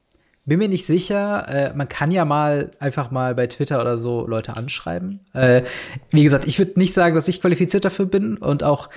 bin 0.47 0.59
mir 0.59 0.69
nicht 0.69 0.87
sicher. 0.87 1.47
Äh, 1.49 1.75
man 1.75 1.89
kann 1.89 2.11
ja 2.11 2.25
mal 2.25 2.71
einfach 2.79 3.11
mal 3.11 3.35
bei 3.35 3.47
Twitter 3.49 3.81
oder 3.81 3.99
so 3.99 4.27
Leute 4.27 4.57
anschreiben. 4.57 5.21
Äh, 5.33 5.63
wie 6.11 6.23
gesagt, 6.23 6.47
ich 6.47 6.59
würde 6.59 6.79
nicht 6.79 6.95
sagen, 6.95 7.15
dass 7.15 7.29
ich 7.29 7.41
qualifiziert 7.41 7.85
dafür 7.85 8.07
bin. 8.07 8.37
Und 8.37 8.63
auch 8.63 8.89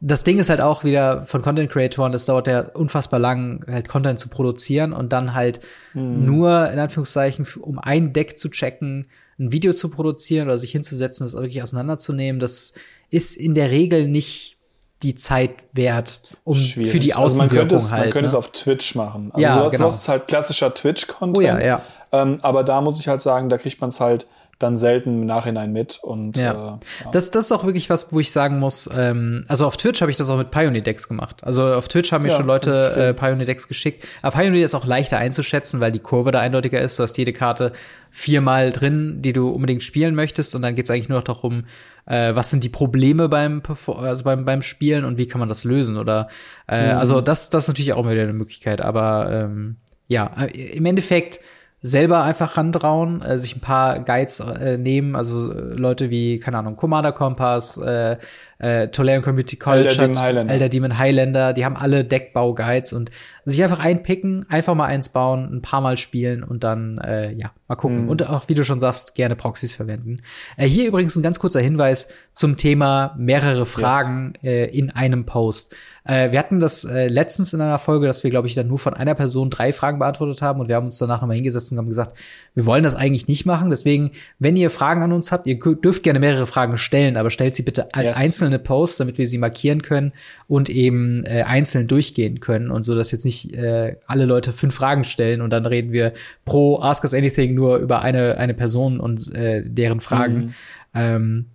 das 0.00 0.24
Ding 0.24 0.38
ist 0.38 0.50
halt 0.50 0.60
auch 0.60 0.84
wieder 0.84 1.22
von 1.22 1.42
Content 1.42 1.70
Creatoren, 1.70 2.12
das 2.12 2.26
dauert 2.26 2.48
ja 2.48 2.60
unfassbar 2.60 3.18
lang, 3.18 3.64
halt 3.66 3.88
Content 3.88 4.20
zu 4.20 4.28
produzieren 4.28 4.92
und 4.92 5.12
dann 5.12 5.34
halt 5.34 5.60
mhm. 5.94 6.24
nur 6.24 6.70
in 6.70 6.78
Anführungszeichen, 6.78 7.46
um 7.60 7.78
ein 7.78 8.12
Deck 8.12 8.38
zu 8.38 8.50
checken, 8.50 9.06
ein 9.38 9.52
Video 9.52 9.72
zu 9.72 9.88
produzieren 9.88 10.48
oder 10.48 10.58
sich 10.58 10.72
hinzusetzen, 10.72 11.24
das 11.24 11.34
wirklich 11.34 11.62
auseinanderzunehmen, 11.62 12.40
das 12.40 12.74
ist 13.10 13.36
in 13.36 13.54
der 13.54 13.70
Regel 13.70 14.08
nicht 14.08 14.55
die 15.02 15.14
Zeit 15.14 15.50
wert, 15.72 16.20
um 16.44 16.56
Schwierig. 16.56 16.90
für 16.90 16.98
die 16.98 17.14
Außenwirkung 17.14 17.58
also 17.58 17.74
man 17.74 17.78
könnte 17.78 17.90
halt. 17.90 18.04
Man 18.04 18.10
könnte 18.10 18.26
ne? 18.26 18.28
es 18.28 18.34
auf 18.34 18.52
Twitch 18.52 18.94
machen. 18.94 19.30
Also 19.32 19.42
ja, 19.42 19.54
sowas, 19.54 19.72
genau. 19.72 19.84
sowas 19.84 19.96
ist 19.96 20.08
halt 20.08 20.28
klassischer 20.28 20.74
Twitch-Content. 20.74 21.38
Oh 21.38 21.40
ja, 21.40 21.60
ja. 21.60 21.82
Ähm, 22.12 22.38
aber 22.42 22.64
da 22.64 22.80
muss 22.80 22.98
ich 22.98 23.08
halt 23.08 23.20
sagen, 23.20 23.48
da 23.48 23.58
kriegt 23.58 23.80
man 23.80 23.90
es 23.90 24.00
halt 24.00 24.26
dann 24.58 24.78
selten 24.78 25.20
im 25.20 25.26
Nachhinein 25.26 25.72
mit. 25.72 25.98
Und 26.02 26.36
ja. 26.36 26.52
Äh, 26.52 26.56
ja. 26.56 26.78
Das, 27.12 27.30
das 27.30 27.46
ist 27.46 27.52
auch 27.52 27.64
wirklich 27.64 27.90
was, 27.90 28.12
wo 28.12 28.20
ich 28.20 28.32
sagen 28.32 28.58
muss, 28.58 28.88
ähm, 28.96 29.44
also 29.48 29.66
auf 29.66 29.76
Twitch 29.76 30.00
habe 30.00 30.10
ich 30.10 30.16
das 30.16 30.30
auch 30.30 30.38
mit 30.38 30.50
Pioneer 30.50 30.82
Decks 30.82 31.08
gemacht. 31.08 31.44
Also 31.44 31.74
auf 31.74 31.88
Twitch 31.88 32.12
haben 32.12 32.22
mir 32.22 32.30
ja, 32.30 32.36
schon 32.36 32.46
Leute 32.46 32.94
äh, 32.96 33.14
Pioneer 33.14 33.44
Decks 33.44 33.68
geschickt. 33.68 34.06
Aber 34.22 34.38
Pioneer 34.38 34.64
ist 34.64 34.74
auch 34.74 34.86
leichter 34.86 35.18
einzuschätzen, 35.18 35.80
weil 35.80 35.92
die 35.92 35.98
Kurve 35.98 36.30
da 36.30 36.40
eindeutiger 36.40 36.80
ist. 36.80 36.98
Du 36.98 37.02
hast 37.02 37.18
jede 37.18 37.32
Karte 37.34 37.72
viermal 38.10 38.72
drin, 38.72 39.20
die 39.20 39.34
du 39.34 39.50
unbedingt 39.50 39.82
spielen 39.82 40.14
möchtest. 40.14 40.54
Und 40.54 40.62
dann 40.62 40.74
geht 40.74 40.86
es 40.86 40.90
eigentlich 40.90 41.10
nur 41.10 41.18
noch 41.18 41.24
darum, 41.24 41.64
äh, 42.06 42.34
was 42.34 42.50
sind 42.50 42.64
die 42.64 42.70
Probleme 42.70 43.28
beim, 43.28 43.62
also 43.86 44.24
beim, 44.24 44.46
beim 44.46 44.62
Spielen 44.62 45.04
und 45.04 45.18
wie 45.18 45.26
kann 45.26 45.38
man 45.38 45.50
das 45.50 45.64
lösen? 45.64 45.98
Oder 45.98 46.28
äh, 46.66 46.92
mhm. 46.92 46.98
also 46.98 47.20
das, 47.20 47.50
das 47.50 47.64
ist 47.64 47.68
natürlich 47.68 47.92
auch 47.92 48.08
wieder 48.08 48.22
eine 48.22 48.32
Möglichkeit. 48.32 48.80
Aber 48.80 49.30
ähm, 49.30 49.76
ja, 50.08 50.32
äh, 50.38 50.46
im 50.70 50.86
Endeffekt 50.86 51.40
selber 51.82 52.22
einfach 52.24 52.56
rantrauen, 52.56 53.22
äh, 53.22 53.38
sich 53.38 53.56
ein 53.56 53.60
paar 53.60 54.00
Guides 54.00 54.40
äh, 54.40 54.78
nehmen, 54.78 55.14
also 55.14 55.52
äh, 55.52 55.74
Leute 55.74 56.10
wie, 56.10 56.38
keine 56.38 56.58
Ahnung, 56.58 56.76
Commander 56.76 57.12
Kompass, 57.12 57.76
äh, 57.78 58.16
äh, 58.58 58.88
Toleran 58.88 59.22
Community 59.22 59.56
College, 59.56 59.88
Elder 59.90 60.06
Demon, 60.06 60.18
Highlander. 60.18 60.52
Elder 60.52 60.68
Demon 60.68 60.98
Highlander, 60.98 61.52
die 61.52 61.64
haben 61.64 61.76
alle 61.76 62.04
Deckbau-Guides 62.04 62.92
und 62.92 63.10
sich 63.46 63.62
einfach 63.62 63.78
einpicken, 63.78 64.44
einfach 64.48 64.74
mal 64.74 64.86
eins 64.86 65.08
bauen, 65.08 65.48
ein 65.52 65.62
paar 65.62 65.80
Mal 65.80 65.96
spielen 65.96 66.42
und 66.42 66.64
dann, 66.64 66.98
äh, 66.98 67.32
ja, 67.32 67.52
mal 67.68 67.76
gucken. 67.76 68.02
Mhm. 68.02 68.08
Und 68.08 68.28
auch, 68.28 68.48
wie 68.48 68.54
du 68.54 68.64
schon 68.64 68.80
sagst, 68.80 69.14
gerne 69.14 69.36
Proxys 69.36 69.72
verwenden. 69.72 70.18
Äh, 70.56 70.66
hier 70.66 70.88
übrigens 70.88 71.14
ein 71.14 71.22
ganz 71.22 71.38
kurzer 71.38 71.60
Hinweis 71.60 72.08
zum 72.34 72.56
Thema 72.56 73.14
mehrere 73.16 73.64
Fragen 73.64 74.34
yes. 74.42 74.52
äh, 74.52 74.64
in 74.76 74.90
einem 74.90 75.26
Post. 75.26 75.76
Äh, 76.04 76.32
wir 76.32 76.38
hatten 76.38 76.60
das 76.60 76.84
äh, 76.84 77.06
letztens 77.06 77.52
in 77.52 77.60
einer 77.60 77.78
Folge, 77.78 78.06
dass 78.06 78.24
wir, 78.24 78.30
glaube 78.30 78.48
ich, 78.48 78.54
dann 78.54 78.68
nur 78.68 78.78
von 78.78 78.94
einer 78.94 79.14
Person 79.14 79.50
drei 79.50 79.72
Fragen 79.72 79.98
beantwortet 79.98 80.42
haben 80.42 80.60
und 80.60 80.68
wir 80.68 80.76
haben 80.76 80.86
uns 80.86 80.98
danach 80.98 81.20
nochmal 81.20 81.36
hingesetzt 81.36 81.72
und 81.72 81.78
haben 81.78 81.88
gesagt, 81.88 82.16
wir 82.54 82.66
wollen 82.66 82.82
das 82.82 82.94
eigentlich 82.94 83.26
nicht 83.28 83.46
machen. 83.46 83.70
Deswegen, 83.70 84.12
wenn 84.38 84.56
ihr 84.56 84.70
Fragen 84.70 85.02
an 85.02 85.12
uns 85.12 85.32
habt, 85.32 85.46
ihr 85.46 85.58
dürft 85.58 86.02
gerne 86.02 86.20
mehrere 86.20 86.46
Fragen 86.46 86.78
stellen, 86.78 87.16
aber 87.16 87.30
stellt 87.30 87.54
sie 87.54 87.62
bitte 87.62 87.92
als 87.94 88.10
yes. 88.10 88.18
einzelne 88.18 88.58
Posts, 88.58 88.98
damit 88.98 89.18
wir 89.18 89.26
sie 89.26 89.38
markieren 89.38 89.82
können 89.82 90.12
und 90.46 90.68
eben 90.68 91.24
äh, 91.24 91.42
einzeln 91.42 91.88
durchgehen 91.88 92.40
können 92.40 92.70
und 92.70 92.84
so, 92.84 92.94
dass 92.94 93.10
jetzt 93.10 93.24
nicht 93.24 93.35
äh, 93.44 93.96
alle 94.06 94.24
Leute 94.24 94.52
fünf 94.52 94.74
Fragen 94.74 95.04
stellen 95.04 95.40
und 95.40 95.50
dann 95.50 95.66
reden 95.66 95.92
wir 95.92 96.12
pro 96.44 96.80
Ask 96.80 97.04
Us 97.04 97.14
Anything 97.14 97.54
nur 97.54 97.76
über 97.78 98.02
eine, 98.02 98.38
eine 98.38 98.54
Person 98.54 99.00
und 99.00 99.34
äh, 99.34 99.62
deren 99.64 100.00
Fragen. 100.00 100.36
Mhm. 100.36 100.54
Ähm, 100.94 101.46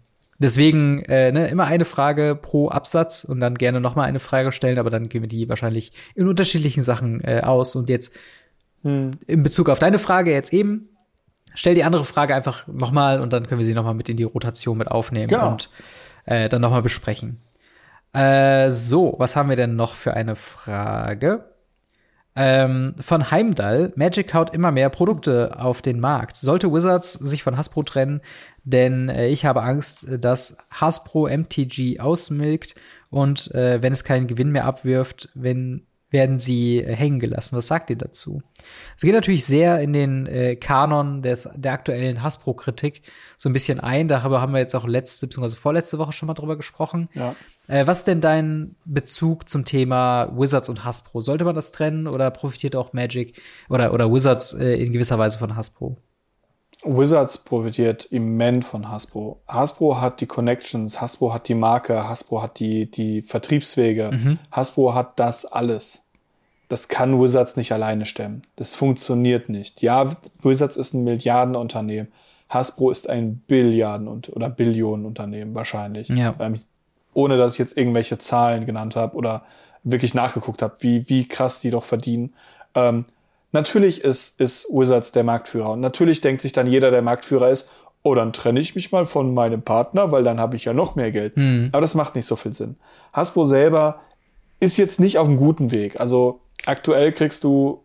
Deswegen 0.42 1.04
äh, 1.04 1.32
ne, 1.32 1.50
immer 1.50 1.66
eine 1.66 1.86
Frage 1.86 2.36
pro 2.36 2.70
Absatz 2.70 3.24
und 3.24 3.40
dann 3.40 3.60
gerne 3.60 3.80
noch 3.80 3.94
mal 3.94 4.06
eine 4.06 4.20
Frage 4.20 4.52
stellen, 4.52 4.80
aber 4.80 4.90
dann 4.90 5.08
gehen 5.08 5.22
wir 5.22 5.30
die 5.30 5.48
wahrscheinlich 5.48 5.92
in 6.16 6.28
unterschiedlichen 6.28 6.82
Sachen 6.82 7.24
äh, 7.24 7.42
aus. 7.44 7.76
Und 7.76 7.90
jetzt 7.90 8.18
hm. 8.82 9.12
in 9.28 9.44
Bezug 9.44 9.70
auf 9.70 9.78
deine 9.78 10.00
Frage 10.00 10.32
jetzt 10.32 10.52
eben, 10.52 10.90
stell 11.54 11.76
die 11.76 11.84
andere 11.84 12.06
Frage 12.06 12.34
einfach 12.34 12.66
noch 12.66 12.92
mal 12.92 13.22
und 13.22 13.34
dann 13.34 13.46
können 13.46 13.60
wir 13.60 13.66
sie 13.66 13.76
noch 13.76 13.84
mal 13.84 13.94
mit 13.94 14.10
in 14.10 14.18
die 14.18 14.24
Rotation 14.24 14.80
mit 14.80 14.88
aufnehmen 14.88 15.28
genau. 15.28 15.52
und 15.52 15.70
äh, 16.26 16.50
dann 16.50 16.62
noch 16.62 16.72
mal 16.72 16.82
besprechen. 16.82 17.40
Äh, 18.14 18.72
so, 18.72 19.14
was 19.20 19.36
haben 19.36 19.50
wir 19.50 19.56
denn 19.56 19.76
noch 19.76 19.94
für 19.94 20.16
eine 20.16 20.36
Frage? 20.36 21.51
Ähm, 22.36 22.96
von 23.00 23.30
Heimdall, 23.30 23.92
Magic 23.96 24.34
haut 24.34 24.54
immer 24.54 24.72
mehr 24.72 24.90
Produkte 24.90 25.60
auf 25.60 25.82
den 25.82 26.00
Markt. 26.00 26.38
Sollte 26.38 26.72
Wizards 26.72 27.14
sich 27.14 27.44
von 27.44 27.58
Hasbro 27.58 27.84
trennen, 27.84 28.22
denn 28.64 29.10
äh, 29.10 29.28
ich 29.28 29.46
habe 29.46 29.64
Angst, 29.64 30.08
dass 30.20 30.58
Hasbro 30.70 31.28
MTG 31.28 32.00
ausmilkt 32.00 32.76
und 33.10 33.54
äh, 33.54 33.84
wenn 33.84 33.92
es 33.92 34.06
keinen 34.06 34.28
Gewinn 34.28 34.52
mehr 34.52 34.66
abwirft, 34.66 35.30
wenn 35.34 35.86
werden 36.12 36.40
sie 36.40 36.80
äh, 36.80 36.96
hängen 36.96 37.20
gelassen. 37.20 37.58
Was 37.58 37.68
sagt 37.68 37.90
ihr 37.90 37.98
dazu? 37.98 38.42
Es 38.96 39.04
geht 39.04 39.14
natürlich 39.14 39.46
sehr 39.46 39.80
in 39.80 39.94
den 39.94 40.28
äh, 40.28 40.56
Kanon 40.56 41.22
des, 41.22 41.50
der 41.56 41.74
aktuellen 41.74 42.22
Hasbro-Kritik 42.22 43.02
so 43.38 43.50
ein 43.50 43.54
bisschen 43.54 43.80
ein. 43.80 44.08
Darüber 44.08 44.42
haben 44.42 44.54
wir 44.54 44.60
jetzt 44.60 44.76
auch 44.76 44.86
letzte 44.86 45.28
bzw. 45.28 45.56
vorletzte 45.56 45.98
Woche 45.98 46.12
schon 46.12 46.28
mal 46.28 46.34
drüber 46.34 46.58
gesprochen. 46.58 47.10
Ja. 47.14 47.36
Äh, 47.68 47.88
was 47.88 48.00
ist 48.00 48.08
denn 48.08 48.22
dein 48.22 48.76
Bezug 48.86 49.50
zum 49.50 49.66
Thema 49.66 50.32
Wizards 50.38 50.70
und 50.70 50.84
Hasbro? 50.84 51.22
Sollte 51.22 51.46
man 51.46 51.56
das 51.56 51.72
trennen 51.72 52.08
oder 52.08 52.30
profitiert 52.30 52.76
auch 52.76 52.94
Magic 52.94 53.42
oder, 53.70 53.94
oder 53.94 54.12
Wizards 54.14 54.54
äh, 54.54 54.76
in 54.76 54.92
gewisser 54.92 55.18
Weise 55.18 55.40
von 55.40 55.56
Hasbro? 55.56 55.98
Wizards 56.84 57.38
profitiert 57.38 58.06
immens 58.06 58.66
von 58.66 58.90
Hasbro. 58.90 59.40
Hasbro 59.48 60.02
hat 60.02 60.20
die 60.22 60.26
Connections, 60.26 61.00
Hasbro 61.00 61.34
hat 61.34 61.48
die 61.48 61.54
Marke, 61.54 62.08
Hasbro 62.08 62.42
hat 62.42 62.60
die, 62.60 62.90
die 62.90 63.22
Vertriebswege, 63.22 64.12
mhm. 64.12 64.40
Hasbro 64.52 64.94
hat 64.96 65.20
das 65.20 65.46
alles. 65.46 66.08
Das 66.70 66.88
kann 66.88 67.22
Wizards 67.22 67.58
nicht 67.58 67.72
alleine 67.72 68.06
stemmen. 68.06 68.44
Das 68.56 68.76
funktioniert 68.76 69.50
nicht. 69.50 69.82
Ja, 69.82 70.12
Wizards 70.42 70.78
ist 70.78 70.94
ein 70.94 71.04
Milliardenunternehmen. 71.04 72.12
Hasbro 72.50 72.92
ist 72.92 73.10
ein 73.10 73.44
Billiarden- 73.48 74.08
oder 74.08 74.50
Billionenunternehmen 74.50 75.54
wahrscheinlich. 75.54 76.10
Ja. 76.10 76.34
Ähm, 76.40 76.62
ohne 77.14 77.38
dass 77.38 77.54
ich 77.54 77.60
jetzt 77.60 77.78
irgendwelche 77.78 78.18
Zahlen 78.18 78.66
genannt 78.66 78.96
habe 78.96 79.16
oder 79.16 79.44
wirklich 79.84 80.14
nachgeguckt 80.14 80.62
habe, 80.62 80.76
wie, 80.80 81.08
wie 81.10 81.28
krass 81.28 81.60
die 81.60 81.72
doch 81.72 81.84
verdienen. 81.84 82.34
Ähm, 82.74 83.06
Natürlich 83.52 84.04
ist, 84.04 84.40
ist 84.40 84.68
Wizards 84.70 85.12
der 85.12 85.24
Marktführer. 85.24 85.72
Und 85.72 85.82
natürlich 85.82 86.22
denkt 86.22 86.42
sich 86.42 86.54
dann 86.54 86.68
jeder, 86.68 86.92
der 86.92 87.02
Marktführer 87.02 87.50
ist, 87.50 87.70
oh, 88.04 88.16
dann 88.16 88.34
trenne 88.34 88.60
ich 88.60 88.76
mich 88.76 88.92
mal 88.92 89.06
von 89.06 89.34
meinem 89.34 89.62
Partner, 89.62 90.12
weil 90.12 90.24
dann 90.24 90.40
habe 90.40 90.56
ich 90.56 90.66
ja 90.66 90.74
noch 90.74 90.96
mehr 90.96 91.12
Geld. 91.12 91.38
Mhm. 91.38 91.70
Aber 91.72 91.82
das 91.82 91.96
macht 91.96 92.16
nicht 92.16 92.26
so 92.26 92.36
viel 92.36 92.56
Sinn. 92.56 92.78
Hasbro 93.14 93.44
selber 93.44 94.00
ist 94.60 94.78
jetzt 94.78 95.00
nicht 95.00 95.18
auf 95.18 95.28
einem 95.28 95.38
guten 95.38 95.72
Weg. 95.72 96.00
Also 96.00 96.40
aktuell 96.66 97.12
kriegst 97.12 97.44
du 97.44 97.84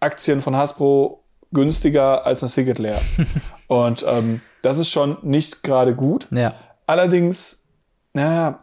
Aktien 0.00 0.42
von 0.42 0.56
Hasbro 0.56 1.24
günstiger 1.52 2.24
als 2.26 2.42
ein 2.42 2.50
Ticket 2.50 2.78
leer. 2.78 3.00
Und 3.68 4.04
ähm, 4.08 4.40
das 4.62 4.78
ist 4.78 4.90
schon 4.90 5.18
nicht 5.22 5.62
gerade 5.62 5.94
gut. 5.94 6.26
Ja. 6.30 6.54
Allerdings, 6.86 7.64
naja, 8.12 8.60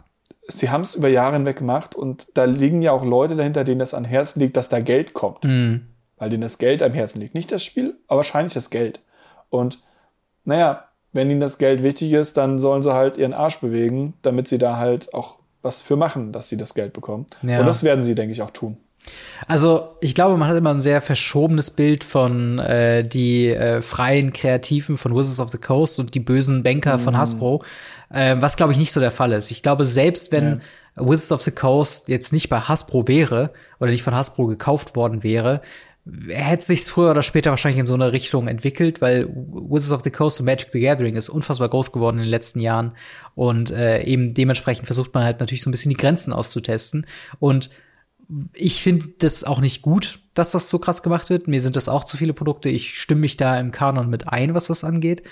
sie 0.48 0.70
haben 0.70 0.82
es 0.82 0.96
über 0.96 1.10
Jahre 1.10 1.36
hinweg 1.36 1.58
gemacht 1.58 1.96
und 1.96 2.28
da 2.34 2.44
liegen 2.44 2.82
ja 2.82 2.92
auch 2.92 3.04
Leute 3.04 3.36
dahinter, 3.36 3.64
denen 3.64 3.80
das 3.80 3.94
an 3.94 4.06
Herzen 4.06 4.40
liegt, 4.40 4.58
dass 4.58 4.70
da 4.70 4.80
Geld 4.80 5.14
kommt. 5.14 5.44
Mhm 5.44 5.91
weil 6.22 6.30
denen 6.30 6.42
das 6.42 6.60
Geld 6.60 6.84
am 6.84 6.94
Herzen 6.94 7.20
liegt. 7.20 7.34
Nicht 7.34 7.52
das 7.52 7.66
Spiel, 7.66 7.96
aber 8.08 8.18
wahrscheinlich 8.18 8.54
das 8.54 8.70
Geld. 8.70 9.00
Und 9.50 9.80
naja, 10.46 10.86
wenn 11.14 11.32
ihnen 11.32 11.40
das 11.40 11.58
Geld 11.58 11.82
wichtig 11.82 12.14
ist, 12.14 12.38
dann 12.38 12.60
sollen 12.60 12.84
sie 12.84 12.94
halt 12.94 13.18
ihren 13.18 13.34
Arsch 13.34 13.58
bewegen, 13.58 14.14
damit 14.22 14.48
sie 14.48 14.60
da 14.60 14.78
halt 14.78 15.16
auch 15.16 15.40
was 15.64 15.82
für 15.82 15.96
machen, 15.96 16.32
dass 16.32 16.48
sie 16.48 16.58
das 16.58 16.76
Geld 16.76 16.94
bekommen. 16.94 17.26
Ja. 17.44 17.60
Und 17.60 17.66
das 17.66 17.84
werden 17.84 18.04
sie, 18.04 18.14
denke 18.14 18.34
ich, 18.34 18.44
auch 18.44 18.52
tun. 18.52 18.78
Also 19.48 19.96
ich 20.00 20.14
glaube, 20.14 20.38
man 20.38 20.48
hat 20.48 20.56
immer 20.56 20.70
ein 20.70 20.80
sehr 20.80 21.02
verschobenes 21.02 21.72
Bild 21.72 22.04
von 22.04 22.60
äh, 22.60 23.04
die 23.04 23.48
äh, 23.48 23.82
freien 23.82 24.32
Kreativen 24.32 24.98
von 24.98 25.16
Wizards 25.16 25.40
of 25.40 25.50
the 25.50 25.58
Coast 25.58 26.00
und 26.00 26.14
die 26.14 26.20
bösen 26.20 26.62
Banker 26.62 27.00
mhm. 27.00 27.02
von 27.02 27.18
Hasbro, 27.18 27.64
äh, 28.12 28.36
was 28.40 28.58
glaube 28.58 28.74
ich 28.74 28.78
nicht 28.78 28.92
so 28.92 29.00
der 29.00 29.10
Fall 29.10 29.32
ist. 29.32 29.50
Ich 29.50 29.64
glaube, 29.64 29.86
selbst 29.86 30.32
wenn 30.32 30.62
ja. 30.98 31.08
Wizards 31.08 31.32
of 31.32 31.42
the 31.42 31.52
Coast 31.52 32.10
jetzt 32.10 32.32
nicht 32.32 32.48
bei 32.50 32.60
Hasbro 32.60 33.08
wäre 33.08 33.50
oder 33.80 33.90
nicht 33.90 34.04
von 34.04 34.14
Hasbro 34.14 34.46
gekauft 34.46 34.96
worden 34.96 35.24
wäre, 35.24 35.62
hätte 36.30 36.66
sich 36.66 36.84
früher 36.84 37.12
oder 37.12 37.24
später 37.24 37.52
wahrscheinlich 37.52 37.80
in 37.80 37.86
so 37.86 37.94
eine 37.94 38.12
Richtung 38.12 38.48
entwickelt, 38.48 39.02
weil 39.02 39.28
Wizards 39.28 39.92
of 39.92 40.02
the 40.02 40.10
Coast 40.12 40.40
und 40.40 40.48
Magic 40.48 40.70
the 40.72 40.80
Gathering 40.80 41.16
ist 41.16 41.30
unfassbar 41.30 41.70
groß 41.70 41.92
geworden 41.92 42.18
in 42.18 42.24
den 42.24 42.30
letzten 42.30 42.60
Jahren 42.60 42.94
und 43.36 43.72
äh, 43.72 44.04
eben 44.04 44.34
dementsprechend 44.34 44.88
versucht 44.88 45.14
man 45.14 45.24
halt 45.24 45.40
natürlich 45.40 45.62
so 45.62 45.70
ein 45.70 45.72
bisschen 45.72 45.92
die 45.92 45.98
Grenzen 45.98 46.34
auszutesten 46.34 47.06
und 47.40 47.70
ich 48.54 48.82
finde 48.82 49.08
das 49.20 49.44
auch 49.44 49.60
nicht 49.60 49.82
gut, 49.82 50.20
dass 50.34 50.52
das 50.52 50.70
so 50.70 50.80
krass 50.80 51.04
gemacht 51.04 51.30
wird. 51.30 51.48
Mir 51.48 51.60
sind 51.60 51.76
das 51.76 51.90
auch 51.90 52.06
zu 52.06 52.16
viele 52.16 52.34
Produkte. 52.34 52.70
Ich 52.70 53.00
stimme 53.00 53.22
mich 53.22 53.36
da 53.36 53.60
im 53.60 53.72
Kanon 53.72 54.10
mit 54.10 54.30
ein, 54.30 54.54
was 54.54 54.68
das 54.68 54.86
angeht. 54.86 55.24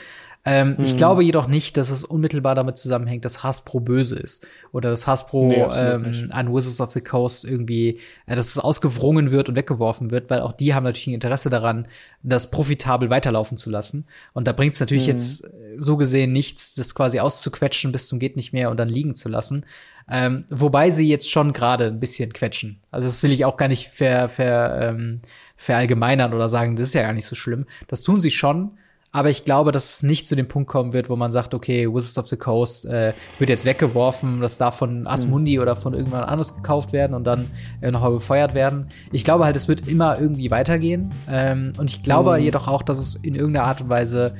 Ähm, 0.45 0.77
hm. 0.77 0.83
Ich 0.83 0.95
glaube 0.95 1.23
jedoch 1.23 1.47
nicht, 1.47 1.75
dass 1.75 1.89
es 1.89 2.03
unmittelbar 2.03 2.55
damit 2.55 2.77
zusammenhängt, 2.77 3.25
dass 3.25 3.43
Hasbro 3.43 3.81
böse 3.81 4.17
ist. 4.17 4.47
Oder 4.71 4.89
dass 4.89 5.05
Hasbro 5.05 5.47
nee, 5.47 5.55
ähm, 5.55 6.29
an 6.31 6.53
Wizards 6.53 6.79
of 6.79 6.91
the 6.91 7.01
Coast 7.01 7.45
irgendwie, 7.45 7.99
äh, 8.25 8.35
dass 8.35 8.47
es 8.47 8.57
ausgewrungen 8.57 9.31
wird 9.31 9.49
und 9.49 9.55
weggeworfen 9.55 10.11
wird, 10.11 10.29
weil 10.29 10.39
auch 10.41 10.53
die 10.53 10.73
haben 10.73 10.85
natürlich 10.85 11.07
ein 11.07 11.13
Interesse 11.13 11.49
daran, 11.49 11.87
das 12.23 12.51
profitabel 12.51 13.09
weiterlaufen 13.09 13.57
zu 13.57 13.69
lassen. 13.69 14.05
Und 14.33 14.47
da 14.47 14.53
bringt 14.53 14.75
es 14.75 14.79
natürlich 14.79 15.07
hm. 15.07 15.09
jetzt 15.09 15.43
äh, 15.43 15.49
so 15.75 15.97
gesehen 15.97 16.31
nichts, 16.31 16.73
das 16.75 16.95
quasi 16.95 17.19
auszuquetschen 17.19 17.91
bis 17.91 18.07
zum 18.07 18.19
geht 18.19 18.35
nicht 18.35 18.53
mehr 18.53 18.71
und 18.71 18.77
dann 18.77 18.89
liegen 18.89 19.15
zu 19.15 19.27
lassen. 19.27 19.65
Ähm, 20.09 20.45
wobei 20.49 20.89
sie 20.89 21.07
jetzt 21.07 21.29
schon 21.29 21.53
gerade 21.53 21.85
ein 21.85 21.99
bisschen 21.99 22.33
quetschen. 22.33 22.79
Also 22.91 23.07
das 23.07 23.21
will 23.21 23.31
ich 23.31 23.45
auch 23.45 23.57
gar 23.57 23.67
nicht 23.67 23.87
ver, 23.87 24.27
ver, 24.29 24.79
ähm, 24.81 25.21
verallgemeinern 25.55 26.33
oder 26.33 26.49
sagen, 26.49 26.75
das 26.75 26.87
ist 26.87 26.93
ja 26.95 27.03
gar 27.03 27.13
nicht 27.13 27.27
so 27.27 27.35
schlimm. 27.35 27.65
Das 27.87 28.01
tun 28.01 28.19
sie 28.19 28.31
schon. 28.31 28.71
Aber 29.11 29.31
ich 29.31 29.43
glaube, 29.43 29.71
dass 29.71 29.95
es 29.95 30.03
nicht 30.03 30.27
zu 30.27 30.35
dem 30.35 30.47
Punkt 30.47 30.69
kommen 30.69 30.93
wird, 30.93 31.09
wo 31.09 31.15
man 31.15 31.31
sagt, 31.31 31.55
okay, 31.55 31.87
Wizards 31.91 32.17
of 32.19 32.27
the 32.27 32.37
Coast 32.37 32.85
äh, 32.85 33.13
wird 33.39 33.49
jetzt 33.49 33.65
weggeworfen, 33.65 34.39
das 34.39 34.59
darf 34.59 34.77
von 34.77 35.07
Asmundi 35.07 35.55
mhm. 35.55 35.63
oder 35.63 35.75
von 35.75 35.95
irgendwann 35.95 36.23
anders 36.23 36.55
gekauft 36.55 36.93
werden 36.93 37.15
und 37.15 37.25
dann 37.25 37.49
äh, 37.81 37.89
nochmal 37.89 38.11
befeuert 38.11 38.53
werden. 38.53 38.87
Ich 39.11 39.23
glaube 39.23 39.45
halt, 39.45 39.55
es 39.55 39.67
wird 39.67 39.87
immer 39.87 40.19
irgendwie 40.19 40.51
weitergehen. 40.51 41.09
Ähm, 41.27 41.73
und 41.77 41.89
ich 41.89 42.03
glaube 42.03 42.37
mhm. 42.37 42.43
jedoch 42.43 42.67
auch, 42.67 42.83
dass 42.83 42.99
es 42.99 43.15
in 43.15 43.33
irgendeiner 43.33 43.65
Art 43.65 43.81
und 43.81 43.89
Weise 43.89 44.35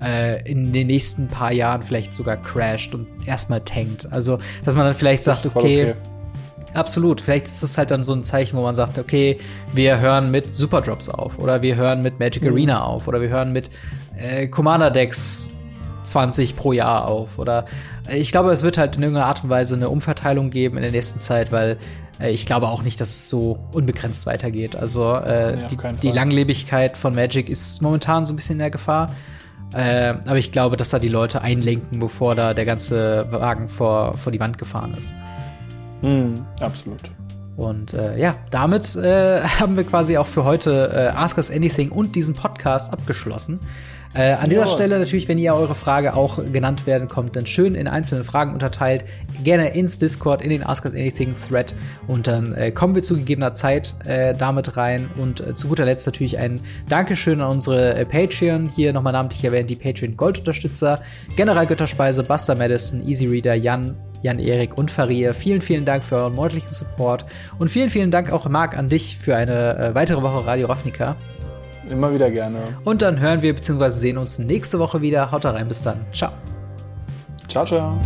äh, 0.00 0.48
in 0.48 0.72
den 0.72 0.86
nächsten 0.86 1.26
paar 1.26 1.52
Jahren 1.52 1.82
vielleicht 1.82 2.14
sogar 2.14 2.36
crasht 2.36 2.94
und 2.94 3.08
erstmal 3.26 3.60
tankt. 3.60 4.10
Also, 4.12 4.38
dass 4.64 4.76
man 4.76 4.84
dann 4.84 4.94
vielleicht 4.94 5.24
sagt, 5.24 5.46
okay, 5.46 5.90
okay. 5.90 5.94
Absolut. 6.74 7.20
Vielleicht 7.20 7.46
ist 7.46 7.62
das 7.62 7.76
halt 7.76 7.90
dann 7.90 8.02
so 8.02 8.14
ein 8.14 8.24
Zeichen, 8.24 8.56
wo 8.56 8.62
man 8.62 8.74
sagt, 8.74 8.98
okay, 8.98 9.38
wir 9.74 10.00
hören 10.00 10.30
mit 10.30 10.54
Superdrops 10.54 11.08
auf 11.10 11.38
oder 11.38 11.62
wir 11.62 11.76
hören 11.76 12.00
mit 12.00 12.18
Magic 12.18 12.42
mhm. 12.42 12.50
Arena 12.50 12.84
auf 12.84 13.08
oder 13.08 13.20
wir 13.20 13.28
hören 13.28 13.52
mit 13.52 13.68
äh, 14.16 14.46
Commander-Decks 14.48 15.50
20 16.04 16.56
pro 16.56 16.72
Jahr 16.72 17.08
auf. 17.08 17.38
Oder 17.38 17.66
äh, 18.08 18.18
ich 18.18 18.32
glaube, 18.32 18.50
es 18.50 18.62
wird 18.62 18.78
halt 18.78 18.96
in 18.96 19.02
irgendeiner 19.02 19.26
Art 19.26 19.44
und 19.44 19.50
Weise 19.50 19.74
eine 19.74 19.88
Umverteilung 19.88 20.50
geben 20.50 20.76
in 20.76 20.82
der 20.82 20.92
nächsten 20.92 21.20
Zeit, 21.20 21.52
weil 21.52 21.78
äh, 22.20 22.30
ich 22.30 22.46
glaube 22.46 22.68
auch 22.68 22.82
nicht, 22.82 23.00
dass 23.00 23.08
es 23.08 23.28
so 23.28 23.58
unbegrenzt 23.72 24.26
weitergeht. 24.26 24.76
Also 24.76 25.14
äh, 25.14 25.56
nee, 25.56 25.66
die, 25.70 25.76
die, 26.02 26.10
Langlebigkeit 26.10 26.96
von 26.96 27.14
Magic 27.14 27.48
ist 27.48 27.82
momentan 27.82 28.26
so 28.26 28.32
ein 28.32 28.36
bisschen 28.36 28.54
in 28.54 28.60
der 28.60 28.70
Gefahr. 28.70 29.14
Äh, 29.74 30.14
aber 30.26 30.36
ich 30.36 30.52
glaube, 30.52 30.76
dass 30.76 30.90
da 30.90 30.98
die 30.98 31.08
Leute 31.08 31.40
einlenken, 31.40 31.98
bevor 31.98 32.34
da 32.34 32.52
der 32.52 32.66
ganze 32.66 33.26
Wagen 33.30 33.68
vor, 33.68 34.14
vor 34.18 34.30
die 34.30 34.40
Wand 34.40 34.58
gefahren 34.58 34.94
ist. 34.98 35.14
Mm, 36.02 36.34
absolut. 36.60 37.00
Und 37.56 37.94
äh, 37.94 38.18
ja, 38.18 38.36
damit 38.50 38.96
äh, 38.96 39.40
haben 39.60 39.76
wir 39.76 39.84
quasi 39.84 40.18
auch 40.18 40.26
für 40.26 40.44
heute 40.44 40.90
äh, 40.92 41.16
Ask 41.16 41.38
Us 41.38 41.50
Anything 41.50 41.90
und 41.90 42.14
diesen 42.14 42.34
Podcast 42.34 42.92
abgeschlossen. 42.92 43.60
Äh, 44.14 44.32
an 44.32 44.50
dieser 44.50 44.62
ja. 44.62 44.68
Stelle 44.68 44.98
natürlich, 44.98 45.26
wenn 45.28 45.38
ihr 45.38 45.54
eure 45.54 45.74
Frage 45.74 46.14
auch 46.14 46.38
genannt 46.52 46.86
werden 46.86 47.08
kommt, 47.08 47.34
dann 47.34 47.46
schön 47.46 47.74
in 47.74 47.88
einzelne 47.88 48.24
Fragen 48.24 48.52
unterteilt. 48.52 49.04
Gerne 49.42 49.70
ins 49.74 49.96
Discord, 49.98 50.42
in 50.42 50.50
den 50.50 50.62
Ask 50.62 50.84
Us 50.84 50.92
Anything 50.92 51.34
Thread. 51.34 51.74
Und 52.06 52.26
dann 52.26 52.54
äh, 52.54 52.72
kommen 52.72 52.94
wir 52.94 53.02
zu 53.02 53.16
gegebener 53.16 53.54
Zeit 53.54 53.94
äh, 54.04 54.34
damit 54.34 54.76
rein. 54.76 55.10
Und 55.16 55.40
äh, 55.40 55.54
zu 55.54 55.68
guter 55.68 55.86
Letzt 55.86 56.06
natürlich 56.06 56.36
ein 56.36 56.60
Dankeschön 56.88 57.40
an 57.40 57.52
unsere 57.52 57.94
äh, 57.94 58.04
Patreon. 58.04 58.68
Hier 58.68 58.92
nochmal 58.92 59.14
namentlich 59.14 59.42
erwähnt 59.44 59.70
die 59.70 59.76
Patreon 59.76 60.16
Gold-Unterstützer. 60.16 61.00
General 61.34 61.66
Götterspeise, 61.66 62.22
Buster 62.22 62.54
Madison, 62.54 63.06
Easy 63.08 63.26
Reader, 63.26 63.54
Jan, 63.54 63.96
Jan-Erik 64.20 64.76
und 64.76 64.90
Faria. 64.90 65.32
Vielen, 65.32 65.62
vielen 65.62 65.86
Dank 65.86 66.04
für 66.04 66.16
euren 66.16 66.34
monatlichen 66.34 66.70
Support. 66.70 67.24
Und 67.58 67.70
vielen, 67.70 67.88
vielen 67.88 68.10
Dank 68.10 68.30
auch, 68.30 68.46
Marc, 68.46 68.76
an 68.76 68.90
dich 68.90 69.16
für 69.16 69.36
eine 69.36 69.92
weitere 69.94 70.20
Woche 70.20 70.44
Radio 70.44 70.66
Ravnica. 70.66 71.16
Immer 71.92 72.14
wieder 72.14 72.30
gerne. 72.30 72.58
Und 72.84 73.02
dann 73.02 73.20
hören 73.20 73.42
wir 73.42 73.54
bzw. 73.54 73.90
sehen 73.90 74.16
uns 74.16 74.38
nächste 74.38 74.78
Woche 74.78 75.02
wieder. 75.02 75.30
Haut 75.30 75.44
rein, 75.44 75.68
bis 75.68 75.82
dann. 75.82 76.00
Ciao. 76.10 76.32
Ciao, 77.48 77.66
ciao. 77.66 78.00